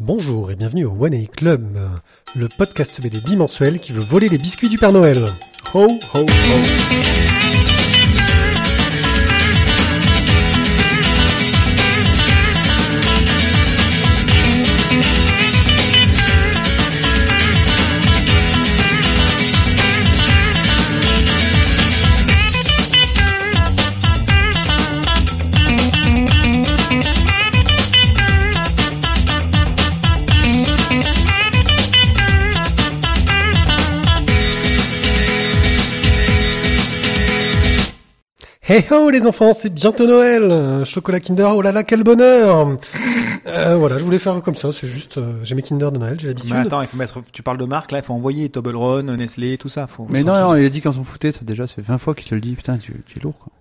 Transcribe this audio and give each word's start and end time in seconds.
Bonjour 0.00 0.50
et 0.50 0.56
bienvenue 0.56 0.86
au 0.86 0.96
One 0.98 1.12
A 1.12 1.26
Club, 1.26 1.76
le 2.34 2.48
podcast 2.48 3.02
BD 3.02 3.20
bimensuel 3.20 3.78
qui 3.78 3.92
veut 3.92 4.00
voler 4.00 4.30
les 4.30 4.38
biscuits 4.38 4.70
du 4.70 4.78
Père 4.78 4.92
Noël. 4.92 5.26
Ho, 5.74 5.86
ho, 6.14 6.18
ho. 6.18 7.49
Hey 38.72 38.84
ho 38.90 39.10
les 39.10 39.26
enfants, 39.26 39.52
c'est 39.52 39.68
bientôt 39.74 40.06
Noël 40.06 40.84
Chocolat 40.84 41.18
Kinder, 41.18 41.48
oh 41.56 41.60
là 41.60 41.72
là, 41.72 41.82
quel 41.82 42.04
bonheur 42.04 42.76
Euh, 43.46 43.74
Voilà, 43.76 43.98
je 43.98 44.04
voulais 44.04 44.18
faire 44.20 44.40
comme 44.42 44.54
ça, 44.54 44.70
c'est 44.72 44.86
juste, 44.86 45.18
euh, 45.18 45.32
j'ai 45.42 45.56
mes 45.56 45.62
Kinder 45.62 45.90
de 45.90 45.98
Noël, 45.98 46.16
j'ai 46.20 46.28
l'habitude. 46.28 46.52
Mais 46.52 46.60
attends, 46.60 46.80
il 46.80 46.86
faut 46.86 46.96
mettre, 46.96 47.20
tu 47.32 47.42
parles 47.42 47.58
de 47.58 47.64
marque, 47.64 47.90
là, 47.90 47.98
il 47.98 48.04
faut 48.04 48.14
envoyer 48.14 48.48
Toblerone, 48.48 49.16
Nestlé, 49.16 49.58
tout 49.58 49.68
ça, 49.68 49.88
faut. 49.88 50.06
Mais 50.08 50.22
non, 50.22 50.34
non, 50.38 50.54
il 50.56 50.64
a 50.64 50.68
dit 50.68 50.80
qu'on 50.80 50.92
s'en 50.92 51.02
foutait, 51.02 51.32
ça 51.32 51.40
déjà, 51.42 51.66
c'est 51.66 51.80
20 51.82 51.98
fois 51.98 52.14
qu'il 52.14 52.28
te 52.28 52.34
le 52.36 52.40
dit, 52.40 52.52
putain, 52.54 52.76
tu, 52.78 52.94
tu 53.06 53.18
es 53.18 53.22
lourd, 53.22 53.38
quoi. 53.38 53.52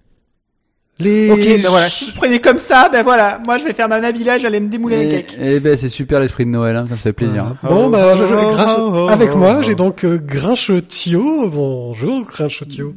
Les... 0.99 1.31
Ok, 1.31 1.39
ben 1.63 1.69
voilà, 1.69 1.89
si 1.89 2.05
vous 2.05 2.11
prenez 2.11 2.39
comme 2.41 2.59
ça, 2.59 2.89
ben 2.91 3.03
voilà, 3.03 3.39
moi 3.45 3.57
je 3.57 3.63
vais 3.63 3.73
faire 3.73 3.87
ma 3.87 4.01
Nabila, 4.01 4.37
j'allais 4.37 4.59
me 4.59 4.67
démouler 4.67 5.05
les 5.05 5.09
cakes. 5.09 5.37
eh 5.39 5.61
ben, 5.61 5.77
c'est 5.77 5.87
super 5.87 6.19
l'esprit 6.19 6.45
de 6.45 6.49
Noël, 6.51 6.75
hein, 6.75 6.85
ça 6.89 6.97
fait 6.97 7.13
plaisir. 7.13 7.45
hein. 7.45 7.57
Bon, 7.63 7.85
Oh, 7.85 7.89
bah, 7.89 8.15
je, 8.17 8.25
je- 8.25 8.33
oh, 8.33 8.51
oh, 8.51 8.91
oh, 9.05 9.07
avec 9.07 9.29
oh, 9.33 9.37
moi, 9.37 9.55
oh. 9.59 9.63
j'ai 9.63 9.75
donc 9.75 10.03
euh, 10.03 10.17
Grinchotio. 10.21 11.49
Bonjour, 11.49 12.23
Grinchotio. 12.23 12.95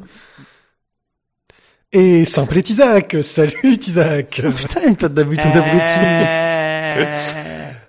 Et 1.94 2.24
Simple 2.24 2.58
et 2.58 2.70
Isaac. 2.70 3.16
Salut, 3.20 3.52
Isaac. 3.86 4.40
Putain, 4.56 4.94
t'as 4.94 5.22
vu 5.24 5.36
tout 5.36 5.48
abruti. 5.48 5.98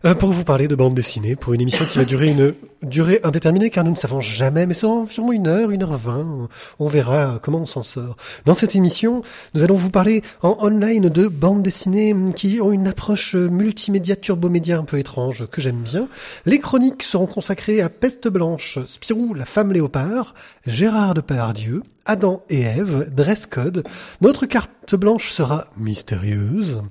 Euh, 0.05 0.13
pour 0.15 0.33
vous 0.33 0.43
parler 0.43 0.67
de 0.67 0.75
bande 0.75 0.93
dessinée, 0.93 1.37
pour 1.37 1.53
une 1.53 1.61
émission 1.61 1.85
qui 1.85 1.97
va 1.97 2.03
durer 2.03 2.27
une 2.27 2.53
durée 2.83 3.19
indéterminée, 3.23 3.69
car 3.69 3.83
nous 3.83 3.91
ne 3.91 3.95
savons 3.95 4.21
jamais, 4.21 4.65
mais 4.65 4.73
c'est 4.73 4.85
environ 4.85 5.31
une 5.31 5.47
heure, 5.47 5.71
une 5.71 5.83
heure 5.83 5.97
vingt. 5.97 6.49
On 6.79 6.87
verra 6.87 7.39
comment 7.41 7.59
on 7.59 7.65
s'en 7.65 7.83
sort. 7.83 8.17
Dans 8.45 8.53
cette 8.53 8.75
émission, 8.75 9.21
nous 9.53 9.63
allons 9.63 9.75
vous 9.75 9.89
parler 9.89 10.21
en 10.41 10.57
online 10.61 11.09
de 11.09 11.27
bandes 11.27 11.63
dessinées 11.63 12.15
qui 12.35 12.59
ont 12.61 12.71
une 12.71 12.87
approche 12.87 13.35
multimédia, 13.35 14.15
turbomédia 14.15 14.77
un 14.77 14.83
peu 14.83 14.97
étrange, 14.97 15.47
que 15.47 15.61
j'aime 15.61 15.81
bien. 15.81 16.07
Les 16.45 16.59
chroniques 16.59 17.03
seront 17.03 17.27
consacrées 17.27 17.81
à 17.81 17.89
Peste 17.89 18.27
Blanche, 18.27 18.79
Spirou, 18.87 19.33
la 19.33 19.45
femme 19.45 19.71
léopard, 19.71 20.33
Gérard 20.65 21.13
Depardieu, 21.13 21.83
Adam 22.05 22.43
et 22.49 22.61
Ève, 22.61 23.09
Dress 23.13 23.45
Code. 23.45 23.85
Notre 24.19 24.45
carte 24.45 24.95
blanche 24.95 25.31
sera 25.31 25.67
mystérieuse. 25.77 26.81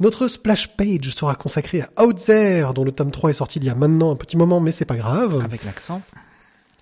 Notre 0.00 0.26
splash 0.26 0.68
page 0.76 1.10
sera 1.10 1.36
consacrée 1.36 1.82
à 1.82 2.02
Out 2.02 2.16
There, 2.16 2.74
dont 2.74 2.82
le 2.82 2.90
tome 2.90 3.12
3 3.12 3.30
est 3.30 3.34
sorti 3.34 3.60
il 3.60 3.64
y 3.64 3.70
a 3.70 3.76
maintenant 3.76 4.10
un 4.10 4.16
petit 4.16 4.36
moment, 4.36 4.60
mais 4.60 4.72
c'est 4.72 4.84
pas 4.84 4.96
grave. 4.96 5.35
Avec 5.44 5.64
l'accent. 5.64 6.02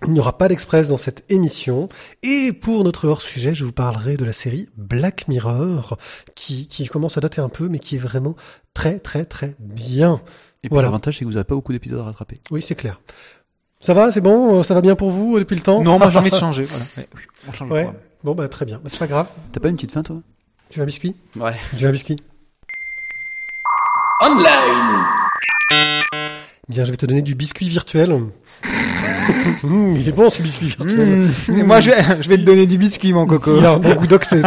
Il 0.07 0.13
n'y 0.13 0.21
aura 0.21 0.37
pas 0.37 0.49
d'express 0.49 0.89
dans 0.89 0.97
cette 0.97 1.25
émission. 1.31 1.89
Et 2.23 2.53
pour 2.53 2.85
notre 2.85 3.09
hors-sujet, 3.09 3.55
je 3.55 3.65
vous 3.65 3.73
parlerai 3.73 4.17
de 4.17 4.25
la 4.25 4.33
série 4.35 4.69
Black 4.77 5.29
Mirror, 5.29 5.97
qui, 6.35 6.69
qui 6.69 6.87
commence 6.89 7.17
à 7.17 7.21
dater 7.21 7.41
un 7.41 7.49
peu, 7.49 7.69
mais 7.69 7.79
qui 7.79 7.97
est 7.97 8.01
vraiment 8.01 8.35
très 8.75 8.99
très 8.99 9.25
très 9.25 9.55
bien. 9.61 10.17
Et 10.63 10.69
puis 10.69 10.71
Voilà. 10.73 10.89
l'avantage, 10.89 11.19
c'est 11.19 11.25
que 11.25 11.31
vous 11.31 11.37
avez 11.37 11.45
pas 11.45 11.55
beaucoup 11.55 11.73
d'épisodes 11.73 12.01
à 12.01 12.05
rattraper. 12.05 12.37
Oui, 12.51 12.61
c'est 12.61 12.75
clair. 12.75 13.01
Ça 13.81 13.95
va, 13.95 14.11
c'est 14.13 14.21
bon, 14.21 14.59
euh, 14.59 14.63
ça 14.63 14.75
va 14.75 14.81
bien 14.81 14.95
pour 14.97 15.11
vous 15.11 15.37
euh, 15.37 15.41
depuis 15.41 15.57
le 15.57 15.63
temps? 15.63 15.83
Non, 15.83 15.99
moi 15.99 16.11
j'ai 16.11 16.19
envie 16.19 16.31
de 16.31 16.37
changer, 16.37 16.65
voilà. 16.65 16.85
Ouais, 16.99 17.09
oui, 17.15 17.21
on 17.49 17.53
change 17.53 17.71
Ouais. 17.71 17.89
Bon 18.25 18.35
bah 18.35 18.49
très 18.49 18.65
bien, 18.65 18.79
Bah, 18.83 18.89
c'est 18.91 18.99
pas 18.99 19.07
grave. 19.07 19.29
T'as 19.53 19.61
pas 19.61 19.69
une 19.69 19.77
petite 19.77 19.93
fin, 19.93 20.03
toi? 20.03 20.21
Tu 20.71 20.79
veux 20.79 20.83
un 20.83 20.87
biscuit? 20.87 21.15
Ouais. 21.37 21.55
Tu 21.77 21.83
veux 21.85 21.89
un 21.89 21.93
biscuit? 21.93 22.17
Bien, 26.69 26.85
je 26.85 26.91
vais 26.91 26.97
te 26.97 27.07
donner 27.07 27.23
du 27.23 27.35
biscuit 27.35 27.69
virtuel. 27.69 28.19
Mmh, 29.63 29.97
il 29.97 30.07
est 30.07 30.13
bon 30.13 30.29
ce 30.29 30.43
biscuit 30.43 30.67
virtuel. 30.67 31.31
Mmh. 31.49 31.63
Moi 31.63 31.81
je 31.81 31.91
vais, 31.93 32.23
je 32.23 32.29
vais 32.29 32.37
te 32.37 32.43
donner 32.43 32.67
du 32.67 32.77
biscuit, 32.77 33.15
mon 33.15 33.27
coco. 33.27 33.57
Il 33.57 33.65
a 33.65 33.73
un 33.73 33.79
bon 33.79 33.95
goût 33.95 34.07
d'oxy. 34.07 34.37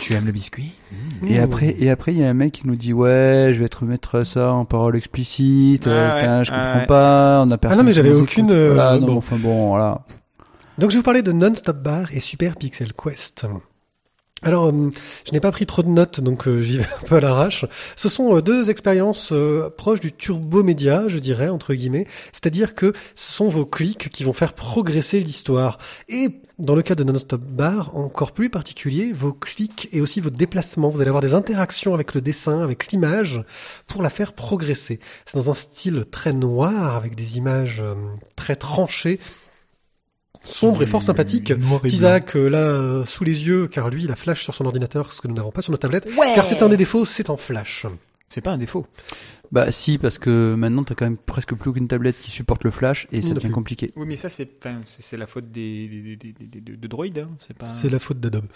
Tu 0.00 0.12
aimes 0.12 0.26
le 0.26 0.32
biscuit? 0.32 0.72
Et 1.26 1.40
après, 1.40 1.74
et 1.80 1.90
après, 1.90 2.12
il 2.12 2.18
y 2.20 2.24
a 2.24 2.28
un 2.28 2.34
mec 2.34 2.52
qui 2.52 2.66
nous 2.66 2.76
dit, 2.76 2.92
ouais, 2.92 3.50
je 3.54 3.60
vais 3.60 3.68
te 3.68 3.78
remettre 3.78 4.22
ça 4.24 4.52
en 4.52 4.64
parole 4.66 4.96
explicite, 4.96 5.86
euh, 5.86 6.10
Ouais, 6.12 6.18
putain, 6.18 6.44
je 6.44 6.50
comprends 6.50 6.78
ouais. 6.80 6.86
pas, 6.86 7.42
on 7.44 7.50
a 7.50 7.56
personne. 7.58 7.78
Ah 7.80 7.82
non, 7.82 7.88
mais 7.88 7.94
j'avais 7.94 8.12
aucune, 8.12 8.50
euh, 8.50 8.72
Voilà, 8.74 8.98
non, 8.98 9.06
bon. 9.06 9.16
enfin 9.16 9.36
bon, 9.36 9.68
voilà. 9.70 10.02
Donc 10.78 10.90
je 10.90 10.96
vais 10.96 10.98
vous 10.98 11.04
parler 11.04 11.22
de 11.22 11.32
Non-Stop 11.32 11.78
Bar 11.78 12.12
et 12.12 12.20
Super 12.20 12.56
Pixel 12.56 12.92
Quest. 12.92 13.46
Alors, 14.44 14.66
euh, 14.66 14.90
je 15.26 15.32
n'ai 15.32 15.40
pas 15.40 15.50
pris 15.50 15.64
trop 15.64 15.82
de 15.82 15.88
notes, 15.88 16.20
donc 16.20 16.46
euh, 16.46 16.60
j'y 16.60 16.76
vais 16.76 16.84
un 16.84 17.06
peu 17.06 17.16
à 17.16 17.20
l'arrache. 17.20 17.64
Ce 17.96 18.10
sont 18.10 18.36
euh, 18.36 18.42
deux 18.42 18.68
expériences 18.68 19.32
proches 19.78 20.00
du 20.00 20.12
turbo-média, 20.12 21.04
je 21.08 21.18
dirais, 21.18 21.48
entre 21.48 21.72
guillemets. 21.72 22.06
C'est-à-dire 22.32 22.74
que 22.74 22.92
ce 23.14 23.32
sont 23.32 23.48
vos 23.48 23.64
clics 23.64 24.10
qui 24.10 24.22
vont 24.22 24.34
faire 24.34 24.52
progresser 24.52 25.20
l'histoire. 25.20 25.78
Et 26.10 26.28
dans 26.58 26.74
le 26.74 26.82
cas 26.82 26.94
de 26.94 27.04
Non-Stop 27.04 27.42
Bar, 27.42 27.96
encore 27.96 28.32
plus 28.32 28.50
particulier, 28.50 29.12
vos 29.14 29.32
clics 29.32 29.88
et 29.92 30.02
aussi 30.02 30.20
vos 30.20 30.30
déplacements. 30.30 30.90
Vous 30.90 31.00
allez 31.00 31.08
avoir 31.08 31.22
des 31.22 31.34
interactions 31.34 31.94
avec 31.94 32.14
le 32.14 32.20
dessin, 32.20 32.60
avec 32.60 32.92
l'image, 32.92 33.42
pour 33.86 34.02
la 34.02 34.10
faire 34.10 34.34
progresser. 34.34 35.00
C'est 35.24 35.38
dans 35.38 35.50
un 35.50 35.54
style 35.54 36.04
très 36.10 36.34
noir, 36.34 36.96
avec 36.96 37.14
des 37.14 37.38
images 37.38 37.82
très 38.36 38.56
tranchées, 38.56 39.18
sombre 40.44 40.82
et 40.82 40.86
fort 40.86 41.02
sympathique. 41.02 41.52
Isaac 41.84 42.36
euh, 42.36 42.48
là 42.48 42.58
euh, 42.58 43.04
sous 43.04 43.24
les 43.24 43.46
yeux 43.46 43.66
car 43.68 43.90
lui 43.90 44.04
il 44.04 44.10
a 44.10 44.16
flash 44.16 44.42
sur 44.42 44.54
son 44.54 44.64
ordinateur 44.66 45.12
ce 45.12 45.20
que 45.20 45.28
nous 45.28 45.34
n'avons 45.34 45.50
pas 45.50 45.62
sur 45.62 45.70
nos 45.72 45.78
tablettes 45.78 46.08
car 46.34 46.46
c'est 46.46 46.62
un 46.62 46.68
des 46.68 46.76
défauts 46.76 47.04
c'est 47.04 47.30
en 47.30 47.36
flash. 47.36 47.86
C'est 48.28 48.40
pas 48.40 48.50
un 48.52 48.58
défaut. 48.58 48.86
Bah, 49.52 49.70
si, 49.70 49.98
parce 49.98 50.18
que 50.18 50.54
maintenant, 50.56 50.82
t'as 50.82 50.94
quand 50.96 51.04
même 51.04 51.18
presque 51.18 51.54
plus 51.54 51.72
qu'une 51.72 51.86
tablette 51.86 52.18
qui 52.18 52.32
supporte 52.32 52.64
le 52.64 52.72
flash 52.72 53.06
et 53.12 53.22
ça 53.22 53.28
devient 53.34 53.50
compliqué. 53.50 53.92
Oui, 53.94 54.06
mais 54.08 54.16
ça 54.16 54.28
c'est, 54.28 54.48
enfin, 54.58 54.80
c'est 54.86 55.02
c'est 55.02 55.16
la 55.16 55.28
faute 55.28 55.52
des, 55.52 55.86
des, 55.86 56.16
des, 56.16 56.32
des, 56.32 56.60
des- 56.60 56.76
de 56.76 56.86
Droid, 56.88 57.16
hein. 57.16 57.28
C'est 57.38 57.56
pas. 57.56 57.66
C'est 57.66 57.90
la 57.90 58.00
faute 58.00 58.18
d'Adobe. 58.18 58.46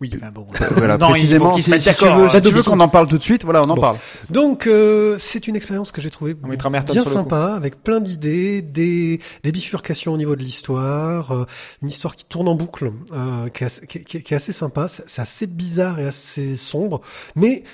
Oui, 0.00 0.10
enfin 0.14 0.30
bon. 0.30 0.46
Voilà, 0.76 0.98
Non, 0.98 1.08
précisément, 1.10 1.54
si, 1.54 1.70
mettent 1.70 1.80
si 1.80 1.94
tu 1.94 2.04
veux, 2.06 2.28
si 2.28 2.42
tu 2.42 2.50
veux 2.50 2.62
qu'on 2.62 2.80
en 2.80 2.88
parle 2.88 3.08
tout 3.08 3.16
de 3.18 3.22
suite, 3.22 3.44
voilà, 3.44 3.60
on 3.62 3.70
en 3.70 3.74
Bon. 3.74 3.80
parle. 3.80 3.96
Donc 4.30 4.66
euh, 4.66 5.16
c'est 5.18 5.48
une 5.48 5.56
expérience 5.56 5.90
que 5.92 6.00
j'ai 6.02 6.10
trouvée 6.10 6.36
On 6.42 6.48
bien 6.48 7.04
sympa 7.04 7.54
avec 7.54 7.82
plein 7.82 8.00
d'idées, 8.00 8.60
des, 8.62 9.20
des 9.42 9.52
bifurcations 9.52 10.12
au 10.12 10.16
niveau 10.18 10.36
de 10.36 10.42
l'histoire, 10.42 11.30
euh, 11.32 11.44
une 11.82 11.88
histoire 11.88 12.14
qui 12.14 12.26
tourne 12.26 12.48
en 12.48 12.54
boucle, 12.54 12.92
euh, 13.12 13.48
qui, 13.48 13.62
est 13.64 13.66
assez, 13.66 13.86
qui, 13.86 14.04
qui- 14.04 14.22
qui 14.22 14.34
est 14.34 14.36
assez 14.36 14.52
sympa, 14.52 14.86
c'est 14.88 15.04
c'est 15.08 15.22
assez 15.22 15.46
bizarre 15.46 15.98
et 15.98 16.06
assez 16.06 16.56
sombre, 16.56 17.00
mais 17.34 17.64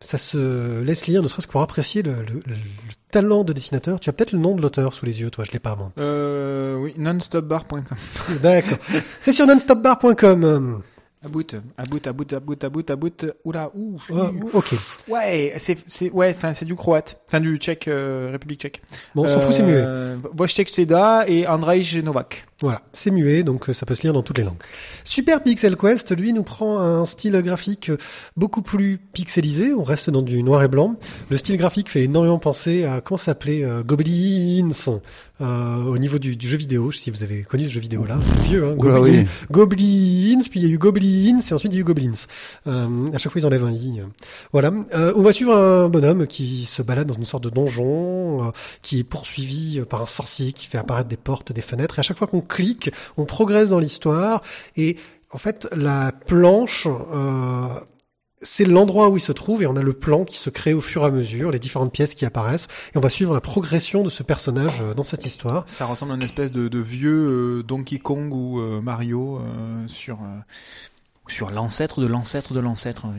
ça 0.00 0.18
se 0.18 0.82
laisse 0.82 1.06
lire, 1.06 1.22
ne 1.22 1.28
serait-ce 1.28 1.46
que 1.46 1.52
pour 1.52 1.62
apprécier 1.62 2.02
le, 2.02 2.12
le- 2.12 2.42
le 2.46 2.54
talent 3.10 3.44
de 3.44 3.52
dessinateur. 3.52 4.00
Tu 4.00 4.08
as 4.10 4.12
peut-être 4.12 4.32
le 4.32 4.38
nom 4.38 4.54
de 4.56 4.62
l'auteur 4.62 4.94
sous 4.94 5.04
les 5.06 5.20
yeux, 5.20 5.30
toi, 5.30 5.44
je 5.44 5.52
l'ai 5.52 5.58
pas 5.60 5.76
moi. 5.76 5.92
Euh, 5.98 6.76
oui, 6.76 6.94
nonstopbar.com. 6.96 7.82
D'accord. 8.42 8.78
C'est 9.20 9.32
sur 9.32 9.46
nonstopbar.com. 9.46 10.82
À 11.24 11.28
bout, 11.28 11.54
à 11.76 11.84
bout, 11.84 12.06
à 12.06 12.12
bout, 12.12 12.34
à 12.34 12.40
bout, 12.40 12.64
à 12.64 12.68
bout, 12.68 12.90
à 12.90 12.96
bout. 12.96 13.26
Oula, 13.44 13.70
ouh. 13.76 14.00
Ah, 14.12 14.30
ok. 14.52 14.74
Ouais, 15.08 15.54
c'est, 15.58 15.78
c'est, 15.86 16.10
ouais, 16.10 16.34
enfin, 16.36 16.52
c'est 16.52 16.64
du 16.64 16.74
croate. 16.74 17.20
Enfin, 17.28 17.40
du 17.40 17.56
tchèque, 17.58 17.86
euh, 17.86 18.30
République 18.32 18.60
tchèque. 18.60 18.82
Bon, 19.14 19.24
on 19.24 19.28
s'en 19.28 19.38
fout, 19.38 19.52
c'est 19.52 19.62
muet. 19.62 19.82
Euh, 19.86 20.16
Wojciech 20.36 20.68
Seda 20.70 21.24
et 21.28 21.46
Andrzej 21.46 22.02
Novak. 22.02 22.46
Voilà, 22.60 22.82
c'est 22.92 23.10
muet, 23.10 23.42
donc 23.42 23.68
euh, 23.68 23.72
ça 23.72 23.86
peut 23.86 23.94
se 23.96 24.02
lire 24.02 24.12
dans 24.12 24.22
toutes 24.22 24.38
les 24.38 24.44
langues. 24.44 24.60
Super 25.04 25.42
Pixel 25.42 25.76
Quest, 25.76 26.16
lui, 26.16 26.32
nous 26.32 26.44
prend 26.44 26.78
un 26.78 27.04
style 27.04 27.40
graphique 27.42 27.90
euh, 27.90 27.96
beaucoup 28.36 28.62
plus 28.62 28.98
pixelisé. 28.98 29.74
On 29.74 29.82
reste 29.84 30.10
dans 30.10 30.22
du 30.22 30.42
noir 30.44 30.62
et 30.62 30.68
blanc. 30.68 30.96
Le 31.30 31.36
style 31.36 31.56
graphique 31.56 31.88
fait 31.90 32.04
énormément 32.04 32.38
penser 32.38 32.84
à 32.84 33.00
comment 33.00 33.18
ça 33.18 33.26
s'appelait 33.26 33.64
euh, 33.64 33.82
Goblins 33.82 34.70
euh, 35.40 35.84
au 35.84 35.98
niveau 35.98 36.18
du, 36.20 36.36
du 36.36 36.46
jeu 36.48 36.56
vidéo. 36.56 36.92
Si 36.92 37.10
vous 37.10 37.24
avez 37.24 37.42
connu 37.42 37.66
ce 37.66 37.72
jeu 37.72 37.80
vidéo-là, 37.80 38.18
c'est 38.24 38.42
vieux. 38.42 38.64
Hein, 38.64 38.76
Oula, 38.78 38.98
Goblin- 38.98 39.22
oui. 39.22 39.26
Goblins, 39.50 40.42
puis 40.48 40.60
il 40.60 40.62
y 40.62 40.66
a 40.66 40.74
eu 40.74 40.78
Goblins, 40.78 41.11
et 41.50 41.52
ensuite 41.52 41.74
eu 41.74 41.84
Goblins. 41.84 42.12
Euh, 42.66 43.06
à 43.12 43.18
chaque 43.18 43.32
fois, 43.32 43.40
ils 43.40 43.46
enlèvent 43.46 43.64
un 43.64 43.72
i. 43.72 44.00
Voilà. 44.52 44.72
Euh, 44.94 45.12
on 45.16 45.22
va 45.22 45.32
suivre 45.32 45.56
un 45.56 45.88
bonhomme 45.88 46.26
qui 46.26 46.64
se 46.64 46.82
balade 46.82 47.06
dans 47.06 47.14
une 47.14 47.24
sorte 47.24 47.44
de 47.44 47.50
donjon, 47.50 48.48
euh, 48.48 48.50
qui 48.82 49.00
est 49.00 49.04
poursuivi 49.04 49.80
euh, 49.80 49.84
par 49.84 50.02
un 50.02 50.06
sorcier 50.06 50.52
qui 50.52 50.66
fait 50.66 50.78
apparaître 50.78 51.08
des 51.08 51.16
portes, 51.16 51.52
des 51.52 51.60
fenêtres. 51.60 51.98
Et 51.98 52.00
à 52.00 52.02
chaque 52.02 52.18
fois 52.18 52.26
qu'on 52.26 52.40
clique, 52.40 52.90
on 53.16 53.24
progresse 53.24 53.70
dans 53.70 53.78
l'histoire. 53.78 54.42
Et 54.76 54.96
en 55.30 55.38
fait, 55.38 55.68
la 55.74 56.12
planche, 56.12 56.86
c'est 58.42 58.64
l'endroit 58.64 59.08
où 59.08 59.16
il 59.16 59.20
se 59.20 59.32
trouve 59.32 59.62
et 59.62 59.66
on 59.66 59.76
a 59.76 59.82
le 59.82 59.92
plan 59.94 60.24
qui 60.24 60.36
se 60.36 60.50
crée 60.50 60.74
au 60.74 60.82
fur 60.82 61.02
et 61.02 61.06
à 61.06 61.10
mesure, 61.10 61.50
les 61.50 61.58
différentes 61.58 61.92
pièces 61.92 62.14
qui 62.14 62.26
apparaissent. 62.26 62.66
Et 62.94 62.98
on 62.98 63.00
va 63.00 63.08
suivre 63.08 63.32
la 63.32 63.40
progression 63.40 64.02
de 64.02 64.10
ce 64.10 64.22
personnage 64.22 64.82
dans 64.94 65.04
cette 65.04 65.24
histoire. 65.24 65.64
Ça 65.66 65.86
ressemble 65.86 66.12
à 66.12 66.14
une 66.16 66.22
espèce 66.22 66.52
de, 66.52 66.78
vieux 66.78 67.62
Donkey 67.62 67.98
Kong 67.98 68.32
ou 68.34 68.60
Mario 68.82 69.38
euh, 69.38 69.88
sur, 69.88 70.18
sur 71.32 71.50
l'ancêtre 71.50 72.00
de 72.00 72.06
l'ancêtre 72.06 72.52
de 72.54 72.60
l'ancêtre 72.60 73.06
hein, 73.06 73.14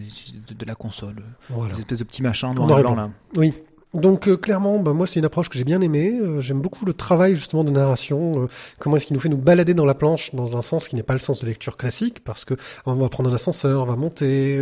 de, 0.48 0.54
de 0.54 0.66
la 0.66 0.76
console. 0.76 1.24
Voilà. 1.50 1.74
Des 1.74 1.80
espèces 1.82 2.00
de 2.00 2.04
petits 2.04 2.24
machins 2.24 2.54
noir 2.56 2.80
blanc 2.82 2.96
là. 2.96 3.10
Oui. 3.36 3.54
Donc 3.94 4.28
euh, 4.28 4.38
clairement, 4.38 4.80
bah, 4.80 4.92
moi 4.92 5.06
c'est 5.06 5.20
une 5.20 5.26
approche 5.26 5.50
que 5.50 5.58
j'ai 5.60 5.64
bien 5.64 5.80
aimée. 5.82 6.18
Euh, 6.20 6.42
J'aime 6.42 6.62
beaucoup 6.62 6.84
le 6.84 6.94
travail 6.94 7.36
justement 7.36 7.64
de 7.64 7.70
narration. 7.70 8.42
euh, 8.42 8.48
comment 8.80 8.96
est-ce 8.98 9.06
qu'il 9.06 9.14
nous 9.14 9.20
fait 9.20 9.30
nous 9.30 9.38
balader 9.38 9.76
dans 9.76 9.86
la 9.86 9.94
planche 9.94 10.34
dans 10.34 10.58
un 10.58 10.64
sens 10.64 10.88
qui 10.88 10.96
n'est 10.96 11.04
pas 11.04 11.14
le 11.14 11.20
sens 11.20 11.42
de 11.42 11.46
lecture 11.46 11.78
classique, 11.78 12.24
parce 12.24 12.44
que 12.44 12.56
on 12.88 12.96
va 12.96 13.08
prendre 13.10 13.30
un 13.30 13.36
ascenseur, 13.36 13.84
on 13.84 13.86
va 13.86 13.96
monter, 13.96 14.58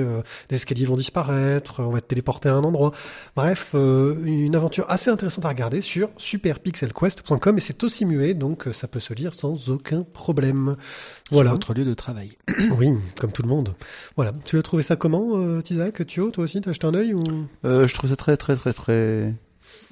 des 0.49 0.55
escaliers 0.57 0.83
vont 0.85 0.97
disparaître, 0.97 1.79
on 1.79 1.91
va 1.91 1.99
être 1.99 2.09
téléporté 2.09 2.49
à 2.49 2.55
un 2.55 2.63
endroit. 2.65 2.91
Bref, 3.37 3.69
une 3.73 4.53
aventure 4.53 4.85
assez 4.89 5.09
intéressante 5.09 5.45
à 5.45 5.49
regarder 5.49 5.79
sur 5.79 6.09
superpixelquest.com 6.17 7.57
et 7.57 7.61
c'est 7.61 7.81
aussi 7.85 8.05
muet, 8.05 8.33
donc 8.33 8.67
ça 8.73 8.89
peut 8.89 8.99
se 8.99 9.13
lire 9.13 9.33
sans 9.33 9.69
aucun 9.69 10.01
problème. 10.03 10.75
Voilà. 11.31 11.49
Sur 11.49 11.55
votre 11.55 11.73
lieu 11.73 11.85
de 11.85 11.93
travail. 11.93 12.31
Oui, 12.77 12.89
comme 13.19 13.31
tout 13.31 13.41
le 13.41 13.47
monde. 13.49 13.73
Voilà. 14.15 14.33
Tu 14.45 14.57
as 14.57 14.61
trouvé 14.61 14.83
ça 14.83 14.95
comment, 14.95 15.37
euh, 15.37 15.61
Tizak 15.61 16.05
Thio, 16.05 16.29
toi 16.29 16.43
aussi, 16.43 16.61
t'as 16.61 16.71
acheté 16.71 16.85
un 16.87 16.93
œil 16.93 17.13
ou? 17.13 17.23
Euh, 17.65 17.87
je 17.87 17.93
trouve 17.93 18.09
ça 18.09 18.15
très 18.15 18.37
très 18.37 18.55
très 18.55 18.73
très. 18.73 19.33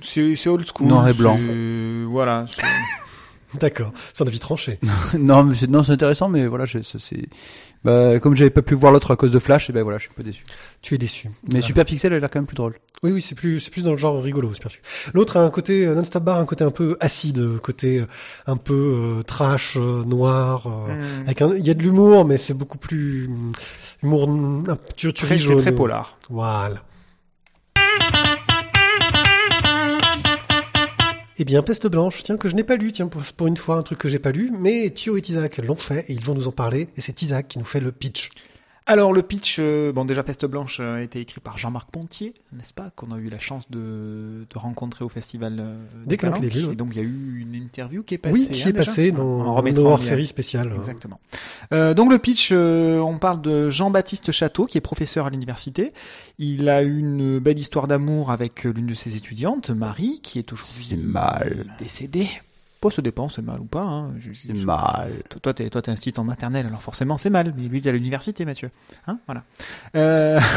C'est 0.01 0.35
c'est 0.35 0.49
old 0.49 0.65
school. 0.67 0.87
Noir 0.87 1.07
et 1.07 1.13
blanc. 1.13 1.37
Voilà. 2.09 2.45
D'accord. 3.59 3.91
C'est 4.13 4.23
un 4.23 4.27
avis 4.27 4.39
tranché. 4.39 4.79
non, 5.17 5.43
mais 5.43 5.55
c'est 5.55 5.69
non, 5.69 5.83
c'est 5.83 5.91
intéressant, 5.93 6.29
mais 6.29 6.47
voilà, 6.47 6.65
c'est. 6.67 6.81
Bah, 7.83 8.19
comme 8.19 8.35
j'avais 8.35 8.49
pas 8.49 8.61
pu 8.61 8.75
voir 8.75 8.91
l'autre 8.91 9.11
à 9.11 9.15
cause 9.15 9.31
de 9.31 9.39
Flash, 9.39 9.69
et 9.69 9.73
ben 9.73 9.83
voilà, 9.83 9.97
je 9.97 10.03
suis 10.03 10.11
un 10.11 10.17
peu 10.17 10.23
déçu. 10.23 10.43
Tu 10.81 10.95
es 10.95 10.97
déçu. 10.97 11.29
Mais 11.43 11.49
Voilà. 11.51 11.65
Super 11.65 11.85
Pixel 11.85 12.11
a 12.13 12.19
l'air 12.19 12.29
quand 12.29 12.39
même 12.39 12.45
plus 12.45 12.55
drôle. 12.55 12.75
Oui, 13.03 13.11
oui, 13.13 13.21
c'est 13.21 13.35
plus, 13.35 13.61
c'est 13.61 13.71
plus 13.71 13.83
dans 13.85 13.91
le 13.91 13.97
genre 13.97 14.21
rigolo. 14.21 14.51
L'autre 15.13 15.37
a 15.37 15.39
un 15.43 15.49
côté 15.49 15.87
euh, 15.87 15.95
non-stop 15.95 16.21
bar, 16.23 16.37
un 16.39 16.45
côté 16.45 16.65
un 16.65 16.71
peu 16.71 16.97
acide, 16.99 17.39
euh, 17.39 17.57
côté 17.57 18.01
euh, 18.01 18.05
un 18.47 18.57
peu 18.57 18.73
euh, 19.19 19.23
trash, 19.23 19.77
euh, 19.77 20.03
noir. 20.03 20.67
euh, 20.67 20.93
Hmm. 20.93 21.21
Avec 21.25 21.41
un, 21.41 21.55
il 21.55 21.65
y 21.65 21.69
a 21.69 21.73
de 21.73 21.81
l'humour, 21.81 22.25
mais 22.25 22.35
c'est 22.37 22.53
beaucoup 22.53 22.77
plus 22.77 23.27
hum, 23.27 23.51
humour, 24.03 24.23
hum, 24.23 24.65
un, 24.67 24.77
tu, 24.97 25.13
tu 25.13 25.25
Très, 25.25 25.35
ris 25.35 25.39
c'est 25.39 25.45
jaune. 25.45 25.61
très 25.61 25.73
polar. 25.73 26.17
Voilà. 26.29 26.83
Eh 31.41 31.45
bien, 31.45 31.61
Peste 31.61 31.87
Blanche, 31.87 32.21
tiens, 32.23 32.35
que 32.35 32.49
je 32.49 32.55
n'ai 32.55 32.65
pas 32.65 32.75
lu, 32.75 32.91
tiens, 32.91 33.07
pour, 33.07 33.47
une 33.47 33.55
fois, 33.55 33.77
un 33.77 33.81
truc 33.81 33.97
que 33.97 34.09
j'ai 34.09 34.19
pas 34.19 34.33
lu, 34.33 34.51
mais 34.59 34.89
Thio 34.89 35.15
et 35.15 35.21
Isaac 35.25 35.59
l'ont 35.59 35.77
fait 35.77 36.03
et 36.09 36.11
ils 36.11 36.19
vont 36.19 36.33
nous 36.33 36.49
en 36.49 36.51
parler, 36.51 36.89
et 36.97 37.01
c'est 37.01 37.21
Isaac 37.21 37.47
qui 37.47 37.59
nous 37.59 37.65
fait 37.65 37.79
le 37.79 37.93
pitch. 37.93 38.29
Alors 38.89 39.13
le 39.13 39.21
pitch, 39.21 39.57
euh, 39.59 39.91
bon 39.93 40.03
déjà 40.03 40.23
Peste 40.23 40.47
Blanche 40.47 40.79
euh, 40.79 40.95
a 40.95 41.01
été 41.01 41.19
écrit 41.19 41.39
par 41.39 41.59
Jean-Marc 41.59 41.91
Pontier, 41.91 42.33
n'est-ce 42.53 42.73
pas, 42.73 42.89
qu'on 42.95 43.11
a 43.11 43.19
eu 43.19 43.29
la 43.29 43.37
chance 43.37 43.69
de, 43.69 44.47
de 44.49 44.57
rencontrer 44.57 45.05
au 45.05 45.09
festival 45.09 45.57
euh, 45.59 45.75
Des 46.07 46.17
Calanques. 46.17 46.39
Ouais. 46.39 46.71
Et 46.71 46.75
donc 46.75 46.95
il 46.95 46.97
y 46.97 46.99
a 46.99 47.03
eu 47.03 47.37
une 47.39 47.53
interview 47.53 48.01
qui 48.01 48.15
est 48.15 48.17
passée. 48.17 48.33
oui, 48.33 48.47
qui 48.47 48.63
hein, 48.63 48.69
est 48.69 48.71
déjà 48.71 48.85
passé 48.85 49.13
On 49.15 49.41
en 49.41 49.61
dans 49.61 49.71
nos 49.71 49.85
hors-série 49.85 50.25
spéciale. 50.25 50.73
Exactement. 50.75 51.19
Euh, 51.71 51.93
donc 51.93 52.11
le 52.11 52.17
pitch, 52.17 52.49
euh, 52.51 52.97
on 52.97 53.19
parle 53.19 53.43
de 53.43 53.69
Jean-Baptiste 53.69 54.31
Château, 54.31 54.65
qui 54.65 54.79
est 54.79 54.81
professeur 54.81 55.27
à 55.27 55.29
l'université. 55.29 55.93
Il 56.39 56.67
a 56.67 56.81
une 56.81 57.37
belle 57.37 57.59
histoire 57.59 57.85
d'amour 57.85 58.31
avec 58.31 58.63
l'une 58.63 58.87
de 58.87 58.95
ses 58.95 59.15
étudiantes, 59.15 59.69
Marie, 59.69 60.19
qui 60.23 60.39
est 60.39 60.51
aujourd'hui 60.51 60.97
mal. 60.97 61.67
décédée. 61.77 62.27
Pas 62.81 62.89
se 62.89 63.01
dépend, 63.01 63.27
c'est 63.27 63.41
mal 63.41 63.59
ou 63.59 63.65
pas. 63.65 63.83
Hein. 63.83 64.13
C'est 64.33 64.53
mal. 64.65 65.11
toi, 65.29 65.39
toi, 65.41 65.53
t'es, 65.53 65.69
toi, 65.69 65.81
t'es 65.81 65.91
institut 65.91 66.19
en 66.19 66.23
maternelle, 66.23 66.65
alors 66.65 66.81
forcément, 66.81 67.17
c'est 67.17 67.29
mal. 67.29 67.53
Mais 67.57 67.67
lui, 67.67 67.81
t'es 67.81 67.89
à 67.89 67.91
l'université, 67.91 68.45
Mathieu. 68.45 68.71
Hein, 69.07 69.19
voilà. 69.27 69.43
Euh... 69.95 70.39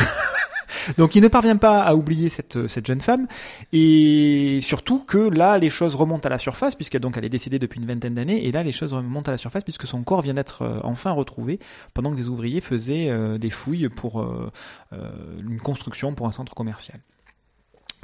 Donc, 0.98 1.14
il 1.14 1.22
ne 1.22 1.28
parvient 1.28 1.56
pas 1.56 1.82
à 1.82 1.94
oublier 1.94 2.28
cette, 2.28 2.66
cette 2.66 2.86
jeune 2.86 3.00
femme. 3.00 3.26
Et 3.72 4.60
surtout 4.62 4.98
que 4.98 5.19
là, 5.19 5.58
les 5.58 5.70
choses 5.70 5.94
remontent 5.94 6.26
à 6.26 6.30
la 6.30 6.38
surface, 6.38 6.74
puisque 6.74 6.98
donc 6.98 7.16
elle 7.16 7.24
est 7.24 7.30
décédée 7.30 7.58
depuis 7.58 7.80
une 7.80 7.86
vingtaine 7.86 8.14
d'années. 8.14 8.44
Et 8.46 8.50
là, 8.50 8.62
les 8.62 8.72
choses 8.72 8.92
remontent 8.92 9.28
à 9.28 9.32
la 9.32 9.38
surface, 9.38 9.64
puisque 9.64 9.86
son 9.86 10.02
corps 10.02 10.22
vient 10.22 10.34
d'être 10.34 10.62
euh, 10.62 10.80
enfin 10.82 11.10
retrouvé, 11.10 11.58
pendant 11.94 12.10
que 12.10 12.16
des 12.16 12.28
ouvriers 12.28 12.60
faisaient 12.60 13.08
euh, 13.10 13.38
des 13.38 13.50
fouilles 13.50 13.88
pour 13.88 14.20
euh, 14.20 14.50
une 14.92 15.60
construction 15.60 16.14
pour 16.14 16.26
un 16.26 16.32
centre 16.32 16.54
commercial. 16.54 16.98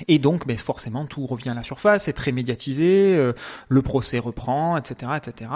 Et 0.06 0.19
donc, 0.19 0.47
ben, 0.47 0.56
forcément, 0.56 1.06
tout 1.06 1.27
revient 1.27 1.49
à 1.49 1.55
la 1.55 1.62
surface, 1.65 2.05
c'est 2.05 2.12
très 2.12 2.31
médiatisé, 2.31 3.17
euh, 3.17 3.33
le 3.69 3.83
procès 3.83 4.19
reprend, 4.19 4.77
etc., 4.77 5.12
etc. 5.17 5.50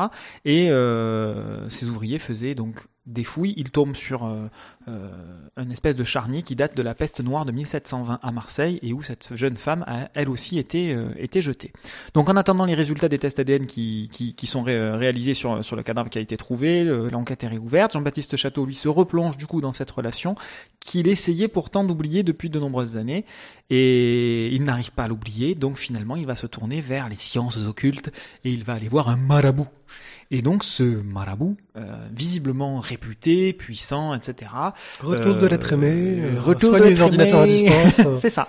Et 0.45 0.71
euh, 0.71 1.69
ces 1.69 1.89
ouvriers 1.89 2.19
faisaient 2.19 2.55
donc 2.55 2.87
des 3.07 3.25
fouilles. 3.25 3.55
Ils 3.57 3.71
tombent 3.71 3.97
sur 3.97 4.25
euh, 4.27 4.49
euh, 4.89 5.09
une 5.57 5.73
espèce 5.73 5.97
de 5.97 6.05
charnier 6.05 6.43
qui 6.43 6.55
date 6.55 6.77
de 6.77 6.83
la 6.83 6.95
peste 6.95 7.21
noire 7.21 7.45
de 7.45 7.53
1720 7.53 8.21
à 8.23 8.33
Marseille 8.33 8.79
et 8.83 8.93
où 8.93 9.03
cette 9.03 9.31
jeune 9.35 9.57
femme 9.57 9.85
a 9.87 10.09
elle 10.15 10.29
aussi 10.29 10.59
été 10.59 10.95
euh, 10.95 11.11
jetée. 11.41 11.73
Donc, 12.15 12.29
en 12.29 12.37
attendant 12.37 12.65
les 12.65 12.75
résultats 12.75 13.09
des 13.09 13.19
tests 13.19 13.39
ADN 13.39 13.67
qui, 13.67 14.09
qui, 14.13 14.35
qui 14.35 14.47
sont 14.47 14.63
ré- 14.63 14.91
réalisés 14.97 15.35
sur 15.35 15.65
sur 15.65 15.77
le 15.77 15.83
cadavre 15.83 16.11
qui 16.11 16.19
a 16.19 16.21
été 16.23 16.37
trouvé, 16.37 16.85
le- 16.85 17.09
l'enquête 17.09 17.43
est 17.45 17.49
réouverte. 17.49 17.93
Jean-Baptiste 17.95 18.37
Château 18.37 18.67
lui 18.67 18.75
se 18.75 18.89
replonge 18.89 19.37
du 19.37 19.47
coup 19.47 19.61
dans 19.61 19.73
cette 19.73 19.91
relation 19.91 20.35
qu'il 20.81 21.09
essayait 21.09 21.49
pourtant 21.49 21.85
d'oublier 21.85 22.23
depuis 22.23 22.51
de 22.51 22.59
nombreuses 22.59 22.97
années 22.97 23.25
et 23.71 24.55
il 24.55 24.65
n'arrive 24.65 24.93
pas 24.93 25.05
à 25.05 25.09
l'oublier, 25.09 25.55
donc 25.55 25.77
finalement 25.77 26.17
il 26.17 26.27
va 26.27 26.37
se 26.37 26.47
tourner 26.47 26.81
vers 26.81 27.09
les 27.09 27.17
sciences 27.17 27.57
occultes 27.59 28.11
et 28.45 28.51
il 28.51 28.65
va 28.65 28.75
aller 28.75 28.89
voir 28.89 29.09
un 29.09 29.17
marabout. 29.17 29.69
Et 30.31 30.41
donc 30.41 30.65
ce 30.65 30.83
marabout, 30.83 31.57
euh, 31.77 31.83
visiblement 32.15 32.81
réputé, 32.81 33.53
puissant, 33.53 34.15
etc. 34.15 34.51
Retour 35.01 35.35
de 35.35 35.47
l'être 35.47 35.73
aimé, 35.75 35.91
Euh, 35.93 36.37
euh, 36.37 36.41
retour 36.41 36.73
de 36.73 36.79
les 36.79 37.01
ordinateurs 37.01 37.41
à 37.41 37.47
distance. 37.47 38.01
C'est 38.17 38.31
ça. 38.31 38.49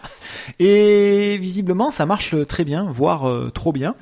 Et 0.60 1.38
visiblement 1.42 1.92
ça 1.92 2.06
marche 2.06 2.36
très 2.48 2.64
bien, 2.64 2.86
voire 2.90 3.52
trop 3.54 3.72
bien, 3.74 3.96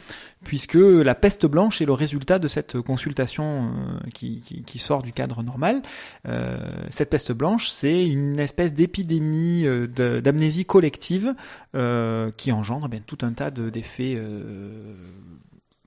puisque 0.43 0.75
la 0.75 1.15
peste 1.15 1.45
blanche 1.47 1.81
est 1.81 1.85
le 1.85 1.93
résultat 1.93 2.37
de 2.39 2.47
cette 2.47 2.79
consultation 2.81 3.71
qui, 4.13 4.41
qui, 4.41 4.63
qui 4.63 4.77
sort 4.79 5.01
du 5.01 5.11
cadre 5.13 5.41
normal. 5.43 5.81
Euh, 6.27 6.57
cette 6.89 7.09
peste 7.09 7.31
blanche, 7.31 7.67
c'est 7.69 8.05
une 8.05 8.39
espèce 8.39 8.73
d'épidémie 8.73 9.65
d'amnésie 9.95 10.65
collective 10.65 11.33
euh, 11.75 12.29
qui 12.37 12.51
engendre 12.51 12.85
eh 12.87 12.89
bien, 12.89 12.99
tout 13.05 13.17
un 13.23 13.33
tas 13.33 13.49
de- 13.51 13.69
d'effets 13.71 14.19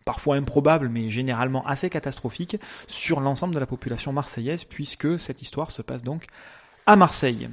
parfois 0.05 0.37
improbables, 0.37 0.89
mais 0.89 1.11
généralement 1.11 1.67
assez 1.67 1.91
catastrophiques 1.91 2.59
sur 2.87 3.21
l'ensemble 3.21 3.55
de 3.55 3.59
la 3.61 3.67
population 3.67 4.13
marseillaise, 4.13 4.65
puisque 4.65 5.19
cette 5.19 5.43
histoire 5.43 5.71
se 5.71 5.83
passe 5.83 6.03
donc 6.03 6.27
à 6.87 6.97
Marseille. 6.97 7.49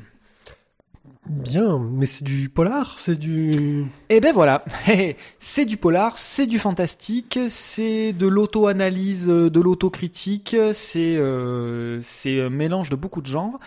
Bien, 1.29 1.79
mais 1.79 2.07
c'est 2.07 2.23
du 2.23 2.49
polar, 2.49 2.97
c'est 2.97 3.17
du... 3.17 3.85
Et 4.09 4.19
ben 4.19 4.33
voilà, 4.33 4.65
c'est 5.39 5.65
du 5.65 5.77
polar, 5.77 6.17
c'est 6.17 6.47
du 6.47 6.57
fantastique, 6.57 7.39
c'est 7.47 8.11
de 8.11 8.27
l'auto-analyse, 8.27 9.27
de 9.27 9.59
l'autocritique, 9.59 10.55
c'est 10.73 11.17
euh, 11.17 12.01
c'est 12.01 12.41
un 12.41 12.49
mélange 12.49 12.89
de 12.89 12.95
beaucoup 12.95 13.21
de 13.21 13.27
genres, 13.27 13.59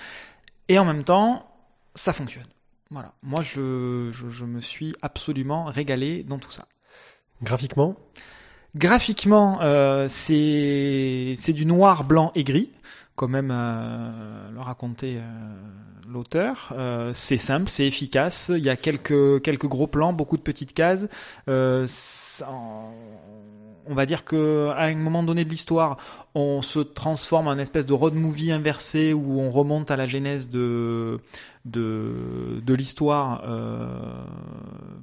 et 0.69 0.79
en 0.79 0.85
même 0.85 1.05
temps, 1.05 1.49
ça 1.95 2.13
fonctionne. 2.13 2.47
Voilà, 2.91 3.15
moi 3.23 3.43
je, 3.43 4.11
je, 4.13 4.29
je 4.29 4.45
me 4.45 4.61
suis 4.61 4.95
absolument 5.01 5.65
régalé 5.65 6.25
dans 6.25 6.39
tout 6.39 6.51
ça. 6.51 6.67
Graphiquement? 7.43 7.97
Graphiquement, 8.77 9.61
euh, 9.63 10.07
c'est 10.09 11.35
c'est 11.37 11.53
du 11.53 11.65
noir, 11.65 12.03
blanc 12.03 12.33
et 12.35 12.43
gris, 12.43 12.73
quand 13.15 13.29
même 13.29 13.53
euh, 13.53 14.51
le 14.53 14.61
racontait 14.61 15.19
euh, 15.19 15.55
l'auteur. 16.13 16.73
Euh, 16.77 17.13
c'est 17.15 17.37
simple, 17.37 17.71
c'est 17.71 17.87
efficace. 17.87 18.51
Il 18.53 18.65
y 18.65 18.69
a 18.71 18.77
quelques 18.77 19.41
quelques 19.43 19.69
gros 19.69 19.87
plans, 19.87 20.13
beaucoup 20.13 20.37
de 20.37 20.43
petites 20.43 20.75
cases. 20.75 21.07
Euh, 21.49 21.87
on 23.87 23.95
va 23.95 24.07
dire 24.07 24.25
que 24.25 24.71
à 24.77 24.85
un 24.85 24.97
moment 24.97 25.23
donné 25.23 25.45
de 25.45 25.51
l'histoire, 25.51 25.97
on 26.35 26.63
se 26.63 26.81
transforme 26.81 27.47
en 27.47 27.59
espèce 27.59 27.87
de 27.87 27.93
road 27.93 28.15
movie 28.15 28.51
inversé 28.51 29.13
où 29.13 29.41
on 29.41 29.51
remonte 29.51 29.91
à 29.91 29.97
la 29.97 30.07
genèse 30.07 30.49
de 30.51 31.21
de, 31.65 32.61
de 32.63 32.75
l'histoire 32.75 33.43
euh, 33.47 33.87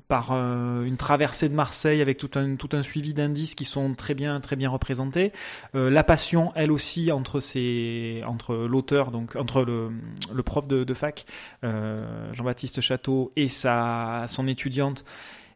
par 0.07 0.29
euh, 0.31 0.83
une 0.83 0.97
traversée 0.97 1.49
de 1.49 1.55
Marseille 1.55 2.01
avec 2.01 2.17
tout 2.17 2.29
un 2.35 2.55
tout 2.55 2.69
un 2.73 2.81
suivi 2.83 3.13
d'indices 3.13 3.55
qui 3.55 3.65
sont 3.65 3.93
très 3.93 4.13
bien 4.13 4.39
très 4.41 4.55
bien 4.55 4.69
représentés. 4.69 5.31
Euh, 5.73 5.89
la 5.89 6.03
passion, 6.03 6.51
elle 6.55 6.71
aussi, 6.71 7.11
entre 7.11 7.39
ces 7.39 8.21
entre 8.27 8.53
l'auteur 8.55 9.11
donc 9.11 9.35
entre 9.37 9.63
le, 9.63 9.89
le 10.33 10.43
prof 10.43 10.67
de, 10.67 10.83
de 10.83 10.93
fac 10.93 11.25
euh, 11.63 12.33
Jean-Baptiste 12.33 12.81
Château 12.81 13.31
et 13.35 13.47
sa 13.47 14.25
son 14.27 14.47
étudiante. 14.47 15.05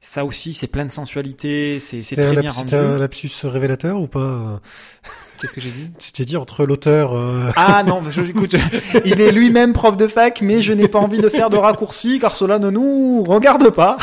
Ça 0.02 0.24
aussi, 0.24 0.54
c'est 0.54 0.68
plein 0.68 0.86
de 0.86 0.92
sensualité, 0.92 1.80
c'est 1.80 2.00
très 2.02 2.36
bien 2.36 2.52
rendu. 2.52 2.70
c'était 2.70 2.76
un 2.76 3.00
lapsus 3.00 3.32
révélateur 3.44 4.00
ou 4.00 4.08
pas? 4.08 4.62
Qu'est-ce 5.42 5.54
que 5.54 5.62
j'ai 5.62 5.70
dit? 5.70 5.90
Tu 6.00 6.12
t'es 6.12 6.24
dit 6.26 6.38
entre 6.38 6.66
l'auteur... 6.66 7.14
euh, 7.16 7.50
Ah 7.56 7.84
non, 7.86 8.02
je, 8.10 8.22
écoute, 8.22 8.56
il 9.06 9.20
est 9.22 9.32
lui-même 9.32 9.74
prof 9.74 9.98
de 9.98 10.08
fac, 10.08 10.42
mais 10.42 10.62
je 10.62 10.74
n'ai 10.74 10.88
pas 10.88 11.00
envie 11.00 11.20
de 11.20 11.30
faire 11.30 11.50
de 11.50 11.58
raccourcis 11.58 12.20
car 12.20 12.36
cela 12.36 12.58
ne 12.60 12.70
nous 12.70 13.24
regarde 13.24 13.70
pas. 13.70 13.98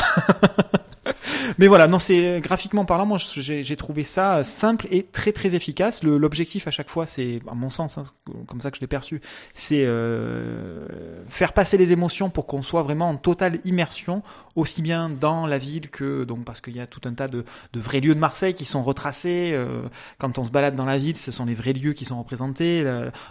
Mais 1.58 1.66
voilà, 1.66 1.88
non, 1.88 1.98
c'est 1.98 2.40
graphiquement 2.40 2.84
parlant, 2.84 3.06
moi 3.06 3.18
j'ai 3.18 3.76
trouvé 3.76 4.04
ça 4.04 4.44
simple 4.44 4.86
et 4.90 5.04
très 5.04 5.32
très 5.32 5.54
efficace. 5.54 6.02
L'objectif 6.02 6.66
à 6.66 6.70
chaque 6.70 6.90
fois, 6.90 7.06
c'est, 7.06 7.40
à 7.50 7.54
mon 7.54 7.70
sens, 7.70 7.98
hein, 7.98 8.04
comme 8.46 8.60
ça 8.60 8.70
que 8.70 8.76
je 8.76 8.80
l'ai 8.80 8.86
perçu, 8.86 9.20
c'est 9.54 9.82
euh, 9.84 10.86
faire 11.28 11.52
passer 11.52 11.76
les 11.76 11.92
émotions 11.92 12.30
pour 12.30 12.46
qu'on 12.46 12.62
soit 12.62 12.82
vraiment 12.82 13.08
en 13.10 13.16
totale 13.16 13.58
immersion, 13.64 14.22
aussi 14.56 14.82
bien 14.82 15.08
dans 15.08 15.46
la 15.46 15.58
ville 15.58 15.90
que 15.90 16.24
donc 16.24 16.44
parce 16.44 16.60
qu'il 16.60 16.76
y 16.76 16.80
a 16.80 16.86
tout 16.86 17.00
un 17.04 17.14
tas 17.14 17.28
de, 17.28 17.44
de 17.72 17.80
vrais 17.80 18.00
lieux 18.00 18.14
de 18.14 18.20
Marseille 18.20 18.54
qui 18.54 18.64
sont 18.64 18.82
retracés. 18.82 19.50
euh, 19.52 19.82
quand 20.18 20.38
on 20.38 20.44
se 20.44 20.50
balade 20.50 20.76
dans 20.76 20.84
la 20.84 20.98
ville, 20.98 21.16
ce 21.16 21.32
sont 21.32 21.46
les 21.46 21.54
vrais 21.54 21.72
lieux 21.72 21.92
qui 21.92 22.04
sont 22.04 22.18
représentés, 22.18 22.84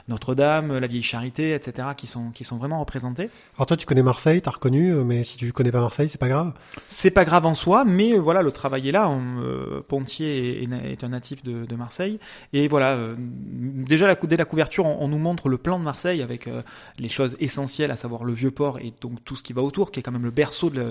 Notre-Dame, 0.07 0.77
la 0.77 0.87
Vieille 0.87 1.03
Charité, 1.03 1.53
etc., 1.53 1.89
qui 1.95 2.07
sont 2.07 2.31
qui 2.31 2.43
sont 2.43 2.57
vraiment 2.57 2.79
représentés. 2.79 3.29
Alors 3.55 3.67
toi, 3.67 3.77
tu 3.77 3.85
connais 3.85 4.03
Marseille, 4.03 4.41
t'as 4.41 4.51
reconnu, 4.51 4.91
euh, 4.91 5.03
mais 5.03 5.23
si 5.23 5.37
tu 5.37 5.51
connais 5.51 5.71
pas 5.71 5.81
Marseille, 5.81 6.09
c'est 6.09 6.19
pas 6.19 6.29
grave. 6.29 6.53
C'est 6.89 7.11
pas 7.11 7.25
grave 7.25 7.45
en 7.45 7.53
soi, 7.61 7.85
mais 7.85 8.13
euh, 8.13 8.19
voilà, 8.19 8.41
le 8.41 8.51
travail 8.51 8.89
est 8.89 8.91
là. 8.91 9.09
On, 9.09 9.21
euh, 9.41 9.81
Pontier 9.87 10.63
est, 10.63 11.03
un 11.03 11.09
natif 11.09 11.43
de, 11.43 11.65
de 11.65 11.75
Marseille, 11.75 12.19
et 12.53 12.67
voilà, 12.67 12.95
euh, 12.95 13.15
déjà 13.17 14.07
la, 14.07 14.15
dès 14.15 14.37
la 14.37 14.45
couverture, 14.45 14.85
on, 14.85 14.97
on 15.03 15.07
nous 15.07 15.17
montre 15.17 15.49
le 15.49 15.57
plan 15.57 15.79
de 15.79 15.83
Marseille 15.83 16.21
avec 16.21 16.47
euh, 16.47 16.61
les 16.99 17.09
choses 17.09 17.35
essentielles, 17.39 17.91
à 17.91 17.95
savoir 17.95 18.23
le 18.23 18.33
vieux 18.33 18.51
port 18.51 18.79
et 18.79 18.93
donc 19.01 19.23
tout 19.23 19.35
ce 19.35 19.43
qui 19.43 19.53
va 19.53 19.61
autour, 19.61 19.91
qui 19.91 19.99
est 19.99 20.03
quand 20.03 20.11
même 20.11 20.23
le 20.23 20.31
berceau 20.31 20.69
de, 20.69 20.79
la- 20.79 20.83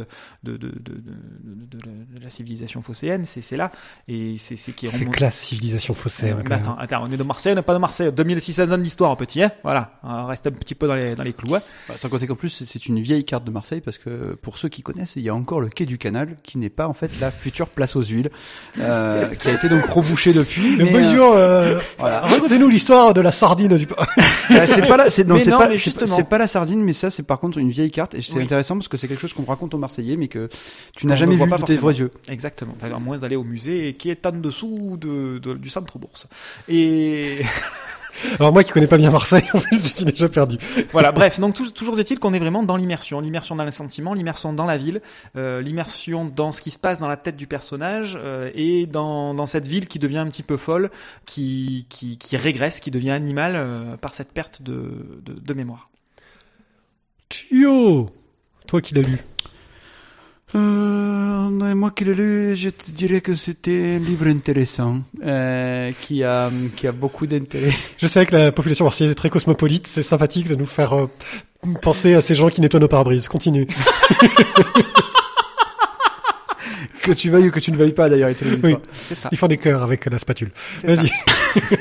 de, 0.45 0.57
de, 0.57 0.69
de, 0.69 0.95
de- 0.95 1.79
de 1.79 1.79
la, 1.87 2.19
de 2.19 2.25
la 2.25 2.31
civilisation 2.31 2.83
phocéenne. 2.83 3.25
C'est 3.25 3.57
là, 3.57 3.71
et 4.09 4.37
c'est 4.39 4.57
qui 4.73 4.87
est 4.87 4.91
remonté- 4.91 5.11
classe 5.17 5.39
civilisation 5.39 5.95
phocéenne. 5.95 6.43
attends, 6.51 6.77
attends, 6.79 7.05
on 7.07 7.11
est 7.11 7.17
de 7.17 7.23
Marseille, 7.23 7.53
on 7.53 7.57
n'est 7.57 7.63
pas 7.63 7.75
de 7.75 7.79
Marseille. 7.79 8.13
2600 8.13 8.71
ans 8.73 8.79
d'histoire, 8.79 9.17
petit, 9.17 9.43
hein. 9.43 9.51
Voilà, 9.63 9.99
on 10.03 10.27
reste 10.27 10.47
un 10.47 10.51
petit 10.53 10.75
peu 10.75 10.87
dans 10.87 10.95
les, 10.95 11.15
dans 11.15 11.23
les 11.25 11.33
clous. 11.33 11.55
hein. 11.55 11.63
Bah, 11.89 11.95
Sans 11.99 12.09
compter 12.09 12.27
qu'en 12.27 12.37
plus, 12.37 12.51
c'est- 12.51 12.65
c'est 12.67 12.87
une 12.87 13.01
vieille 13.01 13.25
carte 13.25 13.45
de 13.45 13.51
Marseille 13.51 13.81
parce 13.81 13.99
que 13.99 14.35
pour 14.35 14.59
ceux 14.59 14.69
qui 14.69 14.83
connaissent, 14.83 15.17
il 15.17 15.23
y 15.23 15.29
a 15.29 15.35
encore 15.35 15.61
le 15.61 15.69
quai 15.69 15.87
du 15.87 15.99
canal 15.99 16.37
qui 16.43 16.59
n'est 16.61 16.71
pas 16.71 16.87
en 16.87 16.93
fait 16.95 17.11
la 17.21 17.31
future 17.31 17.69
place 17.69 17.97
aux 17.97 18.03
huiles, 18.03 18.31
euh, 18.81 19.27
qui 19.35 19.49
a 19.49 19.55
été 19.55 19.69
donc 19.69 19.85
rebouché 19.87 20.33
depuis. 20.33 20.77
Mais 20.79 20.85
mais, 20.85 20.97
euh, 20.97 21.01
bonjour, 21.03 21.33
euh, 21.35 21.79
racontez-nous 21.99 22.69
l'histoire 22.69 23.13
de 23.15 23.21
la 23.21 23.33
sardine 23.33 23.77
du 23.77 23.87
euh, 24.51 24.65
c'est 24.67 24.87
pas 24.87 24.97
la, 24.97 25.11
c'est, 25.11 25.25
non, 25.27 25.35
Mais 25.35 25.41
c'est 25.41 25.51
non, 25.51 25.59
pas, 25.59 25.69
mais 25.69 25.77
c'est 25.77 25.91
pas- 25.93 26.01
justement. 26.01 26.17
c'est 26.17 26.29
pas 26.29 26.39
la 26.39 26.47
sardine, 26.47 26.83
mais 26.85 26.93
ça, 26.93 27.11
c'est 27.11 27.23
par 27.25 27.41
contre 27.41 27.59
une 27.59 27.71
vieille 27.71 27.91
carte 27.91 28.15
et 28.15 28.23
c'est 28.23 28.35
Oui. 28.35 28.43
intéressant 28.43 28.77
parce 28.77 28.89
que 28.89 28.97
c'est 28.97 29.09
quelque 29.09 29.21
chose 29.21 29.33
qu'on 29.33 29.45
raconte 29.45 29.75
aux 29.75 29.79
Marseillais, 29.79 30.17
mais 30.17 30.29
que 30.29 30.49
tu 30.97 31.07
n'as 31.07 31.17
jamais 31.17 31.35
vu 31.37 31.49
pas 31.49 31.59
de 31.59 31.65
tes 31.65 31.77
vrais 31.77 31.95
yeux. 31.95 32.11
Exactement. 32.29 32.75
Enfin, 32.81 32.95
À 32.95 32.99
moins 32.99 33.19
d'aller 33.19 33.37
au 33.37 33.45
musée 33.45 33.95
qui 33.99 34.11
est 34.11 34.27
en 34.27 34.33
dessous 34.33 34.97
de, 35.01 35.39
de- 35.39 35.55
du 35.55 35.69
centre 35.69 35.99
bourse. 35.99 36.27
Et 36.69 37.41
Alors 38.39 38.53
moi 38.53 38.63
qui 38.65 38.73
connais 38.73 38.87
pas 38.87 38.97
bien 38.99 39.11
Marseille, 39.11 39.45
en 39.55 39.59
fait, 39.59 39.69
je 39.77 39.79
suis 39.89 40.05
déjà 40.05 40.29
perdu. 40.29 40.59
voilà. 40.93 41.13
Bref, 41.13 41.41
donc 41.41 41.55
tou- 41.55 41.71
toujours 41.71 41.99
est-il 41.99 42.19
qu'on 42.19 42.33
est 42.35 42.39
vraiment 42.39 42.63
dans 42.63 42.77
l'immersion, 42.77 43.21
l'immersion 43.21 43.57
dans 43.57 43.65
les 43.65 43.71
sentiments, 43.71 44.15
l'immersion 44.15 44.53
dans 44.53 44.67
la 44.67 44.77
ville, 44.79 45.01
euh, 45.37 45.61
l'immersion 45.63 46.25
dans 46.25 46.53
ce 46.53 46.61
qui 46.63 46.71
se 46.71 46.79
passe 46.79 46.99
dans 46.99 47.09
la 47.09 47.17
tête 47.17 47.37
du 47.37 47.47
personnage 47.47 48.19
euh, 48.21 48.51
et 48.55 48.87
dans, 48.87 49.35
dans 49.35 49.47
cette 49.47 49.67
ville 49.69 49.87
qui 49.89 49.99
devient 49.99 50.19
un 50.19 50.27
petit 50.27 50.43
peu 50.43 50.57
folle, 50.57 50.91
qui 51.27 51.87
qui, 51.89 52.19
qui 52.19 52.37
régresse, 52.37 52.81
qui 52.81 52.91
devient 52.91 53.11
animale 53.11 53.55
euh, 53.57 53.97
par 53.97 54.15
cette 54.15 54.33
perte 54.33 54.63
de, 54.63 55.21
de, 55.25 55.33
de 55.35 55.55
mémoire. 55.55 55.89
Tio 57.29 58.07
Toi 58.67 58.81
qui 58.81 58.95
l'as 58.95 59.03
lu. 59.03 59.19
Euh, 60.55 61.75
moi 61.75 61.91
qui 61.91 62.05
l'ai 62.05 62.15
lu, 62.15 62.57
je 62.57 62.71
te 62.71 62.91
dirais 62.91 63.21
que 63.21 63.35
c'était 63.35 63.97
un 63.97 63.99
livre 63.99 64.27
intéressant, 64.27 65.01
euh, 65.25 65.93
qui 66.01 66.25
a, 66.25 66.51
qui 66.77 66.87
a 66.87 66.93
beaucoup 66.93 67.27
d'intérêt. 67.27 67.73
Je 67.99 68.07
sais 68.07 68.27
que 68.27 68.37
la 68.37 68.53
population 68.53 68.85
marseillaise 68.85 69.13
est 69.13 69.17
très 69.17 69.31
cosmopolite, 69.31 69.87
c'est 69.87 70.03
sympathique 70.03 70.49
de 70.49 70.57
nous 70.57 70.67
faire 70.67 70.93
euh, 70.95 71.07
penser 71.83 72.15
à 72.15 72.21
ces 72.21 72.35
gens 72.35 72.49
qui 72.49 72.61
nettoient 72.61 72.81
nos 72.81 72.89
pare-brises. 72.89 73.29
Continue. 73.29 73.67
que 77.03 77.13
tu 77.13 77.31
veuilles 77.31 77.49
ou 77.49 77.51
que 77.51 77.61
tu 77.61 77.73
ne 77.73 77.77
veuilles 77.77 77.95
pas 77.95 78.09
d'ailleurs, 78.09 78.31
Oui. 78.63 78.77
C'est 78.93 79.15
ça. 79.15 79.29
Ils 79.33 79.39
font 79.39 79.47
des 79.49 79.59
cœurs 79.59 79.83
avec 79.83 80.05
la 80.07 80.19
spatule. 80.19 80.51
Vas-y. 80.83 81.11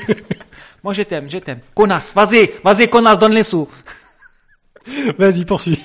Moi 0.84 0.94
je 0.94 1.02
t'aime, 1.02 1.28
je 1.28 1.38
t'aime. 1.38 1.58
Connasse, 1.74 2.14
vas-y, 2.14 2.50
vas-y, 2.64 2.88
connasse, 2.88 3.18
donne 3.18 3.34
les 3.34 3.42
sous. 3.42 3.68
Vas-y, 5.18 5.44
poursuis. 5.44 5.84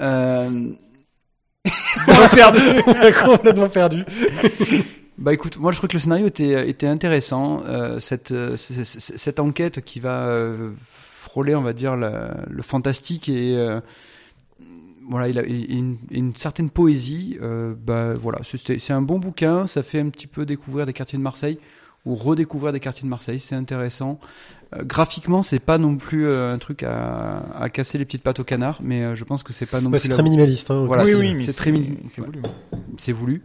Euh, 0.00 0.70
perdu. 2.34 2.60
Complètement 3.24 3.68
perdu. 3.68 4.04
Bah 5.18 5.32
écoute, 5.32 5.56
moi 5.58 5.72
je 5.72 5.78
trouve 5.78 5.88
que 5.88 5.96
le 5.96 6.00
scénario 6.00 6.26
était, 6.26 6.68
était 6.68 6.86
intéressant. 6.86 7.62
Euh, 7.66 7.98
cette, 8.00 8.32
euh, 8.32 8.54
cette 8.56 9.40
enquête 9.40 9.80
qui 9.82 9.98
va 9.98 10.26
euh, 10.26 10.72
frôler, 10.78 11.54
on 11.54 11.62
va 11.62 11.72
dire, 11.72 11.96
le 11.96 12.62
fantastique 12.62 13.28
et 13.28 13.56
voilà, 15.08 15.28
il 15.28 15.38
a 15.38 15.42
une, 15.44 15.98
une 16.10 16.34
certaine 16.34 16.68
poésie. 16.68 17.38
Bah 17.40 18.14
voilà, 18.14 18.40
c'est 18.42 18.92
un 18.92 19.02
bon 19.02 19.18
bouquin. 19.18 19.66
Ça 19.66 19.82
fait 19.82 20.00
un 20.00 20.08
petit 20.08 20.26
peu 20.26 20.44
découvrir 20.44 20.84
des 20.84 20.92
quartiers 20.92 21.18
de 21.18 21.22
Marseille 21.22 21.58
ou 22.04 22.14
redécouvrir 22.14 22.72
des 22.72 22.80
quartiers 22.80 23.04
de 23.04 23.08
Marseille. 23.08 23.40
C'est 23.40 23.54
intéressant. 23.54 24.18
Euh, 24.74 24.82
graphiquement, 24.82 25.42
c'est 25.42 25.60
pas 25.60 25.78
non 25.78 25.96
plus 25.96 26.26
euh, 26.26 26.52
un 26.52 26.58
truc 26.58 26.82
à, 26.82 27.38
à 27.56 27.68
casser 27.70 27.98
les 27.98 28.04
petites 28.04 28.22
pattes 28.22 28.40
au 28.40 28.44
canard, 28.44 28.78
mais 28.82 29.02
euh, 29.04 29.14
je 29.14 29.22
pense 29.24 29.42
que 29.44 29.52
c'est 29.52 29.66
pas 29.66 29.80
non 29.80 29.90
plus 29.90 30.00
c'est 30.00 30.08
très 30.08 30.22
minimaliste. 30.24 30.70
Hein, 30.70 30.84
Voilà, 30.86 31.04
aussi. 31.04 31.12
c'est- 31.14 31.34
mais 31.34 31.40
c'est 31.42 31.52
très 31.52 31.70
mini- 31.72 31.98
C'est 32.08 32.20
ouais. 32.20 32.26
voulu. 32.26 32.42
c'est 32.98 33.12
voulu 33.12 33.42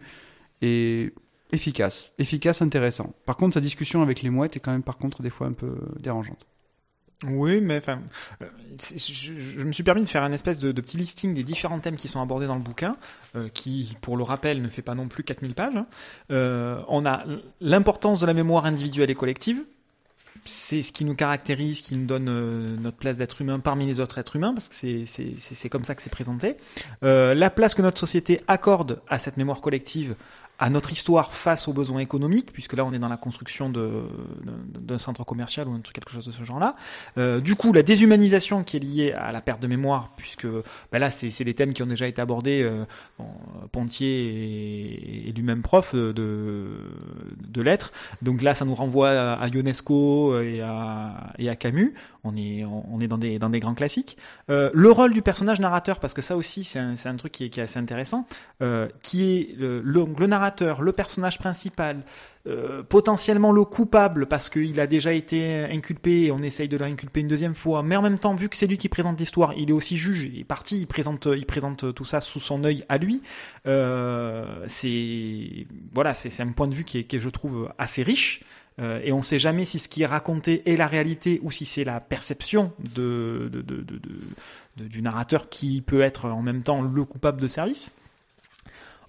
et 0.62 1.12
efficace, 1.52 2.12
efficace, 2.18 2.60
intéressant. 2.62 3.12
Par 3.26 3.36
contre, 3.36 3.54
sa 3.54 3.60
discussion 3.60 4.02
avec 4.02 4.22
les 4.22 4.30
mouettes 4.30 4.56
est 4.56 4.60
quand 4.60 4.72
même 4.72 4.82
par 4.82 4.96
contre 4.98 5.22
des 5.22 5.30
fois 5.30 5.46
un 5.46 5.52
peu 5.52 5.74
dérangeante. 6.00 6.46
Oui, 7.28 7.60
mais 7.60 7.76
enfin, 7.78 8.00
je, 8.40 9.32
je 9.38 9.64
me 9.64 9.70
suis 9.70 9.84
permis 9.84 10.02
de 10.02 10.08
faire 10.08 10.24
un 10.24 10.32
espèce 10.32 10.58
de, 10.58 10.72
de 10.72 10.80
petit 10.80 10.96
listing 10.96 11.34
des 11.34 11.44
différents 11.44 11.78
thèmes 11.78 11.94
qui 11.96 12.08
sont 12.08 12.20
abordés 12.20 12.48
dans 12.48 12.56
le 12.56 12.60
bouquin, 12.62 12.96
euh, 13.36 13.48
qui, 13.48 13.96
pour 14.00 14.16
le 14.16 14.24
rappel, 14.24 14.60
ne 14.60 14.68
fait 14.68 14.82
pas 14.82 14.96
non 14.96 15.06
plus 15.06 15.22
4000 15.22 15.54
pages. 15.54 15.76
hein. 15.76 15.86
Euh, 16.32 16.80
on 16.88 17.06
a 17.06 17.22
l'importance 17.60 18.20
de 18.20 18.26
la 18.26 18.34
mémoire 18.34 18.66
individuelle 18.66 19.08
et 19.10 19.14
collective. 19.14 19.62
C'est 20.44 20.82
ce 20.82 20.92
qui 20.92 21.04
nous 21.04 21.14
caractérise, 21.14 21.80
qui 21.82 21.94
nous 21.96 22.06
donne 22.06 22.28
euh, 22.28 22.76
notre 22.76 22.96
place 22.96 23.16
d'être 23.16 23.40
humain 23.40 23.60
parmi 23.60 23.86
les 23.86 24.00
autres 24.00 24.18
êtres 24.18 24.34
humains, 24.36 24.52
parce 24.52 24.68
que 24.68 24.74
c'est- 24.74 25.68
comme 25.68 25.84
ça 25.84 25.94
que 25.94 26.02
c'est 26.02 26.10
présenté. 26.10 26.56
Euh, 27.04 27.32
la 27.34 27.48
place 27.48 27.74
que 27.74 27.82
notre 27.82 27.98
société 28.00 28.40
accorde 28.48 29.00
à 29.08 29.20
cette 29.20 29.36
mémoire 29.36 29.60
collective, 29.60 30.16
à 30.58 30.70
notre 30.70 30.92
histoire 30.92 31.32
face 31.32 31.66
aux 31.66 31.72
besoins 31.72 32.00
économiques, 32.00 32.52
puisque 32.52 32.74
là 32.74 32.84
on 32.84 32.92
est 32.92 32.98
dans 32.98 33.08
la 33.08 33.16
construction 33.16 33.68
d'un 33.68 34.98
centre 34.98 35.24
commercial 35.24 35.66
ou 35.66 35.80
quelque 35.92 36.10
chose 36.10 36.26
de 36.26 36.32
ce 36.32 36.44
genre-là. 36.44 36.76
Euh, 37.18 37.40
du 37.40 37.56
coup, 37.56 37.72
la 37.72 37.82
déshumanisation 37.82 38.62
qui 38.62 38.76
est 38.76 38.80
liée 38.80 39.12
à 39.12 39.32
la 39.32 39.40
perte 39.40 39.60
de 39.60 39.66
mémoire, 39.66 40.12
puisque 40.16 40.46
ben 40.92 40.98
là, 40.98 41.10
c'est 41.10 41.44
des 41.44 41.54
thèmes 41.54 41.72
qui 41.72 41.82
ont 41.82 41.86
déjà 41.86 42.06
été 42.06 42.20
abordés. 42.20 42.62
Euh, 42.62 42.84
bon, 43.18 43.26
Pontier 43.72 45.28
est, 45.28 45.32
lui-même 45.32 45.62
prof 45.62 45.92
euh, 45.94 46.12
de, 46.12 47.62
lettres, 47.62 47.92
donc 48.22 48.42
là, 48.42 48.54
ça 48.54 48.64
nous 48.64 48.74
renvoie 48.74 49.10
à, 49.10 49.32
à 49.34 49.48
Ionesco 49.48 50.40
et 50.40 50.60
à, 50.60 51.56
Camus. 51.58 51.94
On 52.24 52.36
est, 52.36 53.08
dans 53.08 53.18
des, 53.18 53.60
grands 53.60 53.74
classiques. 53.74 54.16
Euh, 54.48 54.70
le 54.74 54.90
rôle 54.92 55.12
du 55.12 55.22
personnage 55.22 55.58
narrateur, 55.58 55.98
parce 55.98 56.14
que 56.14 56.22
ça 56.22 56.36
aussi, 56.36 56.62
c'est 56.62 56.78
un, 56.78 57.16
truc 57.16 57.32
qui 57.32 57.44
est, 57.44 57.58
assez 57.58 57.78
intéressant, 57.78 58.26
qui 59.02 59.24
est 59.24 59.56
le 59.58 60.26
narrateur, 60.26 60.41
le 60.80 60.92
personnage 60.92 61.38
principal, 61.38 62.00
euh, 62.48 62.82
potentiellement 62.82 63.52
le 63.52 63.64
coupable 63.64 64.26
parce 64.26 64.48
qu'il 64.48 64.80
a 64.80 64.88
déjà 64.88 65.12
été 65.12 65.64
inculpé 65.70 66.24
et 66.24 66.32
on 66.32 66.42
essaye 66.42 66.68
de 66.68 66.76
le 66.76 66.84
inculper 66.84 67.20
une 67.20 67.28
deuxième 67.28 67.54
fois. 67.54 67.82
Mais 67.82 67.94
en 67.94 68.02
même 68.02 68.18
temps, 68.18 68.34
vu 68.34 68.48
que 68.48 68.56
c'est 68.56 68.66
lui 68.66 68.78
qui 68.78 68.88
présente 68.88 69.20
l'histoire, 69.20 69.54
il 69.54 69.70
est 69.70 69.72
aussi 69.72 69.96
juge, 69.96 70.24
il 70.24 70.40
est 70.40 70.44
parti, 70.44 70.80
il 70.80 70.86
présente, 70.86 71.28
il 71.34 71.46
présente 71.46 71.94
tout 71.94 72.04
ça 72.04 72.20
sous 72.20 72.40
son 72.40 72.64
œil 72.64 72.84
à 72.88 72.98
lui. 72.98 73.22
Euh, 73.66 74.64
c'est 74.66 75.66
voilà, 75.94 76.14
c'est 76.14 76.42
un 76.42 76.52
point 76.52 76.66
de 76.66 76.74
vue 76.74 76.84
qui 76.84 76.98
est, 76.98 77.18
je 77.18 77.28
trouve, 77.28 77.70
assez 77.78 78.02
riche. 78.02 78.42
Euh, 78.80 79.00
et 79.04 79.12
on 79.12 79.22
sait 79.22 79.38
jamais 79.38 79.64
si 79.64 79.78
ce 79.78 79.88
qui 79.88 80.02
est 80.02 80.06
raconté 80.06 80.62
est 80.70 80.76
la 80.76 80.86
réalité 80.86 81.40
ou 81.42 81.50
si 81.50 81.64
c'est 81.64 81.84
la 81.84 82.00
perception 82.00 82.72
du 82.96 83.50
narrateur 85.02 85.48
qui 85.48 85.82
peut 85.82 86.00
être 86.00 86.28
en 86.28 86.42
même 86.42 86.62
temps 86.62 86.82
le 86.82 87.04
coupable 87.04 87.40
de 87.40 87.48
service. 87.48 87.94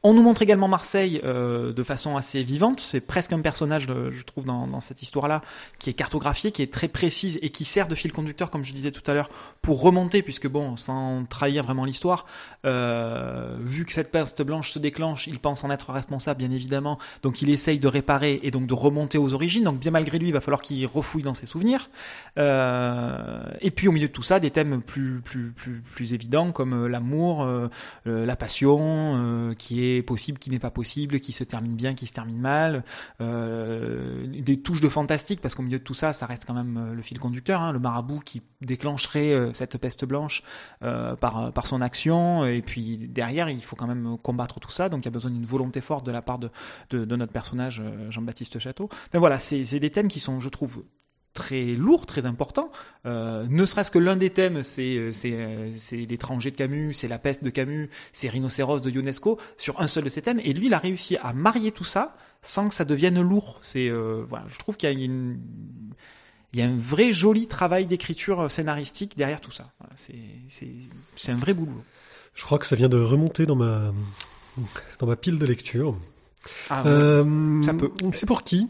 On 0.05 0.13
nous 0.13 0.21
montre 0.21 0.41
également 0.41 0.67
Marseille 0.67 1.21
euh, 1.23 1.71
de 1.71 1.81
façon 1.81 2.17
assez 2.17 2.43
vivante. 2.43 2.81
C'est 2.81 2.99
presque 2.99 3.31
un 3.31 3.39
personnage, 3.39 3.87
euh, 3.89 4.11
je 4.11 4.21
trouve, 4.23 4.43
dans, 4.43 4.67
dans 4.67 4.81
cette 4.81 5.01
histoire-là, 5.01 5.41
qui 5.79 5.89
est 5.89 5.93
cartographié, 5.93 6.51
qui 6.51 6.61
est 6.61 6.73
très 6.73 6.89
précise 6.89 7.39
et 7.41 7.51
qui 7.51 7.63
sert 7.63 7.87
de 7.87 7.95
fil 7.95 8.11
conducteur, 8.11 8.51
comme 8.51 8.65
je 8.65 8.73
disais 8.73 8.91
tout 8.91 9.09
à 9.09 9.13
l'heure, 9.13 9.29
pour 9.61 9.81
remonter, 9.81 10.21
puisque 10.21 10.49
bon, 10.49 10.75
sans 10.75 11.23
trahir 11.23 11.63
vraiment 11.63 11.85
l'histoire, 11.85 12.25
euh, 12.65 13.55
vu 13.61 13.85
que 13.85 13.93
cette 13.93 14.11
peste 14.11 14.41
blanche 14.41 14.71
se 14.71 14.79
déclenche, 14.79 15.27
il 15.27 15.39
pense 15.39 15.63
en 15.63 15.69
être 15.69 15.91
responsable, 15.93 16.39
bien 16.39 16.51
évidemment. 16.51 16.99
Donc 17.21 17.41
il 17.41 17.49
essaye 17.49 17.79
de 17.79 17.87
réparer 17.87 18.41
et 18.43 18.51
donc 18.51 18.67
de 18.67 18.73
remonter 18.73 19.17
aux 19.17 19.33
origines. 19.33 19.63
Donc 19.63 19.79
bien 19.79 19.91
malgré 19.91 20.19
lui, 20.19 20.27
il 20.27 20.33
va 20.33 20.41
falloir 20.41 20.61
qu'il 20.61 20.85
refouille 20.85 21.23
dans 21.23 21.33
ses 21.33 21.45
souvenirs. 21.45 21.89
Euh, 22.37 23.41
et 23.61 23.71
puis 23.71 23.87
au 23.87 23.93
milieu 23.93 24.09
de 24.09 24.13
tout 24.13 24.21
ça, 24.21 24.41
des 24.41 24.51
thèmes 24.51 24.81
plus 24.81 25.21
plus 25.21 25.51
plus 25.51 25.81
plus 25.81 26.13
évidents 26.13 26.51
comme 26.51 26.87
l'amour, 26.87 27.47
euh, 28.07 28.25
la 28.25 28.35
passion, 28.35 28.79
euh, 28.81 29.53
qui 29.53 29.85
est 29.85 29.92
possible, 30.01 30.39
qui 30.39 30.49
n'est 30.49 30.59
pas 30.59 30.71
possible, 30.71 31.19
qui 31.19 31.31
se 31.31 31.43
termine 31.43 31.75
bien, 31.75 31.93
qui 31.93 32.07
se 32.07 32.13
termine 32.13 32.39
mal, 32.39 32.83
euh, 33.21 34.25
des 34.27 34.61
touches 34.61 34.81
de 34.81 34.89
fantastique 34.89 35.41
parce 35.41 35.55
qu'au 35.55 35.63
milieu 35.63 35.79
de 35.79 35.83
tout 35.83 35.93
ça, 35.93 36.13
ça 36.13 36.25
reste 36.25 36.45
quand 36.45 36.53
même 36.53 36.77
euh, 36.77 36.93
le 36.93 37.01
fil 37.01 37.19
conducteur, 37.19 37.61
hein, 37.61 37.71
le 37.71 37.79
marabout 37.79 38.19
qui 38.19 38.41
déclencherait 38.61 39.33
euh, 39.33 39.53
cette 39.53 39.77
peste 39.77 40.05
blanche 40.05 40.43
par 40.79 41.67
son 41.67 41.81
action. 41.81 42.45
Et 42.45 42.61
puis 42.61 42.97
derrière 42.97 43.49
il 43.49 43.63
faut 43.63 43.75
quand 43.75 43.87
même 43.87 44.17
combattre 44.21 44.59
tout 44.59 44.71
ça, 44.71 44.89
donc 44.89 45.01
il 45.01 45.05
y 45.05 45.07
a 45.07 45.11
besoin 45.11 45.31
d'une 45.31 45.45
volonté 45.45 45.81
forte 45.81 46.05
de 46.05 46.11
la 46.11 46.21
part 46.21 46.39
de 46.39 46.49
de, 46.89 47.15
notre 47.15 47.31
personnage 47.31 47.81
Jean-Baptiste 48.09 48.59
Château. 48.59 48.89
Ben 49.11 49.19
voilà, 49.19 49.39
c'est 49.39 49.79
des 49.79 49.89
thèmes 49.91 50.07
qui 50.07 50.19
sont, 50.19 50.39
je 50.39 50.49
trouve, 50.49 50.83
très 51.33 51.65
lourd, 51.65 52.05
très 52.05 52.25
important. 52.25 52.71
Euh, 53.05 53.45
ne 53.49 53.65
serait-ce 53.65 53.91
que 53.91 53.99
l'un 53.99 54.15
des 54.15 54.29
thèmes, 54.29 54.63
c'est 54.63 54.97
euh, 54.97 55.13
c'est 55.13 55.33
euh, 55.33 55.71
c'est 55.77 55.97
l'étranger 55.97 56.51
de 56.51 56.55
Camus, 56.55 56.93
c'est 56.93 57.07
la 57.07 57.17
peste 57.17 57.43
de 57.43 57.49
Camus, 57.49 57.89
c'est 58.13 58.29
Rhinocéros 58.29 58.79
de 58.79 58.89
Ionesco 58.89 59.39
sur 59.57 59.81
un 59.81 59.87
seul 59.87 60.03
de 60.03 60.09
ces 60.09 60.21
thèmes. 60.21 60.39
Et 60.43 60.53
lui, 60.53 60.67
il 60.67 60.73
a 60.73 60.79
réussi 60.79 61.17
à 61.17 61.33
marier 61.33 61.71
tout 61.71 61.83
ça 61.83 62.15
sans 62.41 62.69
que 62.69 62.75
ça 62.75 62.85
devienne 62.85 63.21
lourd. 63.21 63.57
C'est 63.61 63.89
euh, 63.89 64.23
voilà, 64.27 64.45
je 64.49 64.57
trouve 64.59 64.77
qu'il 64.77 64.89
y 64.89 64.93
a 64.93 64.95
une 64.95 65.39
il 66.53 66.59
y 66.59 66.61
a 66.61 66.67
un 66.67 66.77
vrai 66.77 67.13
joli 67.13 67.47
travail 67.47 67.87
d'écriture 67.87 68.49
scénaristique 68.51 69.17
derrière 69.17 69.41
tout 69.41 69.51
ça. 69.51 69.71
Voilà, 69.79 69.93
c'est 69.97 71.31
un 71.31 71.35
vrai 71.35 71.53
boulot. 71.53 71.83
Je 72.35 72.43
crois 72.43 72.59
que 72.59 72.67
ça 72.67 72.75
vient 72.75 72.89
de 72.89 72.99
remonter 72.99 73.45
dans 73.45 73.55
ma 73.55 73.91
dans 74.99 75.07
ma 75.07 75.15
pile 75.15 75.39
de 75.39 75.45
lecture. 75.45 75.95
Ah, 76.69 76.83
ouais. 76.83 76.89
Euh, 76.89 77.63
ça 77.63 77.73
peut. 77.73 77.91
C'est 78.11 78.25
pour 78.25 78.43
qui? 78.43 78.67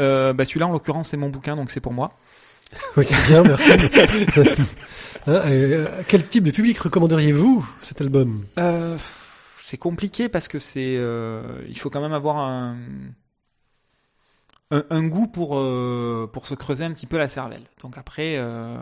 Euh, 0.00 0.32
bah 0.32 0.44
celui-là 0.44 0.66
en 0.66 0.72
l'occurrence 0.72 1.08
c'est 1.08 1.16
mon 1.16 1.30
bouquin 1.30 1.56
donc 1.56 1.70
c'est 1.70 1.80
pour 1.80 1.92
moi. 1.92 2.12
Oui, 2.96 3.04
c'est 3.04 3.22
bien, 3.26 3.42
merci. 3.42 3.70
Hein, 5.28 5.42
euh, 5.46 6.02
quel 6.06 6.24
type 6.28 6.44
de 6.44 6.52
public 6.52 6.78
recommanderiez-vous 6.78 7.68
cet 7.80 8.00
album? 8.00 8.44
Euh, 8.60 8.96
c'est 9.58 9.76
compliqué 9.76 10.28
parce 10.28 10.46
que 10.46 10.60
c'est, 10.60 10.96
euh, 10.98 11.42
il 11.68 11.76
faut 11.76 11.90
quand 11.90 12.00
même 12.00 12.12
avoir 12.12 12.36
un, 12.36 12.76
un, 14.70 14.84
un 14.88 15.02
goût 15.08 15.26
pour 15.26 15.58
euh, 15.58 16.30
pour 16.32 16.46
se 16.46 16.54
creuser 16.54 16.84
un 16.84 16.92
petit 16.92 17.06
peu 17.06 17.18
la 17.18 17.26
cervelle. 17.26 17.64
Donc 17.82 17.98
après, 17.98 18.36
euh, 18.38 18.76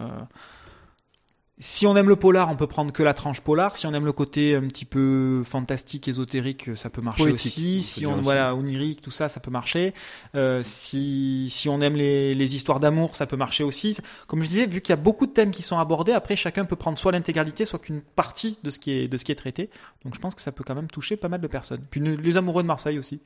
si 1.59 1.87
on 1.87 1.97
aime 1.97 2.09
le 2.09 2.17
polar, 2.17 2.51
on 2.51 2.57
peut 2.57 2.67
prendre 2.67 2.93
que 2.93 3.03
la 3.05 3.15
tranche 3.15 3.41
polar. 3.41 3.77
Si 3.77 3.87
on 3.87 3.95
aime 3.95 4.05
le 4.05 4.13
côté 4.13 4.57
un 4.57 4.63
petit 4.63 4.85
peu 4.85 5.43
fantastique, 5.45 6.09
ésotérique, 6.09 6.77
ça 6.77 6.91
peut 6.91 7.01
marcher 7.01 7.23
Poétique, 7.23 7.47
aussi. 7.47 7.83
Si 7.83 8.07
on 8.07 8.15
aussi. 8.15 8.23
voilà 8.23 8.57
onirique, 8.57 9.01
tout 9.03 9.13
ça, 9.13 9.29
ça 9.29 9.39
peut 9.39 9.53
marcher. 9.53 9.95
Euh, 10.35 10.63
si 10.65 11.49
si 11.51 11.69
on 11.69 11.81
aime 11.81 11.95
les 11.95 12.35
les 12.35 12.57
histoires 12.57 12.81
d'amour, 12.81 13.15
ça 13.15 13.27
peut 13.27 13.37
marcher 13.37 13.63
aussi. 13.63 13.97
Comme 14.27 14.43
je 14.43 14.49
disais, 14.49 14.67
vu 14.67 14.81
qu'il 14.81 14.93
y 14.93 14.99
a 14.99 15.01
beaucoup 15.01 15.27
de 15.27 15.33
thèmes 15.33 15.53
qui 15.53 15.63
sont 15.63 15.79
abordés, 15.79 16.13
après 16.13 16.35
chacun 16.35 16.65
peut 16.65 16.77
prendre 16.77 16.99
soit 16.99 17.13
l'intégralité, 17.13 17.65
soit 17.65 17.79
qu'une 17.79 18.01
partie 18.01 18.59
de 18.65 18.71
ce 18.71 18.81
qui 18.81 18.91
est 18.91 19.09
de 19.09 19.17
ce 19.17 19.25
qui 19.25 19.31
est 19.31 19.37
traité. 19.37 19.71
Donc 20.05 20.15
je 20.15 20.21
pense 20.21 20.35
que 20.35 20.43
ça 20.43 20.51
peut 20.51 20.65
quand 20.67 20.75
même 20.75 20.91
toucher 20.91 21.17
pas 21.17 21.29
mal 21.29 21.41
de 21.41 21.47
personnes. 21.47 21.85
Puis 21.89 22.01
les 22.01 22.37
amoureux 22.37 22.63
de 22.63 22.69
Marseille 22.69 22.99
aussi. 22.99 23.21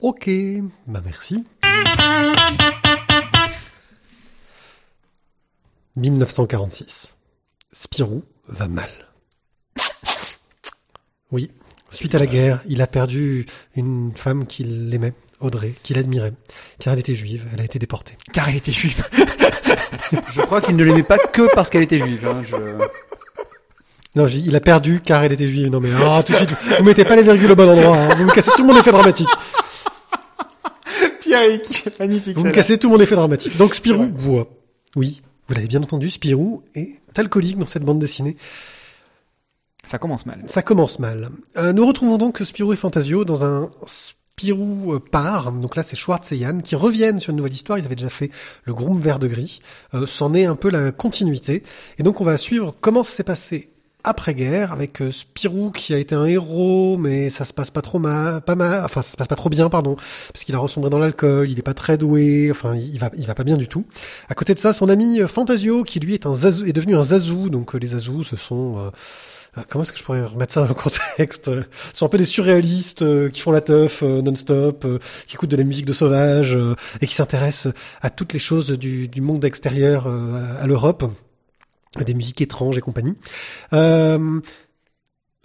Ok, 0.00 0.28
bah 0.86 1.00
merci. 1.04 1.44
1946. 5.96 7.16
Spirou 7.72 8.22
va 8.48 8.68
mal. 8.68 8.90
Oui, 11.32 11.50
suite 11.90 12.14
à 12.14 12.18
la 12.18 12.26
guerre, 12.26 12.60
il 12.68 12.80
a 12.82 12.86
perdu 12.86 13.46
une 13.74 14.12
femme 14.14 14.46
qu'il 14.46 14.92
aimait, 14.94 15.14
Audrey, 15.40 15.74
qu'il 15.82 15.98
admirait, 15.98 16.32
car 16.78 16.92
elle 16.92 17.00
était 17.00 17.14
juive, 17.14 17.44
elle 17.52 17.60
a 17.60 17.64
été 17.64 17.78
déportée. 17.78 18.16
Car 18.32 18.48
elle 18.48 18.56
était 18.56 18.72
juive. 18.72 19.04
Je 20.32 20.40
crois 20.42 20.60
qu'il 20.60 20.76
ne 20.76 20.84
l'aimait 20.84 21.02
pas 21.02 21.18
que 21.18 21.52
parce 21.54 21.70
qu'elle 21.70 21.82
était 21.82 21.98
juive. 21.98 22.26
Hein, 22.26 22.42
je... 22.48 22.56
Non, 24.14 24.28
il 24.28 24.54
a 24.54 24.60
perdu 24.60 25.00
car 25.00 25.24
elle 25.24 25.32
était 25.32 25.48
juive. 25.48 25.70
Non 25.70 25.80
mais 25.80 25.90
ah, 25.96 26.22
tout 26.24 26.32
de 26.32 26.36
suite, 26.36 26.54
vous 26.78 26.84
mettez 26.84 27.04
pas 27.04 27.16
les 27.16 27.22
virgules 27.24 27.50
au 27.50 27.56
bon 27.56 27.68
endroit. 27.68 27.96
hein. 27.98 28.14
Vous 28.14 28.24
me 28.24 28.32
cassez 28.32 28.52
tout 28.56 28.64
mon 28.64 28.78
effet 28.78 28.92
dramatique. 28.92 29.28
Pierrick, 31.20 31.88
magnifique. 31.98 32.36
Vous 32.36 32.44
me 32.46 32.52
cassez 32.52 32.78
tout 32.78 32.90
mon 32.90 33.00
effet 33.00 33.16
dramatique. 33.16 33.56
Donc 33.56 33.74
Spirou 33.74 34.06
boit. 34.06 34.46
Oui, 34.94 35.20
vous 35.48 35.54
l'avez 35.54 35.68
bien 35.68 35.82
entendu, 35.82 36.10
Spirou 36.10 36.62
est 36.74 36.98
alcoolique 37.16 37.58
dans 37.58 37.66
cette 37.66 37.84
bande 37.84 37.98
dessinée. 37.98 38.36
Ça 39.84 39.98
commence 39.98 40.24
mal. 40.24 40.42
Ça 40.46 40.62
commence 40.62 40.98
mal. 40.98 41.30
Euh, 41.56 41.72
nous 41.72 41.86
retrouvons 41.86 42.16
donc 42.16 42.38
Spirou 42.38 42.72
et 42.72 42.76
Fantasio 42.76 43.24
dans 43.24 43.44
un 43.44 43.70
Spirou 43.86 44.94
euh, 44.94 44.98
par, 44.98 45.52
donc 45.52 45.76
là 45.76 45.82
c'est 45.82 45.96
Schwartz 45.96 46.32
et 46.32 46.36
Yann, 46.36 46.62
qui 46.62 46.74
reviennent 46.74 47.20
sur 47.20 47.30
une 47.30 47.36
nouvelle 47.36 47.52
histoire. 47.52 47.78
Ils 47.78 47.84
avaient 47.84 47.94
déjà 47.94 48.08
fait 48.08 48.30
le 48.64 48.72
Groom 48.72 48.98
vert 48.98 49.18
de 49.18 49.26
gris. 49.26 49.60
Euh, 49.92 50.06
C'en 50.06 50.32
est 50.32 50.46
un 50.46 50.56
peu 50.56 50.70
la 50.70 50.90
continuité. 50.92 51.62
Et 51.98 52.02
donc 52.02 52.22
on 52.22 52.24
va 52.24 52.38
suivre 52.38 52.74
comment 52.80 53.02
ça 53.02 53.12
s'est 53.12 53.24
passé 53.24 53.73
après-guerre 54.04 54.72
avec 54.72 55.02
euh, 55.02 55.10
Spirou 55.10 55.70
qui 55.70 55.94
a 55.94 55.98
été 55.98 56.14
un 56.14 56.26
héros, 56.26 56.96
mais 56.98 57.30
ça 57.30 57.44
se 57.44 57.52
passe 57.52 57.70
pas 57.70 57.82
trop 57.82 57.98
mal, 57.98 58.40
pas 58.42 58.54
mal, 58.54 58.84
enfin 58.84 59.02
ça 59.02 59.12
se 59.12 59.16
passe 59.16 59.28
pas 59.28 59.36
trop 59.36 59.48
bien, 59.48 59.68
pardon, 59.68 59.96
parce 60.32 60.44
qu'il 60.44 60.54
a 60.54 60.58
ressombré 60.58 60.90
dans 60.90 60.98
l'alcool, 60.98 61.48
il 61.48 61.58
est 61.58 61.62
pas 61.62 61.74
très 61.74 61.98
doué, 61.98 62.48
enfin 62.50 62.74
il 62.74 62.98
va, 62.98 63.10
il 63.16 63.26
va 63.26 63.34
pas 63.34 63.44
bien 63.44 63.56
du 63.56 63.68
tout. 63.68 63.84
À 64.28 64.34
côté 64.34 64.54
de 64.54 64.58
ça, 64.58 64.72
son 64.72 64.88
ami 64.88 65.20
euh, 65.20 65.26
Fantasio 65.26 65.82
qui 65.82 66.00
lui 66.00 66.14
est 66.14 66.26
un 66.26 66.34
zazou, 66.34 66.66
est 66.66 66.72
devenu 66.72 66.94
un 66.94 67.02
zazou, 67.02 67.50
donc 67.50 67.74
euh, 67.74 67.78
les 67.78 67.88
zazous 67.88 68.24
ce 68.24 68.36
sont 68.36 68.92
euh, 69.58 69.62
Comment 69.68 69.82
est-ce 69.82 69.92
que 69.92 69.98
je 69.98 70.04
pourrais 70.04 70.24
remettre 70.24 70.52
ça 70.52 70.60
dans 70.62 70.68
le 70.68 70.74
contexte? 71.14 71.46
Ce 71.46 71.98
sont 71.98 72.06
un 72.06 72.08
peu 72.08 72.18
des 72.18 72.24
surréalistes 72.24 73.02
euh, 73.02 73.30
qui 73.30 73.40
font 73.40 73.52
la 73.52 73.60
teuf 73.60 74.02
non-stop, 74.02 74.84
euh, 74.84 74.98
qui 75.26 75.34
écoutent 75.34 75.50
de 75.50 75.56
la 75.56 75.64
musique 75.64 75.86
de 75.86 75.92
sauvage 75.92 76.58
et 77.00 77.06
qui 77.06 77.14
s'intéressent 77.14 77.72
à 78.02 78.10
toutes 78.10 78.32
les 78.32 78.38
choses 78.38 78.70
du, 78.70 79.08
du 79.08 79.20
monde 79.20 79.44
extérieur 79.44 80.06
à 80.60 80.66
l'Europe, 80.66 81.04
des 82.02 82.14
musiques 82.14 82.40
étranges 82.40 82.78
et 82.78 82.80
compagnie. 82.80 83.14
Euh, 83.72 84.40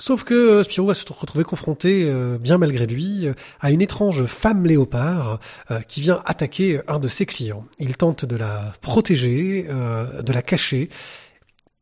Sauf 0.01 0.23
que 0.23 0.63
Spirou 0.63 0.87
va 0.87 0.93
se 0.93 1.03
retrouver 1.11 1.43
confronté, 1.43 2.05
euh, 2.05 2.37
bien 2.37 2.57
malgré 2.57 2.87
lui, 2.87 3.27
euh, 3.27 3.33
à 3.59 3.69
une 3.69 3.81
étrange 3.81 4.23
femme 4.23 4.65
léopard 4.65 5.41
qui 5.89 5.99
vient 5.99 6.21
attaquer 6.25 6.79
un 6.87 6.99
de 6.99 7.09
ses 7.09 7.25
clients. 7.25 7.65
Il 7.79 7.97
tente 7.97 8.23
de 8.23 8.37
la 8.37 8.71
protéger, 8.79 9.63
de 9.63 10.33
la 10.33 10.41
cacher, 10.41 10.87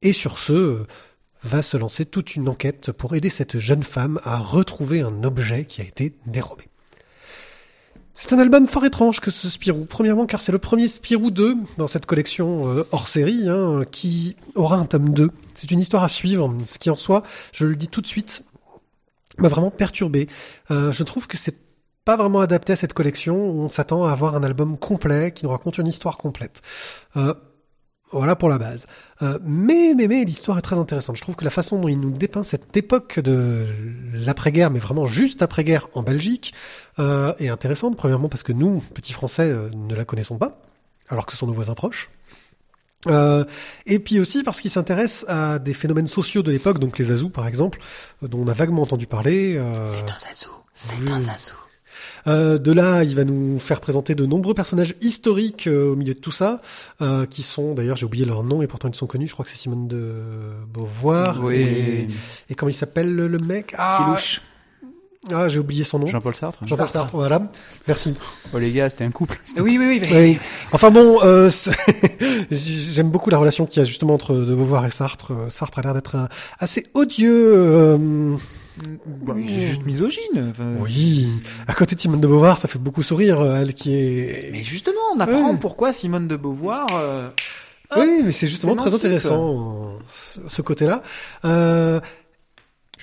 et 0.01 0.13
sur 0.13 0.39
ce, 0.39 0.83
va 1.43 1.61
se 1.61 1.77
lancer 1.77 2.05
toute 2.05 2.35
une 2.35 2.49
enquête 2.49 2.91
pour 2.91 3.15
aider 3.15 3.29
cette 3.29 3.59
jeune 3.59 3.83
femme 3.83 4.19
à 4.23 4.37
retrouver 4.37 5.01
un 5.01 5.23
objet 5.23 5.63
qui 5.63 5.81
a 5.81 5.83
été 5.83 6.15
dérobé. 6.25 6.63
C'est 8.19 8.33
un 8.33 8.39
album 8.39 8.65
fort 8.65 8.83
étrange 8.83 9.19
que 9.19 9.29
ce 9.29 9.47
Spirou. 9.47 9.85
Premièrement 9.85 10.25
car 10.25 10.41
c'est 10.41 10.51
le 10.51 10.57
premier 10.57 10.87
Spirou 10.87 11.29
2 11.29 11.55
dans 11.77 11.85
cette 11.85 12.07
collection 12.07 12.67
euh, 12.67 12.83
hors 12.91 13.07
série 13.07 13.47
hein, 13.47 13.83
qui 13.91 14.35
aura 14.55 14.77
un 14.77 14.85
tome 14.85 15.13
2. 15.13 15.29
C'est 15.53 15.69
une 15.69 15.79
histoire 15.79 16.03
à 16.03 16.09
suivre, 16.09 16.51
ce 16.65 16.79
qui 16.79 16.89
en 16.89 16.95
soi, 16.95 17.21
je 17.53 17.67
le 17.67 17.75
dis 17.75 17.87
tout 17.87 18.01
de 18.01 18.07
suite, 18.07 18.43
m'a 19.37 19.49
vraiment 19.49 19.69
perturbé. 19.69 20.27
Euh, 20.71 20.91
je 20.91 21.03
trouve 21.03 21.27
que 21.27 21.37
c'est 21.37 21.55
pas 22.05 22.15
vraiment 22.15 22.39
adapté 22.39 22.73
à 22.73 22.75
cette 22.75 22.93
collection 22.93 23.51
où 23.51 23.61
on 23.61 23.69
s'attend 23.69 24.07
à 24.07 24.11
avoir 24.11 24.35
un 24.35 24.43
album 24.43 24.79
complet 24.79 25.31
qui 25.31 25.45
nous 25.45 25.51
raconte 25.51 25.77
une 25.77 25.87
histoire 25.87 26.17
complète. 26.17 26.63
Euh, 27.17 27.35
voilà 28.11 28.35
pour 28.35 28.49
la 28.49 28.57
base. 28.57 28.85
Euh, 29.21 29.37
mais 29.43 29.93
mais 29.95 30.07
mais 30.07 30.23
l'histoire 30.23 30.57
est 30.57 30.61
très 30.61 30.77
intéressante. 30.77 31.15
Je 31.17 31.21
trouve 31.21 31.35
que 31.35 31.43
la 31.43 31.49
façon 31.49 31.79
dont 31.81 31.87
il 31.87 31.99
nous 31.99 32.11
dépeint 32.11 32.43
cette 32.43 32.75
époque 32.77 33.19
de 33.19 33.65
l'après-guerre, 34.13 34.71
mais 34.71 34.79
vraiment 34.79 35.05
juste 35.05 35.41
après-guerre 35.41 35.87
en 35.93 36.03
Belgique, 36.03 36.53
euh, 36.99 37.33
est 37.39 37.49
intéressante. 37.49 37.97
Premièrement 37.97 38.29
parce 38.29 38.43
que 38.43 38.53
nous, 38.53 38.83
petits 38.93 39.13
Français, 39.13 39.49
euh, 39.51 39.69
ne 39.75 39.95
la 39.95 40.05
connaissons 40.05 40.37
pas, 40.37 40.61
alors 41.09 41.25
que 41.25 41.33
ce 41.33 41.37
sont 41.37 41.47
nos 41.47 41.53
voisins 41.53 41.75
proches. 41.75 42.09
Euh, 43.05 43.45
et 43.85 43.99
puis 43.99 44.19
aussi 44.19 44.43
parce 44.43 44.59
qu'il 44.59 44.71
s'intéresse 44.71 45.23
à 45.27 45.59
des 45.59 45.73
phénomènes 45.73 46.07
sociaux 46.07 46.43
de 46.43 46.51
l'époque, 46.51 46.79
donc 46.79 46.97
les 46.97 47.11
Azous 47.11 47.29
par 47.29 47.47
exemple, 47.47 47.79
euh, 48.23 48.27
dont 48.27 48.39
on 48.39 48.47
a 48.47 48.53
vaguement 48.53 48.81
entendu 48.81 49.07
parler. 49.07 49.55
euh. 49.57 49.85
C'est 50.73 50.99
oui. 51.01 51.11
un 51.11 51.19
zazou. 51.19 51.53
Euh, 52.27 52.57
de 52.57 52.71
là, 52.71 53.03
il 53.03 53.15
va 53.15 53.23
nous 53.23 53.57
faire 53.59 53.79
présenter 53.81 54.15
de 54.15 54.25
nombreux 54.25 54.53
personnages 54.53 54.95
historiques 55.01 55.67
euh, 55.67 55.91
au 55.91 55.95
milieu 55.95 56.13
de 56.13 56.19
tout 56.19 56.31
ça, 56.31 56.61
euh, 57.01 57.25
qui 57.25 57.41
sont, 57.43 57.73
d'ailleurs, 57.73 57.97
j'ai 57.97 58.05
oublié 58.05 58.25
leur 58.25 58.43
nom 58.43 58.61
et 58.61 58.67
pourtant 58.67 58.89
ils 58.89 58.95
sont 58.95 59.07
connus. 59.07 59.27
Je 59.27 59.33
crois 59.33 59.45
que 59.45 59.51
c'est 59.51 59.57
Simone 59.57 59.87
de 59.87 60.13
Beauvoir. 60.73 61.43
Oui. 61.43 61.55
Et, 61.55 62.07
et 62.49 62.55
comment 62.55 62.69
il 62.69 62.73
s'appelle 62.73 63.13
le, 63.15 63.27
le 63.27 63.37
mec? 63.39 63.73
Ah, 63.77 63.99
Filouche. 64.03 64.41
ah 65.31 65.49
j'ai 65.49 65.59
oublié 65.59 65.83
son 65.83 65.99
nom. 65.99 66.07
Jean-Paul 66.07 66.35
Sartre. 66.35 66.59
Jean-Paul 66.65 66.89
Sartre. 66.89 67.15
Voilà. 67.15 67.49
Merci. 67.87 68.13
Oh 68.53 68.59
les 68.59 68.71
gars, 68.71 68.89
c'était 68.89 69.03
un 69.05 69.11
couple. 69.11 69.39
Oui, 69.59 69.77
oui, 69.79 69.85
oui. 69.87 70.01
mais- 70.11 70.21
Oui. 70.31 70.37
Enfin 70.71 70.91
bon, 70.91 71.19
euh, 71.23 71.49
j'aime 72.51 73.09
beaucoup 73.09 73.29
la 73.29 73.37
relation 73.37 73.65
qu'il 73.65 73.79
y 73.79 73.81
a 73.81 73.85
justement 73.85 74.13
entre 74.13 74.33
de 74.35 74.53
Beauvoir 74.55 74.85
et 74.85 74.91
Sartre. 74.91 75.31
Euh, 75.33 75.49
Sartre 75.49 75.79
a 75.79 75.81
l'air 75.81 75.93
d'être 75.93 76.15
un 76.15 76.29
assez 76.59 76.85
odieux. 76.93 77.53
euh, 77.55 78.35
Bah, 79.23 79.33
il 79.37 79.49
est 79.51 79.67
juste 79.67 79.85
misogyne. 79.85 80.49
Enfin, 80.51 80.65
oui. 80.79 81.27
À 81.67 81.73
côté 81.73 81.95
de 81.95 81.99
Simone 81.99 82.21
de 82.21 82.27
Beauvoir, 82.27 82.57
ça 82.57 82.67
fait 82.67 82.79
beaucoup 82.79 83.03
sourire. 83.03 83.39
euh, 83.41 83.61
Elle 83.61 83.73
qui 83.73 83.95
est. 83.95 84.49
Mais 84.51 84.63
justement, 84.63 84.99
on 85.15 85.19
apprend 85.19 85.51
Ouais. 85.51 85.57
pourquoi 85.59 85.93
Simone 85.93 86.27
de 86.27 86.35
Beauvoir. 86.35 86.85
euh, 86.93 87.29
Oui, 87.95 88.21
mais 88.25 88.31
c'est 88.31 88.47
justement 88.47 88.75
très 88.75 88.93
intéressant 88.93 89.93
ce- 90.09 90.41
ce 90.47 90.61
côté-là. 90.61 91.01
Euh, 91.45 91.99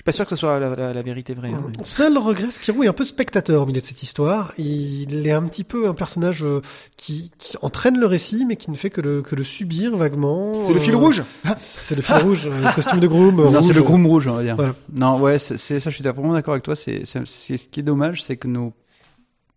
pas 0.05 0.11
sûr 0.13 0.23
que 0.25 0.29
ce 0.29 0.35
soit 0.37 0.59
la, 0.59 0.75
la- 0.75 0.93
la 0.93 1.01
vérité 1.01 1.33
vraie. 1.33 1.51
hein, 1.51 1.65
mais- 1.77 1.83
Seul 1.83 2.17
regret, 2.17 2.51
Spirou 2.51 2.83
est 2.83 2.87
un 2.87 2.93
peu 2.93 3.03
spectateur 3.03 3.63
au 3.63 3.65
milieu 3.65 3.81
de 3.81 3.85
cette 3.85 4.01
histoire. 4.03 4.53
Il 4.57 5.27
est 5.27 5.31
un 5.31 5.43
petit 5.43 5.63
peu 5.65 5.89
un 5.89 5.93
personnage 5.93 6.43
euh, 6.43 6.61
qui, 6.95 7.31
qui 7.37 7.57
entraîne 7.61 7.99
le 7.99 8.05
récit, 8.05 8.45
mais 8.45 8.55
qui 8.55 8.71
ne 8.71 8.75
fait 8.77 8.89
que 8.91 9.01
le, 9.01 9.21
que 9.21 9.35
le 9.35 9.43
subir 9.43 9.97
vaguement. 9.97 10.61
C'est 10.61 10.73
le 10.73 10.79
fil 10.79 10.93
Euh, 10.93 10.97
rouge 10.97 11.23
C'est 11.57 11.95
le 11.95 12.01
fil 12.01 12.15
rouge, 12.17 12.45
euh, 12.47 12.61
le 12.69 12.73
costume 12.75 12.99
de 13.01 13.07
groom. 13.07 13.35
Non, 13.51 13.61
c'est 13.61 13.73
le 13.73 13.81
groom 13.83 14.05
rouge, 14.07 14.27
on 14.27 14.35
va 14.35 14.43
dire. 14.43 14.55
Voilà. 14.55 14.75
Non, 14.93 15.19
ouais, 15.19 15.39
c'est 15.39 15.57
c'est- 15.57 15.79
ça, 15.79 15.89
je 15.89 15.95
suis 15.95 16.03
vraiment 16.03 16.33
d'accord 16.33 16.53
avec 16.53 16.63
toi. 16.63 16.75
C'est 16.75 17.03
c'est- 17.05 17.25
c'est 17.25 17.57
ce 17.57 17.67
qui 17.67 17.81
est 17.81 17.83
dommage, 17.83 18.23
c'est 18.23 18.37
que 18.37 18.47
nos 18.47 18.73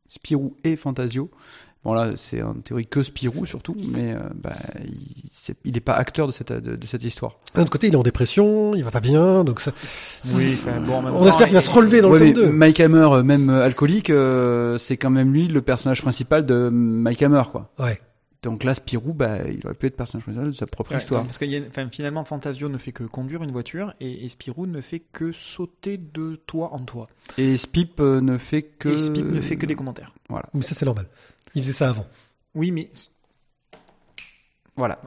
Spirou 0.08 0.56
et 0.64 0.76
Fantasio, 0.76 1.30
bon 1.84 1.92
là, 1.94 2.12
c'est 2.16 2.42
en 2.42 2.54
théorie 2.54 2.86
que 2.86 3.02
Spirou 3.02 3.46
surtout, 3.46 3.74
mais 3.92 4.12
euh, 4.14 4.18
bah, 4.42 4.56
il, 4.84 5.28
c'est- 5.30 5.56
il 5.64 5.76
est 5.76 5.80
pas 5.80 5.94
acteur 5.94 6.26
de 6.26 6.32
cette 6.32 6.52
de, 6.52 6.76
de 6.76 6.86
cette 6.86 7.04
histoire. 7.04 7.36
D'un 7.54 7.62
autre 7.62 7.70
côté, 7.70 7.86
il 7.88 7.92
est 7.94 7.96
en 7.96 8.02
dépression, 8.02 8.74
il 8.74 8.84
va 8.84 8.90
pas 8.90 9.00
bien, 9.00 9.44
donc 9.44 9.60
ça. 9.60 9.72
Oui, 10.34 10.52
enfin, 10.54 10.80
bon, 10.80 10.98
On 10.98 11.02
temps, 11.02 11.26
espère 11.28 11.46
qu'il 11.46 11.54
va 11.54 11.60
se 11.60 11.70
relever 11.70 12.00
dans 12.00 12.10
Ouais, 12.10 12.18
le 12.18 12.32
tome 12.32 12.44
2. 12.46 12.50
Mike 12.52 12.80
Hammer, 12.80 13.08
euh, 13.12 13.22
même 13.22 13.48
euh, 13.50 13.64
alcoolique, 13.64 14.10
euh, 14.10 14.76
c'est 14.78 14.96
quand 14.96 15.10
même 15.10 15.32
lui 15.32 15.48
le 15.48 15.62
personnage 15.62 16.02
principal 16.02 16.44
de 16.46 16.68
Mike 16.70 17.22
Hammer, 17.22 17.42
quoi. 17.50 17.70
Ouais. 17.78 18.00
Donc 18.44 18.62
là, 18.62 18.72
Spirou, 18.72 19.14
bah, 19.14 19.38
il 19.48 19.60
aurait 19.66 19.74
pu 19.74 19.86
être 19.86 19.96
personnage 19.96 20.22
principal 20.22 20.46
de 20.46 20.52
sa 20.54 20.66
propre 20.66 20.92
Ouais, 20.92 20.98
histoire. 20.98 21.24
Parce 21.24 21.38
que 21.38 21.44
y 21.44 21.56
a- 21.56 21.60
enfin, 21.68 21.88
finalement, 21.90 22.22
Fantasio 22.22 22.68
ne 22.68 22.78
fait 22.78 22.92
que 22.92 23.02
conduire 23.02 23.42
une 23.42 23.50
voiture 23.50 23.94
et, 23.98 24.24
et 24.24 24.28
Spirou 24.28 24.66
ne 24.66 24.80
fait 24.80 25.00
que 25.00 25.32
sauter 25.32 25.98
de 25.98 26.36
toit 26.46 26.72
en 26.72 26.78
toit. 26.78 27.08
Et 27.36 27.56
Spip 27.56 27.98
ne 28.00 28.38
fait 28.38 28.62
que. 28.62 28.90
Et 28.90 28.98
Spip 28.98 29.24
ne 29.28 29.40
fait 29.40 29.56
que 29.56 29.66
des 29.66 29.74
commentaires. 29.74 30.14
Mais 30.54 30.62
ça, 30.62 30.74
c'est 30.76 30.86
normal. 30.86 31.06
Il 31.54 31.62
faisait 31.62 31.72
ça 31.74 31.90
avant. 31.90 32.06
Oui, 32.54 32.70
mais 32.70 32.90
Voilà. 34.76 35.00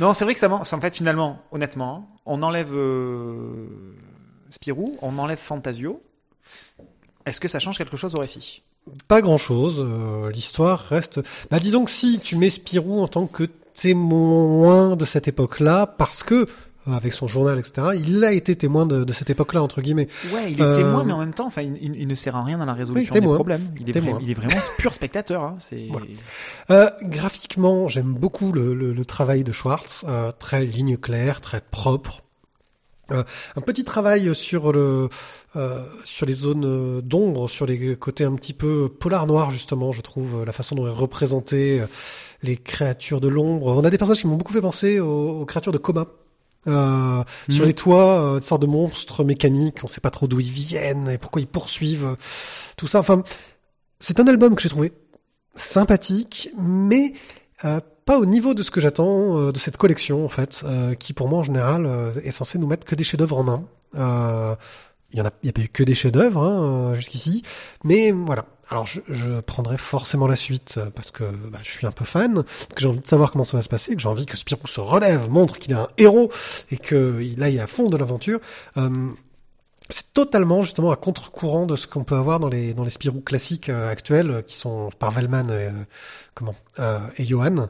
non, 0.00 0.12
c'est 0.12 0.24
vrai 0.24 0.34
que 0.34 0.40
ça, 0.40 0.48
man- 0.48 0.60
en 0.70 0.80
fait, 0.80 0.94
finalement, 0.96 1.40
honnêtement, 1.52 2.08
on 2.26 2.42
enlève 2.42 2.72
euh, 2.74 3.68
Spirou, 4.50 4.98
on 5.02 5.18
enlève 5.18 5.38
Fantasio. 5.38 6.02
Est-ce 7.26 7.40
que 7.40 7.48
ça 7.48 7.58
change 7.60 7.78
quelque 7.78 7.96
chose 7.96 8.14
au 8.14 8.18
récit? 8.20 8.62
Pas 9.08 9.22
grand 9.22 9.38
chose. 9.38 9.80
L'histoire 10.32 10.78
reste. 10.80 11.20
Bah, 11.50 11.58
disons 11.60 11.84
que 11.84 11.90
si 11.90 12.18
tu 12.18 12.36
mets 12.36 12.50
Spirou 12.50 13.00
en 13.00 13.08
tant 13.08 13.26
que 13.26 13.44
témoin 13.44 14.94
de 14.96 15.04
cette 15.04 15.26
époque-là, 15.28 15.86
parce 15.86 16.22
que 16.22 16.34
euh, 16.34 16.46
avec 16.86 17.12
son 17.12 17.26
journal, 17.26 17.58
etc., 17.58 17.88
il 17.98 18.22
a 18.24 18.32
été 18.32 18.54
témoin 18.56 18.84
de, 18.86 19.04
de 19.04 19.12
cette 19.12 19.30
époque-là 19.30 19.62
entre 19.62 19.80
guillemets. 19.80 20.08
Ouais, 20.34 20.52
il 20.52 20.60
est 20.60 20.62
Euh, 20.62 20.76
témoin, 20.76 21.02
mais 21.04 21.12
en 21.12 21.18
même 21.18 21.32
temps, 21.32 21.46
enfin, 21.46 21.62
il, 21.62 21.76
il- 21.80 21.96
il 21.96 22.06
ne 22.08 22.14
sert 22.14 22.36
à 22.36 22.44
rien 22.44 22.58
dans 22.58 22.66
la 22.66 22.74
résolution 22.74 23.14
Oui, 23.14 23.20
des 23.20 23.26
problèmes. 23.26 23.72
Il 23.80 23.88
est, 23.88 23.92
Témoin. 23.92 24.18
il 24.22 24.30
est 24.30 24.34
vraiment 24.34 24.60
pur 24.78 24.92
spectateur. 24.94 25.42
Hein. 25.44 25.56
C'est 25.60 25.88
Voilà. 25.90 26.06
Euh, 26.70 26.90
graphiquement, 27.02 27.88
j'aime 27.88 28.12
beaucoup 28.12 28.52
le, 28.52 28.74
le- 28.74 28.92
le 28.92 29.04
travail 29.04 29.44
de 29.44 29.52
Schwartz, 29.52 30.04
euh, 30.08 30.30
très 30.38 30.64
ligne 30.64 30.96
claire, 30.96 31.40
très 31.40 31.60
propre. 31.60 32.20
Euh, 33.10 33.22
un 33.54 33.60
petit 33.60 33.84
travail 33.84 34.34
sur 34.34 34.72
le 34.72 35.10
euh, 35.56 35.84
sur 36.04 36.24
les 36.26 36.32
zones 36.32 36.64
euh, 36.64 37.00
d'ombre, 37.02 37.48
sur 37.50 37.66
les 37.66 37.96
côtés 37.96 38.24
un 38.24 38.34
petit 38.34 38.54
peu 38.54 38.88
polar 38.88 39.26
noir 39.26 39.50
justement, 39.50 39.92
je 39.92 40.00
trouve 40.00 40.40
euh, 40.40 40.44
la 40.46 40.52
façon 40.52 40.74
dont 40.74 40.86
est 40.86 40.90
représenté 40.90 41.80
euh, 41.82 41.86
les 42.42 42.56
créatures 42.56 43.20
de 43.20 43.28
l'ombre. 43.28 43.66
On 43.76 43.84
a 43.84 43.90
des 43.90 43.98
personnages 43.98 44.22
qui 44.22 44.26
m'ont 44.26 44.36
beaucoup 44.36 44.54
fait 44.54 44.62
penser 44.62 45.00
aux, 45.00 45.40
aux 45.40 45.44
créatures 45.44 45.72
de 45.72 45.76
coma. 45.78 46.06
Euh, 46.66 47.22
Sur 47.50 47.62
Mhm. 47.62 47.68
les 47.68 47.74
toits, 47.74 48.20
euh, 48.36 48.40
des 48.40 48.46
sortes 48.46 48.62
de 48.62 48.66
monstres 48.66 49.22
mécaniques, 49.24 49.78
on 49.84 49.88
sait 49.88 50.00
pas 50.00 50.10
trop 50.10 50.26
d'où 50.26 50.40
ils 50.40 50.50
viennent 50.50 51.08
et 51.10 51.18
pourquoi 51.18 51.40
ils 51.42 51.46
poursuivent 51.46 52.06
euh, 52.06 52.16
tout 52.76 52.86
ça. 52.86 53.00
Enfin, 53.00 53.22
c'est 54.00 54.18
un 54.20 54.26
album 54.26 54.54
que 54.54 54.62
j'ai 54.62 54.68
trouvé 54.70 54.92
sympathique, 55.56 56.50
mais 56.58 57.12
euh, 57.64 57.80
pas 58.04 58.18
au 58.18 58.26
niveau 58.26 58.54
de 58.54 58.62
ce 58.62 58.70
que 58.70 58.80
j'attends 58.80 59.50
de 59.50 59.58
cette 59.58 59.76
collection 59.76 60.24
en 60.24 60.28
fait, 60.28 60.62
qui 60.98 61.14
pour 61.14 61.28
moi 61.28 61.38
en 61.38 61.42
général 61.42 61.88
est 62.22 62.32
censé 62.32 62.58
nous 62.58 62.66
mettre 62.66 62.86
que 62.86 62.94
des 62.94 63.04
chefs-d'œuvre 63.04 63.38
en 63.38 63.42
main. 63.44 63.64
Il 65.12 65.18
y 65.18 65.22
en 65.22 65.26
a, 65.26 65.30
y 65.42 65.48
a 65.48 65.52
pas 65.52 65.62
eu 65.62 65.68
que 65.68 65.82
des 65.84 65.94
chefs-d'œuvre 65.94 66.42
hein, 66.42 66.94
jusqu'ici, 66.96 67.42
mais 67.82 68.10
voilà. 68.10 68.44
Alors 68.70 68.86
je, 68.86 69.00
je 69.08 69.40
prendrai 69.40 69.76
forcément 69.76 70.26
la 70.26 70.36
suite 70.36 70.76
euh, 70.78 70.90
parce 70.90 71.10
que 71.10 71.24
bah, 71.24 71.58
je 71.62 71.70
suis 71.70 71.86
un 71.86 71.92
peu 71.92 72.04
fan, 72.04 72.44
que 72.74 72.80
j'ai 72.80 72.88
envie 72.88 73.00
de 73.00 73.06
savoir 73.06 73.30
comment 73.30 73.44
ça 73.44 73.56
va 73.56 73.62
se 73.62 73.68
passer, 73.68 73.94
que 73.94 74.00
j'ai 74.00 74.08
envie 74.08 74.26
que 74.26 74.36
Spirou 74.36 74.66
se 74.66 74.80
relève, 74.80 75.30
montre 75.30 75.58
qu'il 75.58 75.72
est 75.72 75.76
un 75.76 75.88
héros 75.98 76.30
et 76.70 76.78
qu'il 76.78 77.42
aille 77.42 77.60
à 77.60 77.66
fond 77.66 77.88
de 77.88 77.96
l'aventure. 77.96 78.40
Euh, 78.76 79.10
c'est 79.90 80.14
totalement 80.14 80.62
justement 80.62 80.90
à 80.92 80.96
contre-courant 80.96 81.66
de 81.66 81.76
ce 81.76 81.86
qu'on 81.86 82.04
peut 82.04 82.16
avoir 82.16 82.40
dans 82.40 82.48
les 82.48 82.72
dans 82.72 82.84
les 82.84 82.90
Spirou 82.90 83.20
classiques 83.20 83.68
euh, 83.68 83.90
actuels 83.90 84.30
euh, 84.30 84.42
qui 84.42 84.56
sont 84.56 84.88
par 84.98 85.10
Vellman 85.10 85.48
et, 85.50 85.68
euh, 85.68 85.70
comment 86.34 86.54
et 87.18 87.24
Johan. 87.24 87.68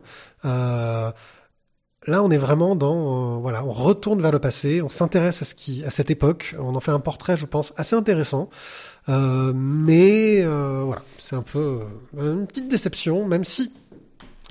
Là, 2.06 2.22
on 2.22 2.30
est 2.30 2.38
vraiment 2.38 2.76
dans 2.76 3.36
euh, 3.36 3.38
voilà, 3.38 3.64
on 3.64 3.72
retourne 3.72 4.20
vers 4.20 4.32
le 4.32 4.38
passé, 4.38 4.82
on 4.82 4.90
s'intéresse 4.90 5.40
à 5.40 5.44
ce 5.46 5.54
qui 5.54 5.84
à 5.84 5.90
cette 5.90 6.10
époque, 6.10 6.54
on 6.58 6.74
en 6.74 6.80
fait 6.80 6.90
un 6.90 7.00
portrait, 7.00 7.36
je 7.36 7.46
pense, 7.46 7.72
assez 7.76 7.96
intéressant. 7.96 8.50
Euh, 9.08 9.52
mais 9.54 10.42
euh, 10.44 10.82
voilà, 10.84 11.02
c'est 11.18 11.36
un 11.36 11.42
peu 11.42 11.80
euh, 12.16 12.34
une 12.40 12.46
petite 12.46 12.68
déception, 12.68 13.26
même 13.26 13.44
si 13.44 13.72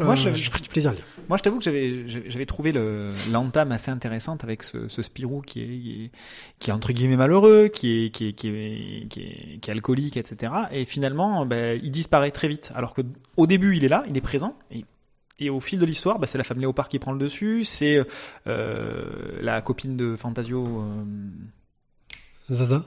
euh, 0.02 0.06
Moi, 0.06 0.16
je- 0.16 0.34
j'ai 0.34 0.50
pris 0.52 0.62
du 0.62 0.70
plaisir 0.70 0.92
à 0.92 0.94
lire. 0.94 1.04
Moi, 1.30 1.38
je 1.38 1.44
t'avoue 1.44 1.58
que 1.58 1.64
j'avais 1.64 2.08
j'avais 2.08 2.46
trouvé 2.46 2.72
le 2.72 3.10
l'entame 3.32 3.72
assez 3.72 3.90
intéressante 3.90 4.44
avec 4.44 4.62
ce, 4.62 4.90
ce 4.90 5.02
Spirou 5.02 5.42
qui 5.42 5.62
est 5.62 6.12
qui 6.60 6.70
est 6.70 6.74
entre 6.74 6.92
guillemets 6.92 7.16
malheureux, 7.16 7.68
qui 7.70 8.06
est 8.06 8.10
qui 8.10 8.28
est 8.28 8.34
qui 8.34 8.48
est 8.50 9.08
qui 9.10 9.22
est, 9.22 9.60
qui 9.60 9.70
est 9.70 9.74
alcoolique, 9.74 10.18
etc. 10.18 10.52
Et 10.72 10.86
finalement, 10.86 11.46
ben, 11.46 11.80
il 11.82 11.92
disparaît 11.92 12.32
très 12.32 12.48
vite. 12.50 12.72
Alors 12.76 12.94
que 12.94 13.02
au 13.38 13.48
début, 13.48 13.76
il 13.78 13.84
est 13.86 13.90
là, 13.90 14.04
il 14.10 14.18
est 14.18 14.22
présent. 14.22 14.56
Et 14.72 14.84
et 15.40 15.50
au 15.50 15.60
fil 15.60 15.80
de 15.80 15.86
l'histoire, 15.86 16.20
bah, 16.20 16.28
c'est 16.28 16.38
la 16.38 16.44
femme 16.44 16.60
Léopard 16.60 16.90
qui 16.90 17.00
prend 17.00 17.12
le 17.12 17.18
dessus, 17.20 17.64
c'est 17.64 18.06
euh, 18.48 19.06
la 19.42 19.62
copine 19.62 19.96
de 19.98 20.16
Fantasio, 20.16 20.64
euh, 20.68 21.04
Zaza, 22.52 22.84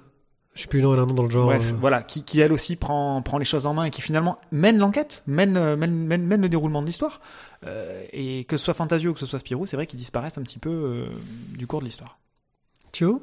je 0.56 0.62
sais 0.62 0.68
plus 0.68 0.78
le 0.78 0.84
nom, 0.84 0.94
elle 0.94 1.00
a 1.00 1.02
un 1.02 1.06
nom 1.06 1.14
dans 1.14 1.22
le 1.22 1.30
genre. 1.30 1.44
bref, 1.44 1.70
euh, 1.70 1.76
voilà, 1.78 2.02
qui, 2.02 2.24
qui 2.24 2.40
elle 2.40 2.52
aussi 2.52 2.76
prend, 2.76 3.20
prend 3.20 3.36
les 3.36 3.44
choses 3.44 3.66
en 3.66 3.74
main 3.74 3.84
et 3.84 3.90
qui 3.90 4.00
finalement 4.00 4.38
mène 4.50 4.78
l'enquête, 4.78 5.22
mène, 5.26 5.56
euh, 5.56 5.76
mène, 5.76 5.94
mène, 5.94 6.26
mène 6.26 6.40
le 6.40 6.48
déroulement 6.48 6.80
de 6.80 6.86
l'histoire. 6.86 7.20
Euh, 7.66 8.04
et 8.12 8.44
que 8.44 8.56
ce 8.56 8.64
soit 8.64 8.74
Fantasio 8.74 9.10
ou 9.10 9.14
que 9.14 9.20
ce 9.20 9.26
soit 9.26 9.38
Spirou, 9.38 9.66
c'est 9.66 9.76
vrai 9.76 9.86
qu'ils 9.86 9.98
disparaissent 9.98 10.38
un 10.38 10.42
petit 10.42 10.58
peu 10.58 10.70
euh, 10.70 11.06
du 11.56 11.66
cours 11.66 11.80
de 11.80 11.84
l'histoire. 11.84 12.18
Thio? 12.90 13.22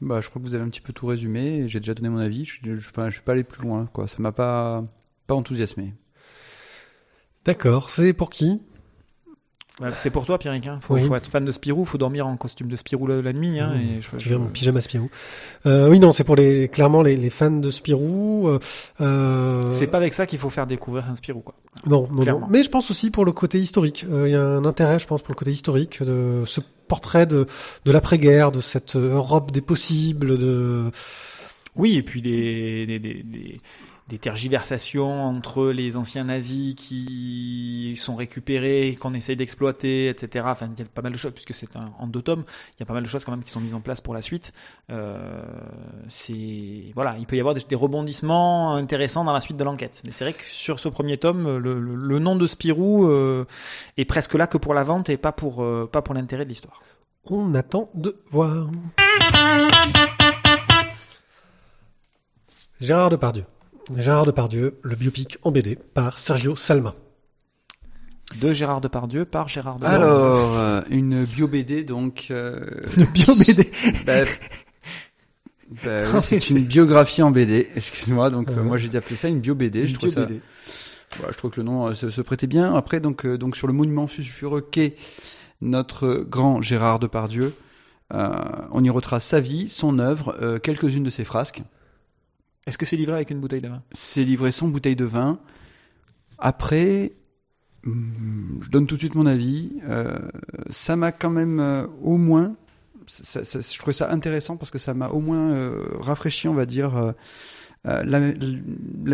Bah, 0.00 0.20
je 0.22 0.28
crois 0.30 0.40
que 0.40 0.46
vous 0.46 0.54
avez 0.54 0.64
un 0.64 0.68
petit 0.70 0.80
peu 0.80 0.94
tout 0.94 1.06
résumé. 1.06 1.68
J'ai 1.68 1.80
déjà 1.80 1.92
donné 1.92 2.08
mon 2.08 2.18
avis. 2.18 2.44
Je, 2.44 2.76
je, 2.76 2.90
enfin, 2.90 3.10
je 3.10 3.14
suis 3.14 3.22
pas 3.22 3.32
allé 3.32 3.44
plus 3.44 3.62
loin, 3.62 3.86
quoi. 3.92 4.08
Ça 4.08 4.16
m'a 4.20 4.32
pas 4.32 4.82
pas 5.26 5.34
enthousiasmé. 5.34 5.92
D'accord, 7.44 7.90
c'est 7.90 8.12
pour 8.12 8.30
qui? 8.30 8.62
C'est 9.94 10.10
pour 10.10 10.24
toi, 10.24 10.38
Pierrick. 10.38 10.66
Hein. 10.66 10.78
Faut, 10.80 10.94
Oui. 10.94 11.04
faut 11.06 11.14
être 11.16 11.26
fan 11.30 11.44
de 11.44 11.52
Spirou, 11.52 11.84
faut 11.84 11.98
dormir 11.98 12.26
en 12.26 12.36
costume 12.36 12.68
de 12.68 12.76
Spirou 12.76 13.06
la, 13.06 13.20
la 13.20 13.32
nuit. 13.32 13.60
Hein, 13.60 13.74
Mmh. 13.74 13.80
et 13.80 14.18
je, 14.18 14.34
mon 14.34 14.46
pyjama 14.46 14.80
Spirou. 14.80 15.10
Euh, 15.66 15.88
oui, 15.90 15.98
non, 15.98 16.12
c'est 16.12 16.24
pour 16.24 16.36
les 16.36 16.68
clairement 16.68 17.02
les, 17.02 17.16
les 17.16 17.30
fans 17.30 17.50
de 17.50 17.70
Spirou. 17.70 18.48
Euh, 18.48 18.58
euh, 19.00 19.72
C'est 19.72 19.88
pas 19.88 19.98
avec 19.98 20.14
ça 20.14 20.26
qu'il 20.26 20.38
faut 20.38 20.50
faire 20.50 20.66
découvrir 20.66 21.08
un 21.10 21.14
Spirou, 21.14 21.40
quoi. 21.40 21.54
non, 21.86 22.08
non, 22.10 22.24
non. 22.24 22.40
Mais 22.48 22.62
je 22.62 22.70
pense 22.70 22.90
aussi 22.90 23.10
pour 23.10 23.24
le 23.24 23.32
côté 23.32 23.58
historique. 23.58 24.06
Euh, 24.10 24.28
Il 24.28 24.32
y 24.32 24.36
a 24.36 24.42
un 24.44 24.64
intérêt, 24.64 24.98
je 24.98 25.06
pense, 25.06 25.22
pour 25.22 25.32
le 25.32 25.38
côté 25.38 25.50
historique 25.50 26.02
de 26.02 26.42
ce 26.46 26.60
portrait 26.88 27.26
de 27.26 27.46
de 27.84 27.92
l'après-guerre, 27.92 28.52
de 28.52 28.60
cette 28.60 28.96
Europe 28.96 29.50
des 29.52 29.60
possibles, 29.60 30.38
de 30.38 30.90
Oui, 31.74 31.96
et 31.96 32.02
puis 32.02 32.22
des, 32.22 32.86
des, 32.86 32.98
des, 32.98 33.22
des, 33.22 33.60
des 34.08 34.18
tergiversations 34.18 35.24
entre 35.26 35.66
les 35.66 35.96
anciens 35.96 36.24
nazis 36.24 36.74
qui 36.76 37.94
sont 37.96 38.14
récupérés, 38.14 38.96
qu'on 39.00 39.14
essaye 39.14 39.34
d'exploiter, 39.34 40.08
etc. 40.08 40.44
Enfin, 40.48 40.70
il 40.72 40.78
y 40.78 40.82
a 40.82 40.88
pas 40.88 41.02
mal 41.02 41.12
de 41.12 41.18
choses, 41.18 41.32
puisque 41.32 41.54
c'est 41.54 41.74
un, 41.76 41.92
en 41.98 42.06
deux 42.06 42.22
tomes, 42.22 42.44
il 42.76 42.80
y 42.80 42.82
a 42.84 42.86
pas 42.86 42.94
mal 42.94 43.02
de 43.02 43.08
choses 43.08 43.24
quand 43.24 43.32
même 43.32 43.42
qui 43.42 43.50
sont 43.50 43.60
mises 43.60 43.74
en 43.74 43.80
place 43.80 44.00
pour 44.00 44.14
la 44.14 44.22
suite. 44.22 44.52
Euh, 44.90 45.42
c'est 46.08 46.92
voilà, 46.94 47.16
il 47.18 47.26
peut 47.26 47.36
y 47.36 47.40
avoir 47.40 47.54
des, 47.54 47.62
des 47.68 47.74
rebondissements 47.74 48.74
intéressants 48.74 49.24
dans 49.24 49.32
la 49.32 49.40
suite 49.40 49.56
de 49.56 49.64
l'enquête. 49.64 50.02
Mais 50.04 50.12
c'est 50.12 50.24
vrai 50.24 50.34
que 50.34 50.44
sur 50.44 50.78
ce 50.78 50.88
premier 50.88 51.16
tome, 51.18 51.58
le, 51.58 51.80
le, 51.80 51.94
le 51.96 52.18
nom 52.20 52.36
de 52.36 52.46
Spirou 52.46 53.08
euh, 53.08 53.44
est 53.96 54.04
presque 54.04 54.34
là 54.34 54.46
que 54.46 54.58
pour 54.58 54.74
la 54.74 54.84
vente 54.84 55.08
et 55.08 55.16
pas 55.16 55.32
pour 55.32 55.64
euh, 55.64 55.88
pas 55.90 56.02
pour 56.02 56.14
l'intérêt 56.14 56.44
de 56.44 56.50
l'histoire. 56.50 56.80
on 57.28 57.54
attend 57.56 57.90
de 57.94 58.16
voir. 58.30 58.68
Gérard 62.80 63.10
Depardieu. 63.10 63.44
Gérard 63.94 64.24
Depardieu, 64.26 64.78
le 64.82 64.96
biopic 64.96 65.38
en 65.42 65.52
BD 65.52 65.76
par 65.76 66.18
Sergio 66.18 66.56
Salma. 66.56 66.94
De 68.40 68.52
Gérard 68.52 68.80
Depardieu 68.80 69.24
par 69.24 69.48
Gérard 69.48 69.76
Depardieu. 69.76 70.02
Alors, 70.02 70.58
euh, 70.58 70.80
une 70.90 71.24
bio 71.24 71.46
BD, 71.46 71.84
donc. 71.84 72.26
euh, 72.32 72.60
une 72.96 73.04
bio-BD. 73.04 73.70
bah, 74.06 74.24
bah, 75.84 76.00
oui, 76.02 76.10
Ah, 76.14 76.20
c'est 76.20 76.50
mais 76.50 76.60
une 76.60 76.66
biographie 76.66 77.22
en 77.22 77.30
BD. 77.30 77.68
Excuse-moi. 77.76 78.30
Donc, 78.30 78.48
euh, 78.48 78.62
moi, 78.64 78.78
j'ai 78.78 78.94
appelé 78.96 79.14
ça 79.14 79.28
une 79.28 79.38
bio 79.40 79.54
BD. 79.54 79.82
Une 79.82 79.86
je 79.88 79.94
trouve 79.94 80.08
ça. 80.08 80.24
bio-BD. 80.26 80.40
Voilà, 81.18 81.32
je 81.32 81.38
trouve 81.38 81.52
que 81.52 81.60
le 81.60 81.66
nom 81.66 81.86
euh, 81.86 81.94
se, 81.94 82.10
se 82.10 82.20
prêtait 82.20 82.48
bien. 82.48 82.74
Après, 82.74 82.98
donc, 82.98 83.24
euh, 83.24 83.38
donc 83.38 83.56
sur 83.56 83.68
le 83.68 83.72
monument 83.72 84.08
sulfureux 84.08 84.60
qu'est 84.60 84.96
notre 85.60 86.24
grand 86.28 86.60
Gérard 86.60 86.98
Depardieu, 86.98 87.54
euh, 88.12 88.28
on 88.72 88.82
y 88.82 88.90
retrace 88.90 89.24
sa 89.24 89.38
vie, 89.38 89.68
son 89.68 90.00
œuvre, 90.00 90.36
euh, 90.42 90.58
quelques-unes 90.58 91.04
de 91.04 91.10
ses 91.10 91.24
frasques. 91.24 91.62
Est-ce 92.66 92.78
que 92.78 92.86
c'est 92.86 92.96
livré 92.96 93.14
avec 93.14 93.30
une 93.30 93.38
bouteille 93.38 93.60
de 93.60 93.68
vin? 93.68 93.82
C'est 93.92 94.24
livré 94.24 94.50
sans 94.50 94.66
bouteille 94.66 94.96
de 94.96 95.04
vin. 95.04 95.38
Après, 96.38 97.12
hum, 97.86 98.58
je 98.60 98.70
donne 98.70 98.88
tout 98.88 98.96
de 98.96 99.00
suite 99.00 99.14
mon 99.14 99.26
avis. 99.26 99.70
Euh, 99.88 100.18
ça 100.68 100.96
m'a 100.96 101.12
quand 101.12 101.30
même 101.30 101.60
euh, 101.60 101.86
au 102.02 102.16
moins 102.16 102.56
je 103.08 103.78
trouvais 103.78 103.92
ça 103.92 104.10
intéressant 104.10 104.56
parce 104.56 104.72
que 104.72 104.78
ça 104.78 104.92
m'a 104.92 105.10
au 105.10 105.20
moins 105.20 105.52
euh, 105.52 105.84
rafraîchi, 106.00 106.48
on 106.48 106.54
va 106.54 106.66
dire, 106.66 107.14
la, 107.84 108.18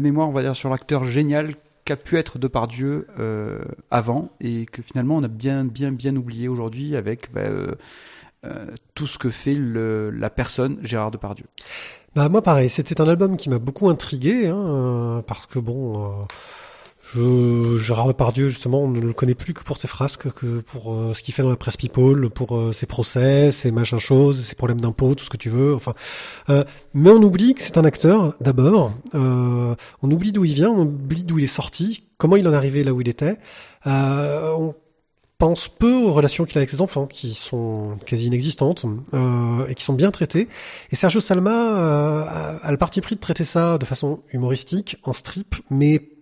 mémoire, 0.00 0.30
on 0.30 0.32
va 0.32 0.40
dire, 0.40 0.56
sur 0.56 0.70
l'acteur 0.70 1.04
génial 1.04 1.56
qu'a 1.84 1.96
pu 1.96 2.16
être 2.16 2.38
Depardieu 2.38 3.06
avant 3.90 4.30
et 4.40 4.64
que 4.64 4.80
finalement 4.80 5.16
on 5.16 5.22
a 5.22 5.28
bien, 5.28 5.66
bien, 5.66 5.92
bien 5.92 6.16
oublié 6.16 6.48
aujourd'hui 6.48 6.96
avec 6.96 7.30
bah, 7.34 7.42
tout 8.94 9.06
ce 9.06 9.18
que 9.18 9.30
fait 9.30 9.54
le, 9.54 10.10
la 10.10 10.30
personne 10.30 10.78
Gérard 10.82 11.10
Depardieu. 11.10 11.46
Bah 12.14 12.28
moi 12.28 12.42
pareil, 12.42 12.68
c'était 12.68 13.00
un 13.00 13.08
album 13.08 13.36
qui 13.36 13.48
m'a 13.48 13.58
beaucoup 13.58 13.88
intrigué 13.88 14.48
hein, 14.48 15.22
parce 15.26 15.46
que 15.46 15.58
bon. 15.58 16.26
Je, 17.14 17.76
Gérard 17.78 18.06
Depardieu, 18.06 18.48
justement, 18.48 18.82
on 18.82 18.88
ne 18.88 19.00
le 19.00 19.12
connaît 19.12 19.34
plus 19.34 19.52
que 19.52 19.62
pour 19.62 19.76
ses 19.76 19.88
frasques, 19.88 20.32
que 20.32 20.60
pour 20.60 20.94
euh, 20.94 21.12
ce 21.14 21.22
qu'il 21.22 21.34
fait 21.34 21.42
dans 21.42 21.50
la 21.50 21.56
presse 21.56 21.76
People, 21.76 22.30
pour 22.30 22.56
euh, 22.56 22.72
ses 22.72 22.86
procès, 22.86 23.50
ses 23.50 23.70
machins 23.70 23.98
choses, 23.98 24.42
ses 24.42 24.54
problèmes 24.54 24.80
d'impôts, 24.80 25.14
tout 25.14 25.24
ce 25.24 25.30
que 25.30 25.36
tu 25.36 25.50
veux. 25.50 25.74
Enfin, 25.74 25.94
euh, 26.48 26.64
mais 26.94 27.10
on 27.10 27.22
oublie 27.22 27.54
que 27.54 27.62
c'est 27.62 27.76
un 27.76 27.84
acteur 27.84 28.34
d'abord. 28.40 28.92
on 29.12 29.76
oublie 30.02 30.32
d'où 30.32 30.44
il 30.44 30.54
vient, 30.54 30.70
on 30.70 30.82
oublie 30.82 31.24
d'où 31.24 31.38
il 31.38 31.44
est 31.44 31.48
sorti, 31.48 32.04
comment 32.16 32.36
il 32.36 32.48
en 32.48 32.52
est 32.52 32.56
arrivé 32.56 32.82
là 32.82 32.92
où 32.94 33.00
il 33.00 33.08
était. 33.08 33.36
on 33.84 34.74
pense 35.42 35.66
peu 35.66 35.92
aux 36.04 36.12
relations 36.12 36.44
qu'il 36.44 36.56
a 36.58 36.60
avec 36.60 36.70
ses 36.70 36.80
enfants, 36.80 37.08
qui 37.08 37.34
sont 37.34 37.96
quasi 38.06 38.28
inexistantes 38.28 38.86
et 39.68 39.74
qui 39.74 39.82
sont 39.82 39.92
bien 39.92 40.12
traitées. 40.12 40.46
Et 40.92 40.94
Sergio 40.94 41.20
Salma 41.20 42.60
a 42.62 42.70
le 42.70 42.76
parti 42.76 43.00
pris 43.00 43.16
de 43.16 43.20
traiter 43.20 43.42
ça 43.42 43.76
de 43.76 43.84
façon 43.84 44.22
humoristique, 44.32 44.98
en 45.02 45.12
strip, 45.12 45.56
mais 45.68 46.12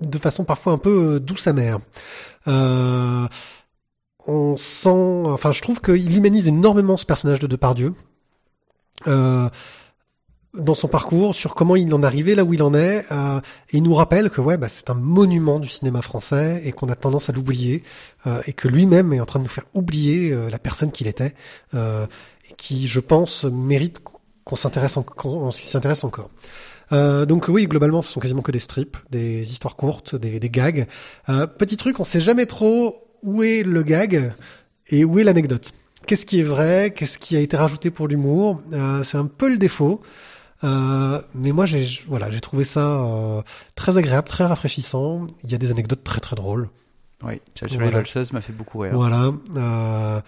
de 0.00 0.18
façon 0.18 0.44
parfois 0.44 0.74
un 0.74 0.78
peu 0.78 1.14
euh, 1.14 1.18
douce 1.18 1.48
amère. 1.48 1.78
Euh, 2.46 3.26
on 4.28 4.56
sent, 4.56 5.24
enfin, 5.26 5.50
je 5.50 5.60
trouve 5.60 5.80
qu'il 5.80 6.16
humanise 6.16 6.46
énormément 6.46 6.96
ce 6.96 7.04
personnage 7.04 7.40
de 7.40 7.48
Depardieu. 7.48 7.94
Euh, 9.08 9.48
dans 10.54 10.74
son 10.74 10.88
parcours, 10.88 11.34
sur 11.34 11.54
comment 11.54 11.76
il 11.76 11.92
en 11.94 12.02
est 12.02 12.06
arrivé 12.06 12.34
là 12.34 12.44
où 12.44 12.52
il 12.52 12.62
en 12.62 12.74
est, 12.74 13.04
euh, 13.10 13.40
et 13.70 13.78
il 13.78 13.82
nous 13.82 13.94
rappelle 13.94 14.28
que 14.30 14.40
ouais, 14.40 14.56
bah, 14.58 14.68
c'est 14.68 14.90
un 14.90 14.94
monument 14.94 15.58
du 15.58 15.68
cinéma 15.68 16.02
français 16.02 16.62
et 16.64 16.72
qu'on 16.72 16.88
a 16.88 16.94
tendance 16.94 17.30
à 17.30 17.32
l'oublier, 17.32 17.82
euh, 18.26 18.42
et 18.46 18.52
que 18.52 18.68
lui-même 18.68 19.12
est 19.12 19.20
en 19.20 19.26
train 19.26 19.38
de 19.38 19.44
nous 19.44 19.50
faire 19.50 19.64
oublier 19.74 20.32
euh, 20.32 20.50
la 20.50 20.58
personne 20.58 20.92
qu'il 20.92 21.06
était, 21.06 21.34
et 21.74 22.54
qui, 22.56 22.86
je 22.86 23.00
pense, 23.00 23.44
mérite 23.44 24.00
qu'on 24.44 24.56
s'intéresse, 24.56 24.98
s'y 25.52 25.66
s'intéresse 25.66 26.04
encore. 26.04 26.30
Euh, 26.92 27.24
donc 27.24 27.48
oui, 27.48 27.66
globalement, 27.66 28.02
ce 28.02 28.12
sont 28.12 28.20
quasiment 28.20 28.42
que 28.42 28.52
des 28.52 28.58
strips, 28.58 28.98
des 29.10 29.50
histoires 29.50 29.76
courtes, 29.76 30.14
des, 30.14 30.38
des 30.38 30.50
gags. 30.50 30.86
Euh, 31.28 31.46
petit 31.46 31.76
truc, 31.76 32.00
on 32.00 32.04
sait 32.04 32.20
jamais 32.20 32.46
trop 32.46 33.08
où 33.22 33.42
est 33.42 33.62
le 33.62 33.82
gag 33.82 34.34
et 34.88 35.04
où 35.04 35.18
est 35.18 35.24
l'anecdote. 35.24 35.72
Qu'est-ce 36.06 36.26
qui 36.26 36.40
est 36.40 36.44
vrai? 36.44 36.92
Qu'est-ce 36.94 37.18
qui 37.18 37.36
a 37.36 37.40
été 37.40 37.56
rajouté 37.56 37.90
pour 37.90 38.08
l'humour? 38.08 38.60
Euh, 38.72 39.02
C'est 39.04 39.16
un 39.16 39.26
peu 39.26 39.48
le 39.48 39.56
défaut. 39.56 40.02
Euh, 40.64 41.20
mais 41.34 41.52
moi, 41.52 41.66
j'ai 41.66 41.88
voilà, 42.06 42.30
j'ai 42.30 42.40
trouvé 42.40 42.64
ça 42.64 43.04
euh, 43.04 43.42
très 43.74 43.98
agréable, 43.98 44.28
très 44.28 44.44
rafraîchissant. 44.44 45.26
Il 45.44 45.50
y 45.50 45.54
a 45.54 45.58
des 45.58 45.70
anecdotes 45.70 46.04
très 46.04 46.20
très 46.20 46.36
drôles. 46.36 46.68
Oui, 47.24 47.40
celle 47.54 47.68
voilà. 47.78 48.02
m'a 48.32 48.40
fait 48.40 48.52
beaucoup 48.52 48.80
rire. 48.80 48.92
Voilà. 48.94 49.32
Euh, 49.56 50.20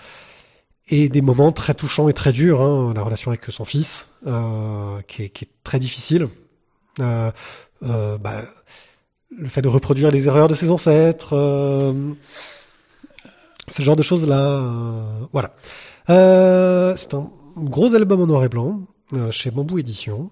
et 0.89 1.09
des 1.09 1.23
moments 1.23 1.51
très 1.51 1.75
touchants 1.75 2.09
et 2.09 2.13
très 2.13 2.33
durs. 2.33 2.61
Hein, 2.61 2.93
la 2.95 3.03
relation 3.03 3.31
avec 3.31 3.45
son 3.47 3.65
fils, 3.65 4.09
qui 4.25 5.23
est, 5.23 5.29
qui, 5.31 5.45
est, 5.45 5.49
très 5.63 5.79
difficile. 5.79 6.29
Euh, 7.01 7.31
euh, 7.83 8.19
bah, 8.19 8.43
le 9.37 9.49
fait 9.49 9.63
de 9.63 9.69
reproduire 9.69 10.11
les 10.11 10.27
erreurs 10.27 10.49
de 10.49 10.55
ses 10.55 10.71
ancêtres, 10.71 11.35
euh, 11.35 11.93
ce 13.67 13.83
genre 13.83 13.97
de 13.97 14.03
choses 14.03 14.29
là. 14.29 14.63
voilà. 15.33 15.51
c'est 16.07 17.15
un 17.15 17.31
gros 17.57 17.95
album 17.95 18.23
en 18.23 18.27
noir 18.27 18.45
et 18.45 18.49
blanc 18.49 18.81
chez 19.31 19.51
Bambou 19.51 19.79
Édition. 19.79 20.31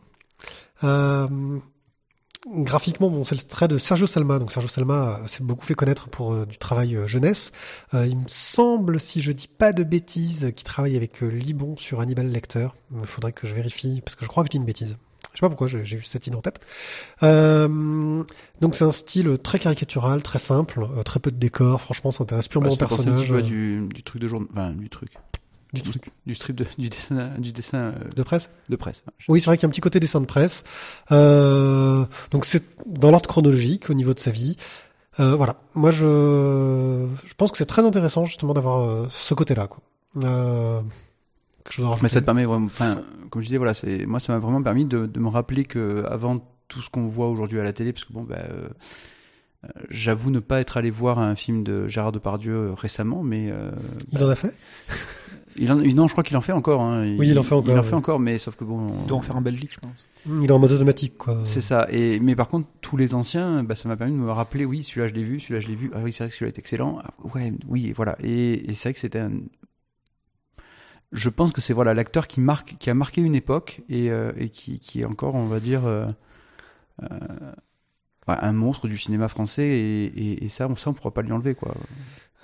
graphiquement, 2.46 3.11
bon, 3.11 3.24
c'est 3.24 3.35
le 3.35 3.42
trait 3.42 3.68
de 3.68 3.78
Sergio 3.78 4.06
Salma. 4.06 4.38
Donc 4.38 4.52
Sergio 4.52 4.68
Salma 4.68 5.20
s'est 5.26 5.44
beaucoup 5.44 5.64
fait 5.64 5.74
connaître 5.74 6.08
pour 6.08 6.46
du 6.46 6.58
travail 6.58 6.98
jeunesse. 7.06 7.52
il 7.92 8.16
me 8.16 8.28
semble, 8.28 9.00
si 9.00 9.20
je 9.20 9.32
dis 9.32 9.48
pas 9.48 9.72
de 9.72 9.85
bêtises, 9.85 10.52
qu'il 10.56 10.64
travaille 10.64 10.96
avec 10.96 11.20
Libon 11.20 11.76
sur 11.76 12.00
Hannibal 12.00 12.26
Lecter. 12.26 12.68
Il 12.92 13.06
faudrait 13.06 13.32
que 13.32 13.46
je 13.46 13.54
vérifie 13.54 14.00
parce 14.04 14.14
que 14.14 14.24
je 14.24 14.28
crois 14.28 14.42
que 14.42 14.48
je 14.48 14.52
dis 14.52 14.58
une 14.58 14.66
bêtise. 14.66 14.96
Je 15.32 15.38
sais 15.38 15.40
pas 15.40 15.48
pourquoi 15.48 15.66
j'ai 15.66 15.96
eu 15.96 16.02
cette 16.02 16.26
idée 16.26 16.37
en 16.37 16.42
tête. 16.42 16.61
Euh, 17.22 18.22
donc 18.61 18.74
c'est 18.74 18.85
un 18.85 18.92
style 18.92 19.38
très 19.38 19.58
caricatural, 19.58 20.22
très 20.22 20.38
simple, 20.38 20.82
euh, 20.82 21.02
très 21.02 21.20
peu 21.20 21.30
de 21.30 21.38
décors. 21.38 21.80
Franchement, 21.80 22.12
ça 22.12 22.24
intéresse 22.24 22.48
purement 22.48 22.68
ouais, 22.68 22.74
au 22.74 22.76
personnage. 22.76 23.32
Un 23.32 23.40
du, 23.40 23.88
du 23.94 24.02
truc 24.02 24.20
de 24.20 24.28
jour, 24.28 24.42
enfin, 24.52 24.72
du 24.72 24.90
truc. 24.90 25.12
Du, 25.72 25.80
truc. 25.80 26.11
Du 26.26 26.35
strip 26.35 26.54
de, 26.54 26.66
du 26.76 26.90
dessin, 26.90 27.30
du 27.38 27.52
dessin 27.52 27.78
euh, 27.78 27.92
de 28.14 28.22
presse? 28.22 28.50
De 28.68 28.76
presse. 28.76 29.04
Oui, 29.28 29.40
c'est 29.40 29.46
vrai 29.46 29.56
qu'il 29.56 29.62
y 29.62 29.66
a 29.66 29.68
un 29.68 29.70
petit 29.70 29.80
côté 29.80 30.00
dessin 30.00 30.20
de 30.20 30.26
presse. 30.26 30.64
Euh, 31.12 32.04
donc 32.30 32.44
c'est 32.44 32.62
dans 32.87 33.11
l'ordre 33.11 33.26
chronologique 33.26 33.88
au 33.88 33.94
niveau 33.94 34.12
de 34.12 34.18
sa 34.18 34.30
vie. 34.30 34.56
Euh, 35.18 35.35
voilà. 35.35 35.56
Moi, 35.74 35.90
je, 35.90 37.08
je 37.24 37.35
pense 37.35 37.50
que 37.50 37.56
c'est 37.56 37.66
très 37.66 37.85
intéressant 37.87 38.26
justement 38.26 38.52
d'avoir 38.52 39.11
ce 39.11 39.32
côté-là. 39.32 39.66
Quoi. 39.66 39.80
Euh, 40.24 40.82
mais 42.02 42.08
ça 42.08 42.20
te 42.20 42.26
permet 42.26 42.44
vraiment, 42.44 42.66
enfin, 42.66 43.02
comme 43.30 43.40
je 43.40 43.46
disais, 43.46 43.56
voilà, 43.56 43.72
c'est, 43.72 44.04
moi, 44.04 44.20
ça 44.20 44.35
m'a 44.35 44.38
vraiment 44.40 44.62
permis 44.62 44.85
de, 44.85 45.06
de, 45.06 45.20
me 45.20 45.28
rappeler 45.28 45.64
que 45.64 46.04
avant 46.06 46.38
tout 46.68 46.82
ce 46.82 46.90
qu'on 46.90 47.06
voit 47.06 47.28
aujourd'hui 47.28 47.61
à 47.61 47.62
la 47.62 47.72
télé, 47.72 47.94
parce 47.94 48.04
que 48.04 48.12
bon, 48.12 48.24
bah, 48.24 48.42
j'avoue 49.88 50.30
ne 50.30 50.40
pas 50.40 50.61
être 50.61 50.76
allé 50.76 50.90
voir 50.90 51.18
un 51.18 51.35
film 51.35 51.62
de 51.62 51.87
Gérard 51.87 52.12
Depardieu 52.12 52.72
récemment, 52.72 53.22
mais 53.22 53.46
il 53.46 54.18
bah, 54.18 54.26
en 54.26 54.28
a 54.28 54.35
fait? 54.35 54.54
Il 55.57 55.71
en, 55.71 55.77
non, 55.77 56.07
je 56.07 56.12
crois 56.12 56.25
qu'il 56.25 56.37
en 56.37 56.41
fait 56.41 56.53
encore. 56.53 56.81
Hein. 56.81 57.15
oui, 57.19 57.29
il 57.29 57.38
en 57.38 57.43
fait 57.43 57.55
encore. 57.55 57.75
Il 57.75 57.79
en 57.79 57.83
fait 57.83 57.95
encore, 57.95 58.19
mais 58.21 58.38
sauf 58.38 58.57
que 58.57 58.65
bon. 58.65 58.87
Il 59.03 59.07
doit 59.07 59.19
en 59.19 59.23
faire 59.23 59.37
en 59.37 59.43
Belgique, 59.43 59.73
je 59.73 59.81
pense. 59.81 60.07
Il 60.27 60.47
est 60.47 60.53
en 60.53 60.59
mode 60.59 60.73
automatique, 60.73 61.15
quoi. 61.19 61.41
C'est 61.45 61.61
ça. 61.61 61.87
Et 61.91 62.21
mais 62.21 62.37
par 62.37 62.49
contre, 62.49 62.69
tous 62.81 62.97
les 62.97 63.15
anciens, 63.15 63.62
bah, 63.62 63.75
ça 63.75 63.88
m'a 63.88 63.97
permis 63.97 64.12
de 64.12 64.19
me 64.19 64.31
rappeler, 64.31 64.65
oui, 64.65 64.83
celui-là 64.83 65.09
je 65.09 65.15
l'ai 65.15 65.25
vu, 65.25 65.41
celui-là 65.41 65.61
je 65.61 65.69
l'ai 65.69 65.75
vu. 65.75 65.91
Ah 65.95 65.99
oui, 66.03 66.12
c'est 66.12 66.25
vrai 66.25 66.31
que 66.31 66.37
celui-là 66.37 66.53
est 66.55 66.59
excellent. 66.59 67.01
Ah, 67.05 67.11
ouais, 67.35 67.53
oui, 67.69 67.93
voilà. 67.95 68.17
Et, 68.23 68.71
et 68.71 68.75
c'est 68.75 68.88
vrai 68.88 68.95
que 68.95 69.01
c'était 69.01 69.19
un, 69.19 69.33
je 71.12 71.29
pense 71.29 71.53
que 71.53 71.61
c'est 71.61 71.75
voilà 71.75 71.95
l'acteur 71.95 72.27
qui 72.27 72.41
marque, 72.41 72.77
qui 72.79 72.91
a 72.91 72.95
marqué 72.95 73.21
une 73.21 73.35
époque 73.35 73.83
et, 73.88 74.11
euh, 74.11 74.33
et 74.37 74.49
qui, 74.49 74.79
qui, 74.79 75.03
est 75.03 75.05
encore, 75.05 75.35
on 75.35 75.47
va 75.47 75.61
dire, 75.61 75.85
euh, 75.85 76.07
euh, 77.03 77.09
un 78.27 78.53
monstre 78.53 78.88
du 78.88 78.97
cinéma 78.97 79.29
français 79.29 79.67
et, 79.67 80.05
et, 80.05 80.45
et 80.45 80.49
ça, 80.49 80.69
on, 80.69 80.77
ça, 80.77 80.91
on 80.91 80.95
pourra 80.95 81.12
pas 81.12 81.23
lui 81.23 81.33
enlever 81.33 81.55
quoi. 81.55 81.75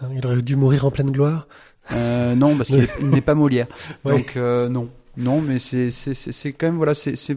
Hein, 0.00 0.08
il 0.14 0.24
aurait 0.26 0.42
dû 0.42 0.56
mourir 0.56 0.84
en 0.84 0.90
pleine 0.90 1.10
gloire. 1.10 1.48
Euh, 1.92 2.34
non, 2.34 2.56
parce 2.56 2.70
qu'il 2.70 3.08
n'est 3.08 3.20
pas 3.20 3.34
Molière. 3.34 3.66
Donc 4.04 4.36
euh, 4.36 4.68
non, 4.68 4.88
non, 5.16 5.40
mais 5.40 5.58
c'est 5.58 5.90
c'est 5.90 6.52
quand 6.52 6.66
même 6.66 6.76
voilà, 6.76 6.94
c'est 6.94 7.16
c'est 7.16 7.36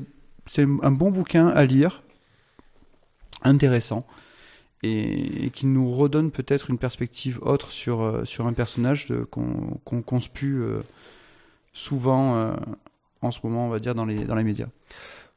un 0.82 0.92
bon 0.92 1.12
bouquin 1.12 1.48
à 1.48 1.66
lire, 1.66 2.04
intéressant 3.44 4.06
et, 4.84 5.46
et 5.46 5.50
qui 5.52 5.68
nous 5.68 5.92
redonne 5.92 6.32
peut-être 6.32 6.70
une 6.70 6.78
perspective 6.78 7.40
autre 7.44 7.70
sur 7.72 8.22
sur 8.26 8.48
un 8.48 8.54
personnage 8.54 9.08
qu'on 9.30 9.80
qu'on 9.86 10.02
qu 10.02 10.30
plus 10.34 10.64
souvent 11.74 12.36
euh, 12.36 12.54
en 13.22 13.32
ce 13.32 13.40
moment, 13.44 13.68
on 13.68 13.70
va 13.70 13.80
dire, 13.80 13.96
dans 13.96 14.06
les, 14.06 14.26
dans 14.26 14.36
les 14.36 14.44
médias. 14.44 14.68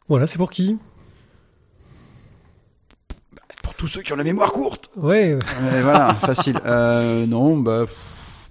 Voilà, 0.08 0.26
c'est 0.26 0.38
pour 0.38 0.50
qui? 0.50 0.78
Pour 3.62 3.74
tous 3.74 3.86
ceux 3.86 4.02
qui 4.02 4.12
ont 4.12 4.16
la 4.16 4.24
mémoire 4.24 4.52
courte 4.52 4.90
Ouais. 4.96 5.38
voilà, 5.60 6.14
facile. 6.14 6.60
Euh, 6.64 7.26
non, 7.26 7.58
bah, 7.58 7.84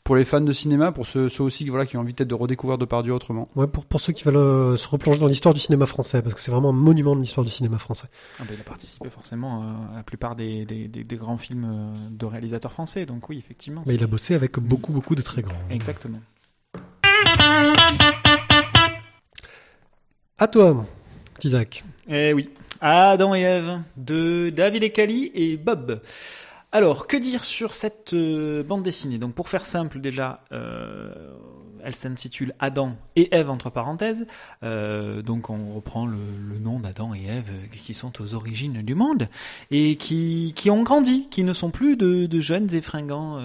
pour 0.04 0.16
les 0.18 0.26
fans 0.26 0.42
de 0.42 0.52
cinéma, 0.52 0.92
pour 0.92 1.06
ceux, 1.06 1.30
ceux 1.30 1.44
aussi 1.44 1.70
voilà, 1.70 1.86
qui 1.86 1.96
ont 1.96 2.02
envie 2.02 2.14
peut-être 2.14 2.28
de 2.28 2.36
redécouvrir 2.36 2.78
Depardieu 2.78 3.14
autrement. 3.14 3.48
Ouais, 3.56 3.68
pour, 3.68 3.86
pour 3.86 4.00
ceux 4.02 4.12
qui 4.12 4.24
veulent 4.24 4.36
euh, 4.36 4.76
se 4.76 4.88
replonger 4.88 5.20
dans 5.20 5.28
l'histoire 5.28 5.54
du 5.54 5.62
cinéma 5.62 5.86
français, 5.86 6.22
parce 6.22 6.34
que 6.36 6.42
c'est 6.42 6.52
vraiment 6.52 6.70
un 6.70 6.74
monument 6.74 7.16
de 7.16 7.22
l'histoire 7.22 7.46
du 7.46 7.52
cinéma 7.52 7.78
français. 7.78 8.08
Ah 8.40 8.44
bah, 8.44 8.52
il 8.54 8.60
a 8.60 8.64
participé 8.64 9.10
forcément 9.10 9.64
à 9.94 9.98
la 9.98 10.04
plupart 10.04 10.36
des, 10.36 10.66
des, 10.66 10.88
des, 10.88 11.04
des 11.04 11.16
grands 11.16 11.38
films 11.38 11.66
euh, 11.66 12.10
de 12.12 12.26
réalisateurs 12.26 12.74
français, 12.74 13.06
donc 13.06 13.30
oui, 13.30 13.38
effectivement. 13.38 13.84
Mais 13.88 13.96
il 13.96 14.04
a 14.04 14.08
bossé 14.08 14.36
avec 14.36 14.60
beaucoup, 14.60 14.92
beaucoup 14.92 15.16
de 15.16 15.22
très 15.22 15.42
grands. 15.42 15.56
Exactement. 15.70 16.20
À 20.38 20.48
toi, 20.48 20.86
Isaac. 21.44 21.84
Eh 22.10 22.34
oui. 22.34 22.50
Adam 22.82 23.34
et 23.34 23.42
Ève 23.42 23.80
de 23.96 24.50
David 24.50 24.84
et 24.84 24.90
Kali 24.90 25.32
et 25.34 25.56
Bob. 25.56 26.02
Alors, 26.76 27.06
que 27.06 27.16
dire 27.16 27.44
sur 27.44 27.76
cette 27.76 28.14
euh, 28.14 28.64
bande 28.64 28.82
dessinée? 28.82 29.20
Donc, 29.20 29.36
pour 29.36 29.48
faire 29.48 29.64
simple, 29.64 30.00
déjà, 30.00 30.44
euh, 30.52 31.14
elle 31.84 31.94
s'intitule 31.94 32.56
Adam 32.58 32.96
et 33.16 33.30
Ève 33.36 33.52
entre 33.52 33.70
parenthèses. 33.70 34.26
Euh, 34.64 35.22
donc, 35.22 35.52
on 35.52 35.76
reprend 35.76 36.08
le, 36.08 36.18
nom 36.60 36.80
d'Adam 36.80 37.14
et 37.14 37.26
Ève 37.26 37.52
qui 37.70 37.94
sont 37.94 38.20
aux 38.24 38.34
origines 38.34 38.82
du 38.82 38.96
monde 38.96 39.28
et 39.70 39.98
qui, 39.98 40.54
qui 40.56 40.72
ont 40.72 40.82
grandi, 40.82 41.30
qui 41.30 41.44
ne 41.44 41.54
sont 41.54 41.70
plus 41.70 41.96
de, 41.96 42.26
de 42.26 42.40
jeunes 42.40 42.74
et 42.74 42.82
fringants 42.82 43.38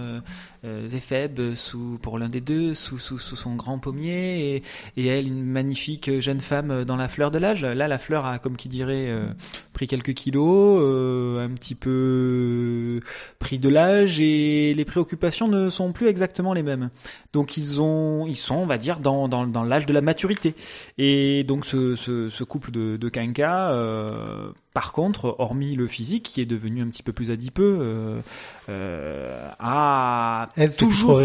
euh, 0.64 0.88
Zéphèbe 0.88 1.54
sous 1.54 1.98
pour 2.02 2.18
l'un 2.18 2.28
des 2.28 2.40
deux 2.40 2.74
sous, 2.74 2.98
sous, 2.98 3.18
sous 3.18 3.36
son 3.36 3.54
grand 3.54 3.78
pommier 3.78 4.56
et, 4.56 4.62
et, 4.96 5.06
elle 5.06 5.26
une 5.26 5.44
magnifique 5.44 6.20
jeune 6.20 6.40
femme 6.40 6.84
dans 6.84 6.96
la 6.96 7.08
fleur 7.08 7.30
de 7.30 7.38
l'âge 7.38 7.64
là 7.64 7.88
la 7.88 7.98
fleur 7.98 8.26
a 8.26 8.38
comme 8.38 8.56
qui 8.56 8.68
dirait 8.68 9.08
euh, 9.08 9.26
pris 9.72 9.86
quelques 9.86 10.14
kilos 10.14 10.80
euh, 10.82 11.44
un 11.44 11.50
petit 11.50 11.74
peu 11.74 13.00
pris 13.38 13.58
de 13.58 13.68
l'âge 13.68 14.20
et 14.20 14.74
les 14.74 14.84
préoccupations 14.84 15.48
ne 15.48 15.70
sont 15.70 15.92
plus 15.92 16.08
exactement 16.08 16.52
les 16.52 16.62
mêmes. 16.62 16.90
Donc 17.32 17.56
ils 17.56 17.80
ont, 17.80 18.26
ils 18.26 18.36
sont, 18.36 18.56
on 18.56 18.66
va 18.66 18.78
dire, 18.78 19.00
dans, 19.00 19.28
dans, 19.28 19.46
dans 19.46 19.62
l'âge 19.62 19.86
de 19.86 19.92
la 19.92 20.00
maturité. 20.00 20.54
Et 20.98 21.44
donc 21.44 21.64
ce, 21.64 21.94
ce, 21.96 22.28
ce 22.28 22.44
couple 22.44 22.70
de, 22.70 22.96
de 22.96 23.08
Kanka, 23.08 23.70
euh, 23.70 24.50
par 24.78 24.92
contre, 24.92 25.34
hormis 25.40 25.74
le 25.74 25.88
physique 25.88 26.22
qui 26.22 26.40
est 26.40 26.46
devenu 26.46 26.82
un 26.82 26.86
petit 26.86 27.02
peu 27.02 27.12
plus 27.12 27.32
adipeux, 27.32 27.78
euh, 27.80 28.20
euh, 28.68 29.50
a 29.58 30.46
toujours, 30.76 31.20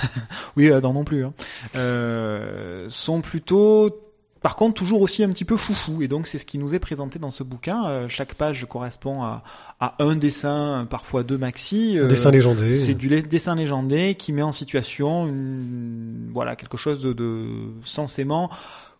oui, 0.56 0.72
Adam 0.72 0.94
non 0.94 1.04
plus, 1.04 1.24
hein, 1.24 1.32
euh, 1.76 2.86
sont 2.88 3.20
plutôt 3.20 4.08
par 4.40 4.54
contre, 4.54 4.74
toujours 4.74 5.00
aussi 5.00 5.24
un 5.24 5.28
petit 5.30 5.44
peu 5.44 5.56
foufou, 5.56 6.00
et 6.00 6.08
donc 6.08 6.26
c'est 6.26 6.38
ce 6.38 6.46
qui 6.46 6.58
nous 6.58 6.74
est 6.74 6.78
présenté 6.78 7.18
dans 7.18 7.30
ce 7.30 7.42
bouquin. 7.42 7.86
Euh, 7.86 8.08
chaque 8.08 8.34
page 8.34 8.66
correspond 8.68 9.22
à, 9.22 9.42
à 9.80 9.96
un 9.98 10.14
dessin, 10.14 10.86
parfois 10.88 11.24
deux 11.24 11.38
maxi. 11.38 11.98
Euh, 11.98 12.06
dessin 12.06 12.30
légendé. 12.30 12.74
c'est 12.74 12.94
du 12.94 13.08
dessin 13.22 13.56
légendé 13.56 14.14
qui 14.14 14.32
met 14.32 14.42
en 14.42 14.52
situation 14.52 15.26
une, 15.26 16.30
voilà 16.32 16.54
quelque 16.54 16.76
chose 16.76 17.02
de, 17.02 17.12
de 17.12 17.46
censément 17.84 18.48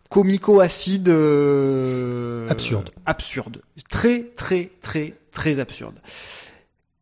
comico-acide 0.09 1.09
euh, 1.09 2.47
Absurde. 2.49 2.89
absurde 3.05 3.61
très 3.89 4.23
très 4.35 4.71
très 4.81 5.13
très 5.31 5.59
absurde 5.59 5.95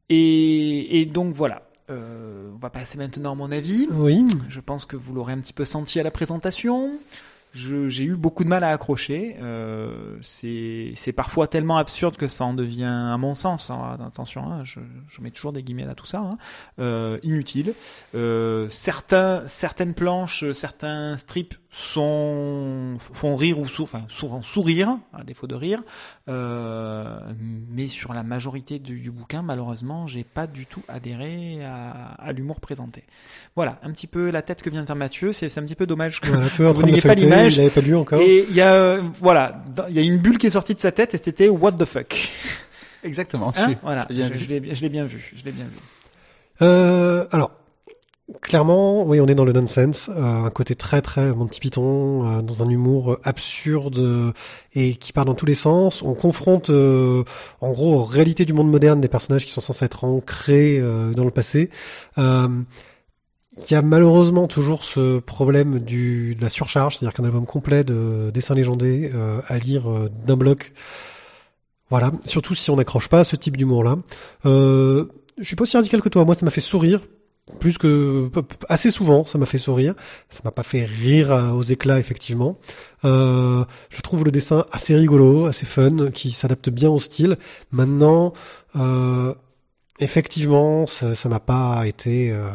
et, 0.10 1.02
et 1.02 1.06
donc 1.06 1.34
voilà 1.34 1.64
Euh, 1.90 2.52
on 2.54 2.58
va 2.60 2.70
passer 2.70 2.98
maintenant 2.98 3.32
à 3.32 3.36
mon 3.36 3.50
avis 3.52 3.88
Oui. 3.92 4.26
je 4.50 4.60
pense 4.60 4.86
que 4.86 4.98
vous 4.98 5.14
l'aurez 5.14 5.32
un 5.34 5.40
petit 5.40 5.54
peu 5.54 5.64
senti 5.66 6.00
à 6.02 6.04
la 6.04 6.12
présentation. 6.12 7.00
J'ai 7.54 8.04
eu 8.04 8.16
beaucoup 8.18 8.44
de 8.44 8.50
mal 8.50 8.64
à 8.66 8.70
accrocher. 8.72 9.38
Euh, 9.42 10.18
c'est 10.22 10.92
c'est 10.96 11.14
parfois 11.14 11.48
tellement 11.48 11.78
absurde 11.78 12.16
que 12.18 12.28
ça 12.28 12.44
en 12.44 12.54
devient, 12.54 12.84
à 12.84 13.18
mon 13.18 13.34
sens, 13.34 13.72
hein, 13.72 13.98
attention, 14.06 14.44
hein, 14.52 14.64
je, 14.66 14.80
je 15.08 15.22
mets 15.22 15.32
toujours 15.32 15.54
des 15.54 15.64
guillemets 15.64 15.88
à 15.88 15.96
tout 15.96 16.06
ça, 16.06 16.20
hein, 16.20 16.38
euh, 16.80 17.18
inutile. 17.24 17.74
Euh, 18.14 18.68
certains, 18.70 19.48
certaines 19.48 19.94
planches, 19.96 20.52
certains 20.52 21.16
strips 21.18 21.58
sont 21.70 22.96
font 22.98 23.36
rire 23.36 23.60
ou 23.60 23.68
sou, 23.68 23.84
enfin, 23.84 24.04
souvent 24.08 24.42
sourire, 24.42 24.98
à 25.14 25.24
défaut 25.24 25.48
de 25.48 25.56
rire. 25.56 25.82
Euh, 26.30 27.20
mais 27.70 27.88
sur 27.88 28.14
la 28.14 28.24
majorité 28.24 28.80
du, 28.80 29.00
du 29.00 29.12
bouquin, 29.12 29.42
malheureusement, 29.42 30.08
j'ai 30.08 30.24
pas 30.24 30.48
du 30.48 30.66
tout 30.66 30.82
adhéré 30.88 31.64
à, 31.64 32.14
à 32.20 32.32
l'humour 32.32 32.60
présenté. 32.60 33.04
Voilà, 33.56 33.80
un 33.84 33.92
petit 33.92 34.08
peu 34.08 34.30
la 34.32 34.42
tête 34.42 34.62
que 34.62 34.70
vient 34.70 34.82
de 34.82 34.88
faire 34.88 34.96
Mathieu. 34.96 35.34
C'est 35.34 35.56
un 35.58 35.64
petit 35.64 35.76
peu 35.76 35.86
dommage 35.86 36.20
que 36.22 36.30
Voilà, 36.30 36.50
tu 36.50 36.62
vois, 36.62 36.72
en 36.72 36.74
vous 36.74 36.84
n'ayez 36.84 37.02
pas 37.02 37.16
l'image. 37.16 37.56
il 37.56 37.62
avait 37.62 37.70
pas 37.70 37.82
lu 37.82 37.96
encore. 37.96 38.22
Et 38.22 38.46
il 38.50 38.56
y 38.56 38.62
a, 38.62 38.74
euh, 38.74 39.02
voilà, 39.20 39.64
il 39.90 39.96
y 39.96 40.00
a 40.00 40.04
une 40.04 40.18
bulle 40.18 40.38
qui 40.38 40.48
est 40.48 40.52
sortie 40.52 40.74
de 40.76 40.80
sa 40.80 40.92
tête 40.92 41.14
et 41.14 41.18
c'était 41.18 41.50
what 41.50 41.74
the 41.74 41.86
fuck. 41.86 42.30
Exactement. 43.04 43.54
Hein 43.58 43.68
je- 43.72 43.76
voilà, 43.84 44.02
c'est 44.08 44.14
bien 44.14 44.28
je, 44.28 44.34
vu. 44.34 44.40
je 44.44 44.50
l'ai, 44.50 44.76
je 44.76 44.82
l'ai 44.82 44.90
bien 44.90 45.06
vu, 45.06 45.32
je 45.36 45.44
l'ai 45.44 45.52
bien 45.52 45.66
vu. 45.66 45.78
Euh, 46.62 47.28
alors, 47.32 47.52
clairement, 48.48 49.04
oui, 49.04 49.20
on 49.22 49.28
est 49.28 49.36
dans 49.36 49.46
le 49.46 49.52
nonsense, 49.52 50.10
euh, 50.10 50.46
un 50.46 50.50
côté 50.50 50.74
très 50.74 51.02
très 51.02 51.32
Monty 51.34 51.60
Python, 51.60 52.26
euh, 52.26 52.42
dans 52.42 52.64
un 52.64 52.70
humour 52.70 53.18
absurde 53.24 54.34
et 54.74 54.96
qui 54.96 55.14
part 55.14 55.26
dans 55.26 55.36
tous 55.36 55.46
les 55.46 55.56
sens. 55.56 56.02
On 56.02 56.14
confronte, 56.14 56.70
euh, 56.70 57.24
en 57.62 57.72
gros, 57.72 57.96
aux 57.96 58.04
réalités 58.04 58.46
du 58.46 58.54
monde 58.54 58.72
moderne 58.72 59.02
des 59.02 59.08
personnages 59.08 59.46
qui 59.46 59.52
sont 59.52 59.62
censés 59.62 59.86
être 59.86 60.04
ancrés 60.04 60.80
euh, 60.80 61.14
dans 61.14 61.26
le 61.26 61.32
passé. 61.32 61.70
Euh, 62.18 62.48
il 63.58 63.74
y 63.74 63.76
a 63.76 63.82
malheureusement 63.82 64.48
toujours 64.48 64.84
ce 64.84 65.20
problème 65.20 65.80
du, 65.80 66.36
de 66.36 66.42
la 66.42 66.50
surcharge, 66.50 66.98
c'est-à-dire 66.98 67.16
qu'un 67.16 67.26
album 67.26 67.46
complet 67.46 67.84
de 67.84 68.30
dessins 68.32 68.54
légendés 68.54 69.12
à 69.48 69.58
lire 69.58 69.86
d'un 70.28 70.38
bloc. 70.38 70.74
Voilà, 71.90 72.12
surtout 72.26 72.54
si 72.54 72.70
on 72.70 72.76
n'accroche 72.76 73.08
pas 73.08 73.22
à 73.22 73.24
ce 73.24 73.36
type 73.36 73.58
d'humour-là. 73.58 73.98
Euh, 74.46 75.06
je 75.38 75.44
suis 75.44 75.56
pas 75.56 75.64
aussi 75.64 75.78
radical 75.78 76.02
que 76.02 76.10
toi. 76.10 76.26
Moi, 76.26 76.36
ça 76.36 76.46
m'a 76.46 76.52
fait 76.52 76.62
sourire 76.62 77.02
plus 77.60 77.78
que 77.78 78.30
assez 78.70 78.92
souvent. 78.92 79.26
Ça 79.26 79.38
m'a 79.38 79.46
fait 79.46 79.58
sourire. 79.58 79.94
Ça 80.30 80.42
m'a 80.44 80.52
pas 80.52 80.64
fait 80.64 80.84
rire 80.86 81.32
à- 81.32 81.54
aux 81.56 81.64
éclats, 81.64 82.00
effectivement. 82.00 82.58
Euh, 83.06 83.64
je 83.90 84.02
trouve 84.02 84.24
le 84.26 84.32
dessin 84.32 84.66
assez 84.72 84.96
rigolo, 84.96 85.46
assez 85.46 85.66
fun, 85.66 86.12
qui 86.12 86.32
s'adapte 86.32 86.70
bien 86.70 86.90
au 86.90 87.00
style. 87.00 87.38
Maintenant, 87.72 88.34
euh, 88.76 89.34
effectivement, 90.00 90.88
ça 90.88 91.16
ça 91.16 91.30
m'a 91.30 91.40
pas 91.40 91.88
été. 91.88 92.32
euh, 92.32 92.50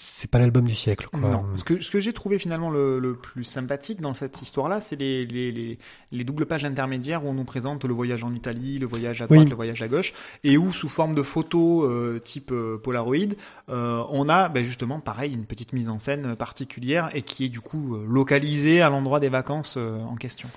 c'est 0.00 0.30
pas 0.30 0.38
l'album 0.38 0.64
du 0.64 0.74
siècle, 0.76 1.08
quoi. 1.10 1.18
Non. 1.18 1.44
Ce 1.56 1.64
que, 1.64 1.80
ce 1.80 1.90
que 1.90 1.98
j'ai 1.98 2.12
trouvé 2.12 2.38
finalement 2.38 2.70
le, 2.70 3.00
le 3.00 3.14
plus 3.16 3.42
sympathique 3.42 4.00
dans 4.00 4.14
cette 4.14 4.40
histoire-là, 4.40 4.80
c'est 4.80 4.94
les, 4.94 5.26
les, 5.26 5.50
les, 5.50 5.78
les 6.12 6.24
doubles 6.24 6.46
pages 6.46 6.64
intermédiaires 6.64 7.24
où 7.24 7.28
on 7.28 7.34
nous 7.34 7.44
présente 7.44 7.84
le 7.84 7.92
voyage 7.92 8.22
en 8.22 8.32
Italie, 8.32 8.78
le 8.78 8.86
voyage 8.86 9.22
à 9.22 9.26
droite, 9.26 9.40
Oui. 9.42 9.48
le 9.48 9.56
voyage 9.56 9.82
à 9.82 9.88
gauche, 9.88 10.12
et 10.44 10.56
où 10.56 10.72
sous 10.72 10.88
forme 10.88 11.16
de 11.16 11.22
photos 11.22 11.84
euh, 11.90 12.20
type 12.20 12.52
euh, 12.52 12.78
Polaroid, 12.78 13.34
euh, 13.70 14.04
on 14.10 14.28
a 14.28 14.48
ben, 14.48 14.64
justement 14.64 15.00
pareil 15.00 15.34
une 15.34 15.46
petite 15.46 15.72
mise 15.72 15.88
en 15.88 15.98
scène 15.98 16.36
particulière 16.36 17.10
et 17.14 17.22
qui 17.22 17.46
est 17.46 17.48
du 17.48 17.60
coup 17.60 17.96
euh, 17.96 18.06
localisée 18.08 18.80
à 18.80 18.90
l'endroit 18.90 19.18
des 19.18 19.30
vacances 19.30 19.74
euh, 19.78 19.98
en 20.04 20.14
question. 20.14 20.48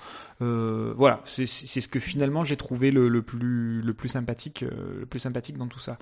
Euh, 0.44 0.94
voilà, 0.98 1.22
c'est 1.26 1.46
c'est 1.48 1.82
ce 1.82 1.88
que 1.88 2.00
finalement 2.00 2.44
j'ai 2.44 2.58
trouvé 2.58 2.92
le, 2.92 3.10
le 3.10 3.22
plus 3.22 3.82
le 3.82 3.94
plus 3.94 4.10
sympathique, 4.10 4.64
euh, 4.64 5.00
le 5.00 5.06
plus 5.06 5.20
sympathique 5.20 5.58
dans 5.58 5.68
tout 5.68 5.80
ça. 5.80 5.98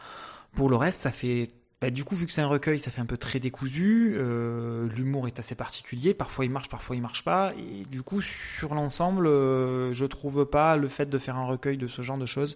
Pour 0.56 0.70
le 0.70 0.76
reste, 0.78 1.00
ça 1.02 1.12
fait 1.12 1.50
bah, 1.82 1.90
du 1.90 2.04
coup, 2.04 2.16
vu 2.16 2.26
que 2.26 2.32
c'est 2.34 2.42
un 2.42 2.48
recueil, 2.48 2.78
ça 2.80 2.92
fait 2.92 3.00
un 3.00 3.06
peu 3.06 3.16
très 3.18 3.40
décousu. 3.40 4.16
Euh, 4.18 4.88
L'humour 4.98 5.28
est 5.28 5.40
assez 5.40 5.56
particulier. 5.56 6.14
Parfois, 6.14 6.44
il 6.46 6.52
marche, 6.52 6.68
parfois, 6.68 6.96
il 6.96 7.02
marche 7.02 7.24
pas. 7.24 7.54
Et 7.58 7.86
du 7.86 8.04
coup, 8.04 8.22
sur 8.22 8.76
l'ensemble, 8.76 9.28
euh, 9.28 9.94
je 9.94 10.06
trouve 10.06 10.46
pas 10.46 10.76
le 10.76 10.88
fait 10.90 11.10
de 11.10 11.18
faire 11.18 11.38
un 11.38 11.46
recueil 11.46 11.78
de 11.78 11.88
ce 11.88 12.02
genre 12.02 12.18
de 12.18 12.26
choses 12.26 12.56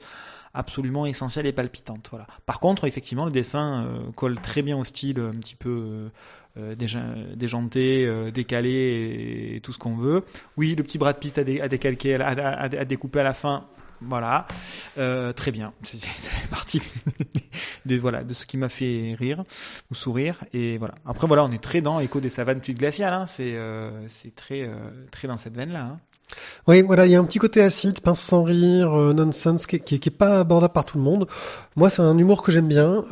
absolument 0.54 1.06
essentielle 1.06 1.46
et 1.46 1.54
palpitante. 1.54 2.08
Voilà. 2.12 2.28
Par 2.46 2.60
contre, 2.60 2.86
effectivement, 2.86 3.26
le 3.26 3.32
dessin 3.32 3.86
euh, 3.86 4.12
colle 4.16 4.40
très 4.42 4.62
bien 4.62 4.78
au 4.78 4.84
style 4.84 5.20
un 5.20 5.36
petit 5.40 5.56
peu 5.56 5.70
euh, 5.70 6.10
euh, 6.58 6.76
déja- 6.76 7.34
déjanté, 7.36 8.08
décalé 8.32 9.54
et, 9.56 9.62
tout 9.62 9.72
ce 9.72 9.80
qu'on 9.80 9.96
veut. 9.96 10.24
Oui, 10.58 10.76
le 10.76 10.84
petit 10.84 10.98
Brad 10.98 11.18
Pitt 11.18 11.38
a, 11.38 11.44
dé- 11.44 11.62
a 11.62 11.68
décalqué, 11.70 12.16
a, 12.16 12.28
a- 12.28 12.64
a 12.66 12.86
découpé 12.86 13.22
à 13.22 13.24
la 13.24 13.34
fin. 13.34 13.66
Voilà, 14.10 14.48
Euh, 14.98 15.34
très 15.34 15.52
bien. 15.52 15.74
C'est 15.84 16.50
parti 16.50 16.82
de 17.86 17.96
voilà 17.98 18.24
de 18.24 18.34
ce 18.34 18.46
qui 18.46 18.58
m'a 18.58 18.70
fait 18.70 19.16
rire 19.18 19.44
ou 19.92 19.96
sourire 19.96 20.44
et 20.54 20.78
voilà. 20.78 20.96
Après 21.06 21.28
voilà, 21.28 21.44
on 21.44 21.52
est 21.52 21.62
très 21.62 21.82
dans 21.82 22.00
écho 22.00 22.20
des 22.20 22.30
savanes 22.30 22.62
fluides 22.62 22.80
glaciales. 22.80 23.14
Hein. 23.14 23.26
C'est 23.26 23.56
euh, 23.56 24.08
c'est 24.08 24.36
très 24.36 24.64
euh, 24.64 24.74
très 25.12 25.28
dans 25.28 25.38
cette 25.38 25.56
veine 25.56 25.72
là. 25.72 25.82
Hein. 25.84 26.00
Oui, 26.68 26.82
voilà, 26.82 27.06
il 27.06 27.12
y 27.12 27.16
a 27.16 27.20
un 27.20 27.26
petit 27.26 27.40
côté 27.40 27.62
acide, 27.62 28.00
pince 28.00 28.20
sans 28.20 28.44
rire, 28.44 28.92
nonsense, 29.14 29.68
qui, 29.68 29.80
qui, 29.80 30.00
qui 30.00 30.10
est 30.10 30.12
pas 30.12 30.40
abordable 30.40 30.74
par 30.74 30.86
tout 30.86 30.98
le 30.98 31.04
monde. 31.04 31.28
Moi, 31.76 31.92
c'est 31.92 32.02
un 32.02 32.18
humour 32.18 32.42
que 32.42 32.52
j'aime 32.52 32.68
bien. 32.68 33.04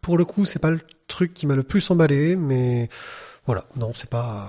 Pour 0.00 0.16
le 0.16 0.24
coup, 0.24 0.46
c'est 0.46 0.58
pas 0.58 0.70
le 0.70 0.80
truc 1.06 1.34
qui 1.34 1.46
m'a 1.46 1.54
le 1.54 1.62
plus 1.64 1.90
emballé, 1.90 2.36
mais 2.36 2.88
voilà, 3.44 3.66
non, 3.76 3.92
c'est 3.94 4.08
pas. 4.08 4.48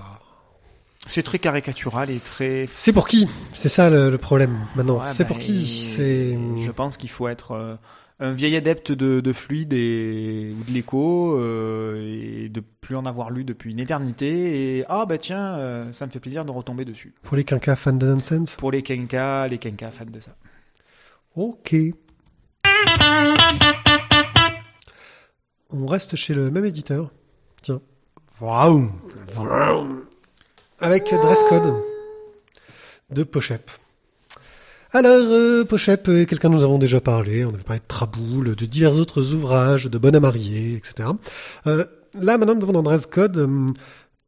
C'est 1.07 1.23
très 1.23 1.39
caricatural 1.39 2.09
et 2.09 2.19
très. 2.19 2.67
C'est 2.73 2.91
pour 2.91 3.07
qui? 3.07 3.27
C'est 3.53 3.69
ça 3.69 3.89
le, 3.89 4.09
le 4.09 4.17
problème 4.17 4.57
maintenant. 4.75 4.99
Ouais, 4.99 5.07
c'est 5.11 5.23
bah, 5.23 5.27
pour 5.27 5.37
qui? 5.37 5.61
Et- 5.61 5.65
C'est. 5.65 6.37
Je 6.65 6.71
pense 6.71 6.97
qu'il 6.97 7.09
faut 7.09 7.27
être 7.27 7.51
euh, 7.51 7.75
un 8.19 8.33
vieil 8.33 8.55
adepte 8.55 8.91
de, 8.91 9.19
de 9.21 9.33
fluide 9.33 9.73
et 9.73 10.53
ou 10.59 10.63
de 10.63 10.71
l'écho 10.71 11.37
euh, 11.37 12.43
et 12.43 12.49
de 12.49 12.59
plus 12.81 12.95
en 12.95 13.05
avoir 13.05 13.29
lu 13.29 13.43
depuis 13.43 13.71
une 13.71 13.79
éternité 13.79 14.77
et 14.79 14.85
ah 14.89 15.05
bah 15.05 15.17
tiens 15.17 15.55
euh, 15.55 15.91
ça 15.91 16.05
me 16.05 16.11
fait 16.11 16.19
plaisir 16.19 16.43
de 16.43 16.51
retomber 16.51 16.85
dessus. 16.85 17.13
Pour 17.23 17.35
les 17.37 17.43
quinquas 17.43 17.75
fans 17.75 17.93
de 17.93 18.07
nonsense? 18.07 18.55
Pour 18.55 18.71
les 18.71 18.81
kenka, 18.81 19.47
les 19.47 19.57
kenka 19.57 19.91
fans 19.91 20.05
de 20.05 20.19
ça. 20.19 20.35
Ok. 21.35 21.75
On 25.71 25.85
reste 25.85 26.15
chez 26.15 26.33
le 26.33 26.49
même 26.51 26.65
éditeur. 26.65 27.11
Tiens. 27.61 27.81
Waouh. 28.41 28.89
Avec 30.79 31.09
Dress 31.09 31.39
Code 31.47 31.73
de 33.09 33.23
Pochep. 33.23 33.71
Alors, 34.91 35.11
euh, 35.13 35.63
Pochep 35.63 36.07
est 36.09 36.25
quelqu'un 36.25 36.49
dont 36.49 36.57
nous 36.57 36.63
avons 36.63 36.77
déjà 36.77 36.99
parlé. 36.99 37.45
On 37.45 37.49
avait 37.49 37.63
parlé 37.63 37.79
de 37.79 37.87
Traboul, 37.87 38.55
de 38.55 38.65
divers 38.65 38.97
autres 38.99 39.33
ouvrages, 39.33 39.85
de 39.85 39.97
Bonne 39.97 40.15
à 40.15 40.19
marier, 40.19 40.75
etc. 40.75 41.09
Euh, 41.67 41.85
là, 42.19 42.37
maintenant, 42.37 42.55
nous 42.55 42.63
avons 42.63 42.73
dans 42.73 42.83
Dress 42.83 43.05
Code, 43.05 43.37
euh, 43.37 43.67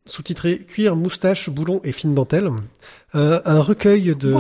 sous-titré 0.06 0.60
Cuir, 0.60 0.96
moustache, 0.96 1.50
boulon 1.50 1.82
et 1.84 1.92
fine 1.92 2.16
dentelle, 2.16 2.50
euh, 3.16 3.42
un 3.44 3.60
recueil 3.60 4.16
de... 4.16 4.34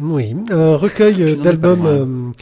Oui, 0.00 0.34
un 0.50 0.76
recueil 0.76 1.36
d'albums, 1.36 2.32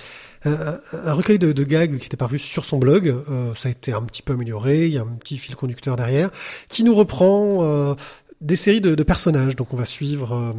euh, 0.46 0.76
un, 0.92 1.08
un 1.08 1.12
recueil 1.12 1.38
de, 1.38 1.52
de 1.52 1.64
gags 1.64 1.98
qui 1.98 2.06
était 2.06 2.16
paru 2.16 2.38
sur 2.38 2.64
son 2.64 2.78
blog. 2.78 3.08
Euh, 3.30 3.54
ça 3.54 3.68
a 3.68 3.72
été 3.72 3.92
un 3.92 4.02
petit 4.02 4.22
peu 4.22 4.34
amélioré. 4.34 4.86
Il 4.86 4.92
y 4.92 4.98
a 4.98 5.02
un 5.02 5.16
petit 5.18 5.38
fil 5.38 5.56
conducteur 5.56 5.96
derrière 5.96 6.30
qui 6.68 6.84
nous 6.84 6.94
reprend 6.94 7.58
euh, 7.62 7.94
des 8.40 8.56
séries 8.56 8.80
de, 8.82 8.94
de 8.94 9.02
personnages. 9.02 9.56
Donc 9.56 9.72
on 9.72 9.76
va 9.76 9.86
suivre 9.86 10.34
euh, 10.36 10.52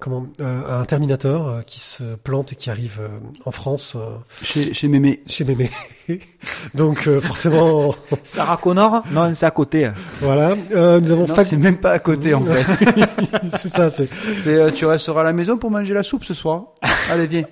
comment 0.00 0.26
euh, 0.40 0.80
un 0.80 0.84
Terminator 0.86 1.48
euh, 1.48 1.60
qui 1.62 1.78
se 1.80 2.02
plante 2.16 2.52
et 2.52 2.56
qui 2.56 2.70
arrive 2.70 2.98
euh, 3.00 3.08
en 3.44 3.50
France 3.50 3.94
euh, 3.96 4.16
Chez, 4.42 4.72
chez 4.72 4.88
Mémé. 4.88 5.20
chez 5.26 5.44
Mémé. 5.44 5.70
Donc 6.74 7.06
euh, 7.06 7.20
forcément, 7.20 7.94
Sarah 8.24 8.56
Connor? 8.56 9.02
Non, 9.12 9.30
c'est 9.34 9.44
à 9.44 9.50
côté. 9.50 9.90
voilà. 10.22 10.56
Euh, 10.74 11.00
nous 11.00 11.10
avons 11.10 11.26
Non, 11.26 11.34
c'est 11.44 11.56
même 11.56 11.76
pas 11.78 11.90
à 11.92 11.98
côté 11.98 12.32
en 12.32 12.42
fait. 12.44 12.86
c'est 13.58 13.68
ça, 13.68 13.90
c'est 13.90 14.08
C'est 14.36 14.54
euh, 14.54 14.70
tu 14.70 14.86
resteras 14.86 15.20
à 15.20 15.24
la 15.24 15.32
maison 15.34 15.58
pour 15.58 15.70
manger 15.70 15.92
la 15.92 16.02
soupe 16.02 16.24
ce 16.24 16.32
soir? 16.32 16.68
Allez 17.10 17.26
viens. 17.26 17.44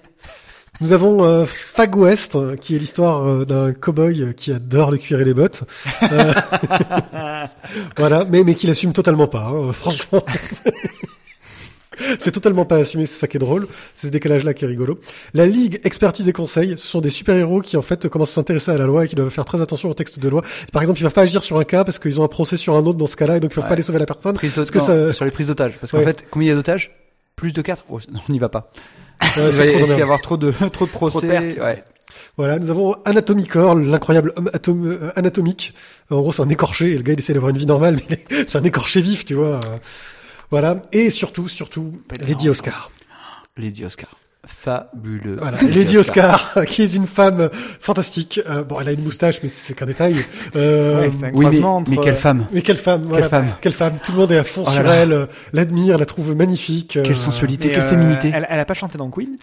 Nous 0.81 0.93
avons 0.93 1.25
euh, 1.25 1.47
Fag 1.47 1.97
West, 1.97 2.37
qui 2.61 2.77
est 2.77 2.79
l'histoire 2.79 3.27
euh, 3.27 3.45
d'un 3.47 3.73
cowboy 3.73 4.21
euh, 4.23 4.33
qui 4.33 4.53
adore 4.53 4.91
le 4.91 4.99
cuir 4.99 5.21
et 5.21 5.25
les 5.25 5.33
bottes. 5.35 5.65
Euh, 6.13 6.35
voilà, 7.97 8.25
mais 8.31 8.45
mais 8.45 8.55
qui 8.55 8.67
l'assume 8.67 8.93
totalement 8.93 9.27
pas. 9.27 9.45
hein, 9.51 9.73
franchement, 9.73 10.23
c'est 12.19 12.31
totalement 12.31 12.67
pas 12.67 12.77
assumé. 12.77 13.07
C'est 13.07 13.17
ça 13.19 13.27
qui 13.27 13.39
est 13.39 13.41
drôle. 13.41 13.69
C'est 13.95 14.09
ce 14.09 14.13
décalage-là 14.13 14.53
qui 14.53 14.65
est 14.65 14.69
rigolo. 14.69 14.99
La 15.33 15.47
Ligue 15.47 15.81
Expertise 15.83 16.29
et 16.29 16.33
Conseil, 16.35 16.75
ce 16.77 16.87
sont 16.87 17.01
des 17.01 17.09
super-héros 17.11 17.63
qui 17.63 17.79
en 17.79 17.83
fait 17.83 18.07
commencent 18.11 18.33
à 18.33 18.35
s'intéresser 18.35 18.71
à 18.71 18.77
la 18.77 18.85
loi 18.85 19.07
et 19.07 19.09
qui 19.09 19.15
doivent 19.15 19.31
faire 19.31 19.47
très 19.47 19.63
attention 19.63 19.89
au 19.89 19.95
texte 19.95 20.19
de 20.19 20.29
loi. 20.29 20.43
Par 20.73 20.83
exemple, 20.83 21.01
ils 21.01 21.05
peuvent 21.05 21.13
pas 21.15 21.23
agir 21.23 21.43
sur 21.43 21.59
un 21.59 21.65
cas 21.65 21.85
parce 21.85 21.99
qu'ils 21.99 22.21
ont 22.21 22.25
un 22.25 22.29
procès 22.29 22.59
sur 22.59 22.75
un 22.75 22.85
autre 22.85 22.99
dans 22.99 23.07
ce 23.07 23.17
cas-là 23.17 23.39
et 23.39 23.41
donc 23.41 23.53
ils 23.53 23.55
peuvent 23.55 23.65
Ouais. 23.65 23.69
pas 23.69 23.75
aller 23.75 23.83
sauver 23.83 23.99
la 23.99 24.05
personne. 24.07 24.35
Prise 24.35 24.53
Parce 24.55 24.71
d'otage- 24.71 24.87
que 24.87 24.93
non, 24.93 25.07
ça- 25.09 25.13
sur 25.15 25.25
les 25.25 25.31
prises 25.31 25.47
d'otages. 25.47 25.79
Parce 25.81 25.91
qu'en 25.93 25.99
Ouais. 25.99 26.05
fait, 26.05 26.27
combien 26.31 26.49
il 26.49 26.51
y 26.51 26.53
a 26.53 26.57
d'otages? 26.57 26.95
Plus 27.35 27.53
de 27.55 27.63
4 27.63 27.85
On 27.91 27.99
n'y 28.29 28.39
va 28.39 28.51
pas. 28.51 28.71
Ouais, 29.23 29.29
Il 29.37 29.53
va 29.53 29.67
trop 29.73 29.87
d'y 29.95 30.03
avoir 30.03 30.21
trop 30.23 30.37
de, 30.37 30.51
trop 30.71 30.87
de 30.87 30.91
procès. 30.91 31.27
pertes. 31.27 31.59
ouais. 31.59 31.83
Voilà, 32.39 32.59
nous 32.59 32.71
avons 32.71 32.95
Anatomy 33.05 33.47
Corps, 33.47 33.75
l'incroyable 33.75 34.33
homme 34.37 34.51
atome, 34.53 34.87
euh, 34.87 35.11
anatomique. 35.17 35.75
En 36.11 36.21
gros, 36.21 36.33
c'est 36.33 36.43
un 36.43 36.49
écorché, 36.49 36.93
et 36.93 36.97
le 36.97 37.03
gars, 37.03 37.13
il 37.15 37.19
essaie 37.19 37.33
d'avoir 37.35 37.51
une 37.51 37.59
vie 37.59 37.67
normale, 37.67 37.99
mais 38.11 38.25
c'est 38.47 38.57
un 38.59 38.65
écorché 38.65 39.01
vif, 39.01 39.25
tu 39.25 39.35
vois. 39.35 39.61
Voilà. 40.51 40.83
Et 40.93 41.11
surtout, 41.11 41.49
surtout, 41.49 42.01
Lady 42.21 42.49
Oscar. 42.49 42.91
Lady 43.57 43.85
Oscar. 43.85 44.11
Fabuleux. 44.47 45.37
Voilà. 45.39 45.59
Lady 45.63 45.99
Oscar, 45.99 46.55
qui 46.67 46.83
est 46.83 46.95
une 46.95 47.07
femme 47.07 47.51
fantastique. 47.81 48.41
Euh, 48.49 48.63
bon, 48.65 48.79
elle 48.81 48.89
a 48.89 48.93
une 48.93 49.03
moustache, 49.03 49.41
mais 49.43 49.49
c'est 49.49 49.75
qu'un 49.75 49.87
détail. 49.87 50.17
Euh, 50.55 51.01
Ouais, 51.01 51.11
c'est 51.13 51.27
un 51.27 51.31
Oui, 51.35 51.47
mais, 51.51 51.63
entre, 51.65 51.91
mais 51.91 51.97
quelle 51.99 52.15
euh, 52.15 52.17
femme 52.17 52.47
mais 52.53 52.63
quelle 52.63 52.77
femme, 52.77 53.03
voilà. 53.05 53.29
femme. 53.29 53.47
Quelle 53.61 53.73
femme. 53.73 53.99
Tout 54.03 54.13
le 54.13 54.19
monde 54.19 54.33
est 54.33 54.39
à 54.39 54.45
fond 54.45 54.65
Oh 54.67 54.71
sur 54.71 54.83
là. 54.83 54.95
elle, 54.95 55.13
euh, 55.13 55.27
l'admire, 55.53 55.99
la 55.99 56.07
trouve 56.07 56.35
magnifique. 56.35 56.97
euh, 56.97 57.03
Quelle 57.03 57.19
sensualité, 57.19 57.69
mais, 57.69 57.75
quelle 57.75 57.83
euh, 57.85 57.91
féminité. 57.91 58.31
Elle, 58.35 58.47
elle 58.49 58.61
a 58.61 58.65
pas 58.65 58.75
chanté 58.75 58.97
dans 58.99 59.11
Queen? 59.11 59.37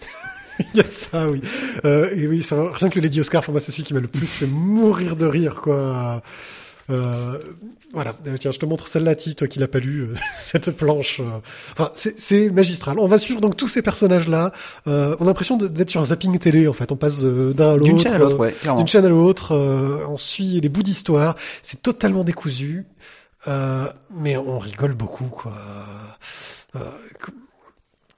Il 0.72 0.78
y 0.78 0.80
a 0.80 0.84
ça, 0.88 1.28
oui. 1.28 1.40
Euh, 1.84 2.10
et 2.16 2.26
oui, 2.28 2.42
ça, 2.42 2.56
rien 2.72 2.88
que 2.88 2.94
le 2.96 3.02
Lady 3.02 3.20
Oscar, 3.20 3.42
pour 3.42 3.52
moi, 3.52 3.60
c'est 3.60 3.72
celui 3.72 3.82
qui 3.84 3.92
m'a 3.92 4.00
le 4.00 4.06
plus 4.08 4.26
fait 4.26 4.46
mourir 4.46 5.16
de 5.16 5.26
rire, 5.26 5.56
quoi. 5.56 6.22
Euh, 6.90 7.38
voilà. 7.92 8.14
Euh, 8.26 8.36
Tiens, 8.38 8.52
je 8.52 8.58
te 8.58 8.66
montre 8.66 8.86
celle-là, 8.86 9.14
toi 9.16 9.46
qui 9.48 9.58
l'as 9.58 9.68
pas 9.68 9.78
lu, 9.78 10.02
euh, 10.02 10.14
cette 10.38 10.70
planche. 10.72 11.20
euh. 11.20 11.38
Enfin, 11.72 11.90
c'est- 11.94 12.18
magistral. 12.50 12.98
On 12.98 13.06
va 13.08 13.18
suivre 13.18 13.40
donc 13.40 13.56
tous 13.56 13.68
ces 13.68 13.80
personnages-là. 13.82 14.52
Euh, 14.86 15.16
on 15.20 15.24
a 15.24 15.26
l'impression 15.28 15.56
d'être 15.56 15.90
sur 15.90 16.00
un 16.00 16.06
zapping 16.06 16.38
télé, 16.38 16.68
en 16.68 16.72
fait. 16.72 16.92
On 16.92 16.96
passe 16.96 17.20
d'un 17.20 17.68
à 17.68 17.72
l'autre. 17.72 17.84
D'une 17.84 17.98
chaîne 17.98 18.12
à 18.12 18.18
l'autre, 18.18 18.38
ouais, 18.38 18.54
d'une 18.76 18.86
chaîne 18.88 19.04
à 19.04 19.08
l'autre, 19.08 19.52
euh, 19.52 20.04
on 20.08 20.16
suit 20.16 20.60
les 20.60 20.68
bouts 20.68 20.82
d'histoire, 20.82 21.36
c'est 21.62 21.80
totalement 21.82 22.24
décousu, 22.24 22.84
euh, 23.48 23.86
mais 24.14 24.36
on 24.36 24.58
rigole 24.58 24.94
beaucoup, 24.94 25.26
quoi. 25.26 25.52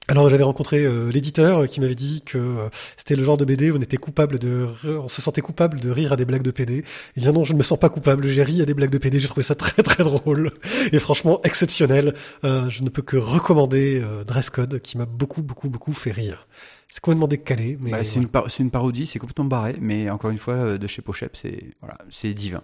Euh, 0.09 0.11
alors 0.13 0.29
j'avais 0.29 0.43
rencontré 0.43 0.85
euh, 0.85 1.11
l'éditeur 1.11 1.67
qui 1.67 1.79
m'avait 1.81 1.95
dit 1.95 2.21
que 2.25 2.37
euh, 2.37 2.69
c'était 2.95 3.15
le 3.15 3.23
genre 3.23 3.37
de 3.37 3.45
BD 3.45 3.71
où 3.71 3.77
on 3.77 3.81
était 3.81 3.97
coupable 3.97 4.39
de, 4.39 4.67
on 4.85 5.07
se 5.09 5.21
sentait 5.21 5.41
coupable 5.41 5.79
de 5.79 5.89
rire 5.89 6.13
à 6.13 6.15
des 6.15 6.25
blagues 6.25 6.41
de 6.43 6.51
PD. 6.51 6.83
Il 7.15 7.23
dit 7.23 7.29
non, 7.29 7.43
je 7.43 7.53
ne 7.53 7.57
me 7.57 7.63
sens 7.63 7.79
pas 7.79 7.89
coupable, 7.89 8.25
j'ai 8.27 8.43
ri 8.43 8.61
à 8.61 8.65
des 8.65 8.73
blagues 8.73 8.89
de 8.89 8.97
PD, 8.97 9.19
j'ai 9.19 9.27
trouvé 9.27 9.43
ça 9.43 9.55
très 9.55 9.83
très 9.83 10.03
drôle 10.03 10.51
et 10.91 10.99
franchement 10.99 11.39
exceptionnel. 11.43 12.15
Euh, 12.43 12.69
je 12.69 12.83
ne 12.83 12.89
peux 12.89 13.01
que 13.01 13.17
recommander 13.17 14.01
euh, 14.03 14.23
Dress 14.23 14.49
Code 14.49 14.79
qui 14.79 14.97
m'a 14.97 15.05
beaucoup 15.05 15.43
beaucoup 15.43 15.69
beaucoup 15.69 15.93
fait 15.93 16.11
rire. 16.11 16.47
C'est 16.89 17.01
complètement 17.01 17.27
décalé, 17.27 17.77
mais 17.81 17.91
Bah, 17.91 18.03
c'est 18.05 18.13
voilà. 18.13 18.21
une, 18.23 18.29
par- 18.29 18.47
une 18.59 18.71
parodie, 18.71 19.07
c'est 19.07 19.19
complètement 19.19 19.43
barré, 19.45 19.75
mais 19.81 20.09
encore 20.09 20.29
une 20.31 20.37
fois, 20.37 20.53
euh, 20.53 20.77
de 20.77 20.87
chez 20.87 21.01
Pochep, 21.01 21.35
c'est 21.35 21.65
voilà, 21.81 21.97
c'est 22.09 22.33
divin. 22.33 22.61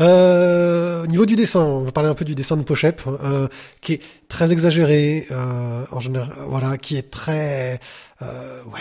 Euh, 0.00 1.04
au 1.04 1.06
niveau 1.06 1.24
du 1.26 1.36
dessin, 1.36 1.60
on 1.60 1.84
va 1.84 1.92
parler 1.92 2.08
un 2.10 2.14
peu 2.14 2.24
du 2.24 2.34
dessin 2.34 2.56
de 2.56 2.62
Pochep, 2.62 3.02
euh, 3.06 3.46
qui 3.80 3.92
est 3.94 4.00
très 4.28 4.52
exagéré, 4.52 5.26
euh, 5.30 5.84
en 5.90 6.00
général, 6.00 6.32
voilà, 6.48 6.78
qui 6.78 6.96
est 6.96 7.10
très, 7.10 7.78
euh, 8.22 8.62
ouais, 8.64 8.80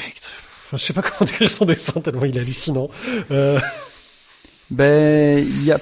enfin, 0.65 0.77
je 0.77 0.83
sais 0.83 0.93
pas 0.93 1.01
comment 1.03 1.29
décrire 1.29 1.49
son 1.49 1.65
dessin 1.65 2.01
tellement 2.01 2.25
il 2.25 2.35
est 2.37 2.41
hallucinant. 2.41 2.89
Euh, 3.31 3.59
Ben, 4.71 5.37
il 5.45 5.65
y 5.65 5.71
a, 5.71 5.79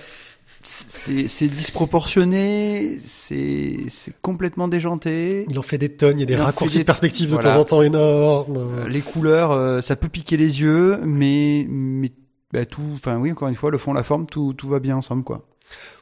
c'est 0.63 1.47
disproportionné, 1.47 2.97
c'est 2.99 3.77
c'est 3.87 4.13
complètement 4.21 4.67
déjanté. 4.67 5.45
il 5.49 5.57
en 5.57 5.61
fait 5.63 5.77
des 5.77 5.89
tonnes, 5.89 6.17
il 6.17 6.21
y 6.21 6.23
a 6.23 6.25
des 6.25 6.33
Il 6.33 6.41
raccourcis 6.41 6.77
des- 6.77 6.83
de 6.83 6.85
perspective 6.87 7.27
de 7.29 7.35
voilà. 7.35 7.53
temps 7.53 7.59
en 7.61 7.63
temps 7.63 7.81
énormes. 7.83 8.85
Les 8.87 9.01
couleurs, 9.01 9.51
euh, 9.51 9.79
ça 9.81 9.95
peut 9.95 10.09
piquer 10.09 10.35
les 10.37 10.61
yeux, 10.61 10.99
mais 11.05 11.65
mais 11.69 12.11
bah, 12.53 12.65
tout, 12.65 12.81
enfin 12.95 13.17
oui, 13.17 13.31
encore 13.31 13.47
une 13.47 13.55
fois, 13.55 13.71
le 13.71 13.77
fond, 13.77 13.93
la 13.93 14.03
forme, 14.03 14.25
tout 14.25 14.53
tout 14.53 14.67
va 14.67 14.79
bien 14.79 14.97
ensemble, 14.97 15.23
quoi. 15.23 15.47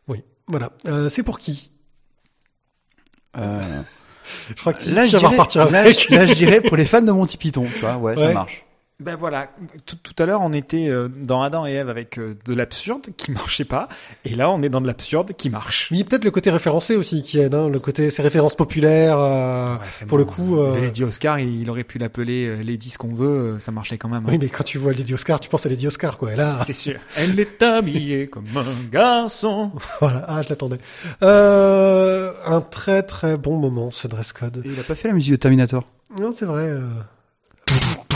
Oui, 0.08 0.24
voilà. 0.48 0.72
Euh, 0.88 1.10
c'est 1.10 1.24
pour 1.24 1.40
qui? 1.40 1.72
Euh, 3.38 3.82
Je 4.50 4.54
crois 4.56 4.74
que 4.74 4.88
là, 4.90 5.06
je 5.06 5.18
dirais, 5.18 5.38
là, 5.38 5.84
là, 5.84 6.26
je 6.26 6.34
dirais 6.34 6.62
pour 6.62 6.78
les 6.78 6.86
fans 6.86 7.02
de 7.02 7.12
Monty 7.12 7.38
Python, 7.38 7.66
tu 7.74 7.80
vois, 7.80 7.98
ouais, 7.98 8.16
ça 8.16 8.28
Ouais. 8.28 8.34
marche. 8.34 8.64
Ben 9.02 9.16
voilà, 9.16 9.48
tout, 9.86 9.96
tout 10.04 10.14
à 10.22 10.26
l'heure 10.26 10.42
on 10.42 10.52
était 10.52 10.90
euh, 10.90 11.08
dans 11.08 11.42
Adam 11.42 11.66
et 11.66 11.72
Ève 11.72 11.88
avec 11.90 12.20
euh, 12.20 12.36
de 12.44 12.54
l'absurde 12.54 13.08
qui 13.16 13.32
marchait 13.32 13.64
pas, 13.64 13.88
et 14.26 14.36
là 14.36 14.50
on 14.52 14.62
est 14.62 14.68
dans 14.68 14.82
de 14.82 14.88
l'absurde 14.88 15.32
qui 15.38 15.50
marche. 15.50 15.88
Mais 15.90 15.98
il 15.98 16.00
y 16.02 16.04
a 16.04 16.06
peut-être 16.06 16.26
le 16.26 16.32
côté 16.32 16.50
référencé 16.50 16.98
aussi 16.98 17.24
qui 17.24 17.40
aide, 17.40 17.56
hein, 17.56 17.70
le 17.70 17.80
côté 17.80 18.10
ces 18.10 18.22
références 18.22 18.58
populaires. 18.58 19.18
euh, 19.18 19.76
pour 20.10 20.18
le 20.18 20.26
coup, 20.26 20.60
euh, 20.60 20.82
Lady 20.82 21.06
Oscar, 21.06 21.40
il 21.40 21.70
aurait 21.70 21.86
pu 21.86 21.98
l'appeler 21.98 22.46
euh, 22.48 22.62
Lady 22.62 22.90
ce 22.90 22.98
qu'on 22.98 23.14
veut, 23.14 23.54
euh, 23.56 23.60
ça 23.60 23.72
marchait 23.72 23.98
quand 23.98 24.10
même. 24.10 24.24
hein. 24.26 24.30
Oui, 24.32 24.38
mais 24.38 24.50
quand 24.50 24.66
tu 24.66 24.78
vois 24.78 24.92
Lady 24.92 25.14
Oscar, 25.14 25.40
tu 25.40 25.48
penses 25.48 25.66
à 25.66 25.70
Lady 25.70 25.88
Oscar, 25.88 26.18
quoi. 26.18 26.34
Et 26.34 26.36
là, 26.36 26.62
C'est 26.66 26.74
sûr. 26.74 27.00
Elle 27.16 27.40
est 27.40 27.64
habillée 27.64 28.28
comme 28.32 28.48
un 28.58 28.66
garçon. 28.92 29.72
Voilà, 30.02 30.26
ah, 30.28 30.42
je 30.42 30.50
l'attendais. 30.50 30.80
Euh, 31.24 32.34
un 32.46 32.60
très 32.60 33.04
très 33.04 33.38
bon 33.38 33.56
moment, 33.58 33.92
ce 33.92 34.10
dress 34.10 34.34
code. 34.34 34.62
Et 34.66 34.70
il 34.70 34.80
a 34.80 34.84
pas 34.84 34.96
fait 34.96 35.08
la 35.08 35.14
musique 35.14 35.32
de 35.32 35.38
Terminator? 35.38 35.86
Non, 36.20 36.32
c'est 36.38 36.46
vrai. 36.46 36.70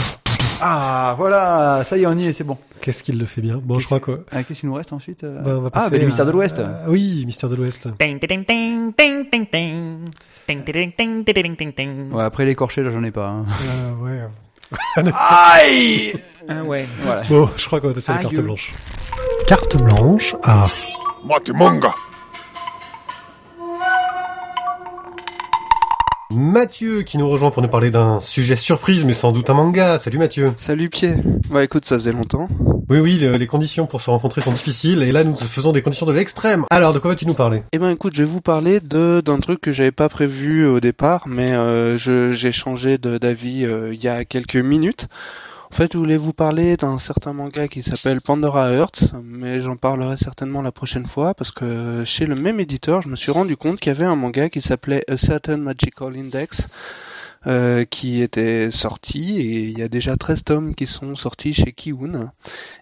Ah, 0.60 1.14
voilà, 1.18 1.82
ça 1.84 1.96
y 1.96 2.02
est, 2.02 2.06
on 2.06 2.14
y 2.16 2.26
est, 2.26 2.32
c'est 2.32 2.44
bon. 2.44 2.56
Qu'est-ce 2.80 3.02
qu'il 3.02 3.18
le 3.18 3.24
fait 3.26 3.40
bien 3.40 3.60
Bon, 3.62 3.78
je 3.78 3.86
crois 3.86 4.00
quoi. 4.00 4.18
Ah, 4.32 4.42
Qu'est-ce 4.42 4.60
qu'il 4.60 4.68
nous 4.68 4.74
reste 4.74 4.92
ensuite 4.92 5.24
euh 5.24 5.40
Bah, 5.40 5.52
on 5.56 5.60
va 5.60 5.68
Ah, 5.68 5.70
passer 5.70 5.90
bah, 5.90 5.96
les 5.98 6.02
à- 6.04 6.06
mystères 6.06 6.26
de 6.26 6.30
l'Ouest. 6.32 6.58
euh, 6.58 6.66
oui, 6.88 7.24
Mystère 7.26 7.48
de 7.50 7.56
l'Ouest. 7.56 7.88
Ting, 7.98 8.18
ting, 8.18 8.44
ting, 8.44 8.92
ting, 8.94 9.24
ting, 9.30 9.46
ting. 9.50 9.98
Ting, 10.46 10.62
ting, 10.64 10.92
ting, 10.96 11.24
ting, 11.24 11.34
ting, 11.34 11.56
ting, 11.56 11.72
ting. 11.72 12.12
Ouais, 12.12 12.24
après 12.24 12.44
l'écorché, 12.44 12.82
là, 12.82 12.90
j'en 12.90 13.02
ai 13.04 13.10
pas. 13.10 13.28
hein. 13.28 13.44
Euh, 14.02 14.04
ouais. 14.04 14.20
Aïe 15.18 16.14
Ah 16.48 16.62
ouais. 16.62 16.86
Voilà. 17.00 17.22
Bon, 17.28 17.48
je 17.56 17.64
crois 17.66 17.80
qu'on 17.80 17.88
va 17.88 17.94
passer 17.94 18.12
à 18.12 18.16
la 18.16 18.22
carte 18.22 18.34
blanche. 18.40 18.72
Carte 19.46 19.82
blanche 19.82 20.34
à 20.42 20.66
Matimanga. 21.26 21.94
Mathieu 26.34 27.02
qui 27.02 27.16
nous 27.18 27.28
rejoint 27.28 27.50
pour 27.50 27.62
nous 27.62 27.68
parler 27.68 27.90
d'un 27.90 28.20
sujet 28.20 28.56
surprise, 28.56 29.04
mais 29.04 29.12
sans 29.14 29.32
doute 29.32 29.48
un 29.50 29.54
manga. 29.54 29.98
Salut 29.98 30.18
Mathieu. 30.18 30.52
Salut 30.56 30.90
Pierre. 30.90 31.16
Bah 31.50 31.62
écoute, 31.62 31.84
ça 31.84 31.96
faisait 31.96 32.12
longtemps. 32.12 32.48
Oui, 32.90 32.98
oui, 32.98 33.18
le- 33.18 33.36
les 33.36 33.46
conditions 33.46 33.86
pour 33.86 34.00
se 34.00 34.10
rencontrer 34.10 34.40
sont 34.40 34.52
difficiles, 34.52 35.02
et 35.02 35.12
là 35.12 35.24
nous 35.24 35.34
faisons 35.36 35.72
des 35.72 35.80
conditions 35.80 36.06
de 36.06 36.12
l'extrême. 36.12 36.64
Alors, 36.70 36.92
de 36.92 36.98
quoi 36.98 37.10
vas-tu 37.12 37.26
nous 37.26 37.34
parler? 37.34 37.62
Eh 37.72 37.78
ben 37.78 37.88
écoute, 37.90 38.14
je 38.14 38.22
vais 38.24 38.28
vous 38.28 38.40
parler 38.42 38.80
de 38.80 39.22
d'un 39.24 39.38
truc 39.38 39.60
que 39.60 39.72
j'avais 39.72 39.92
pas 39.92 40.08
prévu 40.08 40.66
au 40.66 40.80
départ, 40.80 41.24
mais 41.26 41.52
euh, 41.54 41.96
je 41.98 42.32
j'ai 42.32 42.52
changé 42.52 42.98
d'avis 42.98 43.64
euh, 43.64 43.94
il 43.94 44.02
y 44.02 44.08
a 44.08 44.24
quelques 44.24 44.56
minutes. 44.56 45.06
En 45.74 45.76
fait, 45.76 45.92
je 45.92 45.98
voulais 45.98 46.16
vous 46.16 46.32
parler 46.32 46.76
d'un 46.76 47.00
certain 47.00 47.32
manga 47.32 47.66
qui 47.66 47.82
s'appelle 47.82 48.20
Pandora 48.20 48.70
Hearts, 48.70 49.12
mais 49.24 49.60
j'en 49.60 49.76
parlerai 49.76 50.16
certainement 50.16 50.62
la 50.62 50.70
prochaine 50.70 51.08
fois 51.08 51.34
parce 51.34 51.50
que 51.50 52.04
chez 52.04 52.26
le 52.26 52.36
même 52.36 52.60
éditeur, 52.60 53.02
je 53.02 53.08
me 53.08 53.16
suis 53.16 53.32
rendu 53.32 53.56
compte 53.56 53.80
qu'il 53.80 53.90
y 53.92 53.96
avait 53.96 54.04
un 54.04 54.14
manga 54.14 54.48
qui 54.48 54.60
s'appelait 54.60 55.02
A 55.08 55.16
Certain 55.16 55.56
Magical 55.56 56.16
Index. 56.16 56.68
euh, 57.48 57.84
qui 57.84 58.22
était 58.22 58.70
sorti 58.70 59.40
et 59.40 59.64
il 59.64 59.76
y 59.76 59.82
a 59.82 59.88
déjà 59.88 60.16
13 60.16 60.44
tomes 60.44 60.74
qui 60.76 60.86
sont 60.86 61.16
sortis 61.16 61.52
chez 61.52 61.72
Kiun 61.72 62.30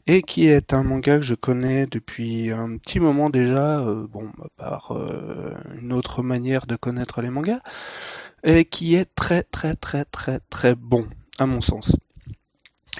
et 0.07 0.23
qui 0.23 0.47
est 0.47 0.75
un 0.75 0.83
manga 0.83 1.17
que 1.17 1.25
je 1.25 1.35
connais 1.35 1.87
depuis 1.87 2.51
un 2.51 2.77
petit 2.77 3.01
moment 3.01 3.31
déjà, 3.31 3.81
euh, 3.81 4.07
bon, 4.07 4.31
par 4.59 4.93
euh, 4.93 5.55
une 5.81 5.95
autre 5.95 6.23
manière 6.23 6.67
de 6.67 6.77
connaître 6.77 7.23
les 7.23 7.31
mangas, 7.31 7.61
et 8.45 8.67
qui 8.67 8.97
est 8.97 9.07
très 9.15 9.45
très 9.45 9.77
très 9.77 10.05
très 10.05 10.41
très 10.51 10.75
bon, 10.75 11.07
à 11.39 11.47
mon 11.47 11.63
sens. 11.63 11.97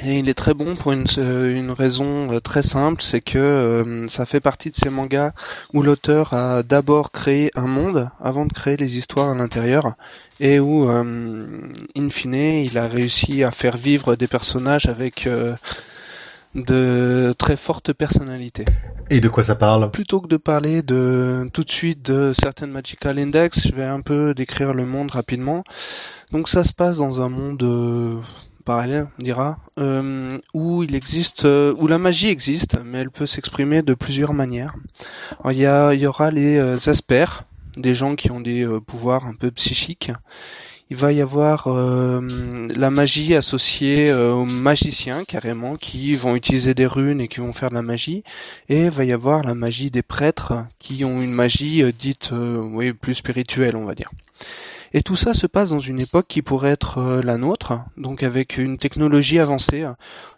Et 0.01 0.19
il 0.19 0.29
est 0.31 0.35
très 0.35 0.55
bon 0.55 0.75
pour 0.75 0.93
une, 0.93 1.07
euh, 1.19 1.55
une 1.55 1.71
raison 1.71 2.33
euh, 2.33 2.41
très 2.41 2.63
simple, 2.63 3.03
c'est 3.03 3.21
que 3.21 3.39
euh, 3.39 4.09
ça 4.09 4.25
fait 4.25 4.41
partie 4.41 4.71
de 4.71 4.77
ces 4.77 4.89
mangas 4.89 5.33
où 5.75 5.83
l'auteur 5.83 6.33
a 6.33 6.63
d'abord 6.63 7.13
créé 7.13 7.51
un 7.55 7.67
monde 7.67 8.09
avant 8.21 8.47
de 8.47 8.53
créer 8.53 8.79
les 8.79 8.97
histoires 8.97 9.29
à 9.29 9.35
l'intérieur, 9.35 9.93
et 10.41 10.59
où, 10.59 10.89
euh, 10.89 11.05
in 11.95 12.09
fine, 12.09 12.35
il 12.35 12.79
a 12.79 12.89
réussi 12.89 13.45
à 13.45 13.51
faire 13.51 13.77
vivre 13.77 14.17
des 14.17 14.27
personnages 14.27 14.87
avec 14.87 15.27
euh, 15.27 15.55
de 16.55 17.35
très 17.39 17.57
fortes 17.57 17.93
personnalités. 17.93 18.65
Et 19.11 19.21
de 19.21 19.29
quoi 19.29 19.45
ça 19.45 19.55
parle? 19.55 19.91
Plutôt 19.91 20.21
que 20.21 20.27
de 20.27 20.39
parler 20.39 20.83
de 20.83 21.49
tout 21.53 21.65
de 21.65 21.71
suite 21.71 22.03
de 22.03 22.33
certaines 22.33 22.71
Magical 22.71 23.19
Index, 23.19 23.69
je 23.69 23.75
vais 23.75 23.85
un 23.85 24.01
peu 24.01 24.35
décrire 24.35 24.73
le 24.73 24.87
monde 24.87 25.11
rapidement. 25.11 25.65
Donc 26.33 26.49
ça 26.49 26.65
se 26.65 26.73
passe 26.73 26.97
dans 26.97 27.21
un 27.21 27.29
monde 27.29 27.63
euh, 27.63 28.17
parallèle, 28.63 29.09
on 29.19 29.23
dira, 29.23 29.59
euh, 29.79 30.37
où 30.55 30.83
il 30.83 30.95
existe, 30.95 31.45
euh, 31.45 31.75
où 31.77 31.87
la 31.87 31.99
magie 31.99 32.29
existe, 32.29 32.79
mais 32.85 32.99
elle 32.99 33.11
peut 33.11 33.27
s'exprimer 33.27 33.83
de 33.83 33.95
plusieurs 33.95 34.33
manières. 34.33 34.75
Il 35.45 35.57
y, 35.57 35.63
y 35.63 36.07
aura 36.07 36.31
les 36.31 36.57
euh, 36.57 36.77
aspers, 36.87 37.45
des 37.77 37.95
gens 37.95 38.15
qui 38.17 38.31
ont 38.31 38.41
des 38.41 38.65
euh, 38.65 38.81
pouvoirs 38.81 39.27
un 39.27 39.35
peu 39.35 39.51
psychiques. 39.51 40.13
il 40.91 40.97
va 40.97 41.13
y 41.13 41.21
avoir 41.21 41.69
la 41.69 42.91
magie 42.91 43.35
associée 43.35 44.13
aux 44.13 44.45
magiciens 44.45 45.25
carrément 45.25 45.77
qui 45.77 46.15
vont 46.15 46.37
utiliser 46.37 46.75
des 46.75 46.87
runes 46.87 47.21
et 47.21 47.29
qui 47.29 47.41
vont 47.41 47.55
faire 47.55 47.71
de 47.71 47.75
la 47.75 47.83
magie, 47.83 48.25
et 48.69 48.85
il 48.85 48.91
va 48.91 49.05
y 49.05 49.13
avoir 49.13 49.43
la 49.43 49.55
magie 49.55 49.91
des 49.91 50.03
prêtres 50.03 50.53
qui 50.79 51.05
ont 51.07 51.23
une 51.23 51.33
magie 51.33 51.83
dite 51.99 52.31
oui 52.33 52.93
plus 52.93 53.15
spirituelle 53.15 53.77
on 53.77 53.87
va 53.87 53.95
dire. 53.95 54.11
Et 54.93 55.03
tout 55.03 55.17
ça 55.17 55.33
se 55.35 55.47
passe 55.47 55.71
dans 55.71 55.81
une 55.81 56.01
époque 56.01 56.27
qui 56.29 56.43
pourrait 56.43 56.71
être 56.71 57.21
la 57.25 57.39
nôtre, 57.39 57.81
donc 57.97 58.23
avec 58.23 58.59
une 58.59 58.77
technologie 58.77 59.39
avancée. 59.39 59.87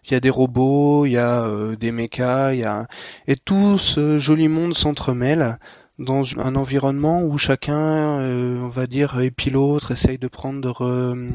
Il 0.04 0.12
y 0.12 0.14
a 0.14 0.20
des 0.20 0.30
robots, 0.30 1.06
il 1.06 1.12
y 1.12 1.18
a 1.18 1.48
des 1.78 1.90
mechas, 1.90 2.52
il 2.52 2.60
y 2.60 2.64
a 2.64 2.86
et 3.26 3.36
tout 3.36 3.78
ce 3.78 4.18
joli 4.18 4.48
monde 4.48 4.74
s'entremêle 4.74 5.58
dans 5.98 6.24
un 6.38 6.56
environnement 6.56 7.22
où 7.22 7.38
chacun, 7.38 8.18
euh, 8.20 8.60
on 8.60 8.68
va 8.68 8.86
dire, 8.86 9.20
puis 9.36 9.50
l'autre 9.50 9.92
essaye 9.92 10.18
de 10.18 10.28
prendre 10.28 10.84
euh, 10.84 11.30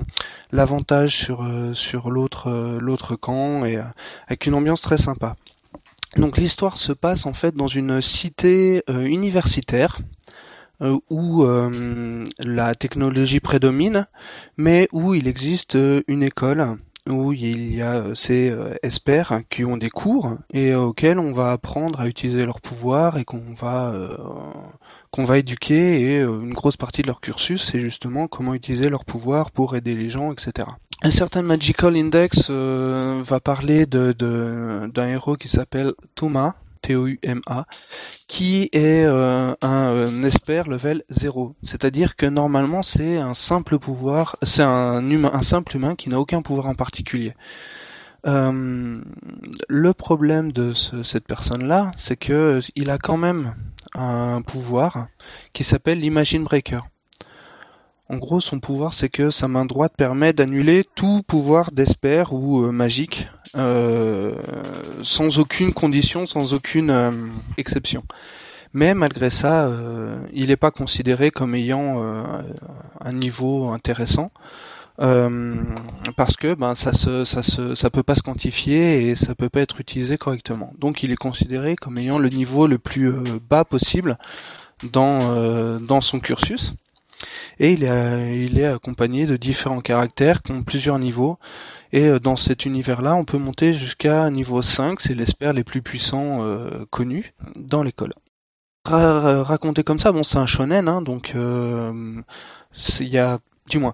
l'avantage 0.52 1.16
sur 1.16 1.44
euh, 1.44 1.74
sur 1.74 2.10
l'autre 2.10 2.78
l'autre 2.80 3.16
camp 3.16 3.66
et 3.66 3.80
avec 4.28 4.46
une 4.46 4.56
ambiance 4.56 4.82
très 4.82 4.98
sympa. 4.98 5.36
Donc 6.18 6.38
l'histoire 6.38 6.78
se 6.78 6.92
passe 6.92 7.26
en 7.26 7.34
fait 7.34 7.56
dans 7.56 7.68
une 7.68 8.02
cité 8.02 8.82
universitaire 8.88 10.00
où 10.82 11.46
la 12.40 12.76
technologie 12.76 13.40
prédomine, 13.40 14.08
mais 14.58 14.88
où 14.92 15.14
il 15.14 15.28
existe 15.28 15.78
une 16.08 16.24
école 16.24 16.78
où 17.10 17.34
il 17.34 17.76
y 17.76 17.82
a 17.82 17.96
euh, 17.96 18.16
ces 18.16 18.50
euh, 18.50 18.76
experts 18.84 19.42
qui 19.50 19.66
ont 19.66 19.78
des 19.78 19.90
cours 19.90 20.38
et 20.52 20.72
euh, 20.72 20.82
auxquels 20.82 21.20
on 21.20 21.34
va 21.34 21.52
apprendre 21.52 22.00
à 22.00 22.08
utiliser 22.08 22.46
leur 22.46 22.62
pouvoir 22.62 23.18
et 23.18 23.26
qu'on 23.26 23.54
va 23.56 23.94
qu'on 25.12 25.26
va 25.26 25.38
éduquer 25.38 26.02
et 26.02 26.18
une 26.20 26.54
grosse 26.54 26.78
partie 26.78 27.02
de 27.02 27.08
leur 27.08 27.22
cursus 27.22 27.70
c'est 27.72 27.80
justement 27.80 28.28
comment 28.28 28.54
utiliser 28.54 28.90
leur 28.90 29.06
pouvoir 29.06 29.52
pour 29.52 29.76
aider 29.76 29.96
les 29.96 30.10
gens, 30.10 30.32
etc. 30.32 30.68
Un 31.02 31.12
certain 31.12 31.42
Magical 31.42 31.96
Index 31.96 32.50
va 32.50 33.40
parler 33.40 33.86
de 33.86 34.14
d'un 34.14 35.08
héros 35.08 35.36
qui 35.36 35.48
s'appelle 35.48 35.94
Thomas, 36.16 36.56
Qui 38.28 38.70
est 38.72 39.04
euh, 39.06 39.54
un, 39.62 40.24
expert 40.24 40.68
level 40.68 41.04
0. 41.10 41.56
C'est-à-dire 41.64 42.16
que 42.16 42.26
normalement 42.26 42.84
c'est 42.84 43.18
un 43.18 43.34
simple 43.34 43.80
pouvoir, 43.80 44.38
c'est 44.44 44.64
un 44.64 45.10
humain, 45.10 45.32
un 45.34 45.44
simple 45.44 45.76
humain 45.76 45.96
qui 45.96 46.10
n'a 46.10 46.20
aucun 46.20 46.42
pouvoir 46.42 46.68
en 46.68 46.76
particulier. 46.76 47.34
Euh, 48.28 49.02
le 49.70 49.94
problème 49.94 50.52
de 50.52 50.74
cette 50.74 51.26
personne-là, 51.26 51.92
c'est 51.98 52.18
que 52.18 52.60
il 52.76 52.90
a 52.90 52.98
quand 52.98 53.18
même 53.18 53.56
un 53.96 54.42
pouvoir 54.42 55.08
qui 55.54 55.64
s'appelle 55.64 56.00
l'Imagine 56.00 56.44
Breaker. 56.44 56.80
En 58.12 58.18
gros, 58.18 58.42
son 58.42 58.60
pouvoir, 58.60 58.94
c'est 58.94 59.10
que 59.10 59.30
sa 59.30 59.48
main 59.48 59.66
droite 59.66 59.94
permet 59.96 60.34
d'annuler 60.34 60.84
tout 60.96 61.22
pouvoir 61.28 61.72
d'espère 61.72 62.34
ou 62.34 62.66
euh, 62.66 62.72
magique, 62.72 63.28
euh, 63.28 63.39
sans 63.54 65.40
aucune 65.40 65.74
condition, 65.74 66.28
sans 66.28 66.54
aucune 66.54 66.90
euh, 66.90 67.12
exception. 67.58 68.04
Mais 68.74 68.94
malgré 68.94 69.32
ça, 69.32 69.68
il 70.32 70.48
n'est 70.50 70.56
pas 70.56 70.70
considéré 70.70 71.32
comme 71.32 71.56
ayant 71.56 72.04
un 73.02 73.14
niveau 73.14 73.70
intéressant. 73.70 74.30
parce 74.98 76.36
que 76.38 76.54
ben 76.54 76.76
ça 76.76 76.92
se 76.92 77.24
ça 77.24 77.42
se 77.42 77.74
ça 77.74 77.90
peut 77.90 78.04
pas 78.04 78.14
se 78.14 78.22
quantifier 78.22 79.10
et 79.10 79.16
ça 79.16 79.34
peut 79.34 79.50
pas 79.50 79.62
être 79.62 79.82
utilisé 79.82 80.20
correctement. 80.20 80.72
Donc 80.78 81.02
il 81.02 81.12
est 81.12 81.16
considéré 81.16 81.76
comme 81.76 81.98
ayant 81.98 82.20
le 82.20 82.30
niveau 82.30 82.68
le 82.68 82.78
plus 82.78 83.12
bas 83.50 83.66
possible 83.66 84.20
dans 84.94 85.80
dans 85.80 86.02
son 86.02 86.20
cursus 86.20 86.76
et 87.60 87.74
il 87.74 87.84
est, 87.84 88.46
il 88.46 88.60
est 88.60 88.66
accompagné 88.66 89.26
de 89.26 89.38
différents 89.38 89.82
caractères 89.82 90.42
qui 90.42 90.52
ont 90.52 90.64
plusieurs 90.64 91.00
niveaux. 91.00 91.38
Et 91.92 92.08
euh, 92.08 92.20
dans 92.20 92.36
cet 92.36 92.66
univers-là, 92.66 93.16
on 93.16 93.26
peut 93.26 93.38
monter 93.38 93.74
jusqu'à 93.74 94.30
niveau 94.30 94.62
5, 94.62 95.02
c'est 95.02 95.16
l'espère 95.16 95.54
les 95.54 95.64
plus 95.64 95.82
puissants 95.82 96.44
euh, 96.44 96.86
connus 96.92 97.34
dans 97.56 97.84
l'école. 97.84 98.14
raconté 98.86 99.84
comme 99.84 100.00
ça, 100.00 100.12
bon 100.12 100.24
c'est 100.24 100.38
un 100.38 100.46
shonen, 100.46 100.88
hein, 100.88 101.02
donc 101.02 101.34
euh, 101.36 102.22
il 103.00 103.10
y 103.10 103.18
a, 103.18 103.40
du 103.70 103.80
moins, 103.80 103.94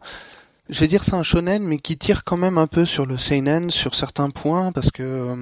je 0.70 0.80
vais 0.80 0.88
dire 0.88 1.04
c'est 1.04 1.14
un 1.14 1.24
shonen, 1.24 1.64
mais 1.64 1.78
qui 1.78 1.98
tire 1.98 2.24
quand 2.24 2.38
même 2.38 2.58
un 2.58 2.68
peu 2.68 2.86
sur 2.86 3.06
le 3.06 3.18
seinen 3.18 3.70
sur 3.70 3.96
certains 3.96 4.30
points, 4.30 4.72
parce 4.72 4.92
que 4.92 5.04
euh, 5.04 5.36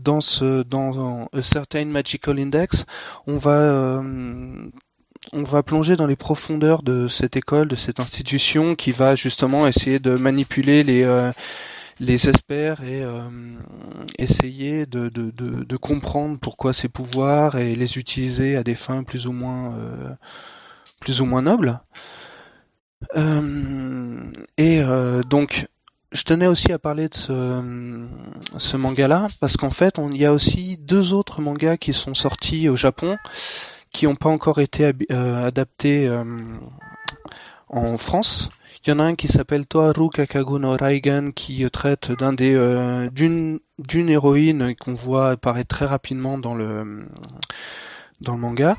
dans 0.00 0.20
ce 0.20 0.62
dans 0.62 1.26
un 1.32 1.42
certain 1.42 1.84
magical 1.84 2.38
index, 2.38 2.86
on 3.26 3.38
va 3.38 4.02
on 5.32 5.42
va 5.42 5.62
plonger 5.62 5.96
dans 5.96 6.06
les 6.06 6.16
profondeurs 6.16 6.82
de 6.82 7.08
cette 7.08 7.36
école, 7.36 7.68
de 7.68 7.76
cette 7.76 8.00
institution 8.00 8.74
qui 8.74 8.90
va 8.90 9.14
justement 9.14 9.66
essayer 9.66 9.98
de 9.98 10.16
manipuler 10.16 10.82
les 10.82 11.04
euh, 11.04 11.32
les 12.00 12.28
experts 12.28 12.82
et 12.82 13.02
euh, 13.04 13.22
essayer 14.18 14.84
de, 14.84 15.08
de, 15.08 15.30
de, 15.30 15.76
comprendre 15.76 16.38
pourquoi 16.40 16.72
ces 16.72 16.88
pouvoirs 16.88 17.56
et 17.56 17.76
les 17.76 17.98
utiliser 17.98 18.56
à 18.56 18.64
des 18.64 18.74
fins 18.74 19.04
plus 19.04 19.28
ou 19.28 19.32
moins 19.32 19.76
euh, 19.76 20.10
plus 21.00 21.20
ou 21.20 21.24
moins 21.24 21.42
nobles. 21.42 21.80
et 24.58 24.82
donc 25.28 25.68
je 26.10 26.22
tenais 26.24 26.48
aussi 26.48 26.72
à 26.72 26.80
parler 26.80 27.08
de 27.08 27.14
ce, 27.14 28.06
ce 28.58 28.76
manga-là 28.76 29.28
parce 29.40 29.56
qu'en 29.56 29.70
fait, 29.70 30.00
il 30.12 30.20
y 30.20 30.26
a 30.26 30.32
aussi 30.32 30.78
deux 30.78 31.12
autres 31.12 31.40
mangas 31.40 31.76
qui 31.76 31.92
sont 31.92 32.14
sortis 32.14 32.68
au 32.68 32.76
Japon 32.76 33.18
qui 33.94 34.04
n'ont 34.06 34.16
pas 34.16 34.28
encore 34.28 34.60
été 34.60 34.92
euh, 35.10 35.46
adaptés 35.46 36.06
euh, 36.06 36.24
en 37.68 37.96
France. 37.96 38.50
Il 38.84 38.90
y 38.90 38.92
en 38.92 38.98
a 38.98 39.04
un 39.04 39.14
qui 39.14 39.28
s'appelle 39.28 39.66
Toharu 39.66 40.10
Kakago 40.10 40.58
no 40.58 40.72
Raigan 40.72 41.30
qui 41.34 41.64
traite 41.70 42.12
d'un 42.12 42.34
des 42.34 42.54
euh, 42.54 43.08
d'une 43.08 43.60
d'une 43.78 44.10
héroïne 44.10 44.74
qu'on 44.78 44.92
voit 44.92 45.30
apparaître 45.30 45.74
très 45.74 45.86
rapidement 45.86 46.36
dans 46.36 46.54
le 46.54 47.06
dans 48.20 48.34
le 48.34 48.40
manga. 48.40 48.76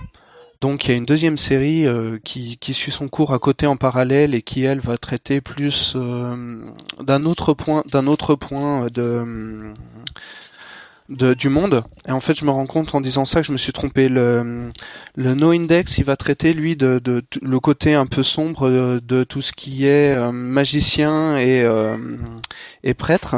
Donc 0.61 0.85
il 0.85 0.91
y 0.91 0.93
a 0.93 0.97
une 0.97 1.05
deuxième 1.05 1.37
série 1.37 1.85
qui, 2.23 2.57
qui 2.57 2.73
suit 2.73 2.91
son 2.91 3.07
cours 3.07 3.33
à 3.33 3.39
côté 3.39 3.67
en 3.67 3.77
parallèle 3.77 4.33
et 4.33 4.41
qui 4.41 4.63
elle 4.63 4.79
va 4.79 4.97
traiter 4.97 5.41
plus 5.41 5.95
d'un 5.95 7.25
autre 7.25 7.53
point 7.53 7.83
d'un 7.91 8.07
autre 8.07 8.35
point 8.35 8.87
de 8.87 9.73
du 11.09 11.49
monde. 11.49 11.83
Et 12.07 12.11
en 12.11 12.19
fait, 12.19 12.35
je 12.35 12.45
me 12.45 12.51
rends 12.51 12.65
compte 12.65 12.95
en 12.95 13.01
disant 13.01 13.25
ça 13.25 13.41
que 13.41 13.47
je 13.47 13.51
me 13.51 13.57
suis 13.57 13.73
trompé. 13.73 14.09
Le, 14.09 14.69
le 15.15 15.35
No 15.35 15.51
Index, 15.51 15.97
il 15.97 16.03
va 16.03 16.15
traiter 16.15 16.53
lui 16.53 16.75
de, 16.75 17.01
le 17.41 17.59
côté 17.59 17.93
un 17.93 18.05
peu 18.05 18.23
sombre 18.23 18.99
de, 18.99 19.23
tout 19.23 19.41
ce 19.41 19.53
qui 19.53 19.85
est 19.85 20.15
euh, 20.15 20.31
magicien 20.31 21.37
et, 21.37 21.61
euh, 21.61 21.97
et 22.83 22.93
prêtre, 22.93 23.35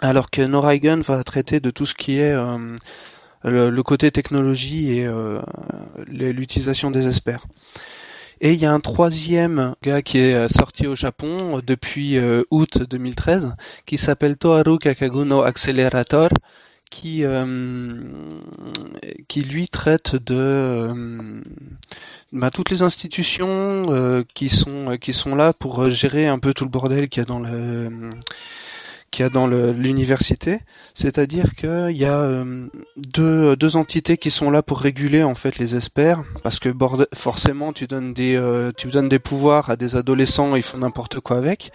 alors 0.00 0.30
que 0.30 0.42
No 0.42 0.60
Raigan 0.60 1.00
va 1.00 1.22
traiter 1.24 1.60
de 1.60 1.70
tout 1.70 1.86
ce 1.86 1.94
qui 1.94 2.18
est 2.18 2.32
euh, 2.32 2.76
le, 3.44 3.82
côté 3.82 4.10
technologie 4.10 4.98
et 4.98 5.08
l'utilisation 6.06 6.90
des 6.90 7.06
experts. 7.08 7.46
Et 8.40 8.52
il 8.52 8.58
y 8.58 8.66
a 8.66 8.72
un 8.72 8.80
troisième 8.80 9.74
gars 9.82 10.02
qui 10.02 10.18
est 10.18 10.48
sorti 10.48 10.86
au 10.86 10.96
Japon 10.96 11.62
depuis 11.64 12.18
août 12.50 12.82
2013 12.82 13.54
qui 13.86 13.96
s'appelle 13.96 14.36
Toharu 14.36 14.78
Kakaguno 14.78 15.42
Accelerator 15.42 16.30
qui 16.94 17.24
euh, 17.24 17.44
qui 19.26 19.40
lui 19.40 19.68
traite 19.68 20.14
de 20.14 20.36
euh, 20.36 21.42
bah, 22.32 22.52
toutes 22.52 22.70
les 22.70 22.82
institutions 22.82 23.92
euh, 23.92 24.22
qui 24.34 24.48
sont 24.48 24.96
qui 25.00 25.12
sont 25.12 25.34
là 25.34 25.52
pour 25.52 25.90
gérer 25.90 26.28
un 26.28 26.38
peu 26.38 26.54
tout 26.54 26.62
le 26.62 26.70
bordel 26.70 27.08
qu'il 27.08 27.22
y 27.22 27.24
a 27.24 27.26
dans 27.26 27.40
le 27.40 28.10
qu'il 29.10 29.24
y 29.24 29.26
a 29.26 29.28
dans 29.28 29.46
l'université, 29.46 30.60
c'est-à-dire 30.92 31.54
qu'il 31.54 31.96
y 31.96 32.04
a 32.04 32.44
deux, 32.96 33.54
deux 33.54 33.76
entités 33.76 34.16
qui 34.16 34.32
sont 34.32 34.50
là 34.50 34.60
pour 34.60 34.80
réguler 34.80 35.22
en 35.22 35.36
fait 35.36 35.56
les 35.58 35.76
experts, 35.76 36.22
parce 36.42 36.58
que 36.58 36.68
forcément 37.12 37.72
tu 37.72 37.86
donnes 37.86 38.12
des 38.12 38.36
tu 38.76 38.88
donnes 38.88 39.08
des 39.08 39.20
pouvoirs 39.20 39.70
à 39.70 39.76
des 39.76 39.94
adolescents, 39.94 40.56
ils 40.56 40.64
font 40.64 40.78
n'importe 40.78 41.20
quoi 41.20 41.36
avec. 41.36 41.70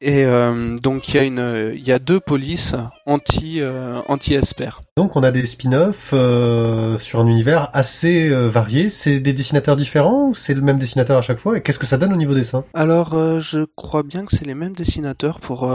Et 0.00 0.24
euh, 0.24 0.78
donc 0.78 1.08
il 1.08 1.14
y 1.16 1.18
a 1.18 1.24
une, 1.24 1.72
il 1.74 1.86
y 1.86 1.90
a 1.90 1.98
deux 1.98 2.20
polices 2.20 2.74
anti 3.04 3.60
euh, 3.60 4.00
anti 4.06 4.34
esper. 4.34 4.80
Donc 4.96 5.16
on 5.16 5.24
a 5.24 5.32
des 5.32 5.44
spin-offs 5.44 6.10
euh, 6.12 6.98
sur 6.98 7.18
un 7.18 7.26
univers 7.26 7.68
assez 7.72 8.28
varié. 8.28 8.90
C'est 8.90 9.18
des 9.18 9.32
dessinateurs 9.32 9.76
différents 9.76 10.28
ou 10.28 10.34
c'est 10.34 10.54
le 10.54 10.60
même 10.60 10.78
dessinateur 10.78 11.18
à 11.18 11.22
chaque 11.22 11.38
fois? 11.38 11.58
Et 11.58 11.62
qu'est-ce 11.62 11.80
que 11.80 11.86
ça 11.86 11.98
donne 11.98 12.12
au 12.12 12.16
niveau 12.16 12.34
dessin? 12.34 12.64
Alors 12.74 13.40
je 13.40 13.66
crois 13.76 14.04
bien 14.04 14.24
que 14.24 14.36
c'est 14.36 14.46
les 14.46 14.54
mêmes 14.54 14.74
dessinateurs 14.74 15.40
pour 15.40 15.68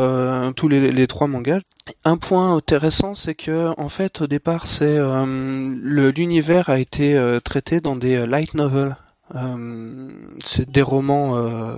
tous 0.56 0.68
les, 0.70 0.92
les, 0.92 1.08
trois 1.08 1.28
mangas. 1.28 1.60
Un 2.06 2.16
point 2.16 2.56
intéressant, 2.56 3.16
c'est 3.16 3.36
que 3.36 3.74
en 3.78 3.90
fait 3.90 4.22
au 4.22 4.28
départ 4.28 4.68
c'est 4.68 5.00
l'univers 5.84 6.70
a 6.70 6.80
été 6.80 7.40
traité 7.44 7.82
dans 7.82 7.98
des 7.98 8.26
light 8.26 8.54
novels 8.54 8.96
euh, 8.96 9.03
c'est 10.46 10.70
des 10.70 10.82
romans 10.82 11.38
euh, 11.38 11.76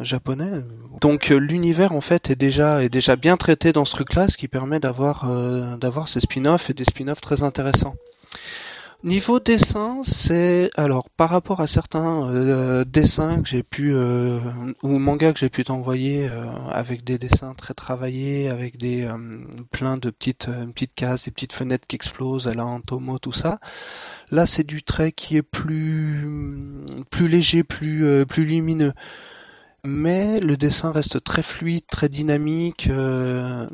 japonais. 0.00 0.62
Donc 1.00 1.30
euh, 1.30 1.36
l'univers 1.36 1.92
en 1.92 2.00
fait 2.00 2.30
est 2.30 2.36
déjà 2.36 2.82
est 2.82 2.88
déjà 2.88 3.16
bien 3.16 3.36
traité 3.36 3.72
dans 3.72 3.84
ce 3.84 3.92
truc-là, 3.94 4.28
ce 4.28 4.36
qui 4.36 4.48
permet 4.48 4.80
d'avoir 4.80 5.26
d'avoir 5.78 6.08
ces 6.08 6.20
spin-offs 6.20 6.70
et 6.70 6.74
des 6.74 6.84
spin-offs 6.84 7.20
très 7.20 7.42
intéressants. 7.42 7.94
Niveau 9.04 9.38
dessin, 9.38 10.00
c'est 10.02 10.70
alors 10.76 11.08
par 11.08 11.30
rapport 11.30 11.60
à 11.60 11.68
certains 11.68 12.28
euh, 12.28 12.84
dessins 12.84 13.42
que 13.42 13.48
j'ai 13.48 13.62
pu 13.62 13.94
euh, 13.94 14.40
ou 14.82 14.98
mangas 14.98 15.34
que 15.34 15.38
j'ai 15.38 15.48
pu 15.48 15.62
t'envoyer 15.62 16.28
euh, 16.28 16.46
avec 16.72 17.04
des 17.04 17.16
dessins 17.16 17.54
très 17.54 17.74
travaillés, 17.74 18.48
avec 18.48 18.76
des 18.76 19.04
euh, 19.04 19.16
plein 19.70 19.98
de 19.98 20.10
petites 20.10 20.48
euh, 20.48 20.66
petites 20.66 20.96
cases, 20.96 21.26
des 21.26 21.30
petites 21.30 21.52
fenêtres 21.52 21.86
qui 21.86 21.94
explosent 21.94 22.48
à 22.48 22.54
la 22.54 22.66
Antomo, 22.66 23.20
tout 23.20 23.32
ça. 23.32 23.60
Là, 24.30 24.46
c'est 24.46 24.64
du 24.64 24.82
trait 24.82 25.12
qui 25.12 25.36
est 25.36 25.42
plus 25.42 26.28
plus 27.10 27.28
léger, 27.28 27.62
plus 27.64 28.06
euh, 28.06 28.24
lumineux. 28.36 28.92
Mais 29.84 30.40
le 30.40 30.56
dessin 30.56 30.92
reste 30.92 31.22
très 31.24 31.42
fluide, 31.42 31.86
très 31.90 32.08
dynamique, 32.08 32.88
euh, 32.90 33.68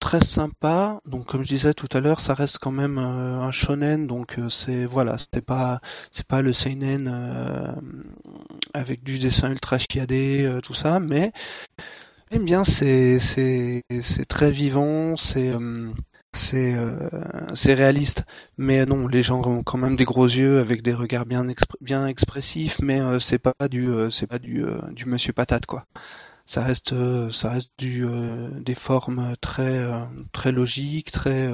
très 0.00 0.20
sympa. 0.20 1.00
Donc 1.06 1.26
comme 1.26 1.42
je 1.42 1.48
disais 1.48 1.74
tout 1.74 1.88
à 1.92 2.00
l'heure, 2.00 2.20
ça 2.20 2.34
reste 2.34 2.58
quand 2.58 2.72
même 2.72 2.98
euh, 2.98 3.40
un 3.40 3.52
shonen, 3.52 4.06
donc 4.06 4.38
c'est 4.50 4.86
voilà, 4.86 5.16
c'est 5.18 5.44
pas 5.44 5.80
pas 6.28 6.42
le 6.42 6.52
seinen 6.52 7.08
avec 8.74 9.04
du 9.04 9.18
dessin 9.18 9.50
ultra 9.50 9.78
chiadé, 9.78 10.58
tout 10.62 10.74
ça, 10.74 11.00
mais 11.00 11.32
j'aime 12.30 12.44
bien, 12.44 12.64
c'est 12.64 13.18
c'est 13.18 13.82
très 14.28 14.50
vivant, 14.50 15.16
c'est 15.16 15.52
c'est 16.34 16.74
euh, 16.74 17.08
c'est 17.54 17.74
réaliste. 17.74 18.24
Mais 18.58 18.84
non, 18.86 19.06
les 19.08 19.22
gens 19.22 19.42
ont 19.44 19.62
quand 19.62 19.78
même 19.78 19.96
des 19.96 20.04
gros 20.04 20.26
yeux 20.26 20.58
avec 20.60 20.82
des 20.82 20.94
regards 20.94 21.26
bien 21.26 21.44
expr- 21.46 21.76
bien 21.80 22.06
expressifs, 22.06 22.78
mais 22.82 23.00
euh, 23.00 23.20
c'est 23.20 23.38
pas 23.38 23.54
du 23.68 23.88
euh, 23.88 24.10
c'est 24.10 24.26
pas 24.26 24.38
du 24.38 24.64
Monsieur 25.06 25.32
Patate 25.32 25.66
quoi 25.66 25.86
ça 26.46 26.62
reste 26.64 26.94
ça 27.32 27.50
reste 27.50 27.70
du 27.78 28.04
des 28.60 28.74
formes 28.74 29.34
très 29.40 29.82
très 30.32 30.52
logiques 30.52 31.10
très 31.12 31.48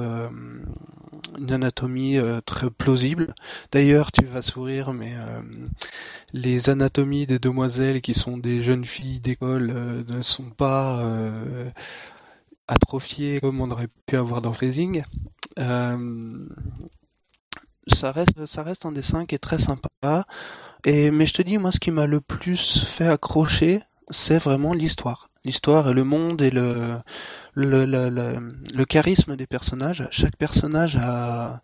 une 1.37 1.51
anatomie 1.51 2.17
très 2.45 2.69
plausible 2.69 3.33
d'ailleurs 3.71 4.11
tu 4.11 4.25
vas 4.25 4.41
sourire 4.41 4.93
mais 4.93 5.13
les 6.33 6.69
anatomies 6.69 7.27
des 7.27 7.39
demoiselles 7.39 8.01
qui 8.01 8.13
sont 8.13 8.37
des 8.37 8.63
jeunes 8.63 8.85
filles 8.85 9.19
d'école 9.19 10.03
ne 10.07 10.21
sont 10.21 10.49
pas 10.49 11.03
atrophiées 12.71 13.39
comme 13.39 13.61
on 13.61 13.69
aurait 13.71 13.89
pu 14.05 14.17
avoir 14.17 14.41
dans 14.41 14.53
Freezing 14.53 15.03
Euh, 15.59 16.47
ça 17.87 18.11
reste 18.11 18.45
ça 18.45 18.63
reste 18.63 18.85
un 18.85 18.91
dessin 18.91 19.25
qui 19.25 19.35
est 19.35 19.39
très 19.49 19.57
sympa 19.57 20.25
mais 20.85 21.25
je 21.25 21.33
te 21.33 21.41
dis 21.41 21.57
moi 21.57 21.71
ce 21.71 21.79
qui 21.79 21.91
m'a 21.91 22.07
le 22.07 22.21
plus 22.21 22.85
fait 22.85 23.07
accrocher 23.07 23.81
c'est 24.11 24.37
vraiment 24.37 24.73
l'histoire. 24.73 25.29
L'histoire 25.43 25.89
et 25.89 25.93
le 25.93 26.03
monde 26.03 26.41
et 26.41 26.51
le, 26.51 27.01
charisme 28.87 29.35
des 29.35 29.47
personnages. 29.47 30.07
Chaque 30.11 30.35
personnage 30.35 30.97
a 30.97 31.61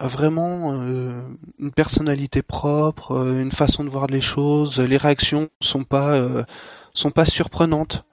vraiment 0.00 0.72
euh, 0.72 1.22
une 1.58 1.72
personnalité 1.72 2.42
propre, 2.42 3.12
euh, 3.12 3.40
une 3.40 3.52
façon 3.52 3.84
de 3.84 3.90
voir 3.90 4.06
les 4.08 4.20
choses. 4.20 4.80
Les 4.80 4.96
réactions 4.96 5.48
sont 5.60 5.84
pas, 5.84 6.14
euh, 6.14 6.42
sont 6.94 7.10
pas 7.10 7.26
surprenantes. 7.26 8.04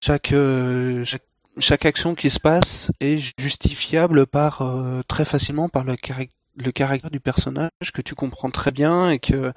Chaque, 0.00 0.32
euh, 0.32 1.04
chaque, 1.04 1.26
chaque 1.58 1.84
action 1.86 2.14
qui 2.14 2.30
se 2.30 2.40
passe 2.40 2.90
est 3.00 3.18
justifiable 3.38 4.26
par, 4.26 4.62
euh, 4.62 5.02
très 5.06 5.24
facilement 5.24 5.68
par 5.68 5.84
le, 5.84 5.96
le 6.56 6.72
caractère 6.72 7.10
du 7.10 7.20
personnage 7.20 7.70
que 7.92 8.00
tu 8.02 8.14
comprends 8.14 8.50
très 8.50 8.70
bien 8.70 9.10
et 9.10 9.18
que 9.18 9.52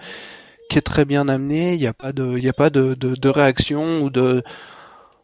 qui 0.69 0.77
est 0.77 0.81
très 0.81 1.05
bien 1.05 1.27
amené. 1.27 1.73
Il 1.73 1.79
n'y 1.79 1.87
a 1.87 1.93
pas 1.93 2.13
de, 2.13 2.37
il 2.37 2.43
y 2.43 2.49
a 2.49 2.53
pas 2.53 2.69
de, 2.69 2.93
de, 2.93 3.15
de 3.15 3.29
réaction 3.29 4.01
ou 4.01 4.09
de, 4.09 4.43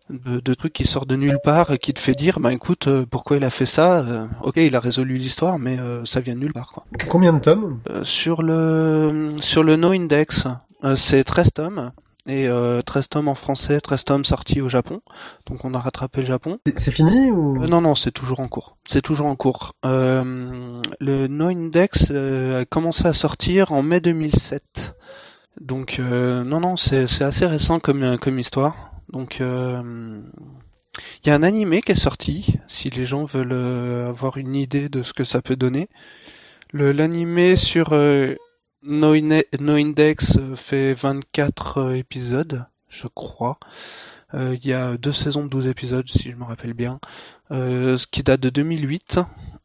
de, 0.10 0.40
de 0.40 0.54
trucs 0.54 0.74
qui 0.74 0.86
sortent 0.86 1.10
de 1.10 1.16
nulle 1.16 1.40
part 1.44 1.72
et 1.72 1.78
qui 1.78 1.94
te 1.94 2.00
fait 2.00 2.14
dire, 2.14 2.40
bah 2.40 2.54
écoute, 2.54 2.88
euh, 2.88 3.06
pourquoi 3.10 3.38
il 3.38 3.44
a 3.44 3.50
fait 3.50 3.66
ça 3.66 4.28
Ok, 4.42 4.58
il 4.58 4.76
a 4.76 4.80
résolu 4.80 5.18
l'histoire, 5.18 5.60
mais 5.60 5.80
euh, 5.80 6.04
ça 6.06 6.20
vient 6.20 6.36
de 6.36 6.40
nulle 6.40 6.54
part. 6.54 6.72
Quoi. 6.72 6.86
Combien 7.10 7.34
de 7.34 7.40
tomes? 7.40 7.80
Euh, 7.90 8.04
sur 8.04 8.42
le, 8.42 9.36
sur 9.42 9.64
le 9.64 9.76
No 9.76 9.92
Index, 9.92 10.48
euh, 10.84 10.96
c'est 10.96 11.24
13 11.24 11.54
tomes. 11.54 11.92
Et 12.30 12.48
euh, 12.48 12.84
13 12.84 13.10
tomes 13.10 13.28
en 13.28 13.34
français, 13.34 13.82
13 13.82 14.06
tomes 14.06 14.24
sortis 14.26 14.62
au 14.62 14.70
Japon. 14.70 15.02
Donc 15.48 15.66
on 15.66 15.74
a 15.74 15.80
rattrapé 15.80 16.22
le 16.22 16.28
Japon. 16.28 16.60
C'est 16.78 16.92
fini 16.92 17.32
ou? 17.32 17.64
Euh, 17.64 17.66
non, 17.66 17.82
non, 17.82 17.96
c'est 17.96 18.12
toujours 18.12 18.40
en 18.40 18.48
cours. 18.48 18.78
C'est 18.88 19.02
toujours 19.02 19.26
en 19.26 19.36
cours. 19.36 19.74
Euh, 19.84 20.80
le 21.00 21.26
No 21.26 21.48
Index 21.48 22.10
euh, 22.12 22.62
a 22.62 22.66
commencé 22.66 23.08
à 23.08 23.14
sortir 23.14 23.72
en 23.72 23.82
mai 23.82 24.00
2007. 24.00 24.96
Donc, 25.60 26.00
non, 26.00 26.60
non, 26.62 26.78
c'est 26.78 27.22
assez 27.22 27.46
récent 27.46 27.80
comme, 27.80 28.18
comme 28.20 28.40
histoire. 28.40 28.92
Donc, 29.12 29.42
il 29.42 29.44
y 31.26 31.30
a 31.32 31.36
un 31.36 31.44
animé 31.44 31.82
qui 31.82 31.92
est 31.92 31.96
sorti, 31.96 32.56
si 32.70 32.90
les 32.90 33.06
gens 33.06 33.26
veulent 33.26 34.08
avoir 34.08 34.38
une 34.38 34.56
idée 34.56 34.88
de 34.88 35.04
ce 35.04 35.12
que 35.12 35.26
ça 35.26 35.42
peut 35.42 35.58
donner. 35.58 35.90
Le 36.72 36.94
L'animé 36.94 37.58
sur 37.58 37.90
no, 38.82 39.14
Index 39.14 40.38
euh, 40.38 40.56
fait 40.56 40.94
24 40.94 41.78
euh, 41.78 41.94
épisodes, 41.96 42.66
je 42.90 43.08
crois. 43.08 43.60
Euh, 44.34 44.56
Il 44.62 44.68
y 44.68 44.74
a 44.74 44.98
deux 44.98 45.12
saisons 45.12 45.44
de 45.44 45.50
12 45.50 45.68
épisodes, 45.68 46.08
si 46.08 46.32
je 46.32 46.36
me 46.36 46.44
rappelle 46.44 46.74
bien 46.74 47.00
ce 47.52 48.06
qui 48.08 48.24
date 48.24 48.42
de 48.42 48.50
2008. 48.50 49.20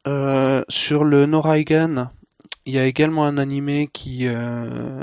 Euh, 0.06 0.64
sur 0.68 1.04
le 1.04 1.26
Noraigan, 1.26 2.10
il 2.66 2.74
y 2.74 2.78
a 2.78 2.86
également 2.86 3.24
un 3.26 3.38
animé 3.38 3.88
qui 3.92 4.26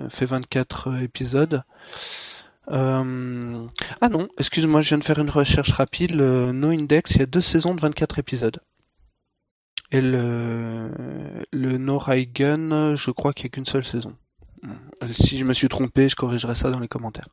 fait 0.09 0.25
24 0.25 1.01
épisodes. 1.01 1.63
Ah 2.67 3.03
non, 3.03 4.27
excuse-moi, 4.39 4.81
je 4.81 4.89
viens 4.89 4.97
de 4.97 5.03
faire 5.03 5.19
une 5.19 5.29
recherche 5.29 5.71
rapide. 5.73 6.15
No 6.15 6.69
Index, 6.69 7.11
il 7.11 7.19
y 7.19 7.23
a 7.23 7.27
deux 7.27 7.41
saisons 7.41 7.75
de 7.75 7.81
24 7.81 8.17
épisodes. 8.19 8.59
Et 9.91 9.99
le, 10.01 10.89
le 11.51 11.77
je 11.77 13.11
crois 13.11 13.33
qu'il 13.33 13.45
n'y 13.45 13.47
a 13.47 13.49
qu'une 13.49 13.65
seule 13.65 13.83
saison. 13.85 14.13
Euh, 14.63 15.07
Si 15.11 15.37
je 15.37 15.43
me 15.45 15.53
suis 15.53 15.67
trompé, 15.67 16.07
je 16.07 16.15
corrigerai 16.15 16.55
ça 16.55 16.69
dans 16.69 16.79
les 16.79 16.87
commentaires. 16.87 17.27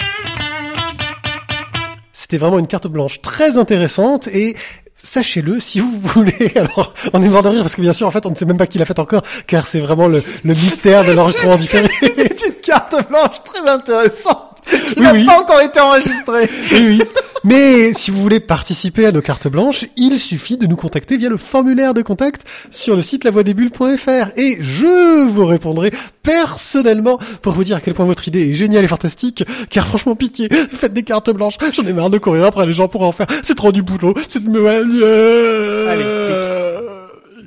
C'était 2.13 2.39
vraiment 2.39 2.59
une 2.59 2.67
carte 2.67 2.89
blanche 2.89 3.23
très 3.23 3.57
intéressante 3.57 4.27
et 4.29 4.57
sachez-le 5.03 5.61
si 5.61 5.79
vous 5.81 5.99
voulez. 6.01 6.53
Alors, 6.57 6.95
on 7.13 7.23
est 7.23 7.29
mort 7.29 7.43
de 7.43 7.49
rire 7.49 7.63
parce 7.63 7.77
que 7.77 7.81
bien 7.81 7.93
sûr, 7.93 8.07
en 8.09 8.11
fait, 8.11 8.27
on 8.27 8.31
ne 8.31 8.35
sait 8.35 8.45
même 8.45 8.57
pas 8.57 8.67
qui 8.67 8.79
l'a 8.79 8.85
fait 8.85 8.99
encore, 8.99 9.23
car 9.47 9.67
c'est 9.67 9.81
vraiment 9.81 10.09
le, 10.09 10.23
le 10.45 10.55
mystère 10.55 11.05
de 11.05 11.13
l'enregistrement 11.13 11.57
différé. 11.59 11.89
C'est 11.89 12.49
une 12.49 12.61
carte 12.61 13.09
blanche 13.09 13.43
très 13.45 13.67
intéressante 13.69 14.48
qui 14.71 14.95
Oui, 14.99 15.03
n'a 15.03 15.13
oui. 15.13 15.25
pas 15.27 15.39
encore 15.41 15.61
été. 15.61 15.79
Oui, 16.29 16.47
oui. 16.73 17.03
Mais 17.45 17.93
si 17.93 18.11
vous 18.11 18.21
voulez 18.21 18.41
participer 18.41 19.07
à 19.07 19.13
nos 19.13 19.23
cartes 19.23 19.47
blanches, 19.49 19.85
il 19.97 20.19
suffit 20.19 20.57
de 20.57 20.67
nous 20.67 20.75
contacter 20.77 21.17
via 21.17 21.29
le 21.29 21.37
formulaire 21.37 21.95
de 21.95 22.03
contact 22.03 22.43
sur 22.71 22.97
le 22.97 23.03
site 23.03 23.23
lavoidesbulles.fr 23.25 24.31
et 24.37 24.59
je 24.61 25.29
vous 25.29 25.47
répondrai 25.47 25.93
personnellement 26.23 27.19
pour 27.43 27.53
vous 27.53 27.63
dire 27.65 27.77
à 27.77 27.81
quel 27.81 27.95
point 27.95 28.07
votre 28.07 28.27
idée 28.27 28.51
est 28.51 28.55
géniale 28.55 28.85
et 28.85 28.89
fantastique, 28.89 29.45
car 29.71 29.87
franchement 29.87 30.17
pitié, 30.17 30.49
faites 30.51 30.93
des 30.93 31.05
cartes 31.05 31.31
blanches, 31.31 31.59
j'en 31.73 31.85
ai 31.87 31.93
marre 31.93 32.11
de 32.11 32.19
courir 32.19 32.45
après 32.45 32.67
les 32.67 32.73
gens 32.73 32.89
pour 32.89 33.03
en 33.03 33.13
faire, 33.13 33.27
c'est 33.43 33.55
trop 33.55 33.71
du 33.73 33.83
boulot, 33.83 34.15
c'est 34.29 34.43
de 34.43 34.51
me... 34.51 34.67
Allez, 34.67 36.03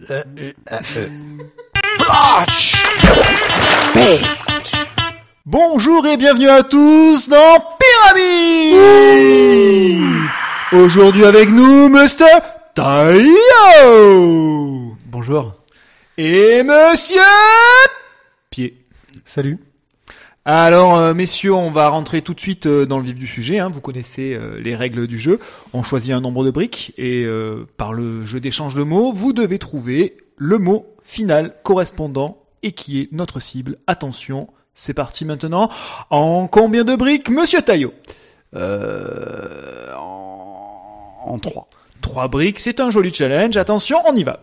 Euh, 0.10 0.22
euh, 0.72 0.82
euh, 0.98 1.08
Bonjour 5.52 6.08
et 6.08 6.16
bienvenue 6.16 6.48
à 6.48 6.64
tous 6.64 7.28
dans 7.28 7.62
Pyramide 8.08 8.80
Aujourd'hui 10.72 11.26
avec 11.26 11.50
nous, 11.50 11.90
Mr. 11.90 12.24
Taio 12.74 13.36
Bonjour. 15.08 15.56
Et 16.18 16.64
Monsieur 16.64 17.20
Pied. 18.50 18.78
Salut. 19.26 19.58
Alors, 20.46 20.98
euh, 20.98 21.14
messieurs, 21.14 21.54
on 21.54 21.70
va 21.70 21.90
rentrer 21.90 22.22
tout 22.22 22.34
de 22.34 22.40
suite 22.40 22.68
euh, 22.68 22.86
dans 22.86 22.98
le 23.00 23.04
vif 23.04 23.16
du 23.16 23.28
sujet. 23.28 23.60
hein. 23.60 23.70
Vous 23.70 23.82
connaissez 23.82 24.34
euh, 24.34 24.58
les 24.62 24.74
règles 24.74 25.06
du 25.06 25.20
jeu. 25.20 25.42
On 25.74 25.84
choisit 25.84 26.14
un 26.14 26.22
nombre 26.22 26.46
de 26.46 26.52
briques 26.52 26.94
et 26.98 27.28
par 27.76 27.92
le 27.92 28.24
jeu 28.24 28.40
d'échange 28.40 28.74
de 28.74 28.84
mots, 28.84 29.12
vous 29.12 29.34
devez 29.34 29.60
trouver 29.60 30.16
le 30.38 30.60
mot 30.60 30.86
final 31.04 31.56
correspondant 31.62 32.38
et 32.64 32.72
qui 32.72 33.02
est 33.02 33.10
notre 33.12 33.42
cible. 33.42 33.80
Attention, 33.86 34.48
c'est 34.74 34.94
parti 34.94 35.26
maintenant. 35.26 35.70
En 36.10 36.48
combien 36.48 36.84
de 36.84 36.96
briques, 36.96 37.30
Monsieur 37.30 37.62
Taillot 37.62 37.94
Euh, 38.56 39.94
en, 39.98 41.20
en 41.26 41.40
3. 41.40 41.68
Trois 42.02 42.28
briques, 42.28 42.60
c'est 42.60 42.80
un 42.80 42.90
joli 42.90 43.14
challenge. 43.14 43.56
Attention, 43.58 43.98
on 44.08 44.16
y 44.16 44.24
va. 44.24 44.40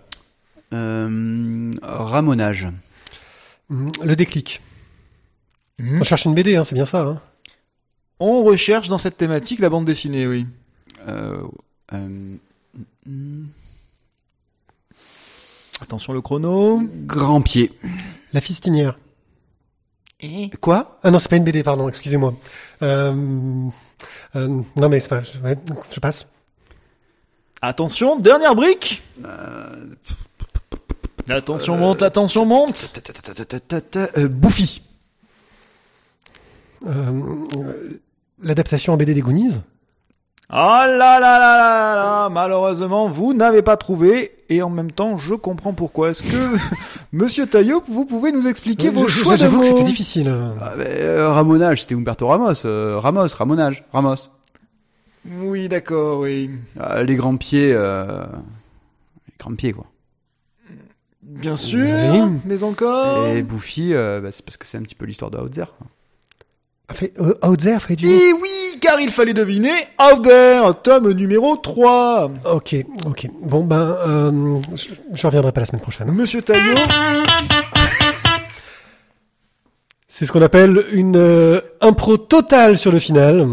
Euh, 0.75 1.71
ramonage. 1.83 2.69
Le 3.71 4.15
déclic. 4.17 4.63
Hmm. 5.79 5.99
On 6.01 6.05
cherche 6.05 6.25
une 6.25 6.35
BD, 6.35 6.57
hein, 6.57 6.65
c'est 6.65 6.75
bien 6.75 6.85
ça. 6.85 7.01
Hein. 7.03 7.21
On 8.21 8.43
recherche 8.43 8.89
dans 8.89 8.99
cette 8.99 9.17
thématique 9.17 9.61
la 9.61 9.71
bande 9.71 9.85
dessinée, 9.85 10.27
oui. 10.27 10.47
Euh, 11.07 11.43
euh, 11.93 12.37
mm, 13.07 13.45
Attention 15.81 16.13
le 16.13 16.21
chrono. 16.21 16.83
grand 17.07 17.41
pied. 17.41 17.73
La 18.33 18.41
fistinière. 18.41 18.99
Quoi? 20.61 20.99
Ah 21.03 21.11
non, 21.11 21.19
c'est 21.19 21.29
pas 21.29 21.37
une 21.37 21.45
BD, 21.45 21.63
pardon, 21.63 21.89
excusez-moi. 21.89 22.35
Euh, 22.83 23.13
euh, 24.35 24.63
non 24.77 24.89
mais 24.89 24.99
c'est 25.01 25.09
pas... 25.09 25.23
Je, 25.23 25.39
ouais, 25.39 25.57
je 25.93 26.01
passe. 26.01 26.27
Attention, 27.63 28.19
dernière 28.19 28.55
brique. 28.55 29.03
La 31.29 31.41
tension 31.43 31.77
monte, 31.77 32.01
la 32.01 32.11
tension 32.11 32.47
monte. 32.47 32.91
ta, 32.95 33.01
ta, 33.01 33.13
ta, 33.13 33.35
ta, 33.35 33.45
ta, 33.45 33.61
ta, 33.61 33.81
ta, 33.81 34.19
euh, 34.19 34.29
Bouffi. 34.29 34.83
Euh, 36.87 37.45
euh, 37.57 38.01
L'adaptation 38.43 38.93
en 38.93 38.97
BD 38.97 39.15
des 39.15 39.21
Goonies 39.21 39.61
Oh 40.51 40.55
là 40.55 40.87
là 40.87 41.21
là 41.21 41.39
là 41.59 41.95
là 41.97 42.29
Malheureusement, 42.31 43.09
vous 43.09 43.35
n'avez 43.35 43.63
pas 43.63 43.77
trouvé, 43.77 44.37
et 44.49 44.63
en 44.63 44.71
même 44.71 44.91
temps, 44.93 45.17
je 45.19 45.35
comprends 45.35 45.73
pourquoi. 45.75 46.11
Est-ce 46.11 46.23
que, 46.23 46.57
Monsieur 47.13 47.47
Taillot, 47.47 47.83
vous 47.89 48.05
pouvez 48.05 48.33
nous 48.33 48.47
expliquer 48.49 48.91
vos 48.91 49.07
Je- 49.09 49.21
choix 49.23 49.35
de 49.35 49.39
J'avoue 49.41 49.61
que 49.61 49.67
c'était 49.67 49.83
difficile. 49.85 50.33
Ah, 50.61 50.73
euh, 50.79 51.29
Ramonage, 51.31 51.83
c'était 51.83 51.95
Umberto 51.95 52.27
Ramos. 52.29 52.65
euh, 52.67 52.99
Ramos, 52.99 53.27
Ramonage, 53.37 53.85
Ramos. 53.93 54.15
Oui, 55.43 55.69
d'accord, 55.69 56.21
oui. 56.21 56.51
Ah, 56.81 57.03
les 57.03 57.15
grands 57.17 57.37
pieds, 57.37 57.73
euh, 57.75 58.25
les 59.27 59.35
grands 59.39 59.55
pieds 59.55 59.73
quoi. 59.73 59.85
Bien 61.23 61.57
sûr, 61.57 61.81
Oui. 61.85 62.21
mais 62.47 62.63
encore... 62.63 63.27
Et 63.27 63.43
Bouffi, 63.43 63.93
euh, 63.93 64.21
bah, 64.21 64.31
c'est 64.31 64.43
parce 64.45 64.57
que 64.57 64.67
c'est 64.67 64.79
un 64.79 64.83
petit 64.83 64.95
peu 64.95 65.05
l'histoire 65.05 65.31
de 65.31 65.37
Outzer. 65.37 65.65
Ah, 66.91 66.95
fait, 66.95 67.13
euh, 67.21 67.35
Out 67.47 67.61
There, 67.61 67.81
fait 67.83 67.97
du... 67.97 68.07
Et 68.07 68.33
oui, 68.33 68.79
car 68.81 68.99
il 68.99 69.11
fallait 69.11 69.35
deviner 69.35 69.73
Out 70.01 70.23
There, 70.25 70.73
tome 70.83 71.13
numéro 71.13 71.57
3. 71.57 72.31
Ok, 72.53 72.77
ok. 73.07 73.27
Bon, 73.43 73.63
ben, 73.63 73.97
euh, 74.07 74.61
je, 74.75 74.87
je 75.13 75.27
reviendrai 75.27 75.53
pas 75.53 75.61
la 75.61 75.67
semaine 75.67 75.83
prochaine. 75.83 76.11
Monsieur 76.13 76.41
Taillot, 76.41 76.77
C'est 80.11 80.25
ce 80.25 80.33
qu'on 80.33 80.41
appelle 80.43 80.83
une 80.93 81.17
euh, 81.17 81.61
impro 81.83 82.17
totale 82.17 82.79
sur 82.79 82.91
le 82.91 82.99
final, 82.99 83.47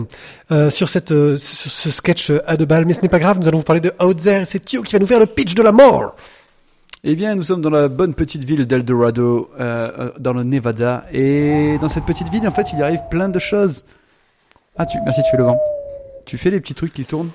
euh, 0.51 0.69
sur 0.69 0.87
cette 0.87 1.11
euh, 1.11 1.37
sur 1.37 1.69
ce 1.69 1.91
sketch 1.91 2.31
à 2.47 2.55
deux 2.55 2.65
balles. 2.65 2.85
Mais 2.85 2.93
ce 2.93 3.01
n'est 3.01 3.09
pas 3.09 3.19
grave, 3.19 3.37
nous 3.39 3.47
allons 3.47 3.57
vous 3.59 3.63
parler 3.65 3.81
de 3.81 3.91
Out 4.01 4.17
There 4.23 4.45
c'est 4.45 4.63
Thio 4.63 4.81
qui 4.81 4.93
va 4.93 4.99
nous 4.99 5.05
faire 5.07 5.19
le 5.19 5.25
pitch 5.25 5.53
de 5.53 5.61
la 5.61 5.73
mort. 5.73 6.15
Eh 7.07 7.13
bien, 7.13 7.35
nous 7.35 7.43
sommes 7.43 7.61
dans 7.61 7.69
la 7.69 7.87
bonne 7.87 8.15
petite 8.15 8.45
ville 8.45 8.65
d'Eldorado, 8.65 9.51
euh, 9.59 9.91
euh, 9.99 10.11
dans 10.17 10.33
le 10.33 10.43
Nevada. 10.43 11.05
Et 11.13 11.77
dans 11.79 11.87
cette 11.87 12.03
petite 12.05 12.29
ville, 12.29 12.47
en 12.47 12.51
fait, 12.51 12.71
il 12.73 12.79
y 12.79 12.81
arrive 12.81 13.01
plein 13.11 13.29
de 13.29 13.37
choses. 13.37 13.85
Ah, 14.75 14.87
tu, 14.87 14.97
merci, 15.05 15.21
tu 15.21 15.29
fais 15.29 15.37
le 15.37 15.43
vent. 15.43 15.59
Tu 16.25 16.39
fais 16.39 16.49
les 16.49 16.59
petits 16.59 16.73
trucs 16.73 16.93
qui 16.93 17.05
tournent 17.05 17.29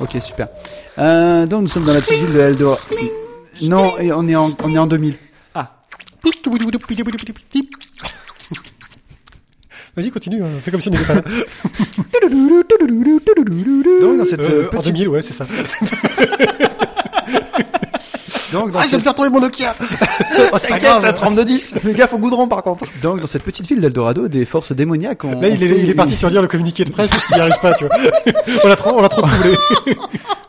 Ok, 0.00 0.16
super. 0.22 0.48
Euh, 0.98 1.44
donc, 1.44 1.60
nous 1.60 1.68
sommes 1.68 1.84
dans 1.84 1.92
la 1.92 2.00
petite 2.00 2.16
ville 2.18 2.32
de 2.32 2.40
Eldorado. 2.40 2.80
Non, 3.60 3.98
et 3.98 4.10
on 4.10 4.26
est 4.26 4.36
en, 4.36 4.56
on 4.64 4.74
est 4.74 4.78
en 4.78 4.86
2000. 4.86 5.16
Vas-y, 9.96 10.10
continue, 10.10 10.42
hein, 10.42 10.48
fais 10.62 10.70
comme 10.70 10.80
si 10.80 10.88
on 10.88 10.92
n'était 10.92 11.04
pas 11.04 11.14
là. 11.14 11.22
Donc, 14.00 14.18
dans 14.18 14.24
cette 14.24 14.40
Euh, 14.40 14.62
euh, 14.62 14.66
en 14.68 14.80
petite... 14.80 14.94
2000, 14.94 15.08
ouais, 15.08 15.22
c'est 15.22 15.34
ça. 15.34 15.46
Donc, 18.54 18.70
dans 18.70 18.78
Ah, 18.78 18.82
je 18.84 18.90
viens 18.90 18.98
de 18.98 19.02
faire 19.02 19.14
tomber 19.14 19.30
mon 19.30 19.40
Nokia 19.40 19.74
Oh, 20.52 20.56
c'est 20.58 20.68
pas 20.68 21.00
ça 21.00 21.12
trempe 21.12 21.34
de 21.34 21.42
10. 21.42 21.74
Fais 21.80 21.94
gaffe 21.94 22.12
au 22.12 22.18
goudron, 22.18 22.46
par 22.48 22.62
contre. 22.62 22.86
Donc, 23.02 23.20
dans 23.20 23.26
cette 23.26 23.42
petite 23.42 23.66
ville 23.66 23.80
d'Eldorado, 23.80 24.28
des 24.28 24.44
forces 24.44 24.72
démoniaques 24.72 25.24
ont... 25.24 25.40
Là, 25.40 25.48
il 25.48 25.54
ont 25.54 25.56
est, 25.56 25.68
fait 25.68 25.80
il 25.80 25.90
est 25.90 25.94
parti 25.94 26.14
sur 26.14 26.30
lire 26.30 26.40
le 26.40 26.48
communiqué 26.48 26.84
de 26.84 26.90
presse 26.90 27.10
parce 27.10 27.26
qu'il 27.26 27.36
n'y 27.36 27.42
arrive 27.42 27.58
pas, 27.60 27.74
tu 27.74 27.84
vois. 27.84 27.96
on 28.64 28.68
l'a 28.68 28.76
trop, 28.76 28.90
on 28.96 29.02
l'a 29.02 29.08
trop 29.08 29.22
troublé. 29.22 29.56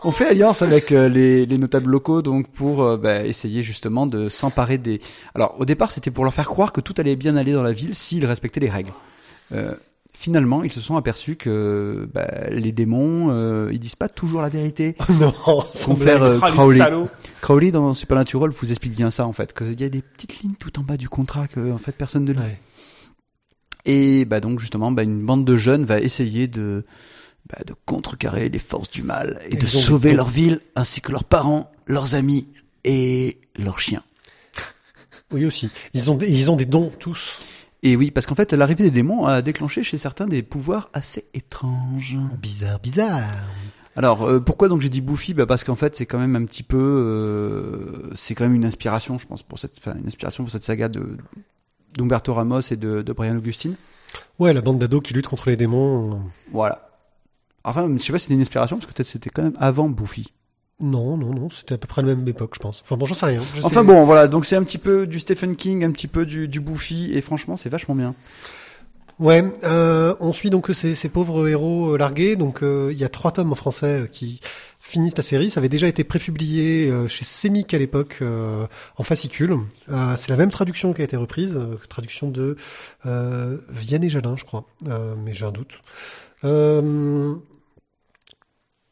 On 0.07 0.11
fait 0.11 0.27
alliance 0.27 0.61
avec 0.61 0.91
euh, 0.91 1.09
les, 1.09 1.47
les 1.47 1.57
notables 1.57 1.89
locaux 1.89 2.21
donc 2.21 2.47
pour 2.49 2.83
euh, 2.83 2.95
bah, 2.95 3.23
essayer 3.23 3.63
justement 3.63 4.05
de 4.05 4.29
s'emparer 4.29 4.77
des. 4.77 4.99
Alors 5.33 5.55
au 5.57 5.65
départ 5.65 5.89
c'était 5.91 6.11
pour 6.11 6.25
leur 6.25 6.33
faire 6.33 6.45
croire 6.45 6.71
que 6.73 6.79
tout 6.79 6.93
allait 6.99 7.15
bien 7.15 7.35
aller 7.35 7.53
dans 7.53 7.63
la 7.63 7.71
ville 7.71 7.95
s'ils 7.95 8.23
respectaient 8.23 8.59
les 8.59 8.69
règles. 8.69 8.91
Euh, 9.51 9.73
finalement 10.15 10.63
ils 10.63 10.71
se 10.71 10.81
sont 10.81 10.95
aperçus 10.95 11.35
que 11.35 12.09
bah, 12.13 12.27
les 12.49 12.71
démons 12.71 13.27
euh, 13.29 13.69
ils 13.71 13.79
disent 13.79 13.95
pas 13.95 14.09
toujours 14.09 14.41
la 14.41 14.49
vérité. 14.49 14.95
non, 15.19 15.33
sans 15.73 15.91
Confère 15.91 16.23
euh, 16.23 16.39
Crowley. 16.39 16.79
Crowley 17.41 17.71
dans 17.71 17.93
Supernatural 17.93 18.49
vous 18.49 18.71
explique 18.71 18.93
bien 18.93 19.11
ça 19.11 19.27
en 19.27 19.33
fait 19.33 19.53
qu'il 19.53 19.79
y 19.79 19.83
a 19.83 19.89
des 19.89 20.01
petites 20.01 20.39
lignes 20.39 20.55
tout 20.57 20.79
en 20.79 20.83
bas 20.83 20.97
du 20.97 21.09
contrat 21.09 21.47
que 21.47 21.71
en 21.71 21.77
fait 21.77 21.91
personne 21.91 22.25
ne 22.25 22.33
lit. 22.33 22.39
Ouais. 22.39 22.59
Et 23.85 24.25
bah 24.25 24.39
donc 24.39 24.59
justement 24.59 24.91
bah, 24.91 25.03
une 25.03 25.23
bande 25.23 25.45
de 25.45 25.57
jeunes 25.57 25.85
va 25.85 25.99
essayer 25.99 26.47
de 26.47 26.83
bah, 27.49 27.59
de 27.65 27.75
contrecarrer 27.85 28.49
les 28.49 28.59
forces 28.59 28.89
du 28.89 29.03
mal 29.03 29.39
et 29.51 29.55
de 29.55 29.67
sauver 29.67 30.13
leur 30.13 30.29
ville 30.29 30.59
ainsi 30.75 31.01
que 31.01 31.11
leurs 31.11 31.25
parents, 31.25 31.71
leurs 31.85 32.15
amis 32.15 32.47
et 32.83 33.37
leurs 33.57 33.79
chiens. 33.79 34.03
Oui, 35.31 35.45
aussi. 35.45 35.69
Ils 35.93 36.09
ont, 36.11 36.15
des, 36.15 36.31
ils 36.31 36.51
ont 36.51 36.55
des 36.55 36.65
dons, 36.65 36.91
tous. 36.99 37.39
Et 37.85 37.95
oui, 37.95 38.09
parce 38.09 38.25
qu'en 38.25 38.33
fait 38.33 38.51
l'arrivée 38.53 38.83
des 38.85 38.89
démons 38.89 39.27
a 39.27 39.43
déclenché 39.43 39.83
chez 39.83 39.97
certains 39.97 40.25
des 40.25 40.41
pouvoirs 40.41 40.89
assez 40.93 41.27
étranges. 41.35 42.17
Bizarre, 42.41 42.79
bizarre. 42.79 43.29
Alors 43.95 44.23
euh, 44.23 44.39
pourquoi 44.39 44.69
donc 44.69 44.81
j'ai 44.81 44.89
dit 44.89 45.01
Buffy 45.01 45.35
bah 45.35 45.45
parce 45.45 45.63
qu'en 45.63 45.75
fait 45.75 45.95
c'est 45.95 46.07
quand 46.07 46.17
même 46.17 46.35
un 46.35 46.45
petit 46.45 46.63
peu 46.63 46.79
euh, 46.79 48.09
c'est 48.15 48.33
quand 48.33 48.43
même 48.43 48.55
une 48.55 48.65
inspiration 48.65 49.19
je 49.19 49.27
pense 49.27 49.43
pour 49.43 49.59
cette 49.59 49.77
enfin, 49.77 49.95
une 49.99 50.07
inspiration 50.07 50.43
pour 50.43 50.51
cette 50.51 50.63
saga 50.63 50.89
de 50.89 51.15
d'Umberto 51.95 52.33
Ramos 52.33 52.61
et 52.71 52.75
de, 52.75 53.03
de 53.03 53.13
Brian 53.13 53.37
Augustine. 53.37 53.75
Ouais, 54.39 54.51
la 54.51 54.61
bande 54.61 54.79
d'ados 54.79 55.03
qui 55.03 55.13
lutte 55.13 55.27
contre 55.27 55.47
les 55.49 55.55
démons. 55.55 56.23
Voilà. 56.51 56.89
Enfin, 57.63 57.87
je 57.95 58.01
sais 58.01 58.11
pas 58.11 58.17
si 58.17 58.23
c'était 58.23 58.33
une 58.33 58.41
inspiration 58.41 58.77
parce 58.77 58.87
que 58.87 58.93
peut-être 58.93 59.07
c'était 59.07 59.29
quand 59.29 59.43
même 59.43 59.57
avant 59.59 59.89
Buffy. 59.89 60.33
Non, 60.81 61.15
non, 61.15 61.33
non, 61.33 61.49
c'était 61.49 61.75
à 61.75 61.77
peu 61.77 61.87
près 61.87 62.01
la 62.01 62.09
même 62.15 62.27
époque, 62.27 62.51
je 62.55 62.59
pense. 62.59 62.81
Enfin 62.83 62.97
bon, 62.97 63.05
j'en 63.05 63.15
sais 63.15 63.25
rien. 63.27 63.41
Je 63.55 63.61
Enfin 63.63 63.81
sais- 63.81 63.87
bon, 63.87 64.03
voilà, 64.05 64.27
donc 64.27 64.45
c'est 64.45 64.57
un 64.57 64.63
petit 64.63 64.77
peu 64.77 65.07
du 65.07 65.19
Stephen 65.21 65.55
King, 65.55 65.83
un 65.85 65.91
petit 65.91 66.07
peu 66.07 66.25
du, 66.25 66.47
du 66.49 66.59
Buffy, 66.59 67.11
et 67.13 67.21
franchement, 67.21 67.55
c'est 67.55 67.69
vachement 67.69 67.95
bien. 67.95 68.13
Ouais, 69.17 69.45
euh, 69.63 70.13
on 70.19 70.33
suit 70.33 70.49
donc 70.49 70.69
ces, 70.73 70.93
ces 70.93 71.07
pauvres 71.07 71.47
héros 71.47 71.93
euh, 71.93 71.97
largués. 71.97 72.35
Donc 72.35 72.61
euh, 72.61 72.89
il 72.91 72.97
y 72.97 73.05
a 73.05 73.09
trois 73.09 73.31
tomes 73.31 73.53
en 73.53 73.55
français 73.55 74.01
euh, 74.01 74.07
qui 74.07 74.41
finissent 74.81 75.15
la 75.15 75.23
série. 75.23 75.49
Ça 75.49 75.61
avait 75.61 75.69
déjà 75.69 75.87
été 75.87 76.03
prépublié 76.03 76.91
euh, 76.91 77.07
chez 77.07 77.23
Semic 77.23 77.73
à 77.73 77.77
l'époque 77.77 78.17
euh, 78.21 78.65
en 78.97 79.03
fascicule. 79.03 79.55
Euh, 79.89 80.15
c'est 80.17 80.27
la 80.29 80.35
même 80.35 80.51
traduction 80.51 80.91
qui 80.91 80.99
a 80.99 81.05
été 81.05 81.15
reprise, 81.15 81.57
traduction 81.87 82.29
de 82.29 82.57
euh, 83.05 83.57
Vianney 83.69 84.09
Jalin, 84.09 84.35
je 84.35 84.43
crois, 84.43 84.65
Euh, 84.89 85.15
mais 85.23 85.33
j'ai 85.33 85.45
un 85.45 85.51
doute. 85.53 85.79
Euh, 86.43 87.35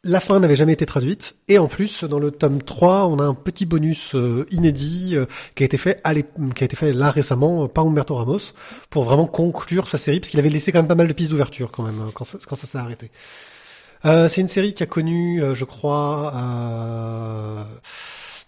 la 0.05 0.19
fin 0.19 0.39
n'avait 0.39 0.57
jamais 0.57 0.73
été 0.73 0.85
traduite, 0.85 1.35
et 1.47 1.57
en 1.57 1.67
plus, 1.67 2.03
dans 2.03 2.19
le 2.19 2.29
tome 2.29 2.61
3, 2.61 3.07
on 3.07 3.19
a 3.19 3.23
un 3.23 3.33
petit 3.33 3.65
bonus 3.65 4.15
euh, 4.15 4.45
inédit 4.51 5.15
euh, 5.15 5.25
qui 5.55 5.63
a 5.63 5.65
été 5.65 5.77
fait 5.77 6.01
qui 6.55 6.63
a 6.63 6.65
été 6.65 6.75
fait 6.75 6.91
là 6.91 7.09
récemment 7.09 7.63
euh, 7.63 7.67
par 7.67 7.85
Humberto 7.85 8.15
Ramos 8.15 8.53
pour 8.89 9.05
vraiment 9.05 9.27
conclure 9.27 9.87
sa 9.87 9.97
série, 9.97 10.19
parce 10.19 10.29
qu'il 10.29 10.39
avait 10.41 10.49
laissé 10.49 10.73
quand 10.73 10.79
même 10.79 10.89
pas 10.89 10.95
mal 10.95 11.07
de 11.07 11.13
pistes 11.13 11.31
d'ouverture 11.31 11.71
quand 11.71 11.83
même, 11.83 12.01
euh, 12.01 12.11
quand 12.13 12.25
ça, 12.25 12.55
s'est 12.55 12.77
arrêté. 12.77 13.11
C'est 14.03 14.41
une 14.41 14.49
série 14.49 14.73
qui 14.73 14.83
a 14.83 14.85
connu, 14.85 15.41
je 15.53 15.63
crois, 15.63 16.33
euh, 16.35 17.63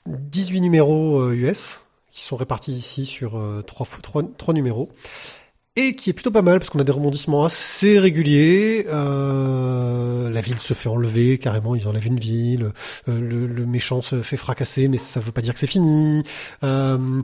18 0.06 0.60
numéros 0.60 1.32
US, 1.32 1.84
qui 2.12 2.24
sont 2.24 2.36
répartis 2.36 2.74
ici 2.74 3.06
sur 3.06 3.42
trois, 3.66 3.88
trois, 4.04 4.24
trois 4.38 4.54
numéros, 4.54 4.90
et 5.76 5.96
qui 5.96 6.10
est 6.10 6.14
plutôt 6.14 6.32
pas 6.32 6.42
mal, 6.42 6.60
parce 6.60 6.70
qu'on 6.70 6.80
a 6.80 6.84
des 6.84 6.92
rebondissements 6.92 7.46
assez 7.46 8.00
réguliers. 8.00 8.86
Euh, 8.88 10.30
la 10.30 10.42
ville 10.42 10.60
se 10.60 10.74
fait 10.74 10.90
enlever, 10.90 11.38
carrément, 11.38 11.76
ils 11.76 11.88
enlèvent 11.88 12.08
une 12.08 12.20
ville, 12.20 12.72
euh, 13.10 13.48
le, 13.48 13.66
méchant 13.66 14.02
se 14.02 14.22
fait 14.22 14.38
fracasser, 14.38 14.88
mais 14.88 14.98
ça 14.98 15.20
veut 15.20 15.32
pas 15.32 15.42
dire 15.42 15.54
que 15.54 15.60
c'est 15.60 15.68
fini. 15.68 16.24
Euh, 16.64 17.22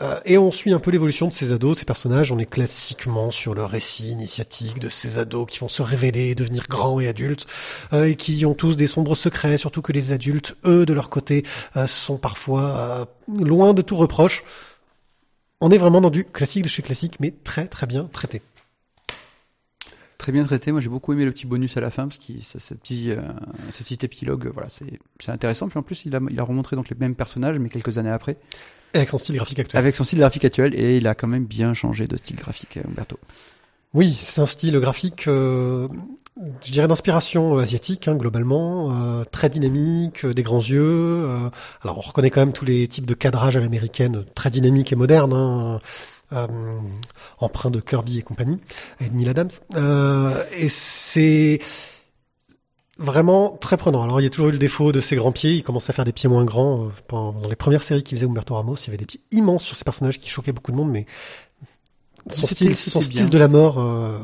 euh, 0.00 0.20
et 0.24 0.38
on 0.38 0.52
suit 0.52 0.72
un 0.72 0.78
peu 0.78 0.90
l'évolution 0.90 1.28
de 1.28 1.32
ces 1.32 1.52
ados, 1.52 1.74
de 1.74 1.78
ces 1.80 1.84
personnages. 1.84 2.30
On 2.30 2.38
est 2.38 2.48
classiquement 2.48 3.30
sur 3.30 3.54
le 3.54 3.64
récit 3.64 4.10
initiatique 4.10 4.78
de 4.78 4.88
ces 4.88 5.18
ados 5.18 5.46
qui 5.48 5.58
vont 5.58 5.68
se 5.68 5.82
révéler, 5.82 6.34
devenir 6.34 6.64
grands 6.68 7.00
et 7.00 7.08
adultes, 7.08 7.46
euh, 7.92 8.04
et 8.04 8.16
qui 8.16 8.46
ont 8.46 8.54
tous 8.54 8.76
des 8.76 8.86
sombres 8.86 9.16
secrets, 9.16 9.58
surtout 9.58 9.82
que 9.82 9.92
les 9.92 10.12
adultes, 10.12 10.56
eux, 10.64 10.86
de 10.86 10.92
leur 10.92 11.10
côté, 11.10 11.42
euh, 11.76 11.86
sont 11.86 12.16
parfois 12.16 12.62
euh, 12.62 13.04
loin 13.44 13.74
de 13.74 13.82
tout 13.82 13.96
reproche. 13.96 14.44
On 15.60 15.70
est 15.70 15.78
vraiment 15.78 16.00
dans 16.00 16.10
du 16.10 16.24
classique 16.24 16.62
de 16.62 16.68
chez 16.68 16.82
classique, 16.82 17.18
mais 17.20 17.32
très 17.42 17.66
très 17.66 17.86
bien 17.86 18.04
traité. 18.04 18.42
Très 20.18 20.32
bien 20.32 20.44
traité, 20.44 20.72
moi 20.72 20.80
j'ai 20.80 20.88
beaucoup 20.88 21.12
aimé 21.12 21.24
le 21.24 21.32
petit 21.32 21.46
bonus 21.46 21.76
à 21.76 21.80
la 21.80 21.90
fin, 21.90 22.08
parce 22.08 22.18
que 22.18 22.32
ce, 22.42 22.74
petit, 22.74 23.10
euh, 23.10 23.20
ce 23.72 23.82
petit 23.82 23.98
épilogue, 24.02 24.50
voilà, 24.52 24.68
c'est 24.68 24.98
c'est 25.20 25.30
intéressant. 25.30 25.68
Puis 25.68 25.78
en 25.78 25.82
plus, 25.82 26.04
il 26.04 26.14
a, 26.14 26.20
il 26.28 26.38
a 26.38 26.42
remontré 26.42 26.76
donc 26.76 26.88
les 26.90 26.96
mêmes 26.98 27.14
personnages, 27.14 27.58
mais 27.58 27.68
quelques 27.68 27.98
années 27.98 28.10
après, 28.10 28.36
Et 28.94 28.98
avec 28.98 29.08
son 29.08 29.18
style 29.18 29.36
graphique 29.36 29.58
actuel. 29.60 29.78
avec 29.78 29.94
son 29.94 30.04
style 30.04 30.18
graphique 30.18 30.44
actuel, 30.44 30.78
et 30.78 30.96
il 30.96 31.06
a 31.06 31.14
quand 31.14 31.28
même 31.28 31.44
bien 31.44 31.72
changé 31.74 32.06
de 32.06 32.16
style 32.16 32.36
graphique, 32.36 32.76
euh, 32.76 32.88
Umberto. 32.88 33.18
Oui, 33.94 34.12
c'est 34.12 34.40
un 34.40 34.46
style 34.46 34.78
graphique, 34.78 35.28
euh, 35.28 35.88
je 36.64 36.72
dirais 36.72 36.86
d'inspiration 36.88 37.58
asiatique 37.58 38.06
hein, 38.08 38.14
globalement, 38.14 38.90
euh, 38.92 39.24
très 39.24 39.48
dynamique, 39.50 40.24
euh, 40.24 40.34
des 40.34 40.42
grands 40.42 40.60
yeux. 40.60 41.26
euh, 41.26 41.50
alors 41.82 41.98
on 41.98 42.00
reconnaît 42.00 42.30
quand 42.30 42.40
même 42.40 42.52
tous 42.52 42.64
les 42.64 42.86
types 42.88 43.06
de 43.06 43.14
cadrage 43.14 43.56
à 43.56 43.60
l'américaine, 43.60 44.24
très 44.34 44.50
dynamique 44.50 44.92
et 44.92 44.96
moderne, 44.96 45.32
hein, 45.32 45.80
euh, 46.32 46.46
emprunt 47.40 47.70
de 47.70 47.80
Kirby 47.80 48.18
et 48.18 48.22
compagnie, 48.22 48.58
et 49.00 49.10
Neil 49.10 49.28
Adams. 49.30 49.50
Euh, 49.76 50.32
et 50.56 50.68
c'est 50.68 51.58
vraiment 52.98 53.56
très 53.60 53.76
prenant. 53.76 54.02
Alors 54.02 54.20
il 54.20 54.24
y 54.24 54.26
a 54.26 54.30
toujours 54.30 54.48
eu 54.48 54.52
le 54.52 54.58
défaut 54.58 54.92
de 54.92 55.00
ses 55.00 55.16
grands 55.16 55.32
pieds, 55.32 55.54
il 55.54 55.62
commence 55.62 55.88
à 55.88 55.92
faire 55.92 56.04
des 56.04 56.12
pieds 56.12 56.28
moins 56.28 56.44
grands. 56.44 56.84
euh, 56.86 56.88
pendant- 57.06 57.32
dans 57.40 57.48
les 57.48 57.56
premières 57.56 57.82
séries 57.82 58.02
qu'il 58.02 58.16
faisait 58.18 58.26
Humberto 58.26 58.54
Ramos, 58.54 58.76
il 58.76 58.86
y 58.86 58.90
avait 58.90 58.96
des 58.96 59.06
pieds 59.06 59.20
immenses 59.32 59.64
sur 59.64 59.76
ces 59.76 59.84
personnages 59.84 60.18
qui 60.18 60.28
choquaient 60.28 60.52
beaucoup 60.52 60.72
de 60.72 60.76
monde, 60.76 60.90
mais 60.90 61.06
son 62.28 62.46
style, 62.46 62.76
son 62.76 62.98
bien. 62.98 63.08
style 63.08 63.30
de 63.30 63.38
la 63.38 63.48
mort 63.48 63.78
euh, 63.80 64.18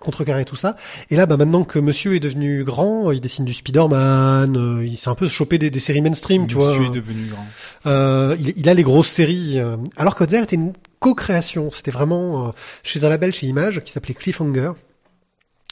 contrecarrer 0.00 0.44
tout 0.44 0.56
ça. 0.56 0.76
Et 1.10 1.16
là, 1.16 1.26
bah, 1.26 1.36
maintenant 1.36 1.64
que 1.64 1.78
Monsieur 1.78 2.14
est 2.14 2.20
devenu 2.20 2.64
grand, 2.64 3.10
il 3.12 3.20
dessine 3.20 3.44
du 3.44 3.54
Spider-Man, 3.54 4.56
euh, 4.56 4.84
il 4.86 4.96
s'est 4.98 5.08
un 5.08 5.14
peu 5.14 5.28
chopé 5.28 5.58
des, 5.58 5.70
des 5.70 5.80
séries 5.80 6.02
mainstream, 6.02 6.46
tu 6.46 6.54
vois. 6.54 6.70
Monsieur 6.70 6.86
est 6.86 6.94
devenu 6.94 7.26
grand. 7.28 7.46
Euh, 7.86 8.36
il, 8.38 8.52
il 8.56 8.68
a 8.68 8.74
les 8.74 8.82
grosses 8.82 9.08
séries. 9.08 9.58
euh, 9.58 9.76
alors 9.96 10.14
qu'Otzer 10.14 10.42
était 10.42 10.56
une 10.56 10.72
co-création. 11.00 11.70
C'était 11.72 11.90
vraiment 11.90 12.48
euh, 12.48 12.50
chez 12.82 13.04
un 13.04 13.08
label 13.08 13.32
chez 13.32 13.46
Image 13.46 13.80
qui 13.80 13.92
s'appelait 13.92 14.14
Cliffhanger. 14.14 14.72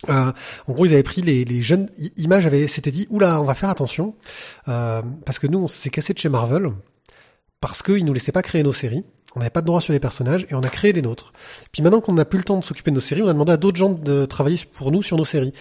Euh, 0.09 0.33
en 0.67 0.73
gros, 0.73 0.85
ils 0.87 0.93
avaient 0.93 1.03
pris 1.03 1.23
les, 1.23 1.45
les 1.45 1.63
jeunes 1.63 1.89
Image 2.17 2.47
avait 2.47 2.67
s'était 2.67 2.91
dit 2.91 3.07
oula, 3.11 3.41
on 3.41 3.45
va 3.45 3.55
faire 3.55 3.71
attention 3.71 4.15
euh, 4.69 5.01
parce 5.25 5.39
que 5.39 5.47
nous, 5.47 5.59
on 5.61 5.69
s'est 5.69 5.89
cassé 5.91 6.13
de 6.13 6.19
chez 6.19 6.29
Marvel 6.29 6.69
parce 7.61 7.83
qu'ils 7.83 8.05
nous 8.05 8.13
laissaient 8.13 8.33
pas 8.33 8.43
créer 8.43 8.63
nos 8.63 8.73
séries. 8.73 9.05
On 9.37 9.41
n'avait 9.41 9.51
pas 9.51 9.61
de 9.61 9.67
droit 9.67 9.81
sur 9.81 9.93
les 9.93 10.01
personnages 10.01 10.47
et 10.51 10.55
on 10.55 10.61
a 10.61 10.69
créé 10.69 10.93
les 10.93 11.03
nôtres. 11.03 11.33
Puis 11.73 11.83
maintenant 11.83 12.01
qu'on 12.01 12.15
n'a 12.15 12.25
plus 12.25 12.39
le 12.39 12.45
temps 12.45 12.59
de 12.59 12.65
s'occuper 12.65 12.91
de 12.91 12.97
nos 12.97 13.01
séries, 13.01 13.23
on 13.23 13.29
a 13.29 13.33
demandé 13.33 13.53
à 13.53 13.57
d'autres 13.57 13.77
gens 13.77 13.91
de 13.91 14.25
travailler 14.25 14.61
pour 14.73 14.93
nous 14.93 15.03
sur 15.03 15.17
nos 15.17 15.25
séries. 15.25 15.53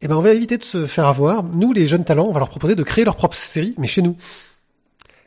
Et 0.00 0.08
ben, 0.08 0.16
on 0.16 0.20
va 0.20 0.32
éviter 0.32 0.58
de 0.58 0.62
se 0.62 0.86
faire 0.86 1.06
avoir. 1.06 1.42
Nous, 1.42 1.72
les 1.72 1.86
jeunes 1.86 2.04
talents, 2.04 2.26
on 2.26 2.32
va 2.32 2.40
leur 2.40 2.50
proposer 2.50 2.74
de 2.74 2.82
créer 2.82 3.04
leur 3.04 3.16
propre 3.16 3.36
série, 3.36 3.74
mais 3.78 3.86
chez 3.86 4.02
nous. 4.02 4.16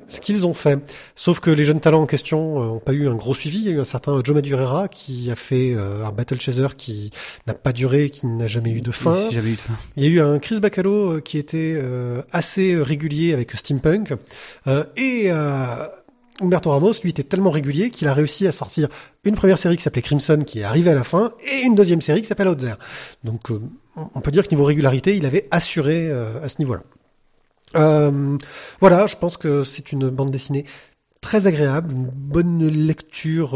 Ce 0.09 0.21
qu'ils 0.21 0.45
ont 0.45 0.53
fait. 0.53 0.79
Sauf 1.15 1.41
que 1.41 1.49
les 1.49 1.65
jeunes 1.65 1.81
talents 1.81 2.03
en 2.03 2.05
question 2.05 2.61
euh, 2.61 2.65
ont 2.67 2.79
pas 2.79 2.93
eu 2.93 3.09
un 3.09 3.15
gros 3.15 3.33
suivi. 3.33 3.57
Il 3.57 3.65
y 3.65 3.69
a 3.69 3.71
eu 3.71 3.79
un 3.81 3.85
certain 3.85 4.21
Joe 4.23 4.35
Madureira 4.35 4.88
qui 4.88 5.29
a 5.29 5.35
fait 5.35 5.73
euh, 5.75 6.05
un 6.05 6.13
Battle 6.13 6.39
Chaser 6.39 6.67
qui 6.77 7.11
n'a 7.45 7.53
pas 7.53 7.73
duré, 7.73 8.09
qui 8.09 8.25
n'a 8.25 8.47
jamais 8.47 8.71
eu 8.71 8.79
de 8.79 8.91
fin. 8.91 9.27
Si 9.27 9.33
j'avais 9.33 9.49
eu 9.49 9.55
de 9.55 9.61
fin. 9.61 9.73
Il 9.97 10.03
y 10.03 10.07
a 10.07 10.09
eu 10.09 10.21
un 10.21 10.39
Chris 10.39 10.61
Bacalo 10.61 11.15
euh, 11.15 11.19
qui 11.19 11.38
était 11.38 11.73
euh, 11.75 12.21
assez 12.31 12.73
euh, 12.73 12.83
régulier 12.83 13.33
avec 13.33 13.51
Steampunk. 13.51 14.13
Euh, 14.67 14.85
et 14.95 15.25
euh, 15.25 15.88
Humberto 16.41 16.69
Ramos, 16.69 16.93
lui, 17.03 17.09
était 17.09 17.23
tellement 17.23 17.51
régulier 17.51 17.89
qu'il 17.89 18.07
a 18.07 18.13
réussi 18.13 18.47
à 18.47 18.51
sortir 18.51 18.88
une 19.23 19.35
première 19.35 19.57
série 19.57 19.75
qui 19.77 19.83
s'appelait 19.83 20.01
Crimson, 20.01 20.43
qui 20.45 20.59
est 20.59 20.63
arrivée 20.63 20.91
à 20.91 20.95
la 20.95 21.03
fin, 21.03 21.31
et 21.51 21.61
une 21.65 21.75
deuxième 21.75 22.01
série 22.01 22.21
qui 22.21 22.27
s'appelle 22.27 22.47
Outzer. 22.47 22.75
Donc, 23.23 23.51
euh, 23.51 23.59
on 24.15 24.21
peut 24.21 24.31
dire 24.31 24.43
que 24.47 24.49
niveau 24.51 24.63
régularité, 24.65 25.15
il 25.17 25.25
avait 25.25 25.47
assuré 25.51 26.09
euh, 26.09 26.41
à 26.43 26.49
ce 26.49 26.59
niveau-là. 26.59 26.81
Euh, 27.75 28.38
voilà, 28.79 29.07
je 29.07 29.15
pense 29.15 29.38
que 29.38 29.63
c'est 29.63 29.91
une 29.91 30.09
bande 30.09 30.31
dessinée 30.31 30.65
très 31.21 31.47
agréable, 31.47 31.91
une 31.91 32.09
bonne 32.09 32.65
lecture. 32.67 33.55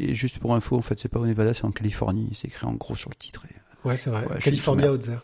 Et, 0.00 0.10
et 0.10 0.14
juste 0.14 0.38
pour 0.38 0.54
info, 0.54 0.76
en 0.76 0.82
fait, 0.82 0.98
c'est 0.98 1.08
pas 1.08 1.20
au 1.20 1.26
Nevada, 1.26 1.54
c'est 1.54 1.64
en 1.64 1.70
Californie. 1.70 2.30
C'est 2.34 2.48
écrit 2.48 2.66
en 2.66 2.72
gros 2.72 2.96
sur 2.96 3.10
le 3.10 3.14
titre. 3.16 3.44
et- 3.50 3.88
Ouais, 3.88 3.96
c'est 3.98 4.08
vrai. 4.10 4.24
Ouais, 4.26 4.38
California 4.40 4.90
Outzer. 4.90 5.18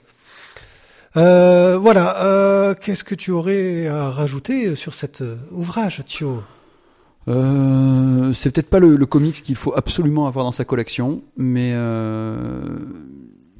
Euh, 1.16 1.78
voilà. 1.78 2.24
Euh, 2.24 2.74
Qu'est-ce 2.74 3.04
que 3.04 3.14
tu 3.14 3.30
aurais 3.30 3.86
à 3.86 4.10
rajouter 4.10 4.74
sur 4.74 4.94
cet 4.94 5.22
euh, 5.22 5.36
ouvrage, 5.50 6.02
Thio? 6.06 6.42
Euh, 7.28 8.32
c'est 8.32 8.50
peut-être 8.50 8.70
pas 8.70 8.78
le, 8.78 8.96
le 8.96 9.06
comics 9.06 9.34
qu'il 9.42 9.54
faut 9.56 9.74
absolument 9.76 10.26
avoir 10.26 10.44
dans 10.44 10.52
sa 10.52 10.64
collection, 10.64 11.22
mais 11.36 11.72
euh, 11.74 12.78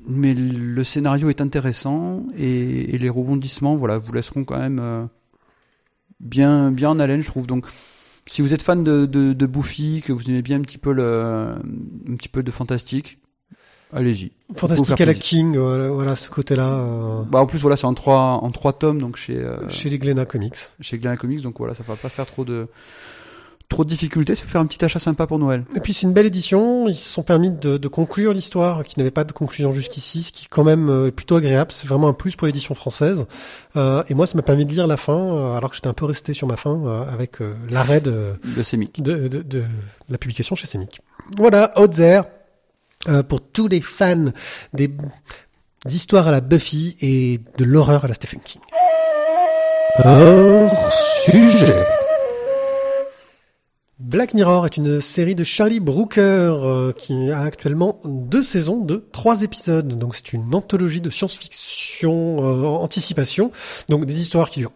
mais 0.09 0.33
le 0.35 0.83
scénario 0.83 1.29
est 1.29 1.41
intéressant 1.41 2.25
et, 2.37 2.95
et 2.95 2.99
les 2.99 3.09
rebondissements, 3.11 3.77
voilà, 3.77 3.99
vous 3.99 4.13
laisseront 4.13 4.45
quand 4.45 4.59
même 4.59 4.81
euh, 4.81 5.05
bien 6.21 6.73
bien 6.73 6.91
en 6.91 6.99
haleine, 6.99 7.21
je 7.21 7.29
trouve. 7.29 7.47
Donc, 7.47 7.67
si 8.27 8.43
vous 8.43 8.55
êtes 8.55 8.63
fan 8.63 8.83
de, 8.83 9.07
de, 9.07 9.35
de 9.35 9.47
Buffy, 9.47 10.03
que 10.05 10.13
vous 10.13 10.29
aimez 10.31 10.43
bien 10.43 10.59
un 10.59 10.63
petit 10.63 10.79
peu 10.79 10.93
le 10.93 11.55
un 12.09 12.17
petit 12.17 12.29
peu 12.31 12.43
de 12.43 12.51
fantastique, 12.51 13.19
allez-y. 13.93 14.33
Fantastique 14.55 15.01
à 15.01 15.07
la. 15.07 15.15
King, 15.15 15.57
voilà, 15.57 15.89
voilà, 15.89 16.17
ce 16.17 16.29
côté-là, 16.31 16.75
euh, 16.75 17.23
Bah 17.31 17.41
en 17.41 17.47
plus 17.47 17.59
voilà, 17.59 17.77
c'est 17.77 17.87
en 17.87 17.95
trois 17.95 18.41
en 18.43 18.51
trois 18.51 18.73
tomes 18.73 19.01
donc 19.01 19.17
chez 19.17 19.37
euh, 19.37 19.69
chez 19.69 19.89
les 19.91 19.99
Glénat 19.99 20.25
Comics. 20.25 20.57
chez 20.81 20.99
Glen 20.99 21.17
Comics, 21.17 21.43
donc 21.43 21.59
voilà, 21.59 21.75
ça 21.75 21.83
va 21.87 21.97
pas 21.97 22.09
se 22.09 22.15
faire 22.15 22.27
trop 22.27 22.45
de 22.45 22.67
trop 23.69 23.85
de 23.85 23.89
difficultés, 23.89 24.33
peut 24.33 24.49
faire 24.49 24.61
un 24.61 24.67
petit 24.67 24.85
achat 24.85 24.99
sympa 24.99 25.29
pour 25.29 25.39
Noël. 25.39 25.65
Et 25.77 25.81
puis 25.81 25.95
c'est 25.95 26.05
une 26.05 26.13
belle 26.13 26.27
édition. 26.27 26.89
Ils 26.89 26.97
se 26.97 27.09
sont 27.09 27.23
permis 27.23 27.51
de, 27.51 27.77
de 27.77 27.89
conclure 27.89 28.33
l'histoire 28.33 28.83
qui 28.83 28.99
n'avait 28.99 29.13
pas 29.13 29.23
de 29.23 29.31
conclusion 29.31 29.73
jusqu'ici, 29.73 30.25
ce 30.25 30.33
qui 30.33 30.49
quand 30.49 30.65
même 30.65 30.89
euh, 30.89 31.07
est 31.07 31.13
plutôt 31.13 31.37
agréable. 31.37 31.71
C'est 31.71 31.87
vraiment 31.87 32.09
un 32.09 32.13
plus 32.13 32.35
pour 32.35 32.49
l'édition 32.49 32.75
française. 32.75 33.27
Euh, 33.77 34.03
et 34.09 34.15
moi, 34.15 34.27
ça 34.27 34.35
m'a 34.37 34.43
permis 34.43 34.65
de 34.65 34.73
lire 34.73 34.89
la 34.89 34.97
fin, 34.97 35.17
euh, 35.17 35.57
alors 35.57 35.71
que 35.71 35.77
j'étais 35.77 35.87
un 35.87 35.93
peu 35.93 36.05
resté 36.05 36.33
sur 36.33 36.49
ma 36.49 36.57
fin 36.57 36.85
euh, 36.85 37.05
avec 37.05 37.41
euh, 37.41 37.55
l'arrêt 37.71 38.01
de, 38.01 38.33
de 38.57 38.63
Semic. 38.65 39.01
de, 39.01 39.29
de, 39.29 39.43
de 39.43 39.63
la 40.09 40.19
publication 40.19 40.57
chez 40.57 40.67
Semic. 40.67 41.01
Voilà, 41.39 41.73
Outzer, 41.81 42.23
euh, 43.09 43.23
pour 43.23 43.41
tous 43.41 43.69
les 43.69 43.81
fans 43.81 44.33
des, 44.75 44.91
histoires 45.89 46.29
à 46.29 46.31
la 46.31 46.41
Buffy 46.41 46.97
et 47.01 47.41
de 47.57 47.65
l'horreur 47.65 48.05
à 48.05 48.09
la 48.09 48.15
Stephen 48.15 48.41
King. 48.45 48.61
Hors 50.05 50.93
sujet. 51.25 51.87
Black 53.99 54.35
Mirror 54.35 54.67
est 54.67 54.77
une 54.77 55.01
série 55.01 55.35
de 55.35 55.45
Charlie 55.45 55.81
Brooker 55.81 56.21
euh, 56.23 56.93
qui 56.93 57.31
a 57.31 57.41
actuellement 57.41 58.01
deux 58.05 58.43
saisons 58.43 58.85
de 58.85 59.09
trois 59.13 59.43
épisodes. 59.43 59.99
Donc 59.99 60.17
c'est 60.17 60.33
une 60.33 60.55
anthologie 60.55 61.01
de 61.01 61.11
science-fiction 61.11 62.45
euh, 62.45 62.67
anticipation. 62.67 63.53
Donc 63.89 64.05
des 64.05 64.21
histoires 64.21 64.51
qui 64.51 64.61
durent 64.61 64.73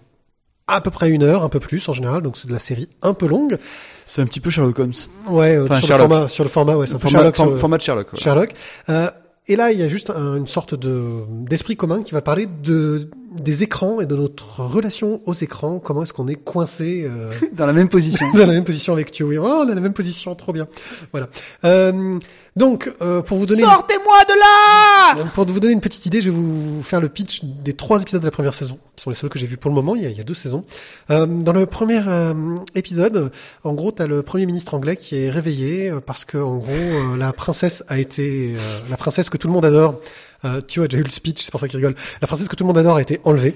à 0.66 0.80
peu 0.80 0.90
près 0.90 1.10
une 1.10 1.22
heure, 1.22 1.42
un 1.42 1.48
peu 1.48 1.60
plus 1.60 1.88
en 1.88 1.92
général. 1.92 2.22
Donc 2.22 2.36
c'est 2.36 2.48
de 2.48 2.52
la 2.52 2.58
série 2.58 2.88
un 3.02 3.14
peu 3.14 3.26
longue. 3.26 3.58
C'est 4.06 4.22
un 4.22 4.26
petit 4.26 4.40
peu 4.40 4.50
Sherlock 4.50 4.78
Holmes. 4.78 4.92
Ouais, 5.28 5.56
euh, 5.56 5.64
Enfin, 5.64 5.78
sur, 5.78 5.88
Sherlock. 5.88 6.08
le 6.10 6.14
format, 6.14 6.28
sur 6.28 6.44
le 6.44 6.50
format, 6.50 6.76
ouais, 6.76 6.86
c'est 6.86 6.94
un 6.94 6.98
peu 6.98 7.02
Format, 7.08 7.18
Sherlock. 7.18 7.36
form- 7.36 7.48
sur- 7.50 7.58
format 7.60 7.76
de 7.78 7.82
Sherlock. 7.82 8.06
Sherlock. 8.18 8.50
Euh, 8.90 9.10
et 9.46 9.56
là, 9.56 9.72
il 9.72 9.78
y 9.78 9.82
a 9.82 9.88
juste 9.88 10.08
un- 10.10 10.36
une 10.36 10.46
sorte 10.46 10.74
de 10.74 11.20
d'esprit 11.48 11.76
commun 11.76 12.02
qui 12.02 12.12
va 12.12 12.22
parler 12.22 12.46
de 12.62 13.08
des 13.38 13.62
écrans 13.62 14.00
et 14.00 14.06
de 14.06 14.14
notre 14.16 14.60
relation 14.60 15.20
aux 15.26 15.34
écrans. 15.34 15.78
Comment 15.80 16.02
est-ce 16.04 16.12
qu'on 16.12 16.28
est 16.28 16.34
coincé 16.36 17.04
euh, 17.06 17.30
Dans 17.52 17.66
la 17.66 17.72
même 17.74 17.88
position. 17.88 18.26
dans 18.34 18.46
la 18.46 18.52
même 18.54 18.64
position 18.64 18.92
avec 18.94 19.10
Thio. 19.10 19.26
Oui, 19.28 19.36
oh, 19.38 19.44
on 19.66 19.68
a 19.68 19.74
la 19.74 19.80
même 19.80 19.92
position, 19.92 20.34
trop 20.34 20.52
bien. 20.52 20.66
Voilà. 21.12 21.28
Euh, 21.64 22.14
donc, 22.56 22.92
euh, 23.02 23.20
pour 23.22 23.38
vous 23.38 23.46
donner 23.46 23.62
Sortez-moi 23.62 24.24
de 24.24 24.38
là 24.38 25.22
donc, 25.22 25.32
pour 25.32 25.44
vous 25.44 25.60
donner 25.60 25.72
une 25.72 25.80
petite 25.80 26.06
idée, 26.06 26.22
je 26.22 26.30
vais 26.30 26.36
vous 26.36 26.82
faire 26.82 27.00
le 27.00 27.08
pitch 27.08 27.42
des 27.44 27.72
trois 27.72 28.00
épisodes 28.00 28.20
de 28.20 28.26
la 28.26 28.30
première 28.30 28.54
saison, 28.54 28.78
qui 28.94 29.02
sont 29.02 29.10
les 29.10 29.16
seuls 29.16 29.30
que 29.30 29.38
j'ai 29.38 29.46
vus 29.46 29.56
pour 29.56 29.70
le 29.70 29.74
moment. 29.74 29.96
Il 29.96 30.02
y 30.02 30.06
a, 30.06 30.10
il 30.10 30.16
y 30.16 30.20
a 30.20 30.24
deux 30.24 30.34
saisons. 30.34 30.64
Euh, 31.10 31.26
dans 31.26 31.52
le 31.52 31.66
premier 31.66 32.00
euh, 32.06 32.56
épisode, 32.74 33.32
en 33.64 33.74
gros, 33.74 33.90
t'as 33.90 34.06
le 34.06 34.22
premier 34.22 34.46
ministre 34.46 34.74
anglais 34.74 34.96
qui 34.96 35.16
est 35.16 35.30
réveillé 35.30 35.90
euh, 35.90 36.00
parce 36.00 36.24
que, 36.24 36.38
en 36.38 36.56
gros, 36.56 36.70
euh, 36.72 37.16
la 37.16 37.32
princesse 37.32 37.82
a 37.88 37.98
été 37.98 38.54
euh, 38.56 38.80
la 38.88 38.96
princesse 38.96 39.30
que 39.30 39.36
tout 39.36 39.48
le 39.48 39.52
monde 39.52 39.66
adore. 39.66 40.00
Euh, 40.44 40.60
tu 40.66 40.82
as 40.82 40.88
déjà 40.88 41.00
eu 41.00 41.04
le 41.04 41.10
speech, 41.10 41.42
c'est 41.42 41.50
pour 41.50 41.60
ça 41.60 41.68
qu'il 41.68 41.78
rigole. 41.78 41.96
La 42.20 42.26
princesse 42.26 42.48
que 42.48 42.56
tout 42.56 42.64
le 42.64 42.68
monde 42.68 42.78
adore 42.78 42.96
a 42.96 43.02
été 43.02 43.20
enlevée. 43.24 43.54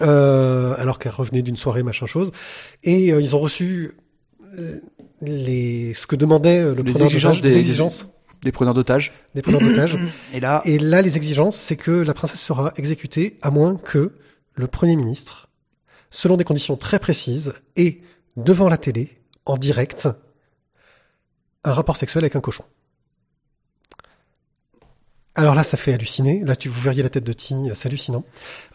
Euh, 0.00 0.74
alors 0.78 1.00
qu'elle 1.00 1.12
revenait 1.12 1.42
d'une 1.42 1.56
soirée 1.56 1.82
machin 1.82 2.06
chose 2.06 2.30
et 2.84 3.12
euh, 3.12 3.20
ils 3.20 3.34
ont 3.34 3.40
reçu 3.40 3.90
euh, 4.56 4.78
les 5.22 5.94
ce 5.94 6.06
que 6.06 6.16
demandait 6.16 6.58
euh, 6.60 6.74
le 6.74 6.82
Les 6.82 6.92
preneur 6.92 7.08
exigences 7.08 7.36
d'otages, 7.38 7.42
les 7.44 7.50
des- 7.50 7.56
exigences 7.56 8.06
Des 8.42 8.52
preneurs 8.52 8.74
d'otages. 8.74 9.12
des 9.34 9.42
preneurs 9.42 9.60
d'otages 9.60 9.98
Et 10.34 10.40
là, 10.40 10.62
et 10.64 10.78
là, 10.78 11.02
les 11.02 11.16
exigences, 11.16 11.56
c'est 11.56 11.76
que 11.76 11.90
la 11.90 12.14
princesse 12.14 12.40
sera 12.40 12.72
exécutée 12.76 13.38
à 13.42 13.50
moins 13.50 13.76
que 13.76 14.12
le 14.54 14.66
Premier 14.66 14.96
ministre, 14.96 15.48
selon 16.10 16.36
des 16.36 16.44
conditions 16.44 16.76
très 16.76 16.98
précises, 16.98 17.54
ait 17.76 18.00
devant 18.36 18.68
la 18.68 18.76
télé, 18.76 19.18
en 19.44 19.56
direct, 19.56 20.08
un 21.64 21.72
rapport 21.72 21.96
sexuel 21.96 22.24
avec 22.24 22.36
un 22.36 22.40
cochon. 22.40 22.64
Alors 25.34 25.54
là, 25.54 25.62
ça 25.62 25.76
fait 25.76 25.92
halluciner. 25.92 26.42
Là, 26.44 26.56
tu 26.56 26.68
vous 26.68 26.80
verriez 26.80 27.02
la 27.02 27.08
tête 27.08 27.22
de 27.24 27.32
Ti, 27.32 27.54
c'est 27.74 27.86
hallucinant. 27.86 28.24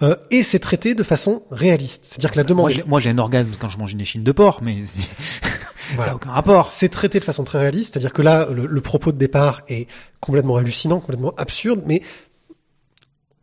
Euh, 0.02 0.16
et 0.32 0.44
c'est 0.44 0.60
traité 0.60 0.96
de 0.96 1.04
façon 1.04 1.44
réaliste. 1.52 2.06
C'est-à-dire 2.06 2.32
que 2.32 2.38
la 2.38 2.44
demande 2.46 2.64
Moi, 2.66 2.72
est- 2.72 2.76
j'ai- 2.76 2.84
moi, 2.84 3.00
j'ai 3.02 3.10
un 3.10 3.18
orgasme 3.18 3.52
quand 3.60 3.68
je 3.70 3.78
mange 3.78 3.92
une 3.92 4.00
échine 4.02 4.24
de 4.24 4.32
porc, 4.32 4.62
mais 4.64 4.76
ça 5.90 5.96
Voilà. 5.96 6.12
n'a 6.12 6.16
aucun 6.16 6.32
rapport. 6.32 6.72
C'est 6.72 6.90
traité 6.90 7.20
de 7.20 7.26
façon 7.26 7.44
très 7.44 7.60
réaliste, 7.60 7.94
c'est-à-dire 7.94 8.14
que 8.14 8.22
là, 8.22 8.48
le, 8.54 8.66
le 8.66 8.82
propos 8.82 9.12
de 9.12 9.18
départ 9.18 9.62
est 9.68 9.88
complètement 10.20 10.56
hallucinant, 10.58 11.00
complètement 11.00 11.34
absurde, 11.38 11.82
mais 11.86 12.02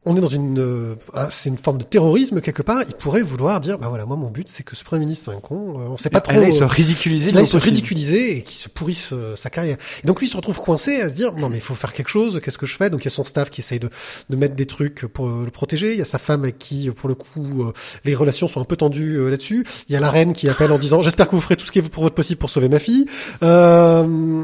on 0.07 0.17
est 0.17 0.21
dans 0.21 0.29
une, 0.29 0.59
euh, 0.59 0.95
ah, 1.13 1.29
c'est 1.31 1.51
une 1.51 1.59
forme 1.59 1.77
de 1.79 1.85
terrorisme 1.85 2.41
quelque 2.41 2.63
part. 2.63 2.83
Il 2.89 2.95
pourrait 2.95 3.23
vouloir 3.23 3.61
dire, 3.61 3.79
bah 3.79 3.89
voilà, 3.89 4.07
moi 4.07 4.17
mon 4.17 4.31
but 4.31 4.49
c'est 4.49 4.63
que 4.63 4.75
ce 4.75 4.83
premier 4.83 5.01
ministre 5.01 5.31
c'est 5.31 5.37
un 5.37 5.41
con, 5.41 5.79
euh, 5.79 5.89
on 5.91 5.97
sait 5.99 6.09
pas 6.09 6.21
trop. 6.21 6.41
là, 6.41 6.49
ils 6.49 6.55
se 6.55 6.63
euh, 6.63 6.67
ridiculisent. 6.67 7.27
qu'il 7.27 7.35
le 7.35 7.41
aille 7.41 7.47
se 7.47 7.59
ridiculiser 7.59 8.39
et 8.39 8.43
qu'il 8.43 8.59
se 8.59 8.71
pourrisse 8.71 9.11
euh, 9.13 9.37
sa 9.37 9.51
carrière. 9.51 9.77
Et 10.03 10.07
donc 10.07 10.21
lui 10.21 10.27
il 10.27 10.31
se 10.31 10.37
retrouve 10.37 10.59
coincé 10.59 11.01
à 11.03 11.11
se 11.11 11.15
dire 11.15 11.35
non 11.35 11.51
mais 11.51 11.59
il 11.59 11.63
faut 11.63 11.75
faire 11.75 11.93
quelque 11.93 12.09
chose, 12.09 12.41
qu'est-ce 12.43 12.57
que 12.57 12.67
je 12.67 12.77
fais? 12.77 12.89
Donc 12.89 13.03
il 13.03 13.05
y 13.05 13.09
a 13.09 13.11
son 13.11 13.25
staff 13.25 13.51
qui 13.51 13.61
essaye 13.61 13.79
de, 13.79 13.91
de 14.31 14.37
mettre 14.37 14.55
des 14.55 14.67
trucs 14.67 15.07
pour 15.07 15.29
le 15.29 15.51
protéger, 15.51 15.93
il 15.93 15.99
y 15.99 16.03
a 16.03 16.07
sa 16.07 16.19
femme 16.19 16.45
avec 16.45 16.59
qui 16.59 16.91
pour 16.91 17.09
le 17.09 17.15
coup 17.15 17.65
euh, 17.65 17.73
les 18.05 18.15
relations 18.15 18.49
sont 18.49 18.61
un 18.61 18.65
peu 18.65 18.77
tendues 18.77 19.17
euh, 19.17 19.29
là-dessus, 19.29 19.67
il 19.89 19.93
y 19.93 19.97
a 19.97 20.01
la 20.01 20.11
reine 20.11 20.33
qui 20.33 20.49
appelle 20.49 20.73
en 20.73 20.79
disant 20.79 21.03
j'espère 21.03 21.29
que 21.29 21.37
vous 21.37 21.43
ferez 21.43 21.57
tout 21.57 21.67
ce 21.67 21.73
qui 21.73 21.81
est 21.81 21.89
pour 21.91 22.05
votre 22.05 22.15
possible 22.15 22.39
pour 22.39 22.49
sauver 22.49 22.71
ma 22.71 22.79
fille. 22.79 23.05
Euh, 23.43 24.43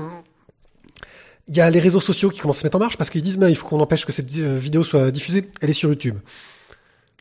il 1.49 1.57
y 1.57 1.61
a 1.61 1.71
les 1.71 1.81
réseaux 1.81 2.01
sociaux 2.01 2.31
qui 2.31 2.41
commencent 2.41 2.59
à 2.59 2.61
se 2.61 2.67
mettre 2.67 2.77
en 2.77 2.81
marche 2.81 2.97
parce 2.97 3.11
qu'ils 3.11 3.23
disent 3.23 3.37
mais 3.39 3.51
il 3.51 3.57
faut 3.57 3.67
qu'on 3.67 3.81
empêche 3.81 4.05
que 4.05 4.13
cette 4.13 4.31
euh, 4.39 4.59
vidéo 4.59 4.83
soit 4.85 5.11
diffusée, 5.11 5.51
elle 5.61 5.71
est 5.71 5.75
sur 5.75 5.89
YouTube. 5.89 6.17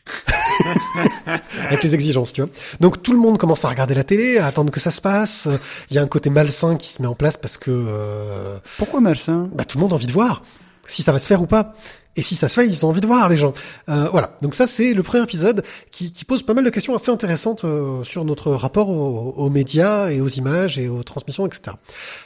avec 1.63 1.83
les 1.83 1.95
exigences, 1.95 2.31
tu 2.33 2.41
vois. 2.41 2.49
Donc 2.79 3.01
tout 3.01 3.11
le 3.11 3.19
monde 3.19 3.37
commence 3.37 3.65
à 3.65 3.69
regarder 3.69 3.93
la 3.95 4.03
télé, 4.03 4.37
à 4.37 4.47
attendre 4.47 4.71
que 4.71 4.79
ça 4.79 4.91
se 4.91 5.01
passe. 5.01 5.47
Il 5.89 5.95
y 5.95 5.99
a 5.99 6.01
un 6.03 6.07
côté 6.07 6.29
malsain 6.29 6.75
qui 6.77 6.89
se 6.89 7.01
met 7.01 7.07
en 7.07 7.15
place 7.15 7.37
parce 7.37 7.57
que 7.57 7.71
euh, 7.71 8.57
Pourquoi 8.77 9.01
malsain? 9.01 9.49
bah, 9.53 9.65
tout 9.65 9.77
le 9.77 9.81
monde 9.81 9.91
a 9.91 9.95
envie 9.95 10.07
de 10.07 10.11
voir 10.11 10.43
si 10.85 11.01
ça 11.03 11.11
va 11.11 11.19
se 11.19 11.27
faire 11.27 11.41
ou 11.41 11.47
pas. 11.47 11.73
Et 12.17 12.21
si 12.21 12.35
ça 12.35 12.47
se 12.47 12.53
fait, 12.61 12.65
ils 12.65 12.85
ont 12.85 12.89
envie 12.89 13.01
de 13.01 13.07
voir 13.07 13.27
les 13.27 13.35
gens. 13.35 13.53
Euh, 13.89 14.07
voilà. 14.09 14.37
Donc 14.41 14.55
ça, 14.55 14.67
c'est 14.67 14.93
le 14.93 15.03
premier 15.03 15.23
épisode 15.23 15.65
qui, 15.91 16.13
qui 16.13 16.23
pose 16.23 16.43
pas 16.43 16.53
mal 16.53 16.63
de 16.63 16.69
questions 16.69 16.95
assez 16.95 17.11
intéressantes 17.11 17.65
euh, 17.65 18.03
sur 18.03 18.23
notre 18.23 18.51
rapport 18.51 18.87
aux, 18.87 19.33
aux 19.35 19.49
médias 19.49 20.09
et 20.11 20.21
aux 20.21 20.29
images 20.29 20.79
et 20.79 20.87
aux 20.87 21.03
transmissions, 21.03 21.45
etc. 21.45 21.75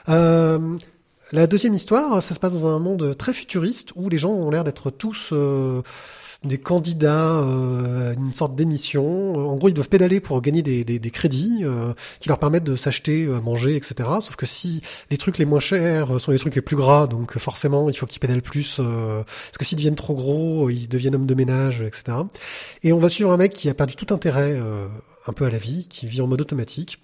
Euh, 0.10 0.78
La 1.32 1.45
deuxième 1.45 1.75
histoire, 1.75 2.23
ça 2.23 2.34
se 2.34 2.39
passe 2.39 2.53
dans 2.53 2.67
un 2.67 2.80
monde 2.80 3.15
très 3.15 3.34
futuriste 3.34 3.91
où 3.95 4.09
les 4.09 4.17
gens 4.17 4.32
ont 4.32 4.49
l'air 4.49 4.63
d'être 4.63 4.89
tous 4.89 5.30
euh, 5.32 5.84
des 6.43 6.57
candidats 6.57 7.36
euh, 7.36 8.11
à 8.11 8.13
une 8.15 8.34
sorte 8.34 8.55
d'émission. 8.55 9.36
En 9.36 9.55
gros, 9.55 9.69
ils 9.69 9.75
doivent 9.75 9.89
pédaler 9.89 10.21
pour 10.21 10.41
gagner 10.41 10.63
des, 10.63 11.11
crédits 11.11 11.59
euh, 11.61 11.93
qui 12.19 12.30
leur 12.30 12.39
permettent 12.39 12.63
de 12.63 12.75
s'acheter 12.75 13.27
à 13.32 13.41
manger, 13.41 13.75
etc. 13.75 14.09
Sauf 14.21 14.38
que 14.38 14.47
si 14.47 14.82
les 15.11 15.17
trucs 15.17 15.38
les 15.38 15.45
moins 15.45 15.59
chers 15.59 16.19
sont 16.19 16.32
les 16.32 16.39
trucs 16.39 16.55
les 16.55 16.63
plus 16.63 16.75
gras, 16.75 17.05
donc 17.05 17.38
forcément, 17.38 17.91
il 17.91 17.95
faut 17.95 18.07
qu'ils 18.07 18.19
pédalent 18.19 18.41
plus. 18.41 18.77
parce 18.77 19.57
que 19.59 19.65
s'ils 19.65 19.77
deviennent 19.77 19.95
trop 19.95 20.15
gros, 20.15 20.71
ils 20.71 20.88
deviennent 20.88 21.13
hommes 21.13 21.27
de 21.27 21.36
ménage, 21.36 21.84
etc. 21.84 22.17
Et 22.82 22.91
on 22.91 22.97
va 22.97 23.09
suivre 23.09 23.32
un 23.32 23.38
mec 23.38 23.53
qui 23.53 23.69
a 23.69 23.75
perdu 23.75 23.95
tout 23.95 24.11
intérêt 24.11 24.59
un 25.27 25.34
peu 25.34 25.45
à 25.45 25.51
la 25.51 25.59
vie, 25.59 25.88
qui 25.89 26.07
vit 26.07 26.21
en 26.21 26.27
mode 26.27 26.41
automatique. 26.41 26.99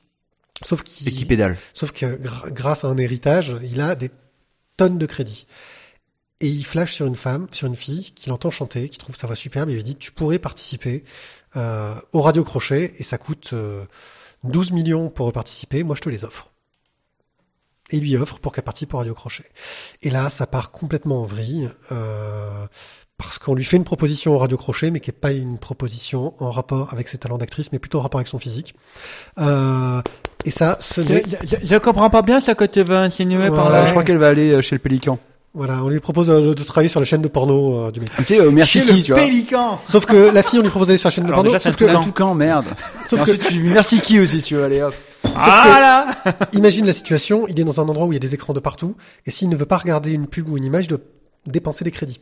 Sauf 0.62 0.84
qu'il 0.84 1.08
Et 1.08 1.12
qui 1.12 1.26
pédale. 1.26 1.58
Sauf 1.74 1.92
que 1.92 2.20
grâce 2.50 2.86
à 2.86 2.88
un 2.88 2.98
héritage, 2.98 3.56
il 3.64 3.82
a 3.82 3.96
des 3.96 4.12
tonnes 4.78 4.98
de 4.98 5.06
crédits. 5.06 5.48
Et 6.42 6.48
il 6.48 6.66
flash 6.66 6.94
sur 6.94 7.06
une 7.06 7.16
femme, 7.16 7.48
sur 7.52 7.68
une 7.68 7.76
fille, 7.76 8.12
qui 8.14 8.30
l'entend 8.30 8.52
chanter, 8.52 8.90
qui 8.90 8.98
trouve 8.98 9.16
sa 9.16 9.28
voix 9.28 9.36
superbe, 9.36 9.70
et 9.70 9.74
il 9.74 9.76
lui 9.78 9.84
dit, 9.84 9.96
tu 9.96 10.12
pourrais 10.12 10.40
participer 10.40 11.04
euh, 11.56 11.96
au 12.12 12.22
Radio 12.22 12.44
Crochet, 12.44 12.94
et 12.98 13.04
ça 13.04 13.18
coûte 13.18 13.52
euh, 13.54 13.86
12 14.44 14.72
millions 14.72 15.10
pour 15.10 15.32
participer, 15.32 15.84
moi 15.84 15.96
je 15.96 16.02
te 16.02 16.10
les 16.10 16.26
offre. 16.26 16.52
Et 17.92 17.98
il 17.98 18.04
lui 18.04 18.18
offre 18.18 18.40
pour 18.40 18.52
qu'elle 18.52 18.64
participe 18.64 18.94
au 18.96 18.98
Radio 18.98 19.14
Crochet. 19.14 19.46
Et 20.02 20.10
là, 20.10 20.30
ça 20.30 20.48
part 20.48 20.72
complètement 20.72 21.22
en 21.22 21.26
vrille, 21.26 21.70
euh, 21.92 22.68
parce 23.18 23.38
qu'on 23.40 23.56
lui 23.56 23.64
fait 23.64 23.78
une 23.78 23.84
proposition 23.84 24.36
au 24.36 24.38
Radio 24.38 24.58
Crochet, 24.58 24.92
mais 24.92 25.00
qui 25.00 25.10
n'est 25.10 25.18
pas 25.18 25.32
une 25.32 25.58
proposition 25.58 26.34
en 26.40 26.52
rapport 26.52 26.92
avec 26.92 27.08
ses 27.08 27.18
talents 27.18 27.38
d'actrice, 27.38 27.72
mais 27.72 27.80
plutôt 27.80 28.00
en 28.00 28.02
rapport 28.02 28.20
avec 28.20 28.28
son 28.28 28.40
physique. 28.40 28.76
Euh, 29.40 30.02
et 30.44 30.50
ça, 30.50 30.78
ce 30.80 31.02
n'est... 31.02 31.24
Je, 31.26 31.48
je, 31.48 31.66
je 31.66 31.76
comprends 31.78 32.10
pas 32.10 32.22
bien 32.22 32.40
ce 32.40 32.52
que 32.52 32.66
tu 32.66 32.84
veux 32.84 32.96
insinuer 32.98 33.50
par 33.50 33.70
là. 33.70 33.86
Je 33.86 33.92
crois 33.92 34.04
qu'elle 34.04 34.18
va 34.18 34.28
aller 34.28 34.52
euh, 34.52 34.62
chez 34.62 34.76
le 34.76 34.80
Pélican. 34.80 35.18
Voilà, 35.56 35.82
on 35.82 35.88
lui 35.88 36.02
propose 36.02 36.30
euh, 36.30 36.54
de 36.54 36.64
travailler 36.64 36.90
sur 36.90 37.00
la 37.00 37.06
chaîne 37.06 37.22
de 37.22 37.30
porno 37.30 37.86
euh, 37.86 37.92
du 37.92 38.02
mec. 38.02 38.10
Tu 38.18 38.26
sais, 38.26 38.42
euh, 38.42 38.52
merci 38.52 38.80
Chez 38.80 38.86
qui, 38.86 38.98
le 38.98 39.04
tu 39.04 39.14
vois. 39.14 39.22
Pélican. 39.22 39.80
Sauf 39.86 40.06
que 40.06 40.30
la 40.34 40.44
fille, 40.44 40.60
on 40.60 40.64
lui 40.64 40.70
propose 40.70 40.88
d'aller 40.88 40.98
sur 40.98 41.08
la 41.08 41.12
chaîne 41.12 41.26
de 41.28 41.32
porno, 41.32 41.44
déjà, 41.50 41.60
sauf 41.60 41.82
un 41.82 41.86
que, 41.86 41.86
toucan. 41.94 42.12
Quand 42.14 42.34
merde. 42.36 42.66
sauf 43.08 43.22
Et 43.22 43.24
que, 43.24 43.32
ensuite, 43.32 43.48
tu 43.48 43.54
dis 43.54 43.60
merci 43.62 44.02
qui 44.02 44.20
aussi, 44.20 44.42
si 44.42 44.50
tu 44.50 44.56
veux, 44.56 44.66
allez 44.66 44.82
hop. 44.82 44.94
Ah 45.34 46.14
là 46.26 46.34
imagine 46.54 46.86
la 46.86 46.92
situation, 46.92 47.48
il 47.48 47.58
est 47.58 47.64
dans 47.64 47.80
un 47.80 47.88
endroit 47.88 48.06
où 48.06 48.12
il 48.12 48.16
y 48.16 48.18
a 48.18 48.20
des 48.20 48.34
écrans 48.36 48.52
de 48.52 48.60
partout, 48.60 48.98
et 49.26 49.32
s'il 49.32 49.48
ne 49.48 49.56
veut 49.56 49.66
pas 49.66 49.78
regarder 49.78 50.12
une 50.12 50.28
pub 50.28 50.50
ou 50.50 50.58
une 50.58 50.66
image, 50.66 50.86
il 50.86 50.90
doit 50.90 51.00
dépenser 51.48 51.86
des 51.86 51.92
crédits. 51.92 52.20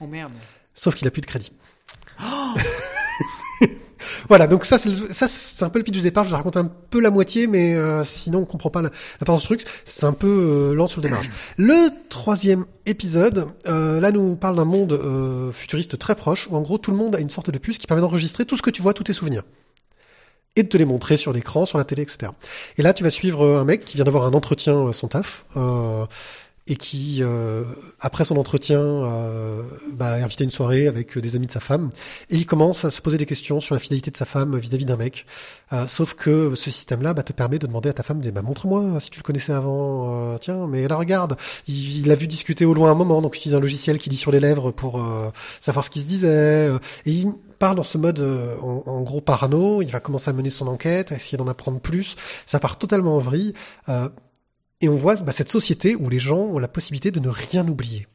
Oh 0.00 0.06
merde. 0.06 0.32
Sauf 0.74 0.94
qu'il 0.94 1.08
a 1.08 1.10
plus 1.10 1.22
de 1.22 1.26
crédit. 1.26 1.52
voilà, 4.28 4.46
donc 4.46 4.64
ça 4.64 4.78
c'est 4.78 4.90
ça 5.12 5.26
c'est 5.28 5.64
un 5.64 5.70
peu 5.70 5.78
le 5.78 5.84
pitch 5.84 5.96
de 5.96 6.02
départ. 6.02 6.24
Je 6.24 6.30
vais 6.30 6.36
raconter 6.36 6.58
un 6.58 6.70
peu 6.90 7.00
la 7.00 7.10
moitié, 7.10 7.46
mais 7.46 7.74
euh, 7.74 8.04
sinon 8.04 8.40
on 8.40 8.44
comprend 8.44 8.70
pas 8.70 8.82
la, 8.82 8.90
part 9.24 9.36
de 9.36 9.40
ce 9.40 9.46
truc. 9.46 9.64
C'est 9.84 10.06
un 10.06 10.12
peu 10.12 10.26
euh, 10.26 10.74
lent 10.74 10.86
sur 10.86 11.00
le 11.00 11.04
démarrage. 11.04 11.30
Le 11.56 11.90
troisième 12.08 12.66
épisode, 12.84 13.48
euh, 13.66 14.00
là 14.00 14.10
nous 14.10 14.36
parle 14.36 14.56
d'un 14.56 14.64
monde 14.64 14.92
euh, 14.92 15.52
futuriste 15.52 15.98
très 15.98 16.14
proche, 16.14 16.48
où 16.50 16.56
en 16.56 16.62
gros 16.62 16.78
tout 16.78 16.90
le 16.90 16.96
monde 16.96 17.16
a 17.16 17.20
une 17.20 17.30
sorte 17.30 17.50
de 17.50 17.58
puce 17.58 17.78
qui 17.78 17.86
permet 17.86 18.02
d'enregistrer 18.02 18.44
tout 18.44 18.56
ce 18.56 18.62
que 18.62 18.70
tu 18.70 18.82
vois, 18.82 18.94
tous 18.94 19.04
tes 19.04 19.12
souvenirs 19.12 19.42
et 20.56 20.62
de 20.62 20.68
te 20.68 20.76
les 20.76 20.84
montrer 20.84 21.16
sur 21.16 21.32
l'écran, 21.32 21.66
sur 21.66 21.78
la 21.78 21.84
télé, 21.84 22.02
etc. 22.02 22.32
Et 22.78 22.82
là, 22.82 22.92
tu 22.92 23.04
vas 23.04 23.10
suivre 23.10 23.42
euh, 23.44 23.60
un 23.60 23.64
mec 23.64 23.84
qui 23.84 23.96
vient 23.96 24.04
d'avoir 24.04 24.24
un 24.24 24.32
entretien 24.32 24.88
à 24.88 24.92
son 24.92 25.06
taf, 25.06 25.44
euh, 25.56 26.06
et 26.68 26.76
qui, 26.76 27.18
euh, 27.20 27.62
après 28.00 28.24
son 28.24 28.36
entretien, 28.36 28.80
euh, 28.80 29.62
bah, 29.92 30.18
est 30.18 30.22
invité 30.22 30.42
à 30.42 30.46
une 30.46 30.50
soirée 30.50 30.88
avec 30.88 31.16
euh, 31.16 31.20
des 31.20 31.36
amis 31.36 31.46
de 31.46 31.52
sa 31.52 31.60
femme, 31.60 31.90
et 32.28 32.36
il 32.36 32.46
commence 32.46 32.84
à 32.84 32.90
se 32.90 33.00
poser 33.00 33.18
des 33.18 33.26
questions 33.26 33.60
sur 33.60 33.74
la 33.74 33.80
fidélité 33.80 34.10
de 34.10 34.16
sa 34.16 34.24
femme 34.24 34.56
vis-à-vis 34.56 34.84
d'un 34.84 34.96
mec. 34.96 35.26
Euh, 35.72 35.86
sauf 35.86 36.14
que 36.14 36.54
ce 36.54 36.70
système-là 36.70 37.14
bah, 37.14 37.22
te 37.22 37.32
permet 37.32 37.58
de 37.58 37.66
demander 37.66 37.88
à 37.88 37.92
ta 37.92 38.02
femme, 38.02 38.20
bah, 38.20 38.42
montre-moi 38.42 38.98
si 39.00 39.10
tu 39.10 39.20
le 39.20 39.22
connaissais 39.22 39.52
avant, 39.52 40.32
euh, 40.32 40.38
tiens, 40.38 40.66
mais 40.66 40.88
là 40.88 40.96
regarde, 40.96 41.36
il, 41.68 42.00
il 42.00 42.10
a 42.10 42.14
vu 42.14 42.26
discuter 42.26 42.64
au 42.64 42.74
loin 42.74 42.90
un 42.90 42.94
moment, 42.94 43.22
donc 43.22 43.36
il 43.36 43.38
utilise 43.38 43.56
un 43.56 43.60
logiciel 43.60 43.98
qui 43.98 44.10
lit 44.10 44.16
sur 44.16 44.32
les 44.32 44.40
lèvres 44.40 44.72
pour 44.72 45.00
euh, 45.00 45.30
savoir 45.60 45.84
ce 45.84 45.90
qui 45.90 46.00
se 46.00 46.06
disait, 46.06 46.70
et 47.04 47.10
il 47.10 47.32
part 47.58 47.74
dans 47.76 47.84
ce 47.84 47.96
mode 47.96 48.20
en, 48.60 48.82
en 48.86 49.02
gros 49.02 49.20
parano, 49.20 49.82
il 49.82 49.90
va 49.90 50.00
commencer 50.00 50.30
à 50.30 50.32
mener 50.32 50.50
son 50.50 50.66
enquête, 50.66 51.12
à 51.12 51.16
essayer 51.16 51.38
d'en 51.38 51.48
apprendre 51.48 51.80
plus, 51.80 52.16
ça 52.44 52.58
part 52.58 52.78
totalement 52.78 53.16
en 53.16 53.20
vrille, 53.20 53.54
et 54.80 54.88
on 54.88 54.96
voit 54.96 55.16
bah, 55.16 55.32
cette 55.32 55.50
société 55.50 55.94
où 55.96 56.08
les 56.08 56.18
gens 56.18 56.38
ont 56.38 56.58
la 56.58 56.68
possibilité 56.68 57.10
de 57.10 57.20
ne 57.20 57.28
rien 57.28 57.66
oublier. 57.66 58.06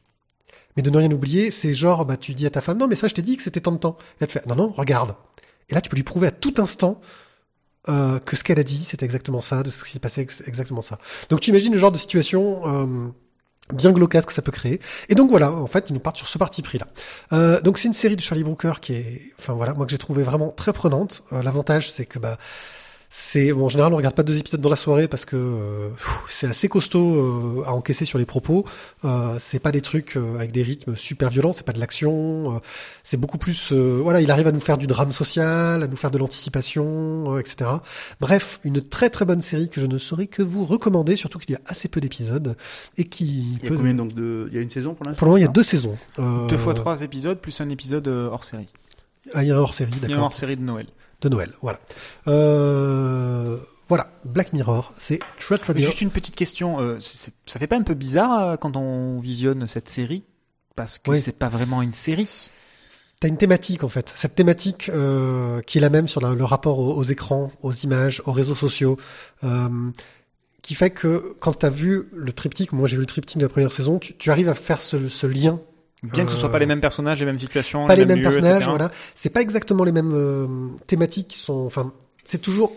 Mais 0.76 0.82
de 0.82 0.90
ne 0.90 0.96
rien 0.98 1.10
oublier, 1.10 1.50
c'est 1.50 1.74
genre, 1.74 2.06
bah, 2.06 2.16
tu 2.16 2.34
dis 2.34 2.46
à 2.46 2.50
ta 2.50 2.60
femme, 2.60 2.78
non, 2.78 2.88
mais 2.88 2.94
ça, 2.96 3.08
je 3.08 3.14
t'ai 3.14 3.22
dit 3.22 3.36
que 3.36 3.42
c'était 3.42 3.60
tant 3.60 3.72
de 3.72 3.78
temps. 3.78 3.96
Elle 4.20 4.26
te 4.28 4.32
fait, 4.32 4.46
non, 4.46 4.54
non, 4.54 4.72
regarde. 4.72 5.14
Et 5.68 5.74
là, 5.74 5.80
tu 5.80 5.90
peux 5.90 5.96
lui 5.96 6.02
prouver 6.02 6.28
à 6.28 6.30
tout 6.30 6.54
instant 6.58 7.00
euh, 7.88 8.18
que 8.20 8.36
ce 8.36 8.44
qu'elle 8.44 8.58
a 8.58 8.64
dit, 8.64 8.82
c'était 8.84 9.04
exactement 9.04 9.42
ça, 9.42 9.62
de 9.62 9.70
ce 9.70 9.84
qui 9.84 9.92
s'est 9.92 9.98
passé, 9.98 10.22
ex- 10.22 10.42
exactement 10.46 10.82
ça. 10.82 10.98
Donc, 11.28 11.40
tu 11.40 11.50
imagines 11.50 11.72
le 11.72 11.78
genre 11.78 11.92
de 11.92 11.98
situation 11.98 12.62
euh, 12.66 13.08
bien 13.72 13.92
glauque 13.92 14.20
que 14.24 14.32
ça 14.32 14.42
peut 14.42 14.52
créer. 14.52 14.80
Et 15.08 15.14
donc 15.14 15.30
voilà, 15.30 15.52
en 15.52 15.66
fait, 15.66 15.90
ils 15.90 15.92
nous 15.92 16.00
partent 16.00 16.16
sur 16.16 16.28
ce 16.28 16.38
parti 16.38 16.62
pris 16.62 16.78
là. 16.78 16.86
Euh, 17.32 17.60
donc 17.60 17.78
c'est 17.78 17.88
une 17.88 17.94
série 17.94 18.16
de 18.16 18.20
Charlie 18.20 18.44
Brooker 18.44 18.74
qui 18.80 18.94
est, 18.94 19.32
enfin 19.38 19.52
voilà, 19.54 19.74
moi 19.74 19.86
que 19.86 19.92
j'ai 19.92 19.98
trouvé 19.98 20.22
vraiment 20.22 20.50
très 20.50 20.72
prenante. 20.72 21.22
Euh, 21.32 21.42
L'avantage, 21.42 21.90
c'est 21.90 22.06
que 22.06 22.18
bah 22.18 22.38
c'est 23.14 23.52
bon, 23.52 23.66
en 23.66 23.68
général 23.68 23.92
on 23.92 23.96
regarde 23.98 24.14
pas 24.14 24.22
deux 24.22 24.38
épisodes 24.38 24.62
dans 24.62 24.70
la 24.70 24.76
soirée 24.76 25.06
parce 25.06 25.26
que 25.26 25.36
euh, 25.36 25.88
c'est 26.30 26.46
assez 26.46 26.70
costaud 26.70 27.14
euh, 27.60 27.62
à 27.66 27.72
encaisser 27.74 28.06
sur 28.06 28.18
les 28.18 28.24
propos. 28.24 28.64
Euh, 29.04 29.36
c'est 29.38 29.58
pas 29.58 29.70
des 29.70 29.82
trucs 29.82 30.16
euh, 30.16 30.36
avec 30.36 30.50
des 30.50 30.62
rythmes 30.62 30.96
super 30.96 31.28
violents, 31.28 31.52
c'est 31.52 31.66
pas 31.66 31.74
de 31.74 31.78
l'action. 31.78 32.56
euh, 32.56 32.58
c'est 33.02 33.18
beaucoup 33.18 33.36
plus, 33.36 33.70
euh, 33.72 34.00
voilà, 34.02 34.22
il 34.22 34.30
arrive 34.30 34.46
à 34.46 34.52
nous 34.52 34.60
faire 34.60 34.78
du 34.78 34.86
drame 34.86 35.12
social, 35.12 35.82
à 35.82 35.86
nous 35.88 35.96
faire 35.96 36.10
de 36.10 36.16
l'anticipation, 36.16 37.34
euh, 37.34 37.38
etc. 37.40 37.68
Bref, 38.18 38.60
une 38.64 38.80
très 38.80 39.10
très 39.10 39.26
bonne 39.26 39.42
série 39.42 39.68
que 39.68 39.82
je 39.82 39.86
ne 39.86 39.98
saurais 39.98 40.26
que 40.26 40.42
vous 40.42 40.64
recommander, 40.64 41.14
surtout 41.16 41.38
qu'il 41.38 41.50
y 41.50 41.56
a 41.56 41.60
assez 41.66 41.88
peu 41.88 42.00
d'épisodes 42.00 42.56
et 42.96 43.04
qui 43.04 43.26
Il 43.26 43.66
y 43.66 43.68
peut. 43.68 43.74
a 43.74 43.76
combien 43.76 43.92
donc 43.94 44.14
de. 44.14 44.48
Il 44.50 44.56
y 44.56 44.58
a 44.58 44.62
une 44.62 44.70
saison 44.70 44.94
pour 44.94 45.04
l'instant 45.04 45.18
Pour 45.18 45.26
le 45.26 45.30
moment, 45.32 45.38
il 45.38 45.42
y 45.46 45.48
a 45.48 45.52
deux 45.52 45.62
saisons. 45.62 45.98
Euh, 46.18 46.46
Deux 46.48 46.56
fois 46.56 46.72
trois 46.72 47.02
épisodes 47.02 47.38
plus 47.38 47.60
un 47.60 47.68
épisode 47.68 48.08
hors 48.08 48.44
série. 48.44 48.68
Ah, 49.34 49.42
il 49.44 49.48
y 49.48 49.52
a 49.52 49.56
un 49.56 49.58
hors 49.58 49.74
série, 49.74 49.90
Il 49.96 49.98
y 49.98 50.00
a 50.00 50.06
un 50.06 50.08
d'accord. 50.08 50.24
hors 50.24 50.34
série 50.34 50.56
de 50.56 50.62
Noël. 50.62 50.86
De 51.22 51.28
Noël, 51.28 51.52
voilà. 51.62 51.78
Euh, 52.26 53.56
voilà, 53.88 54.08
Black 54.24 54.52
Mirror, 54.52 54.92
c'est 54.98 55.20
très 55.38 55.58
très 55.58 55.72
bien. 55.74 55.86
juste 55.86 56.00
une 56.00 56.10
petite 56.10 56.34
question, 56.36 56.80
euh, 56.80 56.98
ça 57.46 57.58
fait 57.60 57.66
pas 57.66 57.76
un 57.76 57.82
peu 57.82 57.94
bizarre 57.94 58.48
euh, 58.48 58.56
quand 58.56 58.76
on 58.76 59.18
visionne 59.20 59.68
cette 59.68 59.88
série? 59.88 60.24
Parce 60.76 60.98
que 60.98 61.10
Oui. 61.12 61.20
c'est 61.20 61.38
pas 61.38 61.48
vraiment 61.48 61.82
une 61.82 61.92
série. 61.92 62.48
T'as 63.20 63.28
une 63.28 63.36
thématique 63.36 63.84
en 63.84 63.88
fait, 63.88 64.12
cette 64.16 64.34
thématique 64.34 64.88
euh, 64.88 65.60
qui 65.60 65.78
est 65.78 65.80
la 65.80 65.90
même 65.90 66.08
sur 66.08 66.20
la- 66.20 66.34
le 66.34 66.44
rapport 66.44 66.78
aux, 66.80 66.94
aux 66.94 67.04
écrans, 67.04 67.52
aux 67.62 67.72
images, 67.72 68.20
aux 68.26 68.32
réseaux 68.32 68.54
sociaux, 68.56 68.96
euh, 69.44 69.68
qui 70.62 70.74
fait 70.74 70.90
que 70.90 71.36
quand 71.40 71.52
t'as 71.52 71.70
vu 71.70 72.08
le 72.14 72.32
triptyque, 72.32 72.72
moi 72.72 72.88
j'ai 72.88 72.96
vu 72.96 73.02
le 73.02 73.06
triptyque 73.06 73.38
de 73.38 73.44
la 73.44 73.48
première 73.48 73.72
saison, 73.72 73.98
tu, 74.00 74.16
tu 74.16 74.30
arrives 74.30 74.48
à 74.48 74.54
faire 74.54 74.80
ce, 74.80 75.08
ce 75.08 75.26
lien. 75.28 75.60
Bien 76.02 76.24
que 76.26 76.32
ce 76.32 76.36
soit 76.38 76.50
pas 76.50 76.58
les 76.58 76.66
mêmes 76.66 76.80
personnages, 76.80 77.20
les 77.20 77.26
mêmes 77.26 77.38
situations, 77.38 77.86
Pas 77.86 77.94
les 77.94 78.04
mêmes 78.06 78.18
lieux, 78.18 78.24
personnages, 78.24 78.56
etc. 78.56 78.70
voilà. 78.70 78.90
C'est 79.14 79.30
pas 79.30 79.40
exactement 79.40 79.84
les 79.84 79.92
mêmes 79.92 80.12
euh, 80.12 80.46
thématiques 80.86 81.28
qui 81.28 81.38
sont, 81.38 81.64
enfin, 81.64 81.92
c'est 82.24 82.40
toujours 82.42 82.72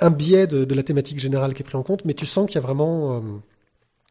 un 0.00 0.10
biais 0.10 0.46
de, 0.46 0.64
de 0.64 0.74
la 0.74 0.82
thématique 0.82 1.18
générale 1.18 1.52
qui 1.54 1.62
est 1.62 1.64
pris 1.64 1.76
en 1.76 1.82
compte, 1.82 2.04
mais 2.06 2.14
tu 2.14 2.24
sens 2.24 2.46
qu'il 2.46 2.54
y 2.54 2.58
a 2.58 2.62
vraiment 2.62 3.18
euh, 3.18 3.20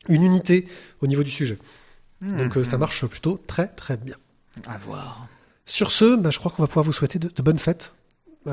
une 0.07 0.23
unité 0.23 0.67
au 1.01 1.07
niveau 1.07 1.23
du 1.23 1.31
sujet. 1.31 1.57
Hmm, 2.21 2.37
Donc 2.37 2.57
euh, 2.57 2.63
ça 2.63 2.77
marche 2.77 3.05
plutôt 3.07 3.39
très 3.47 3.67
très 3.67 3.97
bien. 3.97 4.15
À 4.67 4.77
voir. 4.77 5.27
Sur 5.65 5.91
ce, 5.91 6.15
bah, 6.15 6.29
je 6.29 6.37
crois 6.37 6.51
qu'on 6.51 6.61
va 6.61 6.67
pouvoir 6.67 6.85
vous 6.85 6.93
souhaiter 6.93 7.17
de, 7.17 7.29
de 7.35 7.41
bonnes 7.41 7.59
fêtes. 7.59 7.91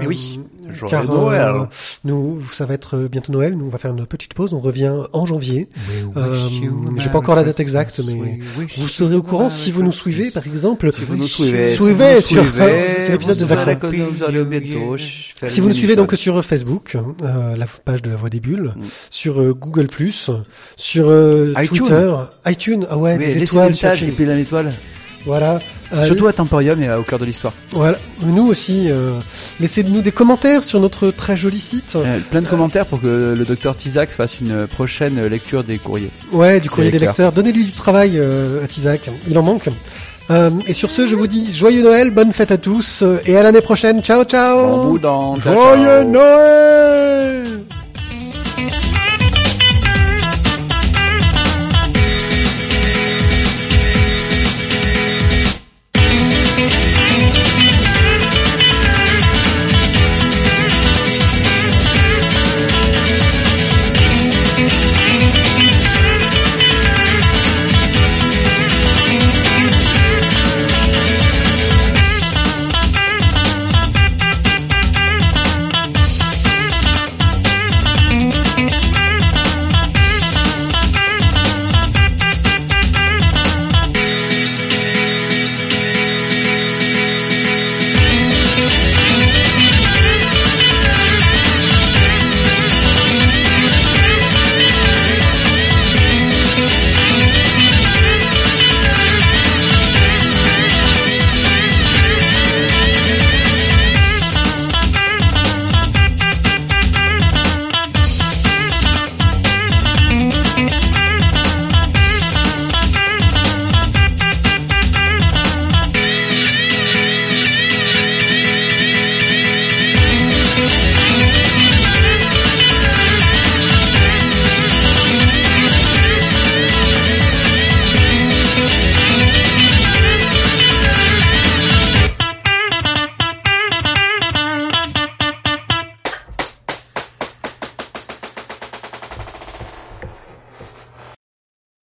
Eh 0.01 0.07
oui. 0.07 0.38
Joyeux 0.70 0.91
car 0.91 1.05
Noël. 1.05 1.41
euh, 1.43 1.64
nous, 2.05 2.41
ça 2.53 2.64
va 2.64 2.74
être 2.74 2.97
bientôt 3.11 3.32
Noël. 3.32 3.57
Nous, 3.57 3.64
on 3.66 3.68
va 3.70 3.78
faire 3.78 3.91
une 3.91 4.07
petite 4.07 4.34
pause. 4.34 4.55
On 4.55 4.61
revient 4.61 4.93
en 5.12 5.26
janvier. 5.26 5.68
Euh, 6.16 6.49
j'ai 6.97 7.09
pas 7.09 7.18
encore 7.18 7.34
la 7.34 7.43
date 7.43 7.59
exacte, 7.59 8.01
mais 8.07 8.38
vous 8.76 8.86
serez 8.88 9.16
au 9.16 9.22
courant 9.22 9.51
si 9.51 9.72
vous 9.72 9.82
nous 9.82 9.91
suivez, 9.93 10.30
par 10.30 10.47
exemple. 10.47 10.93
Si 10.93 11.03
vous 11.05 11.16
nous 11.16 11.26
suivez, 11.26 11.74
Suivez 11.74 12.20
si 12.20 12.36
vous 12.36 12.43
sur- 12.45 12.53
l'épisode 13.11 13.36
bientôt 13.38 13.45
faire 13.45 13.61
Si 15.49 15.61
vous 15.61 15.68
nous 15.68 15.74
suivez 15.74 15.97
donc 15.97 16.12
sur 16.14 16.45
Facebook, 16.45 16.97
euh, 17.22 17.57
la 17.57 17.66
page 17.84 18.03
de 18.03 18.11
la 18.11 18.16
Voix 18.16 18.30
des 18.30 18.41
Bulles, 18.41 18.72
Mm. 18.76 18.82
sur 19.11 19.41
euh, 19.41 19.53
Google+, 19.55 19.88
sur 20.76 21.09
euh, 21.09 21.53
iTunes. 21.59 21.78
Twitter, 21.78 22.14
iTunes, 22.47 22.86
ah 22.91 22.97
ouais, 22.97 23.18
des 23.18 23.43
étoiles, 23.43 23.74
sur 23.74 23.88
et 23.91 24.12
puis 24.12 24.24
la 24.24 24.38
étoile. 24.38 24.72
Voilà. 25.25 25.61
Euh, 25.93 26.07
Surtout 26.07 26.27
à 26.29 26.33
Temporium 26.33 26.81
et 26.83 26.91
au 26.93 27.03
cœur 27.03 27.18
de 27.18 27.25
l'histoire. 27.25 27.53
Voilà, 27.71 27.99
nous 28.23 28.47
aussi, 28.47 28.87
euh, 28.91 29.12
laissez-nous 29.59 30.03
des 30.03 30.12
commentaires 30.12 30.62
sur 30.62 30.81
notre 30.81 31.11
très 31.11 31.37
joli 31.37 31.59
site. 31.59 31.97
Euh, 31.97 32.18
plein 32.31 32.43
de 32.43 32.47
commentaires 32.49 32.87
pour 32.87 33.01
que 33.01 33.35
le 33.37 33.45
docteur 33.45 33.77
Tizak 33.77 34.11
fasse 34.11 34.41
une 34.41 34.66
prochaine 34.66 35.25
lecture 35.27 35.64
des 35.64 35.79
courriers. 35.79 36.11
Ouais, 36.33 36.61
du 36.61 36.71
courrier 36.71 36.91
des 36.91 36.99
lecteurs. 36.99 37.33
Donnez-lui 37.33 37.64
du 37.64 37.73
travail 37.73 38.12
euh, 38.18 38.64
à 38.64 38.66
Tizak, 38.66 39.11
il 39.29 39.37
en 39.39 39.43
manque. 39.43 39.68
Euh, 40.31 40.51
et 40.68 40.75
sur 40.75 40.91
ce, 40.91 41.09
je 41.09 41.16
vous 41.16 41.27
dis 41.27 41.53
joyeux 41.53 41.83
Noël, 41.83 42.11
bonne 42.11 42.33
fête 42.33 42.53
à 42.53 42.57
tous, 42.57 43.03
et 43.27 43.37
à 43.37 43.43
l'année 43.43 43.62
prochaine. 43.62 44.01
Ciao, 44.03 44.23
ciao 44.25 44.66
Bon 44.66 44.91
bout 44.91 44.99
dans 45.01 45.39
Joyeux 45.41 46.05
Noël 46.05 47.45